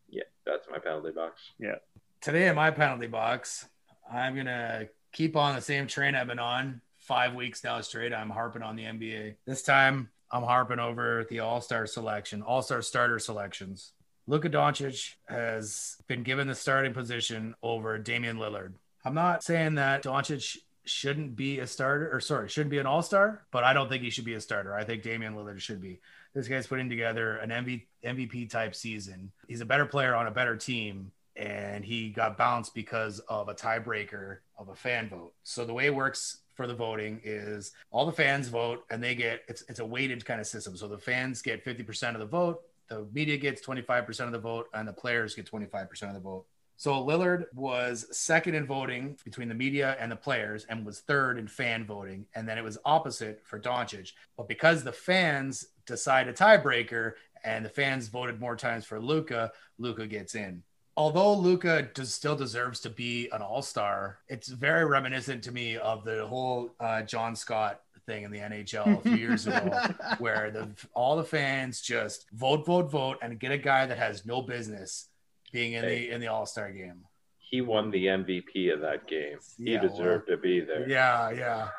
yeah, 0.07 0.23
that's 0.45 0.65
my 0.71 0.79
penalty 0.79 1.11
box. 1.11 1.51
Yeah. 1.59 1.75
Today 2.21 2.47
in 2.47 2.55
my 2.55 2.71
penalty 2.71 3.07
box, 3.07 3.65
I'm 4.09 4.33
gonna 4.33 4.87
keep 5.11 5.35
on 5.35 5.55
the 5.55 5.61
same 5.61 5.87
train 5.87 6.15
I've 6.15 6.27
been 6.27 6.39
on 6.39 6.79
five 6.99 7.35
weeks 7.35 7.65
now 7.65 7.81
straight. 7.81 8.13
I'm 8.13 8.29
harping 8.29 8.61
on 8.63 8.77
the 8.77 8.83
NBA. 8.83 9.35
This 9.45 9.61
time 9.61 10.09
I'm 10.31 10.43
harping 10.43 10.79
over 10.79 11.25
the 11.29 11.41
All 11.41 11.59
Star 11.59 11.85
selection, 11.85 12.41
All 12.43 12.61
Star 12.61 12.81
starter 12.81 13.19
selections. 13.19 13.91
Luka 14.25 14.49
Doncic 14.49 15.15
has 15.27 15.97
been 16.07 16.23
given 16.23 16.47
the 16.47 16.55
starting 16.55 16.93
position 16.93 17.55
over 17.61 17.97
Damian 17.97 18.37
Lillard. 18.37 18.71
I'm 19.03 19.15
not 19.15 19.43
saying 19.43 19.75
that 19.75 20.03
Doncic 20.03 20.59
shouldn't 20.89 21.35
be 21.35 21.59
a 21.59 21.67
starter, 21.67 22.13
or 22.13 22.19
sorry, 22.19 22.49
shouldn't 22.49 22.71
be 22.71 22.79
an 22.79 22.85
All 22.85 23.01
Star, 23.01 23.43
but 23.51 23.63
I 23.63 23.73
don't 23.73 23.89
think 23.89 24.03
he 24.03 24.09
should 24.09 24.25
be 24.25 24.33
a 24.33 24.41
starter. 24.41 24.73
I 24.73 24.83
think 24.83 25.03
Damian 25.03 25.35
Lillard 25.35 25.59
should 25.59 25.81
be. 25.81 25.99
This 26.33 26.47
guy's 26.47 26.67
putting 26.67 26.89
together 26.89 27.37
an 27.37 27.49
MV, 27.49 27.83
MVP 28.03 28.49
type 28.49 28.75
season. 28.75 29.31
He's 29.47 29.61
a 29.61 29.65
better 29.65 29.85
player 29.85 30.15
on 30.15 30.27
a 30.27 30.31
better 30.31 30.55
team, 30.55 31.11
and 31.35 31.85
he 31.85 32.09
got 32.09 32.37
bounced 32.37 32.73
because 32.73 33.19
of 33.29 33.49
a 33.49 33.53
tiebreaker 33.53 34.37
of 34.57 34.69
a 34.69 34.75
fan 34.75 35.09
vote. 35.09 35.33
So 35.43 35.65
the 35.65 35.73
way 35.73 35.85
it 35.85 35.95
works 35.95 36.39
for 36.55 36.67
the 36.67 36.75
voting 36.75 37.21
is 37.23 37.71
all 37.89 38.05
the 38.05 38.11
fans 38.11 38.49
vote 38.49 38.83
and 38.89 39.01
they 39.01 39.15
get 39.15 39.43
it's 39.47 39.63
it's 39.69 39.79
a 39.79 39.85
weighted 39.85 40.25
kind 40.25 40.41
of 40.41 40.45
system. 40.45 40.75
So 40.75 40.89
the 40.89 40.97
fans 40.97 41.41
get 41.41 41.63
50% 41.63 42.15
of 42.15 42.19
the 42.19 42.25
vote, 42.25 42.61
the 42.89 43.07
media 43.13 43.37
gets 43.37 43.65
25% 43.65 44.19
of 44.25 44.33
the 44.33 44.39
vote, 44.39 44.67
and 44.73 44.85
the 44.85 44.91
players 44.91 45.35
get 45.35 45.49
25% 45.49 45.87
of 46.03 46.13
the 46.15 46.19
vote. 46.19 46.45
So 46.79 46.93
Lillard 47.03 47.43
was 47.53 48.05
second 48.17 48.55
in 48.55 48.65
voting 48.65 49.17
between 49.25 49.49
the 49.49 49.53
media 49.53 49.97
and 49.99 50.09
the 50.09 50.15
players 50.15 50.65
and 50.69 50.85
was 50.85 51.01
third 51.01 51.37
in 51.37 51.45
fan 51.45 51.85
voting. 51.85 52.25
And 52.35 52.47
then 52.47 52.57
it 52.57 52.63
was 52.63 52.77
opposite 52.85 53.41
for 53.43 53.59
Doncic. 53.59 54.13
But 54.37 54.47
because 54.47 54.81
the 54.81 54.93
fans 54.93 55.65
decide 55.85 56.29
a 56.29 56.33
tiebreaker 56.33 57.15
and 57.43 57.65
the 57.65 57.69
fans 57.69 58.07
voted 58.07 58.39
more 58.39 58.55
times 58.55 58.85
for 58.85 58.97
Luka, 58.97 59.51
Luka 59.77 60.07
gets 60.07 60.35
in. 60.35 60.63
Although 60.95 61.33
Luka 61.33 61.89
does, 61.93 62.13
still 62.13 62.37
deserves 62.37 62.79
to 62.79 62.89
be 62.89 63.27
an 63.33 63.41
all-star, 63.41 64.19
it's 64.29 64.47
very 64.47 64.85
reminiscent 64.85 65.43
to 65.43 65.51
me 65.51 65.75
of 65.75 66.05
the 66.05 66.25
whole 66.27 66.75
uh, 66.79 67.01
John 67.01 67.35
Scott 67.35 67.81
thing 68.05 68.23
in 68.23 68.31
the 68.31 68.39
NHL 68.39 68.99
a 68.99 69.01
few 69.01 69.17
years 69.17 69.47
ago, 69.47 69.77
where 70.19 70.49
the 70.49 70.69
all 70.93 71.17
the 71.17 71.25
fans 71.25 71.81
just 71.81 72.29
vote, 72.31 72.65
vote, 72.65 72.89
vote, 72.89 73.17
and 73.21 73.37
get 73.37 73.51
a 73.51 73.57
guy 73.57 73.85
that 73.85 73.97
has 73.97 74.25
no 74.25 74.41
business 74.41 75.09
being 75.51 75.73
in 75.73 75.85
the 75.85 76.09
in 76.11 76.21
the 76.21 76.27
All 76.27 76.45
Star 76.45 76.71
game. 76.71 77.05
He 77.37 77.61
won 77.61 77.89
the 77.89 78.05
MVP 78.05 78.71
of 78.71 78.81
that 78.81 79.07
game. 79.07 79.39
He 79.57 79.73
Yeah, 79.73 79.81
deserved 79.81 80.27
to 80.27 80.37
be 80.37 80.59
there. 80.59 80.87
Yeah, 80.87 81.31
yeah. 81.31 81.69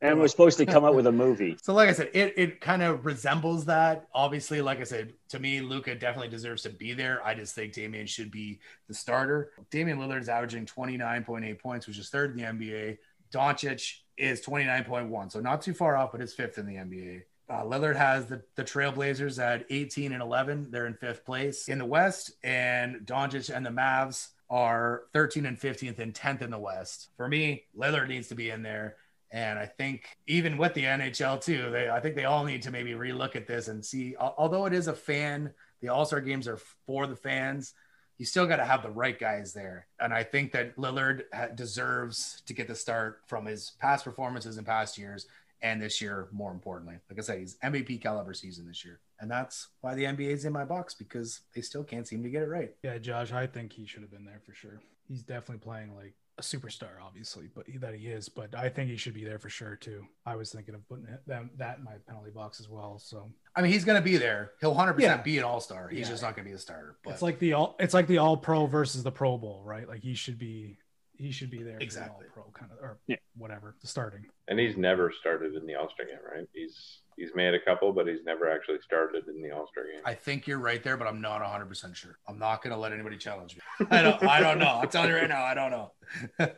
And 0.00 0.18
we're 0.18 0.28
supposed 0.28 0.58
to 0.58 0.64
come 0.64 0.84
up 0.84 0.94
with 0.94 1.06
a 1.08 1.12
movie. 1.12 1.56
So, 1.62 1.74
like 1.74 1.88
I 1.88 1.92
said, 1.92 2.10
it, 2.14 2.32
it 2.36 2.60
kind 2.60 2.82
of 2.82 3.04
resembles 3.04 3.64
that. 3.64 4.06
Obviously, 4.14 4.62
like 4.62 4.80
I 4.80 4.84
said, 4.84 5.12
to 5.30 5.38
me, 5.40 5.60
Luka 5.60 5.94
definitely 5.96 6.28
deserves 6.28 6.62
to 6.62 6.70
be 6.70 6.94
there. 6.94 7.22
I 7.26 7.34
just 7.34 7.54
think 7.54 7.72
Damian 7.72 8.06
should 8.06 8.30
be 8.30 8.60
the 8.86 8.94
starter. 8.94 9.50
Damian 9.70 9.98
Lillard's 9.98 10.28
averaging 10.28 10.66
29.8 10.66 11.58
points, 11.58 11.86
which 11.88 11.98
is 11.98 12.10
third 12.10 12.30
in 12.30 12.36
the 12.36 12.44
NBA. 12.44 12.98
Doncic 13.32 13.96
is 14.16 14.40
29.1, 14.40 15.32
so 15.32 15.40
not 15.40 15.62
too 15.62 15.74
far 15.74 15.96
off, 15.96 16.12
but 16.12 16.20
is 16.22 16.32
fifth 16.32 16.58
in 16.58 16.66
the 16.66 16.76
NBA. 16.76 17.22
Uh, 17.50 17.62
Lillard 17.62 17.96
has 17.96 18.26
the, 18.26 18.42
the 18.56 18.64
Trailblazers 18.64 19.42
at 19.42 19.64
18 19.70 20.12
and 20.12 20.22
11. 20.22 20.68
They're 20.70 20.86
in 20.86 20.94
fifth 20.94 21.24
place 21.24 21.68
in 21.68 21.78
the 21.78 21.84
West, 21.84 22.32
and 22.42 23.06
Doncic 23.06 23.54
and 23.54 23.64
the 23.64 23.70
Mavs 23.70 24.28
are 24.50 25.04
13 25.12 25.46
and 25.46 25.58
15th 25.58 25.98
and 25.98 26.12
10th 26.14 26.42
in 26.42 26.50
the 26.50 26.58
West. 26.58 27.08
For 27.16 27.28
me, 27.28 27.64
Lillard 27.76 28.08
needs 28.08 28.28
to 28.28 28.34
be 28.34 28.50
in 28.50 28.62
there. 28.62 28.96
And 29.30 29.58
I 29.58 29.66
think 29.66 30.16
even 30.26 30.56
with 30.56 30.74
the 30.74 30.84
NHL 30.84 31.42
too, 31.42 31.70
they 31.70 31.90
I 31.90 32.00
think 32.00 32.16
they 32.16 32.24
all 32.24 32.44
need 32.44 32.62
to 32.62 32.70
maybe 32.70 32.92
relook 32.92 33.36
at 33.36 33.46
this 33.46 33.68
and 33.68 33.84
see. 33.84 34.16
Although 34.16 34.64
it 34.64 34.72
is 34.72 34.88
a 34.88 34.94
fan, 34.94 35.52
the 35.80 35.88
All 35.88 36.06
Star 36.06 36.20
games 36.20 36.48
are 36.48 36.58
for 36.86 37.06
the 37.06 37.16
fans. 37.16 37.74
You 38.16 38.24
still 38.24 38.46
got 38.46 38.56
to 38.56 38.64
have 38.64 38.82
the 38.82 38.90
right 38.90 39.18
guys 39.18 39.52
there, 39.52 39.86
and 40.00 40.12
I 40.12 40.24
think 40.24 40.50
that 40.52 40.76
Lillard 40.76 41.22
deserves 41.54 42.42
to 42.46 42.54
get 42.54 42.66
the 42.66 42.74
start 42.74 43.20
from 43.26 43.46
his 43.46 43.72
past 43.78 44.04
performances 44.04 44.58
in 44.58 44.64
past 44.64 44.98
years, 44.98 45.26
and 45.62 45.80
this 45.82 46.00
year 46.00 46.28
more 46.32 46.52
importantly. 46.52 46.96
Like 47.10 47.18
I 47.18 47.22
said, 47.22 47.38
he's 47.38 47.56
MVP 47.64 48.00
caliber 48.00 48.34
season 48.34 48.66
this 48.66 48.84
year, 48.84 49.00
and 49.20 49.30
that's 49.30 49.68
why 49.80 49.94
the 49.94 50.04
NBA 50.04 50.30
is 50.30 50.44
in 50.44 50.52
my 50.52 50.64
box 50.64 50.94
because 50.94 51.40
they 51.54 51.60
still 51.60 51.84
can't 51.84 52.06
seem 52.06 52.22
to 52.22 52.30
get 52.30 52.42
it 52.42 52.48
right. 52.48 52.74
Yeah, 52.82 52.98
Josh, 52.98 53.32
I 53.32 53.46
think 53.46 53.72
he 53.72 53.86
should 53.86 54.02
have 54.02 54.10
been 54.10 54.24
there 54.24 54.40
for 54.44 54.54
sure. 54.54 54.80
He's 55.08 55.22
definitely 55.22 55.58
playing 55.58 55.94
like 55.96 56.14
a 56.38 56.42
superstar, 56.42 56.90
obviously, 57.04 57.48
but 57.52 57.66
he, 57.66 57.78
that 57.78 57.94
he 57.94 58.06
is. 58.06 58.28
But 58.28 58.54
I 58.54 58.68
think 58.68 58.90
he 58.90 58.96
should 58.96 59.14
be 59.14 59.24
there 59.24 59.40
for 59.40 59.48
sure 59.48 59.74
too. 59.74 60.04
I 60.24 60.36
was 60.36 60.52
thinking 60.52 60.74
of 60.74 60.86
putting 60.88 61.06
it- 61.06 61.22
that 61.26 61.78
in 61.78 61.84
my 61.84 61.94
penalty 62.06 62.30
box 62.30 62.60
as 62.60 62.68
well. 62.68 62.98
So 63.00 63.28
I 63.56 63.62
mean, 63.62 63.72
he's 63.72 63.84
going 63.84 63.98
to 64.00 64.04
be 64.04 64.18
there. 64.18 64.52
He'll 64.60 64.74
100% 64.74 65.00
Yeah. 65.00 65.16
be 65.16 65.38
an 65.38 65.42
All 65.44 65.60
Star. 65.60 65.88
He's 65.88 66.00
Yeah. 66.00 66.08
just 66.10 66.22
not 66.22 66.36
going 66.36 66.44
to 66.44 66.50
be 66.50 66.54
a 66.54 66.58
starter. 66.58 66.96
But 67.02 67.14
it's 67.14 67.22
like 67.22 67.40
the 67.40 67.54
all 67.54 67.74
it's 67.80 67.94
like 67.94 68.06
the 68.06 68.18
All 68.18 68.36
Pro 68.36 68.66
versus 68.66 69.02
the 69.02 69.10
Pro 69.10 69.36
Bowl, 69.36 69.62
right? 69.64 69.88
Like 69.88 70.02
he 70.04 70.14
should 70.14 70.38
be 70.38 70.78
he 71.18 71.30
should 71.32 71.50
be 71.50 71.62
there 71.62 71.74
for 71.74 71.78
the 71.80 71.84
Exactly. 71.84 72.26
Pro 72.32 72.44
kind 72.54 72.70
of 72.72 72.78
or 72.78 72.98
Yeah. 73.08 73.16
whatever 73.36 73.74
the 73.80 73.86
starting. 73.86 74.24
And 74.46 74.58
he's 74.58 74.76
never 74.76 75.12
started 75.20 75.54
in 75.54 75.66
the 75.66 75.74
All 75.74 75.90
Star 75.90 76.06
game, 76.06 76.16
right? 76.32 76.46
He's 76.54 77.00
he's 77.16 77.30
made 77.34 77.52
a 77.54 77.60
couple, 77.60 77.92
but 77.92 78.06
he's 78.06 78.22
never 78.24 78.48
actually 78.50 78.78
started 78.84 79.26
in 79.28 79.42
the 79.42 79.50
All 79.50 79.66
Star 79.72 79.84
game. 79.84 80.00
I 80.04 80.14
think 80.14 80.46
you're 80.46 80.58
right 80.60 80.82
there, 80.82 80.96
but 80.96 81.06
I'm 81.08 81.20
not 81.20 81.42
100% 81.42 81.94
sure. 81.96 82.18
I'm 82.28 82.38
not 82.38 82.62
going 82.62 82.72
to 82.72 82.78
let 82.80 82.92
anybody 82.92 83.16
challenge 83.16 83.56
me. 83.56 83.86
I 83.90 84.02
don't, 84.02 84.22
I 84.22 84.40
don't 84.40 84.58
know. 84.58 84.78
I'm 84.82 84.88
telling 84.88 85.10
you 85.10 85.16
right 85.16 85.28
now, 85.28 85.42
I 85.44 85.54
don't 85.54 85.70
know. 85.72 85.92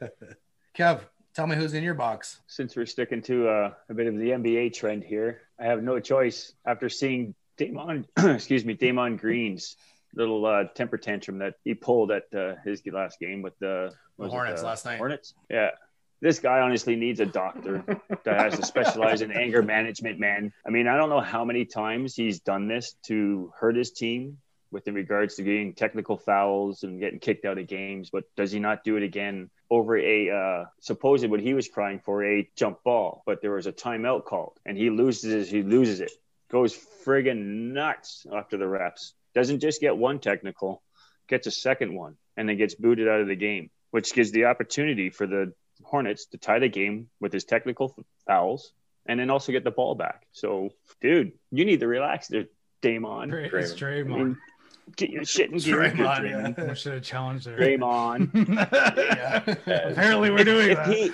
Kev, 0.76 1.00
tell 1.34 1.46
me 1.46 1.56
who's 1.56 1.74
in 1.74 1.82
your 1.82 1.94
box. 1.94 2.40
Since 2.46 2.76
we're 2.76 2.86
sticking 2.86 3.22
to 3.22 3.48
uh, 3.48 3.74
a 3.88 3.94
bit 3.94 4.06
of 4.06 4.16
the 4.18 4.30
NBA 4.30 4.74
trend 4.74 5.02
here, 5.04 5.40
I 5.58 5.64
have 5.64 5.82
no 5.82 5.98
choice 6.00 6.52
after 6.66 6.88
seeing 6.88 7.34
Damon, 7.56 8.06
excuse 8.18 8.64
me, 8.64 8.74
Damon 8.74 9.16
Green's 9.16 9.76
little 10.14 10.44
uh, 10.44 10.64
temper 10.74 10.98
tantrum 10.98 11.38
that 11.38 11.54
he 11.64 11.74
pulled 11.74 12.10
at 12.10 12.24
uh, 12.34 12.54
his 12.64 12.82
last 12.92 13.18
game 13.18 13.42
with 13.42 13.58
the, 13.58 13.92
The 14.18 14.22
was 14.24 14.32
it 14.32 14.34
Hornets 14.34 14.62
last 14.62 14.84
night. 14.84 14.98
Hornets, 14.98 15.34
yeah. 15.48 15.70
This 16.22 16.38
guy 16.38 16.60
honestly 16.60 16.96
needs 16.96 17.20
a 17.20 17.26
doctor 17.26 17.82
that 18.24 18.38
has 18.38 18.58
to 18.58 18.66
specialize 18.66 19.22
in 19.22 19.32
anger 19.32 19.62
management, 19.62 20.20
man. 20.20 20.52
I 20.66 20.70
mean, 20.70 20.86
I 20.86 20.98
don't 20.98 21.08
know 21.08 21.20
how 21.20 21.46
many 21.46 21.64
times 21.64 22.14
he's 22.14 22.40
done 22.40 22.68
this 22.68 22.94
to 23.06 23.50
hurt 23.58 23.74
his 23.74 23.90
team 23.92 24.36
with 24.70 24.86
in 24.86 24.94
regards 24.94 25.36
to 25.36 25.42
getting 25.42 25.72
technical 25.74 26.16
fouls 26.16 26.82
and 26.82 27.00
getting 27.00 27.18
kicked 27.18 27.44
out 27.44 27.58
of 27.58 27.66
games, 27.66 28.10
but 28.10 28.24
does 28.36 28.52
he 28.52 28.58
not 28.58 28.84
do 28.84 28.96
it 28.96 29.02
again 29.02 29.50
over 29.70 29.96
a 29.96 30.30
uh, 30.30 30.64
supposed 30.80 31.26
what 31.28 31.40
he 31.40 31.54
was 31.54 31.68
crying 31.68 32.00
for 32.00 32.24
a 32.24 32.48
jump 32.56 32.82
ball, 32.82 33.22
but 33.26 33.40
there 33.40 33.52
was 33.52 33.66
a 33.66 33.72
timeout 33.72 34.24
called 34.24 34.58
and 34.66 34.76
he 34.76 34.90
loses 34.90 35.50
he 35.50 35.62
loses 35.62 36.00
it, 36.00 36.12
goes 36.50 36.76
friggin' 37.04 37.72
nuts 37.72 38.26
after 38.32 38.56
the 38.56 38.64
refs. 38.64 39.12
Doesn't 39.34 39.60
just 39.60 39.80
get 39.80 39.96
one 39.96 40.18
technical, 40.18 40.82
gets 41.28 41.46
a 41.46 41.50
second 41.50 41.94
one, 41.94 42.16
and 42.36 42.48
then 42.48 42.56
gets 42.56 42.74
booted 42.74 43.08
out 43.08 43.20
of 43.20 43.28
the 43.28 43.36
game, 43.36 43.70
which 43.90 44.12
gives 44.14 44.32
the 44.32 44.46
opportunity 44.46 45.10
for 45.10 45.26
the 45.26 45.52
Hornets 45.82 46.26
to 46.26 46.38
tie 46.38 46.58
the 46.58 46.68
game 46.68 47.08
with 47.20 47.32
his 47.32 47.44
technical 47.44 47.96
fouls 48.26 48.72
and 49.06 49.18
then 49.18 49.30
also 49.30 49.50
get 49.50 49.64
the 49.64 49.70
ball 49.70 49.94
back. 49.94 50.26
So, 50.32 50.70
dude, 51.00 51.32
you 51.50 51.64
need 51.64 51.80
to 51.80 51.86
relax 51.88 52.28
there, 52.28 52.44
Damon. 52.82 53.32
It's 53.32 53.72
Draymond. 53.72 53.82
I 53.82 54.02
Draymond. 54.02 54.06
mean, 54.18 54.36
get 54.96 55.10
your 55.10 55.24
shit 55.24 55.50
in 55.50 55.58
gear, 55.58 55.76
Draymond, 55.78 55.96
Draymond. 55.96 56.58
yeah. 56.58 56.68
We 56.68 56.74
should 56.74 56.92
have 56.94 57.02
challenged 57.02 57.46
her. 57.46 57.56
Draymond. 57.56 58.30
Yeah. 59.66 59.90
Apparently, 59.90 60.30
we're 60.30 60.44
doing 60.44 60.70
if 60.70 60.76
that. 60.76 60.88
he 60.94 61.12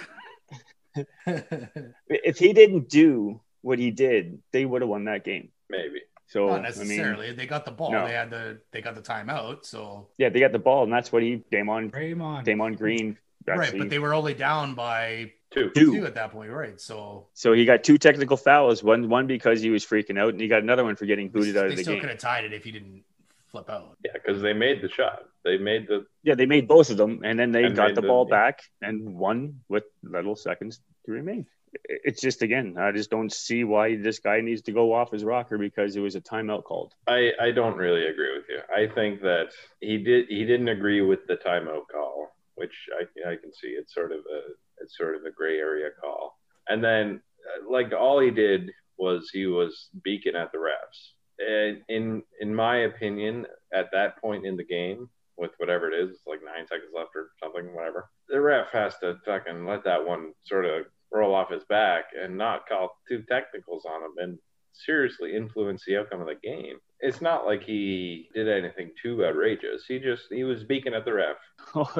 if 2.09 2.39
he 2.39 2.53
didn't 2.53 2.89
do 2.89 3.40
what 3.62 3.78
he 3.78 3.90
did, 3.90 4.40
they 4.53 4.65
would 4.65 4.82
have 4.82 4.89
won 4.89 5.05
that 5.05 5.24
game. 5.24 5.51
Maybe. 5.69 6.01
So 6.28 6.47
not 6.48 6.53
I 6.53 6.55
mean, 6.57 6.62
necessarily. 6.62 7.32
they 7.32 7.47
got 7.47 7.65
the 7.65 7.70
ball. 7.70 7.93
No. 7.93 8.07
They 8.07 8.12
had 8.12 8.31
the 8.31 8.59
they 8.73 8.81
got 8.82 8.94
the 8.94 9.01
timeout. 9.03 9.65
So 9.65 10.09
yeah, 10.19 10.28
they 10.28 10.40
got 10.40 10.53
the 10.53 10.59
ball, 10.59 10.82
and 10.85 10.93
that's 10.93 11.12
what 11.12 11.23
he 11.23 11.43
Damon 11.51 11.90
Draymond. 11.90 12.44
Damon 12.44 12.74
Green. 12.74 13.16
right, 13.47 13.61
actually- 13.61 13.78
but 13.78 13.90
they 13.90 13.98
were 14.01 14.12
only 14.15 14.35
down 14.35 14.74
by 14.74 15.32
Two. 15.53 15.70
Two. 15.70 15.93
two 16.01 16.05
at 16.07 16.15
that 16.16 16.32
point, 16.32 16.51
right? 16.51 16.81
So 16.81 17.28
So 17.32 17.53
he 17.53 17.65
got 17.65 17.85
two 17.85 17.97
technical 17.98 18.36
fouls. 18.36 18.82
One 18.82 19.09
one 19.09 19.27
because 19.28 19.61
he 19.62 19.70
was 19.70 19.86
freaking 19.86 20.19
out, 20.19 20.31
and 20.31 20.40
he 20.40 20.48
got 20.48 20.62
another 20.62 20.82
one 20.85 20.97
for 20.97 21.07
getting 21.07 21.28
booted 21.28 21.57
out 21.57 21.66
of 21.66 21.70
the 21.70 21.77
game. 21.77 21.77
They 21.77 21.82
still 21.82 21.94
game. 21.94 22.01
could 22.01 22.11
have 22.11 22.19
tied 22.19 22.44
it 22.44 22.53
if 22.53 22.65
he 22.65 22.73
didn't 22.73 23.05
flip 23.47 23.70
out. 23.70 23.97
Yeah, 24.05 24.11
because 24.15 24.43
they 24.43 24.53
made 24.53 24.82
the 24.82 24.89
shot. 24.89 25.28
They 25.44 25.57
made 25.59 25.86
the 25.86 26.05
Yeah, 26.24 26.35
they 26.35 26.47
made 26.47 26.66
both 26.66 26.90
of 26.90 26.97
them, 26.97 27.20
and 27.24 27.39
then 27.39 27.53
they 27.53 27.62
And 27.62 27.77
got 27.77 27.94
the 27.94 28.01
the- 28.01 28.09
ball 28.09 28.27
yeah. 28.28 28.36
back 28.36 28.62
and 28.82 29.15
won 29.15 29.61
with 29.69 29.85
little 30.03 30.35
seconds 30.35 30.81
to 31.07 31.12
remain. 31.12 31.47
It's 31.85 32.20
just 32.20 32.43
again, 32.43 32.77
I 32.78 32.93
just 32.93 33.11
don't 33.11 33.32
see 33.32 33.65
why 33.65 33.97
this 33.97 34.19
guy 34.19 34.40
needs 34.40 34.62
to 34.62 34.73
go 34.73 34.93
off 34.93 35.11
his 35.11 35.24
rocker 35.24 35.59
because 35.59 35.97
it 35.97 36.01
was 36.01 36.16
a 36.16 36.20
timeout 36.20 36.65
called. 36.65 36.94
I, 37.07 37.32
I 37.40 37.51
don't 37.51 37.77
really 37.77 38.07
agree 38.07 38.36
with 38.36 38.44
you. 38.48 38.61
I 38.74 38.93
think 38.93 39.20
that 39.23 39.48
he 39.81 39.98
did 39.98 40.27
he 40.28 40.44
didn't 40.44 40.69
agree 40.69 41.03
with 41.03 41.27
the 41.27 41.36
timeout 41.36 41.89
call, 41.93 42.28
which 42.55 42.74
I 42.98 43.31
I 43.31 43.36
can 43.36 43.53
see 43.53 43.69
it's 43.69 43.94
sort 43.94 44.12
of 44.12 44.19
a 44.19 44.40
it's 44.82 44.97
sort 44.97 45.16
of 45.16 45.24
a 45.24 45.31
gray 45.31 45.59
area 45.59 45.90
call. 46.01 46.39
And 46.69 46.82
then 46.82 47.20
uh, 47.47 47.70
like 47.70 47.93
all 47.93 48.20
he 48.20 48.31
did 48.31 48.70
was 48.98 49.31
he 49.32 49.47
was 49.47 49.89
beaking 50.03 50.36
at 50.36 50.53
the 50.53 50.59
refs. 50.59 51.12
And 51.39 51.82
in 51.89 52.23
in 52.40 52.55
my 52.55 52.78
opinion, 52.78 53.47
at 53.73 53.90
that 53.93 54.20
point 54.20 54.47
in 54.47 54.57
the 54.57 54.65
game, 54.65 55.09
with 55.36 55.51
whatever 55.59 55.90
it 55.90 55.94
is, 55.94 56.11
it 56.11 56.12
is, 56.12 56.20
like 56.27 56.40
nine 56.44 56.66
seconds 56.66 56.90
left 56.94 57.11
or 57.15 57.31
something, 57.43 57.74
whatever, 57.74 58.09
the 58.28 58.40
ref 58.40 58.70
has 58.73 58.97
to 58.98 59.16
fucking 59.24 59.66
let 59.66 59.85
that 59.85 60.05
one 60.05 60.32
sort 60.44 60.65
of 60.65 60.86
roll 61.12 61.35
off 61.35 61.51
his 61.51 61.65
back 61.69 62.05
and 62.20 62.37
not 62.37 62.66
call 62.69 62.91
two 63.09 63.23
technicals 63.28 63.85
on 63.87 64.03
him 64.03 64.12
and 64.19 64.39
seriously 64.73 65.35
influence 65.35 65.83
the 65.87 65.97
outcome 65.97 66.20
of 66.20 66.27
the 66.27 66.35
game. 66.43 66.77
It's 67.01 67.20
not 67.23 67.47
like 67.47 67.62
he 67.62 68.28
did 68.35 68.49
anything 68.49 68.91
too 69.03 69.24
outrageous. 69.24 69.85
He 69.89 69.99
just 69.99 70.24
he 70.31 70.45
was 70.45 70.65
beaking 70.65 70.95
at 70.95 71.05
the 71.05 71.12
ref. 71.15 71.37
Oh, 71.74 71.91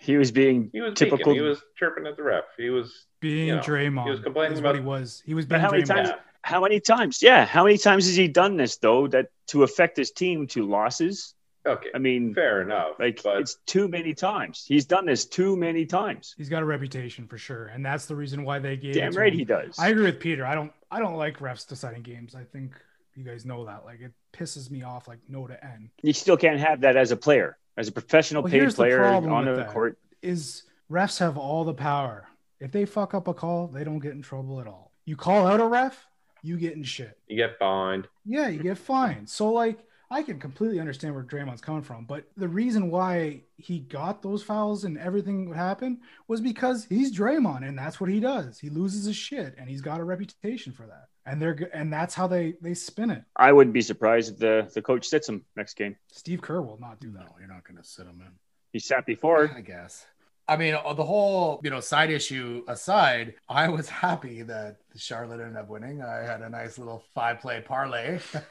he 0.00 0.16
was 0.16 0.32
being 0.32 0.70
He 0.72 0.80
was 0.80 0.94
typical. 0.94 1.18
beaking. 1.18 1.34
He 1.34 1.40
was 1.40 1.62
chirping 1.76 2.06
at 2.06 2.16
the 2.16 2.22
ref. 2.22 2.44
He 2.56 2.70
was 2.70 3.06
being 3.20 3.48
you 3.48 3.56
know, 3.56 3.60
Draymond. 3.62 4.04
he 4.04 4.10
was 4.10 4.20
complaining 4.20 4.54
is 4.56 4.62
what 4.62 4.70
about- 4.70 4.80
he 4.80 4.86
was. 4.86 5.22
He 5.24 5.34
was 5.34 5.46
But 5.46 5.56
being 5.56 5.62
how 5.64 5.70
many 5.70 5.82
times- 5.84 6.08
yeah. 6.08 6.16
How 6.44 6.60
many 6.60 6.80
times? 6.80 7.22
Yeah, 7.22 7.44
how 7.44 7.62
many 7.64 7.78
times 7.78 8.06
has 8.06 8.16
he 8.16 8.26
done 8.26 8.56
this 8.56 8.76
though? 8.78 9.06
That 9.06 9.26
to 9.48 9.62
affect 9.62 9.96
his 9.96 10.10
team 10.10 10.48
to 10.48 10.66
losses. 10.66 11.34
Okay, 11.64 11.90
I 11.94 11.98
mean, 11.98 12.34
fair 12.34 12.60
enough. 12.62 12.98
like 12.98 13.22
but 13.22 13.38
it's 13.38 13.56
too 13.66 13.86
many 13.86 14.14
times. 14.14 14.64
He's 14.66 14.84
done 14.84 15.06
this 15.06 15.24
too 15.24 15.56
many 15.56 15.86
times. 15.86 16.34
He's 16.36 16.48
got 16.48 16.62
a 16.62 16.66
reputation 16.66 17.26
for 17.28 17.38
sure, 17.38 17.66
and 17.66 17.84
that's 17.84 18.06
the 18.06 18.16
reason 18.16 18.44
why 18.44 18.58
they 18.58 18.76
gave. 18.76 18.94
Damn 18.94 19.12
to 19.12 19.18
right 19.20 19.32
him. 19.32 19.38
he 19.38 19.44
does. 19.44 19.78
I 19.78 19.88
agree 19.88 20.04
with 20.04 20.18
Peter. 20.18 20.44
I 20.44 20.54
don't. 20.54 20.72
I 20.90 20.98
don't 20.98 21.14
like 21.14 21.38
refs 21.38 21.66
deciding 21.66 22.02
games. 22.02 22.34
I 22.34 22.44
think 22.44 22.72
you 23.14 23.24
guys 23.24 23.44
know 23.44 23.64
that. 23.66 23.84
Like 23.84 24.00
it 24.00 24.12
pisses 24.32 24.70
me 24.70 24.82
off. 24.82 25.06
Like 25.06 25.20
no 25.28 25.46
to 25.46 25.64
end. 25.64 25.90
You 26.02 26.12
still 26.12 26.36
can't 26.36 26.58
have 26.58 26.80
that 26.80 26.96
as 26.96 27.12
a 27.12 27.16
player, 27.16 27.58
as 27.76 27.86
a 27.88 27.92
professional 27.92 28.42
Well, 28.42 28.50
paid 28.50 28.60
here's 28.60 28.74
the 28.74 28.82
player 28.82 29.04
on 29.04 29.44
the 29.44 29.64
court. 29.64 29.98
Is 30.20 30.64
refs 30.90 31.18
have 31.18 31.38
all 31.38 31.64
the 31.64 31.74
power. 31.74 32.26
If 32.58 32.72
they 32.72 32.84
fuck 32.86 33.14
up 33.14 33.28
a 33.28 33.34
call, 33.34 33.68
they 33.68 33.84
don't 33.84 33.98
get 33.98 34.12
in 34.12 34.22
trouble 34.22 34.60
at 34.60 34.66
all. 34.66 34.92
You 35.04 35.16
call 35.16 35.46
out 35.46 35.60
a 35.60 35.66
ref, 35.66 36.06
you 36.42 36.56
get 36.56 36.74
in 36.74 36.82
shit. 36.84 37.18
you 37.26 37.36
get 37.36 37.58
fined. 37.58 38.06
Yeah, 38.24 38.48
you 38.48 38.62
get 38.62 38.78
fined. 38.78 39.28
So 39.28 39.52
like 39.52 39.78
I 40.12 40.22
can 40.22 40.38
completely 40.38 40.78
understand 40.78 41.14
where 41.14 41.24
Draymond's 41.24 41.62
coming 41.62 41.82
from, 41.82 42.04
but 42.04 42.24
the 42.36 42.46
reason 42.48 42.90
why 42.90 43.42
he 43.56 43.78
got 43.78 44.20
those 44.22 44.42
fouls 44.42 44.84
and 44.84 44.98
everything 44.98 45.48
would 45.48 45.56
happen 45.56 46.00
was 46.28 46.40
because 46.42 46.84
he's 46.84 47.16
Draymond 47.16 47.66
and 47.66 47.78
that's 47.78 47.98
what 47.98 48.10
he 48.10 48.20
does. 48.20 48.58
He 48.58 48.68
loses 48.68 49.06
his 49.06 49.16
shit 49.16 49.54
and 49.56 49.70
he's 49.70 49.80
got 49.80 50.00
a 50.00 50.04
reputation 50.04 50.72
for 50.72 50.86
that. 50.86 51.06
And 51.24 51.40
they're 51.40 51.54
go- 51.54 51.70
and 51.72 51.90
that's 51.92 52.14
how 52.14 52.26
they 52.26 52.54
they 52.60 52.74
spin 52.74 53.10
it. 53.10 53.22
I 53.36 53.52
wouldn't 53.52 53.72
be 53.72 53.80
surprised 53.80 54.34
if 54.34 54.38
the, 54.38 54.70
the 54.74 54.82
coach 54.82 55.06
sits 55.06 55.28
him 55.28 55.44
next 55.56 55.74
game. 55.74 55.96
Steve 56.10 56.42
Kerr 56.42 56.60
will 56.60 56.78
not 56.80 57.00
do 57.00 57.08
No, 57.10 57.20
that. 57.20 57.28
you're 57.38 57.48
not 57.48 57.64
going 57.64 57.78
to 57.80 57.84
sit 57.88 58.06
him 58.06 58.20
in. 58.20 58.32
He 58.72 58.80
sat 58.80 59.06
before. 59.06 59.50
I 59.56 59.60
guess. 59.62 60.04
I 60.48 60.56
mean, 60.56 60.74
uh, 60.74 60.92
the 60.92 61.04
whole 61.04 61.60
you 61.62 61.70
know 61.70 61.80
side 61.80 62.10
issue 62.10 62.64
aside, 62.68 63.34
I 63.48 63.68
was 63.68 63.88
happy 64.06 64.42
that 64.42 64.76
Charlotte 64.96 65.40
ended 65.40 65.56
up 65.56 65.68
winning. 65.68 66.02
I 66.02 66.16
had 66.18 66.42
a 66.42 66.48
nice 66.48 66.78
little 66.78 67.04
five 67.14 67.40
play 67.40 67.62
parlay, 67.66 68.18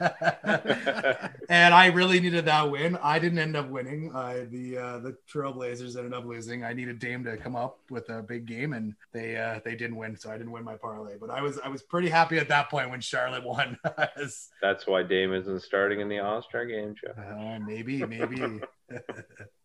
and 1.48 1.74
I 1.74 1.86
really 1.86 2.18
needed 2.20 2.46
that 2.46 2.70
win. 2.70 2.96
I 3.02 3.18
didn't 3.18 3.38
end 3.38 3.56
up 3.56 3.68
winning. 3.68 4.10
I 4.14 4.46
the 4.50 4.78
uh, 4.78 4.98
the 4.98 5.16
Trailblazers 5.32 5.96
ended 5.96 6.14
up 6.14 6.24
losing. 6.24 6.64
I 6.64 6.72
needed 6.72 6.98
Dame 6.98 7.24
to 7.24 7.36
come 7.36 7.56
up 7.56 7.78
with 7.90 8.08
a 8.08 8.22
big 8.22 8.46
game, 8.46 8.72
and 8.72 8.94
they 9.12 9.36
uh, 9.36 9.60
they 9.64 9.74
didn't 9.74 9.96
win, 9.96 10.16
so 10.16 10.30
I 10.30 10.38
didn't 10.38 10.52
win 10.52 10.64
my 10.64 10.76
parlay. 10.76 11.16
But 11.20 11.30
I 11.30 11.42
was 11.42 11.58
I 11.58 11.68
was 11.68 11.82
pretty 11.82 12.08
happy 12.08 12.38
at 12.38 12.48
that 12.48 12.70
point 12.70 12.90
when 12.90 13.00
Charlotte 13.00 13.44
won. 13.44 13.78
That's 14.62 14.86
why 14.86 15.02
Dame 15.02 15.34
isn't 15.34 15.60
starting 15.60 16.00
in 16.00 16.08
the 16.08 16.20
All 16.20 16.42
Star 16.42 16.64
game, 16.64 16.94
Jeff. 17.00 17.18
uh, 17.18 17.58
maybe, 17.58 18.04
maybe. 18.04 18.60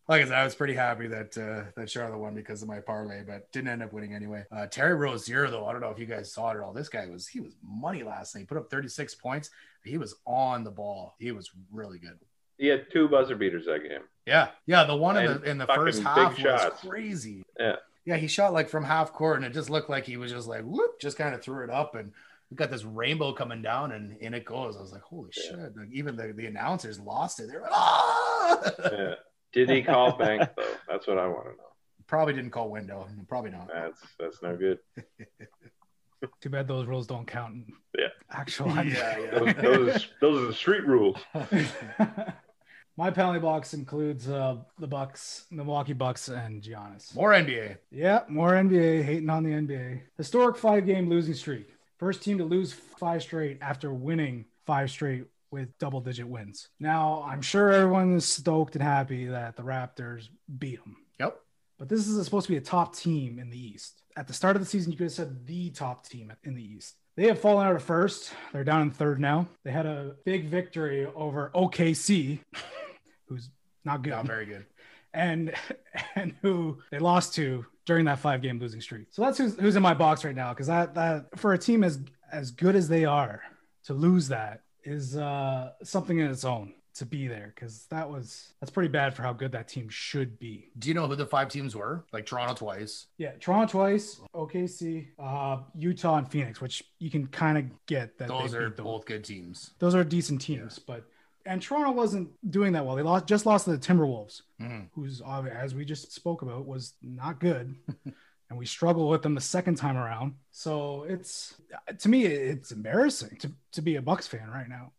Like 0.08 0.22
I 0.22 0.24
said, 0.24 0.34
I 0.34 0.44
was 0.44 0.54
pretty 0.54 0.74
happy 0.74 1.06
that 1.08 1.36
uh, 1.36 1.70
that 1.76 1.90
Charlotte 1.90 2.18
won 2.18 2.34
because 2.34 2.62
of 2.62 2.68
my 2.68 2.80
parlay, 2.80 3.22
but 3.26 3.50
didn't 3.52 3.68
end 3.68 3.82
up 3.82 3.92
winning 3.92 4.14
anyway. 4.14 4.44
Uh, 4.50 4.66
Terry 4.66 4.94
Rozier, 4.94 5.48
though, 5.50 5.66
I 5.66 5.72
don't 5.72 5.80
know 5.82 5.90
if 5.90 5.98
you 5.98 6.06
guys 6.06 6.32
saw 6.32 6.50
it 6.50 6.56
at 6.56 6.62
all. 6.62 6.72
This 6.72 6.88
guy 6.88 7.06
was 7.06 7.28
he 7.28 7.40
was 7.40 7.54
money 7.62 8.02
last 8.02 8.34
night. 8.34 8.40
He 8.40 8.46
put 8.46 8.56
up 8.58 8.70
36 8.70 9.14
points. 9.16 9.50
He 9.84 9.98
was 9.98 10.14
on 10.26 10.64
the 10.64 10.70
ball. 10.70 11.14
He 11.18 11.30
was 11.32 11.50
really 11.72 11.98
good. 11.98 12.18
He 12.56 12.66
had 12.66 12.90
two 12.90 13.06
buzzer 13.08 13.36
beaters 13.36 13.66
that 13.66 13.82
game. 13.88 14.00
Yeah, 14.26 14.48
yeah. 14.66 14.84
The 14.84 14.96
one 14.96 15.16
in 15.16 15.26
the 15.40 15.42
in 15.50 15.58
the 15.58 15.66
first 15.66 16.02
half 16.02 16.32
was 16.32 16.38
shots. 16.38 16.80
crazy. 16.80 17.44
Yeah. 17.58 17.76
Yeah, 18.04 18.16
he 18.16 18.26
shot 18.26 18.54
like 18.54 18.70
from 18.70 18.84
half 18.84 19.12
court, 19.12 19.36
and 19.36 19.44
it 19.44 19.52
just 19.52 19.68
looked 19.68 19.90
like 19.90 20.06
he 20.06 20.16
was 20.16 20.32
just 20.32 20.48
like 20.48 20.62
whoop, 20.64 20.98
just 21.00 21.18
kind 21.18 21.34
of 21.34 21.42
threw 21.42 21.62
it 21.64 21.70
up, 21.70 21.94
and 21.94 22.10
we 22.50 22.56
got 22.56 22.70
this 22.70 22.84
rainbow 22.84 23.32
coming 23.34 23.60
down, 23.60 23.92
and 23.92 24.16
in 24.18 24.32
it 24.32 24.46
goes. 24.46 24.76
I 24.76 24.80
was 24.80 24.92
like, 24.92 25.02
holy 25.02 25.30
Yeah. 25.36 25.50
shit! 25.50 25.76
Like 25.76 25.88
even 25.92 26.16
the, 26.16 26.32
the 26.32 26.46
announcers 26.46 26.98
lost 26.98 27.38
it. 27.40 27.48
They 27.48 27.54
were 27.56 27.60
like, 27.62 27.70
ah! 27.74 28.60
Yeah. 28.92 29.14
Did 29.52 29.70
he 29.70 29.82
call 29.82 30.12
bank 30.18 30.48
though? 30.56 30.74
That's 30.88 31.06
what 31.06 31.18
I 31.18 31.26
want 31.26 31.44
to 31.44 31.50
know. 31.50 31.64
Probably 32.06 32.34
didn't 32.34 32.50
call 32.50 32.70
window. 32.70 33.06
Probably 33.28 33.50
not. 33.50 33.68
That's 33.72 34.00
that's 34.18 34.42
no 34.42 34.56
good. 34.56 34.78
Too 36.40 36.50
bad 36.50 36.66
those 36.66 36.86
rules 36.86 37.06
don't 37.06 37.26
count. 37.26 37.54
In 37.54 37.72
Yeah. 37.96 38.08
Actual. 38.30 38.68
yeah, 38.84 39.20
Those, 39.30 39.46
yeah. 39.46 39.52
those, 39.52 40.08
those 40.20 40.42
are 40.42 40.46
the 40.46 40.54
street 40.54 40.84
rules. 40.84 41.16
My 42.96 43.12
penalty 43.12 43.38
box 43.38 43.74
includes 43.74 44.28
uh, 44.28 44.56
the 44.80 44.88
Bucks, 44.88 45.44
Milwaukee 45.52 45.92
Bucks, 45.92 46.28
and 46.28 46.60
Giannis. 46.60 47.14
More 47.14 47.30
NBA. 47.30 47.76
Yeah, 47.92 48.22
more 48.28 48.50
NBA 48.52 49.04
hating 49.04 49.30
on 49.30 49.44
the 49.44 49.50
NBA. 49.50 50.00
Historic 50.16 50.56
five 50.56 50.84
game 50.84 51.08
losing 51.08 51.34
streak. 51.34 51.68
First 52.00 52.22
team 52.22 52.38
to 52.38 52.44
lose 52.44 52.72
five 52.72 53.22
straight 53.22 53.58
after 53.60 53.94
winning 53.94 54.46
five 54.66 54.90
straight 54.90 55.26
with 55.50 55.76
double 55.78 56.00
digit 56.00 56.26
wins. 56.28 56.68
Now, 56.78 57.24
I'm 57.26 57.42
sure 57.42 57.70
everyone 57.72 58.16
is 58.16 58.24
stoked 58.24 58.74
and 58.74 58.82
happy 58.82 59.26
that 59.26 59.56
the 59.56 59.62
Raptors 59.62 60.28
beat 60.58 60.82
them. 60.82 60.96
Yep. 61.20 61.38
But 61.78 61.88
this 61.88 62.06
is 62.06 62.22
supposed 62.24 62.46
to 62.46 62.52
be 62.52 62.58
a 62.58 62.62
top 62.62 62.94
team 62.96 63.38
in 63.38 63.50
the 63.50 63.58
East. 63.58 64.02
At 64.16 64.26
the 64.26 64.32
start 64.32 64.56
of 64.56 64.62
the 64.62 64.66
season, 64.68 64.90
you 64.92 64.98
could 64.98 65.04
have 65.04 65.12
said 65.12 65.46
the 65.46 65.70
top 65.70 66.06
team 66.06 66.32
in 66.44 66.54
the 66.54 66.62
East. 66.62 66.96
They 67.16 67.26
have 67.28 67.40
fallen 67.40 67.66
out 67.66 67.74
of 67.76 67.82
first. 67.82 68.32
They're 68.52 68.64
down 68.64 68.82
in 68.82 68.90
third 68.90 69.20
now. 69.20 69.48
They 69.64 69.70
had 69.72 69.86
a 69.86 70.16
big 70.24 70.46
victory 70.46 71.06
over 71.06 71.50
OKC, 71.54 72.40
who's 73.26 73.48
not 73.84 74.02
good 74.02 74.10
Not 74.10 74.26
very 74.26 74.46
good. 74.46 74.66
and 75.14 75.52
and 76.14 76.34
who 76.42 76.78
they 76.90 76.98
lost 76.98 77.34
to 77.34 77.64
during 77.86 78.04
that 78.04 78.18
five 78.18 78.42
game 78.42 78.58
losing 78.60 78.80
streak. 78.80 79.06
So 79.10 79.22
that's 79.22 79.38
who's, 79.38 79.58
who's 79.58 79.76
in 79.76 79.82
my 79.82 79.94
box 79.94 80.24
right 80.24 80.34
now 80.34 80.50
because 80.50 80.66
that 80.66 80.94
that 80.94 81.26
for 81.36 81.54
a 81.54 81.58
team 81.58 81.82
as 81.82 81.98
as 82.30 82.50
good 82.50 82.76
as 82.76 82.88
they 82.88 83.04
are 83.04 83.42
to 83.84 83.94
lose 83.94 84.28
that 84.28 84.62
is 84.84 85.16
uh 85.16 85.70
something 85.82 86.18
in 86.18 86.30
its 86.30 86.44
own 86.44 86.74
to 86.94 87.06
be 87.06 87.28
there 87.28 87.52
because 87.54 87.86
that 87.90 88.10
was 88.10 88.52
that's 88.60 88.70
pretty 88.72 88.88
bad 88.88 89.14
for 89.14 89.22
how 89.22 89.32
good 89.32 89.52
that 89.52 89.68
team 89.68 89.88
should 89.88 90.38
be. 90.38 90.70
Do 90.78 90.88
you 90.88 90.94
know 90.94 91.06
who 91.06 91.14
the 91.14 91.26
five 91.26 91.48
teams 91.48 91.76
were? 91.76 92.04
Like 92.12 92.26
Toronto 92.26 92.54
twice. 92.54 93.06
Yeah, 93.18 93.32
Toronto 93.38 93.70
twice, 93.70 94.20
OKC, 94.34 95.08
uh, 95.18 95.58
Utah, 95.76 96.16
and 96.16 96.28
Phoenix, 96.30 96.60
which 96.60 96.82
you 96.98 97.10
can 97.10 97.26
kind 97.28 97.56
of 97.58 97.86
get 97.86 98.18
that 98.18 98.28
Those 98.28 98.54
are 98.54 98.70
both 98.70 99.06
good 99.06 99.24
teams. 99.24 99.70
Those 99.78 99.94
are 99.94 100.02
decent 100.02 100.40
teams, 100.40 100.78
but 100.80 101.04
and 101.46 101.62
Toronto 101.62 101.92
wasn't 101.92 102.28
doing 102.50 102.72
that 102.72 102.84
well. 102.84 102.96
They 102.96 103.02
lost 103.02 103.26
just 103.26 103.46
lost 103.46 103.66
to 103.66 103.70
the 103.70 103.78
Timberwolves. 103.78 104.42
Mhm. 104.60 104.88
who's 104.94 105.22
as 105.52 105.74
we 105.74 105.84
just 105.84 106.12
spoke 106.12 106.42
about 106.42 106.66
was 106.66 106.94
not 107.00 107.38
good 107.38 107.76
and 108.50 108.58
we 108.58 108.66
struggle 108.66 109.08
with 109.08 109.22
them 109.22 109.34
the 109.34 109.40
second 109.40 109.74
time 109.76 109.96
around 109.96 110.34
so 110.50 111.04
it's 111.08 111.54
to 111.98 112.08
me 112.08 112.24
it's 112.26 112.70
embarrassing 112.72 113.36
to, 113.38 113.50
to 113.72 113.82
be 113.82 113.96
a 113.96 114.02
bucks 114.02 114.26
fan 114.26 114.48
right 114.50 114.68
now 114.68 114.92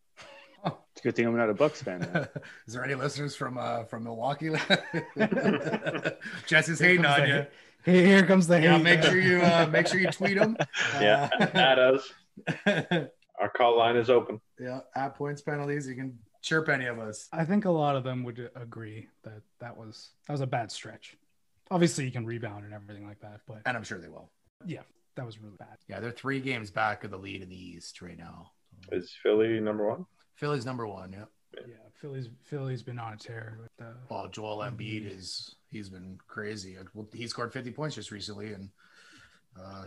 It's 0.64 1.00
a 1.00 1.02
good 1.02 1.16
thing 1.16 1.26
I'm 1.26 1.36
not 1.36 1.48
a 1.48 1.54
Bucks 1.54 1.82
fan. 1.82 2.02
Is 2.66 2.74
there 2.74 2.84
any 2.84 2.94
listeners 2.94 3.34
from 3.34 3.56
uh 3.56 3.84
from 3.84 4.04
Milwaukee? 4.04 4.50
Jesse's 6.46 6.78
Here 6.78 6.88
hating 6.88 7.02
comes 7.04 7.20
on 7.20 7.28
you. 7.28 7.46
Hey, 7.82 8.04
here 8.04 8.26
comes 8.26 8.46
the 8.46 8.60
Yeah, 8.60 8.76
hate. 8.76 8.82
make 8.84 9.02
sure 9.02 9.18
you 9.20 9.40
uh, 9.40 9.66
make 9.72 9.86
sure 9.86 9.98
you 10.00 10.10
tweet 10.10 10.36
them. 10.38 10.56
Yeah, 11.00 11.30
at 11.54 11.78
us. 11.78 12.12
Our 13.40 13.48
call 13.56 13.78
line 13.78 13.96
is 13.96 14.10
open. 14.10 14.40
yeah, 14.58 14.80
at 14.94 15.14
points 15.14 15.40
penalties, 15.40 15.88
you 15.88 15.94
can 15.94 16.18
chirp 16.42 16.68
any 16.70 16.86
of 16.86 16.98
us. 16.98 17.28
i 17.32 17.44
think 17.44 17.64
a 17.66 17.70
lot 17.70 17.96
of 17.96 18.02
them 18.04 18.24
would 18.24 18.50
agree 18.56 19.08
that 19.24 19.42
that 19.60 19.76
was 19.76 20.10
that 20.26 20.32
was 20.32 20.40
a 20.40 20.46
bad 20.46 20.70
stretch 20.72 21.16
obviously 21.70 22.04
you 22.04 22.10
can 22.10 22.24
rebound 22.26 22.64
and 22.64 22.74
everything 22.74 23.06
like 23.06 23.20
that 23.20 23.40
but 23.46 23.62
And 23.66 23.76
I'm 23.76 23.82
sure 23.84 23.98
they 23.98 24.08
will. 24.08 24.30
yeah 24.66 24.82
that 25.16 25.26
was 25.26 25.38
really 25.40 25.56
bad 25.58 25.76
Yeah, 25.88 26.00
they're 26.00 26.10
three 26.12 26.40
games 26.40 26.70
back 26.70 27.04
of 27.04 27.10
the 27.10 27.16
lead 27.18 27.42
in 27.42 27.48
the 27.48 27.56
East 27.56 28.00
right 28.00 28.16
now. 28.18 28.52
Is 28.92 29.12
Philly 29.22 29.60
number 29.60 29.86
one? 29.88 30.06
Philly's 30.36 30.64
number 30.64 30.86
one. 30.86 31.12
Yeah. 31.12 31.24
yeah 31.66 31.74
philly's 32.00 32.28
philly's 32.44 32.82
been 32.82 32.98
on 32.98 33.12
a 33.14 33.16
tear 33.16 33.58
with 33.60 33.70
the 33.76 33.94
Well, 34.08 34.28
Joel 34.28 34.58
Embiid 34.58 35.14
is 35.14 35.56
he's 35.70 35.88
been 35.90 36.18
crazy. 36.28 36.76
He 37.12 37.26
scored 37.26 37.52
50 37.52 37.72
points 37.72 37.96
just 37.96 38.10
recently, 38.10 38.52
and 38.54 38.70
uh, 39.60 39.86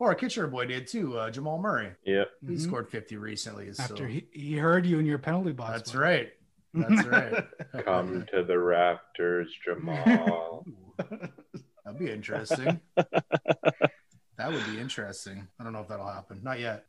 or 0.00 0.10
a 0.10 0.16
Kitchener 0.16 0.48
boy 0.48 0.66
did 0.66 0.86
too. 0.88 1.16
Uh, 1.16 1.30
Jamal 1.30 1.58
Murray, 1.58 1.92
Yeah. 2.04 2.24
he 2.46 2.54
Mhm. 2.54 2.60
scored 2.60 2.90
50 2.90 3.16
recently. 3.16 3.68
after 3.78 3.96
so 3.96 4.04
he, 4.04 4.26
he 4.32 4.56
heard 4.58 4.84
you 4.84 4.98
in 4.98 5.06
your 5.06 5.18
penalty 5.18 5.52
box 5.52 5.72
that's 5.72 5.92
bud. 5.92 5.98
right. 6.00 6.32
That's 6.74 7.06
right. 7.06 7.44
Come 7.84 8.26
to 8.32 8.42
the 8.42 8.54
Raptors, 8.54 9.46
Jamal. 9.64 10.66
That'd 10.96 11.98
be 11.98 12.10
interesting. 12.10 12.80
that 12.96 14.50
would 14.52 14.64
be 14.66 14.78
interesting. 14.80 15.46
I 15.60 15.64
don't 15.64 15.72
know 15.72 15.80
if 15.80 15.88
that'll 15.88 16.06
happen. 16.06 16.40
Not 16.42 16.60
yet. 16.60 16.84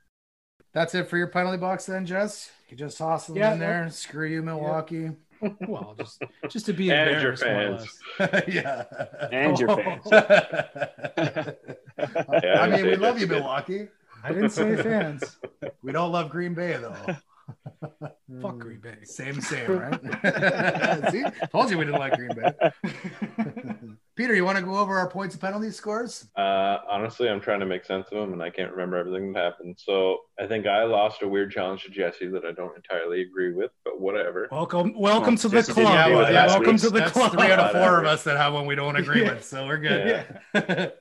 That's 0.73 0.94
it 0.95 1.07
for 1.07 1.18
your 1.18 1.27
penalty 1.27 1.57
box, 1.57 1.86
then, 1.86 2.06
Jess. 2.06 2.52
You 2.69 2.77
just 2.77 2.98
toss 2.98 3.27
them 3.27 3.38
Yeah, 3.38 3.53
in 3.53 3.60
there. 3.60 3.90
Screw 3.90 4.27
you, 4.27 4.41
Milwaukee. 4.41 5.11
well 5.68 5.94
just 5.98 6.23
just 6.49 6.65
to 6.65 6.73
be 6.73 6.90
And 6.91 7.22
your 7.22 7.34
embarrassed 7.34 7.44
fans. 8.19 8.44
yeah. 8.48 8.86
And 9.32 9.60
your 9.60 9.76
fans. 9.76 10.06
Yeah, 12.44 12.61
I 12.61 12.69
mean, 12.69 12.86
we 12.86 12.95
love 12.95 13.19
you. 13.19 13.27
Milwaukee. 13.27 13.88
I 14.23 14.32
didn't 14.34 14.49
say 14.49 14.76
fans. 14.82 15.38
We 15.82 15.91
don't 15.91 16.11
love 16.11 16.30
Green 16.30 16.53
Bay 16.53 16.77
though. 16.77 16.95
Fuck 18.42 18.58
Green 18.60 18.80
Bay. 18.80 18.98
Same, 19.04 19.40
same, 19.40 19.70
right? 19.78 20.02
See, 21.12 21.24
told 21.52 21.70
you 21.70 21.78
we 21.78 21.86
didn't 21.86 22.00
like 22.00 22.14
Green 22.18 22.32
Bay. 22.36 22.52
Peter, 24.16 24.34
you 24.34 24.44
want 24.46 24.58
to 24.58 24.64
go 24.64 24.78
over 24.78 24.98
our 24.98 25.10
points 25.10 25.36
and 25.36 25.42
penalty 25.42 25.70
scores? 25.72 26.28
Uh, 26.36 26.78
honestly, 26.90 27.30
I'm 27.30 27.40
trying 27.42 27.60
to 27.60 27.66
make 27.66 27.86
sense 27.86 28.08
of 28.12 28.18
them, 28.18 28.34
and 28.34 28.42
I 28.42 28.50
can't 28.50 28.72
remember 28.72 28.98
everything 28.98 29.34
that 29.34 29.44
happened. 29.44 29.76
So 29.78 30.20
I 30.40 30.48
think 30.48 30.66
I 30.68 30.84
lost 30.86 31.22
a 31.22 31.28
weird 31.28 31.52
challenge 31.52 31.84
to 31.84 31.90
Jesse 31.92 32.28
that 32.28 32.46
I 32.46 32.52
don't 32.52 32.76
entirely 32.76 33.22
agree 33.22 33.54
with, 33.54 33.72
but 33.84 34.00
whatever. 34.00 34.48
Welcome, 34.52 34.94
welcome 34.98 35.34
Well, 35.36 35.38
to 35.38 35.50
the 35.50 35.64
club. 35.64 35.76
didn't 35.76 36.08
do 36.14 36.20
it 36.22 36.34
last 36.34 36.50
welcome 36.52 36.78
to 36.78 36.90
the 36.90 37.00
that's 37.00 37.12
club. 37.12 37.32
three 37.34 37.52
out 37.52 37.60
of 37.60 37.72
four 37.72 38.00
of 38.00 38.06
us 38.06 38.24
that 38.24 38.38
have 38.38 38.54
one 38.54 38.66
we 38.66 38.76
don't 38.76 38.96
agree 38.96 39.24
Yeah. 39.24 39.34
with, 39.34 39.44
so 39.46 39.66
we're 39.68 39.78
good. 39.78 40.26
Yeah. 40.56 40.62
so 40.62 40.92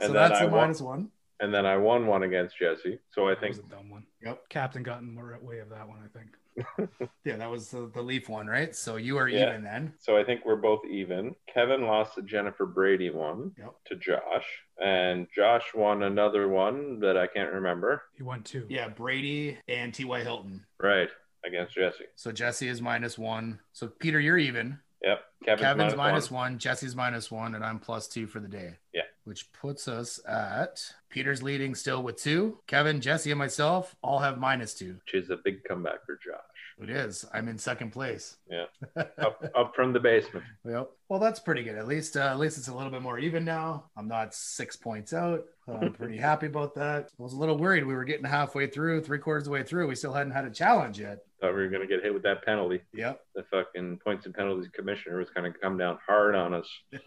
And 0.00 0.14
that's 0.14 0.40
I 0.40 0.44
a 0.44 0.48
wa- 0.48 0.60
minus 0.60 0.80
one. 0.80 1.08
And 1.40 1.52
then 1.54 1.66
I 1.66 1.76
won 1.76 2.06
one 2.06 2.22
against 2.24 2.58
Jesse. 2.58 2.98
So 3.10 3.26
I 3.28 3.30
That 3.30 3.40
think 3.40 3.56
was 3.56 3.64
a 3.64 3.68
dumb 3.68 3.90
one. 3.90 4.04
Yep. 4.22 4.48
Captain 4.48 4.82
got 4.82 5.00
in 5.02 5.14
the 5.14 5.22
way 5.42 5.58
of 5.60 5.68
that 5.70 5.86
one, 5.88 5.98
I 6.04 6.18
think. 6.18 6.30
Yeah, 7.24 7.36
that 7.36 7.50
was 7.50 7.70
the, 7.70 7.90
the 7.94 8.00
Leaf 8.02 8.28
one, 8.28 8.46
right? 8.48 8.74
So 8.74 8.96
you 8.96 9.16
are 9.18 9.28
Yeah. 9.28 9.50
even 9.50 9.62
then. 9.62 9.92
so. 9.98 10.16
I 10.16 10.24
think 10.24 10.44
we're 10.44 10.56
both 10.56 10.80
even. 10.90 11.34
Kevin 11.52 11.82
lost 11.82 12.14
to 12.16 12.22
Jennifer 12.22 12.64
Brady 12.66 13.10
one 13.10 13.52
Yep. 13.58 13.74
to 13.86 13.96
Josh, 13.96 14.46
and 14.82 15.28
Josh 15.34 15.64
won 15.74 16.02
another 16.04 16.48
one 16.48 16.98
that 17.00 17.16
I 17.16 17.26
can't 17.28 17.52
remember. 17.52 18.02
He 18.16 18.22
won 18.24 18.42
two. 18.42 18.66
Yeah, 18.68 18.88
Brady 18.88 19.58
and 19.68 19.92
T.Y. 19.94 20.22
Hilton. 20.22 20.64
Right 20.80 21.10
against 21.44 21.74
Jesse. 21.74 22.04
So 22.16 22.32
Jesse 22.32 22.66
is 22.68 22.80
minus 22.82 23.16
one. 23.18 23.60
So 23.72 23.86
Peter, 23.86 24.18
you're 24.18 24.38
even. 24.38 24.78
Yep. 25.02 25.20
Kevin's, 25.44 25.60
Kevin's 25.64 25.78
minus 25.94 25.96
minus 25.96 26.30
one. 26.32 26.40
one. 26.52 26.58
Jesse's 26.58 26.96
minus 26.96 27.30
one, 27.30 27.54
and 27.54 27.64
I'm 27.64 27.78
plus 27.78 28.08
two 28.08 28.26
for 28.26 28.40
the 28.40 28.48
day. 28.48 28.74
Yeah. 28.92 29.02
Which 29.28 29.52
puts 29.52 29.88
us 29.88 30.18
at 30.26 30.80
Peter's 31.10 31.42
leading 31.42 31.74
still 31.74 32.02
with 32.02 32.16
two. 32.16 32.60
Kevin, 32.66 32.98
Jesse, 32.98 33.30
and 33.30 33.38
myself 33.38 33.94
all 34.02 34.20
have 34.20 34.38
minus 34.38 34.72
two. 34.72 34.96
which 35.04 35.22
is 35.22 35.28
a 35.28 35.36
big 35.44 35.62
comeback 35.64 36.06
for 36.06 36.14
Josh. 36.14 36.40
It 36.80 36.88
is. 36.88 37.26
I'm 37.34 37.46
in 37.48 37.58
second 37.58 37.90
place. 37.90 38.36
Yeah. 38.50 38.64
Up, 39.18 39.44
up 39.54 39.72
from 39.76 39.92
the 39.92 40.00
basement. 40.00 40.46
Yep. 40.64 40.90
Well, 41.10 41.18
that's 41.20 41.40
pretty 41.40 41.62
good. 41.62 41.74
At 41.76 41.86
least, 41.88 42.16
uh, 42.16 42.20
at 42.20 42.38
least 42.38 42.56
it's 42.56 42.68
a 42.68 42.74
little 42.74 42.90
bit 42.90 43.02
more 43.02 43.18
even 43.18 43.44
now. 43.44 43.84
I'm 43.98 44.08
not 44.08 44.32
six 44.32 44.76
points 44.76 45.12
out. 45.12 45.44
I'm 45.66 45.92
pretty 45.98 46.16
happy 46.16 46.46
about 46.46 46.74
that. 46.76 47.10
I 47.18 47.22
was 47.22 47.34
a 47.34 47.36
little 47.38 47.58
worried. 47.58 47.84
We 47.84 47.94
were 47.94 48.04
getting 48.04 48.24
halfway 48.24 48.66
through, 48.68 49.02
three 49.02 49.18
quarters 49.18 49.42
of 49.42 49.44
the 49.46 49.50
way 49.50 49.62
through. 49.62 49.88
We 49.88 49.94
still 49.96 50.12
hadn't 50.14 50.32
had 50.32 50.46
a 50.46 50.50
challenge 50.50 51.00
yet. 51.00 51.18
Thought 51.40 51.54
we 51.54 51.62
were 51.62 51.68
going 51.68 51.86
to 51.86 51.88
get 51.92 52.02
hit 52.02 52.14
with 52.14 52.22
that 52.22 52.44
penalty. 52.44 52.80
Yep. 52.94 53.20
The 53.34 53.42
fucking 53.50 53.98
points 53.98 54.24
and 54.24 54.34
penalties 54.34 54.70
commissioner 54.72 55.18
was 55.18 55.28
going 55.30 55.52
to 55.52 55.58
come 55.58 55.76
down 55.76 55.98
hard 56.06 56.34
on 56.34 56.54
us. 56.54 56.68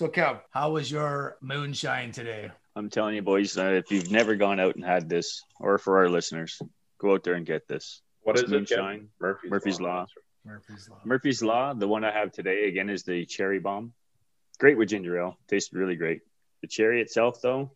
So, 0.00 0.08
Kev, 0.08 0.40
how 0.50 0.70
was 0.70 0.90
your 0.90 1.36
moonshine 1.42 2.10
today? 2.10 2.50
I'm 2.74 2.88
telling 2.88 3.16
you, 3.16 3.20
boys, 3.20 3.58
uh, 3.58 3.64
if 3.84 3.90
you've 3.90 4.10
never 4.10 4.34
gone 4.34 4.58
out 4.58 4.74
and 4.74 4.82
had 4.82 5.10
this, 5.10 5.42
or 5.60 5.76
for 5.76 5.98
our 5.98 6.08
listeners, 6.08 6.58
go 6.98 7.12
out 7.12 7.22
there 7.22 7.34
and 7.34 7.44
get 7.44 7.68
this. 7.68 8.00
What 8.22 8.38
It's 8.38 8.44
is 8.44 8.50
it? 8.50 8.66
Kevin? 8.70 8.84
moonshine. 8.84 9.08
Murphy's, 9.20 9.50
Murphy's 9.50 9.78
Law. 9.78 10.06
Murphy's 10.42 10.88
Law. 10.88 11.00
Murphy's 11.04 11.42
Law, 11.42 11.74
the 11.74 11.86
one 11.86 12.02
I 12.02 12.12
have 12.12 12.32
today, 12.32 12.66
again, 12.66 12.88
is 12.88 13.02
the 13.02 13.26
cherry 13.26 13.58
bomb. 13.58 13.92
Great 14.58 14.78
with 14.78 14.88
ginger 14.88 15.20
ale. 15.20 15.36
Tastes 15.48 15.70
really 15.74 15.96
great. 15.96 16.22
The 16.62 16.68
cherry 16.68 17.02
itself, 17.02 17.42
though, 17.42 17.72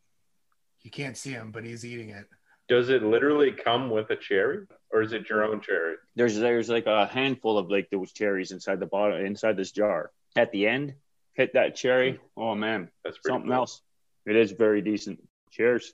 You 0.80 0.90
can't 0.90 1.18
see 1.18 1.32
him, 1.32 1.50
but 1.50 1.62
he's 1.62 1.84
eating 1.84 2.08
it. 2.08 2.24
Does 2.70 2.88
it 2.88 3.02
literally 3.02 3.52
come 3.52 3.90
with 3.90 4.08
a 4.08 4.16
cherry, 4.16 4.60
or 4.90 5.02
is 5.02 5.12
it 5.12 5.28
your 5.28 5.44
own 5.44 5.60
cherry? 5.60 5.96
there's 6.16 6.38
there's 6.38 6.70
like 6.70 6.86
a 6.86 7.04
handful 7.04 7.58
of 7.58 7.70
like 7.70 7.90
those 7.90 8.12
cherries 8.14 8.50
inside 8.50 8.80
the 8.80 8.86
bottom 8.86 9.26
inside 9.26 9.58
this 9.58 9.72
jar. 9.72 10.10
At 10.36 10.52
the 10.52 10.66
end, 10.66 10.94
hit 11.34 11.52
that 11.54 11.74
cherry. 11.76 12.18
Oh 12.36 12.54
man, 12.54 12.88
That's 13.04 13.18
pretty 13.18 13.34
something 13.34 13.50
cool. 13.50 13.58
else. 13.60 13.82
It 14.26 14.36
is 14.36 14.52
very 14.52 14.80
decent. 14.80 15.20
Cheers, 15.50 15.92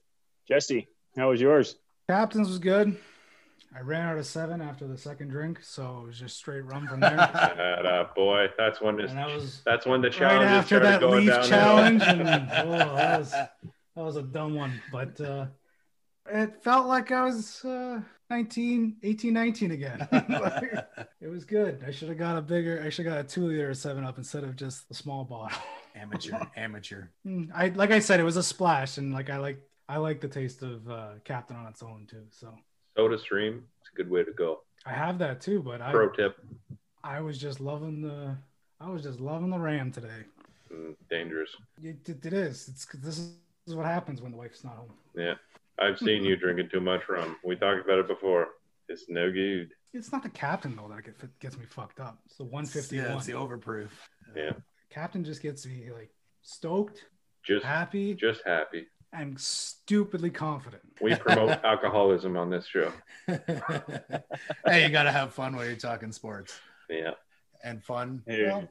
Jesse. 0.48 0.88
How 1.16 1.30
was 1.30 1.40
yours? 1.40 1.76
Captain's 2.08 2.48
was 2.48 2.58
good. 2.58 2.96
I 3.74 3.80
ran 3.80 4.08
out 4.08 4.18
of 4.18 4.26
seven 4.26 4.60
after 4.60 4.86
the 4.88 4.98
second 4.98 5.28
drink, 5.28 5.60
so 5.62 6.00
it 6.02 6.06
was 6.08 6.18
just 6.18 6.36
straight 6.36 6.64
rum 6.64 6.88
from 6.88 7.00
there. 7.00 7.10
That, 7.16 7.86
uh, 7.86 8.06
boy, 8.16 8.48
that's 8.58 8.80
when 8.80 8.96
this, 8.96 9.12
that 9.12 9.26
was 9.28 9.62
that's 9.64 9.86
when 9.86 10.00
the 10.00 10.08
right 10.08 10.18
challenge 10.18 10.50
after 10.50 10.76
started 10.78 10.86
that 10.88 11.00
going 11.00 11.26
leaf 11.26 11.28
downhill. 11.34 11.48
challenge, 11.48 12.02
and 12.02 12.20
oh, 12.68 12.72
that 12.96 13.18
was 13.20 13.30
that 13.30 13.50
was 13.96 14.16
a 14.16 14.22
dumb 14.22 14.54
one. 14.54 14.80
But 14.92 15.20
uh, 15.20 15.46
it 16.28 16.62
felt 16.62 16.86
like 16.86 17.12
I 17.12 17.24
was 17.24 17.64
uh, 17.64 18.00
19, 18.30 18.96
18, 19.02 19.32
19 19.32 19.70
again. 19.72 20.08
it 21.20 21.28
was 21.28 21.44
good. 21.44 21.82
I 21.86 21.90
should 21.90 22.08
have 22.08 22.18
got 22.18 22.36
a 22.36 22.42
bigger. 22.42 22.82
I 22.84 22.88
should 22.90 23.06
have 23.06 23.14
got 23.14 23.24
a 23.24 23.28
two 23.28 23.46
liter 23.46 23.72
Seven 23.74 24.04
Up 24.04 24.18
instead 24.18 24.44
of 24.44 24.56
just 24.56 24.88
the 24.88 24.94
small 24.94 25.24
bottle. 25.24 25.58
amateur, 25.96 26.38
amateur. 26.56 27.04
Mm, 27.26 27.50
I 27.54 27.68
like 27.68 27.90
I 27.90 27.98
said, 27.98 28.20
it 28.20 28.24
was 28.24 28.36
a 28.36 28.42
splash, 28.42 28.98
and 28.98 29.12
like 29.12 29.30
I 29.30 29.38
like 29.38 29.60
I 29.88 29.98
like 29.98 30.20
the 30.20 30.28
taste 30.28 30.62
of 30.62 30.88
uh, 30.88 31.08
Captain 31.24 31.56
on 31.56 31.66
its 31.66 31.82
own 31.82 32.06
too. 32.08 32.24
So 32.30 32.54
Soda 32.96 33.18
stream, 33.18 33.64
it's 33.80 33.90
a 33.92 33.96
good 33.96 34.10
way 34.10 34.24
to 34.24 34.32
go. 34.32 34.60
I 34.86 34.92
have 34.92 35.18
that 35.18 35.40
too. 35.40 35.62
But 35.62 35.80
I 35.80 35.90
Pro 35.90 36.08
tip, 36.10 36.36
I 37.02 37.20
was 37.20 37.38
just 37.38 37.60
loving 37.60 38.00
the 38.00 38.36
I 38.80 38.88
was 38.88 39.02
just 39.02 39.20
loving 39.20 39.50
the 39.50 39.58
Ram 39.58 39.90
today. 39.90 40.24
mm, 40.72 40.94
dangerous. 41.10 41.50
It, 41.82 42.08
it, 42.08 42.24
it 42.24 42.32
is. 42.32 42.68
It's 42.68 42.86
this 42.86 43.32
is 43.66 43.74
what 43.74 43.86
happens 43.86 44.22
when 44.22 44.32
the 44.32 44.38
wife's 44.38 44.64
not 44.64 44.76
home. 44.76 44.92
Yeah, 45.14 45.34
I've 45.80 45.98
seen 45.98 46.24
you 46.24 46.36
drinking 46.42 46.68
too 46.70 46.80
much 46.80 47.02
rum. 47.08 47.36
We 47.44 47.56
talked 47.56 47.84
about 47.84 47.98
it 47.98 48.08
before. 48.08 48.48
It's 48.88 49.06
no 49.08 49.30
good. 49.30 49.70
It's 49.92 50.12
not 50.12 50.22
the 50.22 50.28
captain 50.28 50.76
though 50.76 50.88
that 50.94 51.04
get, 51.04 51.38
gets 51.40 51.58
me 51.58 51.64
fucked 51.68 52.00
up. 52.00 52.18
It's 52.26 52.36
the 52.36 52.44
151. 52.44 53.04
Yeah, 53.10 53.16
it's 53.16 53.26
the 53.26 53.32
overproof. 53.32 53.88
Yeah, 54.36 54.52
captain 54.90 55.24
just 55.24 55.42
gets 55.42 55.66
me 55.66 55.90
like 55.92 56.10
stoked, 56.42 57.04
just 57.44 57.64
happy, 57.64 58.14
just 58.14 58.42
happy. 58.46 58.86
and 59.12 59.38
stupidly 59.40 60.30
confident. 60.30 60.82
We 61.00 61.14
promote 61.16 61.58
alcoholism 61.64 62.36
on 62.36 62.50
this 62.50 62.66
show. 62.66 62.92
hey, 64.66 64.84
you 64.84 64.88
got 64.90 65.04
to 65.04 65.12
have 65.12 65.32
fun 65.34 65.56
while 65.56 65.64
you're 65.66 65.74
talking 65.76 66.12
sports. 66.12 66.58
Yeah. 66.88 67.12
And 67.64 67.82
fun, 67.82 68.22
Hey. 68.26 68.44
well, 68.44 68.68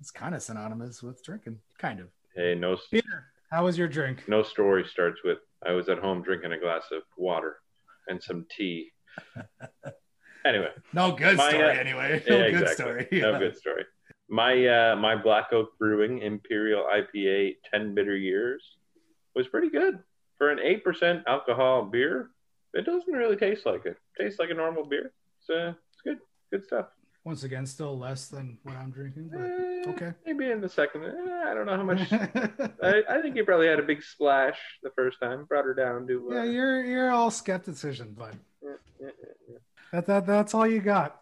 it's 0.00 0.10
kind 0.10 0.34
of 0.34 0.42
synonymous 0.42 1.02
with 1.02 1.22
drinking. 1.24 1.58
Kind 1.78 2.00
of. 2.00 2.08
Hey, 2.34 2.54
no 2.54 2.76
Peter, 2.90 3.26
how 3.50 3.64
was 3.64 3.78
your 3.78 3.88
drink? 3.88 4.24
no 4.28 4.42
story 4.42 4.84
starts 4.90 5.20
with 5.24 5.38
I 5.66 5.72
was 5.72 5.88
at 5.88 5.98
home 5.98 6.22
drinking 6.22 6.52
a 6.52 6.58
glass 6.58 6.84
of 6.92 7.02
water 7.16 7.56
and 8.08 8.22
some 8.22 8.46
tea. 8.56 8.90
Anyway, 10.46 10.68
No 10.92 11.10
good 11.12 11.38
My, 11.38 11.48
story, 11.48 11.64
uh, 11.64 11.68
anyway. 11.68 12.22
No 12.28 12.36
yeah, 12.36 12.50
good 12.50 12.62
exactly. 12.62 13.06
story. 13.06 13.20
No 13.22 13.38
good 13.38 13.56
story. 13.62 13.84
My 14.28 14.66
uh, 14.66 14.96
my 14.96 15.16
Black 15.16 15.50
Oak 15.52 15.70
Brewing 15.78 16.18
Imperial 16.18 16.84
IPA 16.84 17.56
10 17.72 17.94
bitter 17.94 18.14
years 18.14 18.62
was 19.34 19.48
pretty 19.48 19.70
good 19.70 20.00
for 20.36 20.50
an 20.50 20.58
eight 20.58 20.84
percent 20.84 21.22
alcohol 21.26 21.84
beer. 21.86 22.28
It 22.74 22.84
doesn't 22.84 23.10
really 23.12 23.36
taste 23.36 23.64
like 23.64 23.86
it. 23.86 23.96
tastes 24.20 24.38
like 24.38 24.50
a 24.50 24.54
normal 24.54 24.84
beer. 24.84 25.12
It's 25.40 25.48
uh, 25.48 25.72
it's 25.92 26.02
good, 26.04 26.18
good 26.52 26.64
stuff. 26.66 26.88
Once 27.24 27.42
again, 27.42 27.64
still 27.64 27.98
less 27.98 28.28
than 28.28 28.58
what 28.64 28.76
I'm 28.76 28.90
drinking. 28.90 29.30
But 29.32 29.40
Eh, 29.40 29.90
okay. 29.92 30.12
Maybe 30.26 30.50
in 30.50 30.60
the 30.60 30.68
second. 30.68 31.04
eh, 31.04 31.10
I 31.46 31.54
don't 31.54 31.64
know 31.64 31.76
how 31.76 31.82
much. 31.82 32.00
I, 32.82 33.02
I 33.08 33.22
think 33.22 33.34
you 33.36 33.44
probably 33.44 33.66
had 33.66 33.78
a 33.78 33.82
big 33.82 34.02
splash 34.02 34.58
the 34.82 34.90
first 34.90 35.18
time. 35.20 35.44
Brought 35.46 35.64
her 35.64 35.72
down 35.74 36.06
to. 36.08 36.28
Uh, 36.30 36.34
yeah, 36.34 36.44
you're 36.44 36.84
you're 36.84 37.10
all 37.10 37.30
skepticism, 37.30 38.14
but 38.16 38.34
yeah, 38.62 38.72
yeah, 39.00 39.08
yeah. 39.48 39.56
that, 39.92 40.06
that 40.06 40.26
that's 40.26 40.52
all 40.54 40.66
you 40.66 40.80
got. 40.80 41.20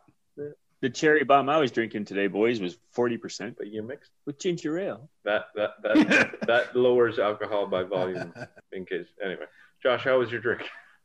The 0.81 0.91
cherry 0.91 1.23
bomb 1.23 1.49
I 1.49 1.59
was 1.59 1.71
drinking 1.71 2.07
today, 2.07 2.27
boys, 2.27 2.61
was 2.61 2.77
forty 2.91 3.17
percent 3.17 3.55
But 3.57 3.69
you 3.69 3.85
mixed 3.85 4.11
with 4.27 4.41
ginger 4.41 4.81
ale. 4.81 5.09
that. 5.25 5.45
That 5.55 5.71
that 5.85 6.41
that 6.49 6.75
lowers 6.75 7.21
alcohol 7.21 7.69
by 7.69 7.85
volume. 7.85 8.35
In 8.73 8.85
case 8.85 9.07
anyway, 9.25 9.45
Josh, 9.81 10.03
how 10.03 10.19
was 10.19 10.33
your 10.33 10.41
drink? 10.41 10.63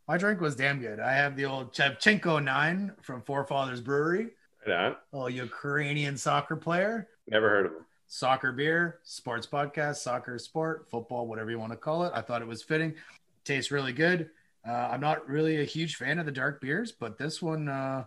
My 0.08 0.18
drink 0.18 0.42
was 0.42 0.56
damn 0.56 0.80
good. 0.80 1.00
I 1.00 1.12
have 1.14 1.36
the 1.36 1.46
old 1.46 1.74
Shevchenko 1.76 2.44
9 2.44 2.94
from 3.04 3.22
Forefathers 3.22 3.82
Brewery, 3.82 4.30
Right 4.68 4.96
on. 5.14 5.28
a 5.28 5.30
Ukrainian 5.30 6.18
soccer 6.18 6.56
player. 6.56 7.08
Never 7.28 7.50
heard 7.50 7.66
of 7.68 7.72
him. 7.74 7.86
Soccer 8.08 8.52
beer, 8.52 9.00
sports 9.04 9.48
podcast, 9.48 9.98
soccer 9.98 10.38
sport, 10.40 10.88
football, 10.90 11.28
whatever 11.28 11.52
you 11.52 11.60
want 11.60 11.74
to 11.74 11.78
call 11.78 12.04
it. 12.04 12.12
I 12.16 12.22
thought 12.22 12.42
it 12.42 12.48
was 12.48 12.64
fitting. 12.64 12.96
Tastes 13.44 13.72
really 13.72 13.94
good. 13.94 14.30
Uh, 14.68 14.90
I'm 14.92 15.02
not 15.02 15.28
really 15.28 15.62
a 15.62 15.66
huge 15.66 15.96
fan 15.96 16.20
of 16.20 16.26
the 16.26 16.32
dark 16.32 16.62
beers, 16.62 16.92
but 16.92 17.18
this 17.18 17.42
one 17.42 17.68
uh, 17.68 18.06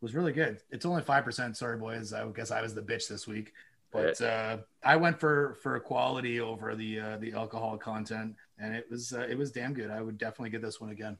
was 0.00 0.14
really 0.14 0.32
good. 0.32 0.60
It's 0.70 0.86
only 0.86 1.02
5%. 1.02 1.56
Sorry, 1.56 1.78
boys. 1.78 2.12
I 2.12 2.26
guess 2.28 2.50
I 2.50 2.62
was 2.62 2.74
the 2.74 2.82
bitch 2.82 3.08
this 3.08 3.26
week. 3.26 3.52
But 3.90 4.20
uh, 4.20 4.58
I 4.84 4.96
went 4.96 5.18
for 5.18 5.56
for 5.62 5.80
quality 5.80 6.40
over 6.40 6.74
the 6.74 7.00
uh, 7.00 7.16
the 7.16 7.32
alcohol 7.32 7.78
content, 7.78 8.34
and 8.58 8.74
it 8.74 8.86
was 8.90 9.14
uh, 9.14 9.20
it 9.20 9.38
was 9.38 9.50
damn 9.50 9.72
good. 9.72 9.90
I 9.90 10.02
would 10.02 10.18
definitely 10.18 10.50
get 10.50 10.60
this 10.60 10.78
one 10.78 10.90
again. 10.90 11.16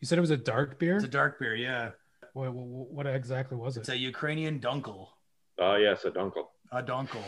You 0.00 0.06
said 0.06 0.16
it 0.16 0.20
was 0.20 0.30
a 0.30 0.36
dark 0.36 0.78
beer. 0.78 0.96
It's 0.96 1.04
a 1.04 1.08
dark 1.08 1.40
beer, 1.40 1.56
yeah. 1.56 1.90
What, 2.36 2.52
what, 2.52 2.90
what 2.90 3.06
exactly 3.06 3.56
was 3.56 3.76
it? 3.78 3.80
It's 3.80 3.88
a 3.88 3.96
Ukrainian 3.96 4.60
dunkel, 4.60 5.08
Oh 5.58 5.76
yes, 5.76 6.04
a 6.04 6.10
dunkel. 6.10 6.44
a 6.70 6.82
dunkel. 6.82 7.22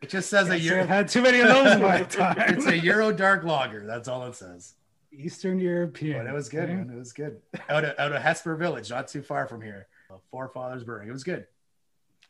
It 0.00 0.08
just 0.10 0.30
says 0.30 0.46
a 0.46 0.50
Can't 0.50 0.60
I've 0.60 0.64
Euro. 0.66 0.86
had 0.86 1.08
too 1.08 1.22
many 1.22 1.40
of 1.40 1.48
those 1.48 1.72
in 1.72 1.82
my 1.82 2.02
time. 2.04 2.36
It's 2.54 2.66
a 2.66 2.78
Euro 2.78 3.12
dark 3.12 3.42
lager. 3.42 3.84
That's 3.84 4.06
all 4.06 4.24
it 4.26 4.36
says. 4.36 4.74
Eastern 5.12 5.58
European. 5.58 6.18
But 6.24 6.30
it 6.30 6.34
was 6.34 6.48
good, 6.48 6.68
man. 6.68 6.88
It 6.88 6.96
was 6.98 7.12
good. 7.12 7.40
Out 7.68 7.84
of 7.84 7.98
out 7.98 8.12
of 8.12 8.22
Hespeler 8.22 8.56
Village, 8.56 8.90
not 8.90 9.08
too 9.08 9.22
far 9.22 9.46
from 9.48 9.60
here. 9.60 9.88
Forefathers 10.30 10.84
Brewing. 10.84 11.08
It 11.08 11.12
was 11.12 11.24
good. 11.24 11.46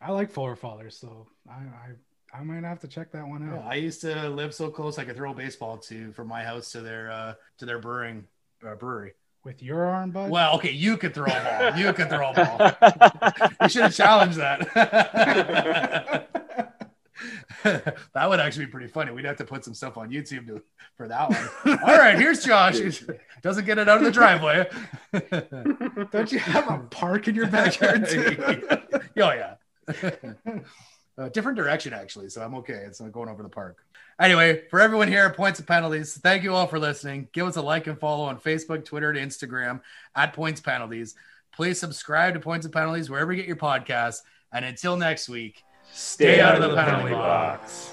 I 0.01 0.13
like 0.13 0.31
Forefathers, 0.31 0.97
so 0.97 1.27
I, 1.49 1.61
I 1.85 2.39
I 2.39 2.43
might 2.43 2.65
have 2.65 2.81
to 2.81 2.89
check 2.89 3.13
that 3.13 3.27
one 3.29 3.47
Yeah, 3.47 3.59
out. 3.59 3.65
I 3.67 3.75
used 3.75 4.01
to 4.01 4.29
live 4.31 4.55
so 4.55 4.71
close 4.71 4.99
I 4.99 5.05
could 5.05 5.17
throw 5.17 5.33
a 5.33 5.35
baseball 5.35 5.77
to 5.89 6.11
from 6.13 6.29
my 6.29 6.43
house 6.43 6.73
to 6.73 6.81
their 6.81 7.11
uh, 7.11 7.35
to 7.59 7.67
their 7.67 7.79
brewing 7.79 8.27
uh, 8.67 8.75
brewery. 8.77 9.13
With 9.45 9.61
your 9.63 9.85
arm, 9.85 10.13
bud. 10.13 10.31
Well, 10.31 10.55
okay, 10.57 10.71
you 10.71 10.97
could 10.97 11.15
throw 11.15 11.27
a 11.27 11.29
ball. 11.29 11.77
You 11.77 11.93
could 11.93 12.09
throw 12.09 12.31
a 12.31 12.35
ball. 12.35 12.71
We 13.61 13.69
should 13.69 13.83
have 13.83 13.95
challenged 13.95 14.39
that. 14.39 14.69
that 17.63 18.29
would 18.29 18.41
actually 18.41 18.67
be 18.67 18.71
pretty 18.71 18.87
funny. 18.89 19.13
We'd 19.13 19.25
have 19.25 19.37
to 19.37 19.45
put 19.45 19.65
some 19.65 19.75
stuff 19.75 19.97
on 19.97 20.11
YouTube 20.11 20.47
to, 20.47 20.63
for 20.97 21.09
that 21.09 21.31
one. 21.31 21.79
All 21.81 21.97
right, 21.97 22.17
here's 22.17 22.45
Josh. 22.45 23.05
Doesn't 23.43 23.65
get 23.65 23.79
it 23.79 23.89
out 23.89 23.99
of 23.99 24.05
the 24.05 24.13
driveway. 24.13 24.69
Don't 26.11 26.31
you 26.31 26.39
have 26.39 26.71
a 26.71 26.79
park 26.91 27.27
in 27.29 27.35
your 27.35 27.49
backyard 27.49 28.09
too? 28.09 28.61
oh 29.19 29.33
yeah. 29.33 29.55
Uh, 31.19 31.29
different 31.29 31.57
direction 31.57 31.93
actually, 31.93 32.29
so 32.29 32.43
I'm 32.43 32.55
okay. 32.57 32.85
It's 32.87 33.01
not 33.01 33.13
going 33.13 33.29
over 33.29 33.43
the 33.43 33.49
park. 33.49 33.85
Anyway, 34.21 34.63
for 34.71 34.81
everyone 34.81 35.09
here 35.09 35.25
at 35.25 35.37
Points 35.37 35.59
and 35.59 35.67
Penalties, 35.67 36.17
thank 36.17 36.43
you 36.43 36.55
all 36.55 36.67
for 36.67 36.79
listening. 36.79 37.29
Give 37.33 37.47
us 37.47 37.57
a 37.57 37.63
like 37.63 37.87
and 37.87 37.99
follow 37.99 38.25
on 38.25 38.39
Facebook, 38.39 38.85
Twitter, 38.85 39.11
and 39.11 39.19
Instagram 39.19 39.81
at 40.15 40.33
Points 40.33 40.61
Penalties. 40.61 41.15
Please 41.53 41.79
subscribe 41.79 42.35
to 42.35 42.41
Points 42.41 42.65
and 42.65 42.73
Penalties 42.73 43.11
wherever 43.11 43.33
you 43.33 43.39
get 43.39 43.47
your 43.47 43.57
podcasts. 43.57 44.21
And 44.53 44.65
until 44.65 44.97
next 44.97 45.29
week, 45.29 45.65
stay, 45.93 46.41
out 46.41 46.61
of 46.61 46.71
the 46.71 46.77
penalty 46.77 47.13
box. 47.13 47.93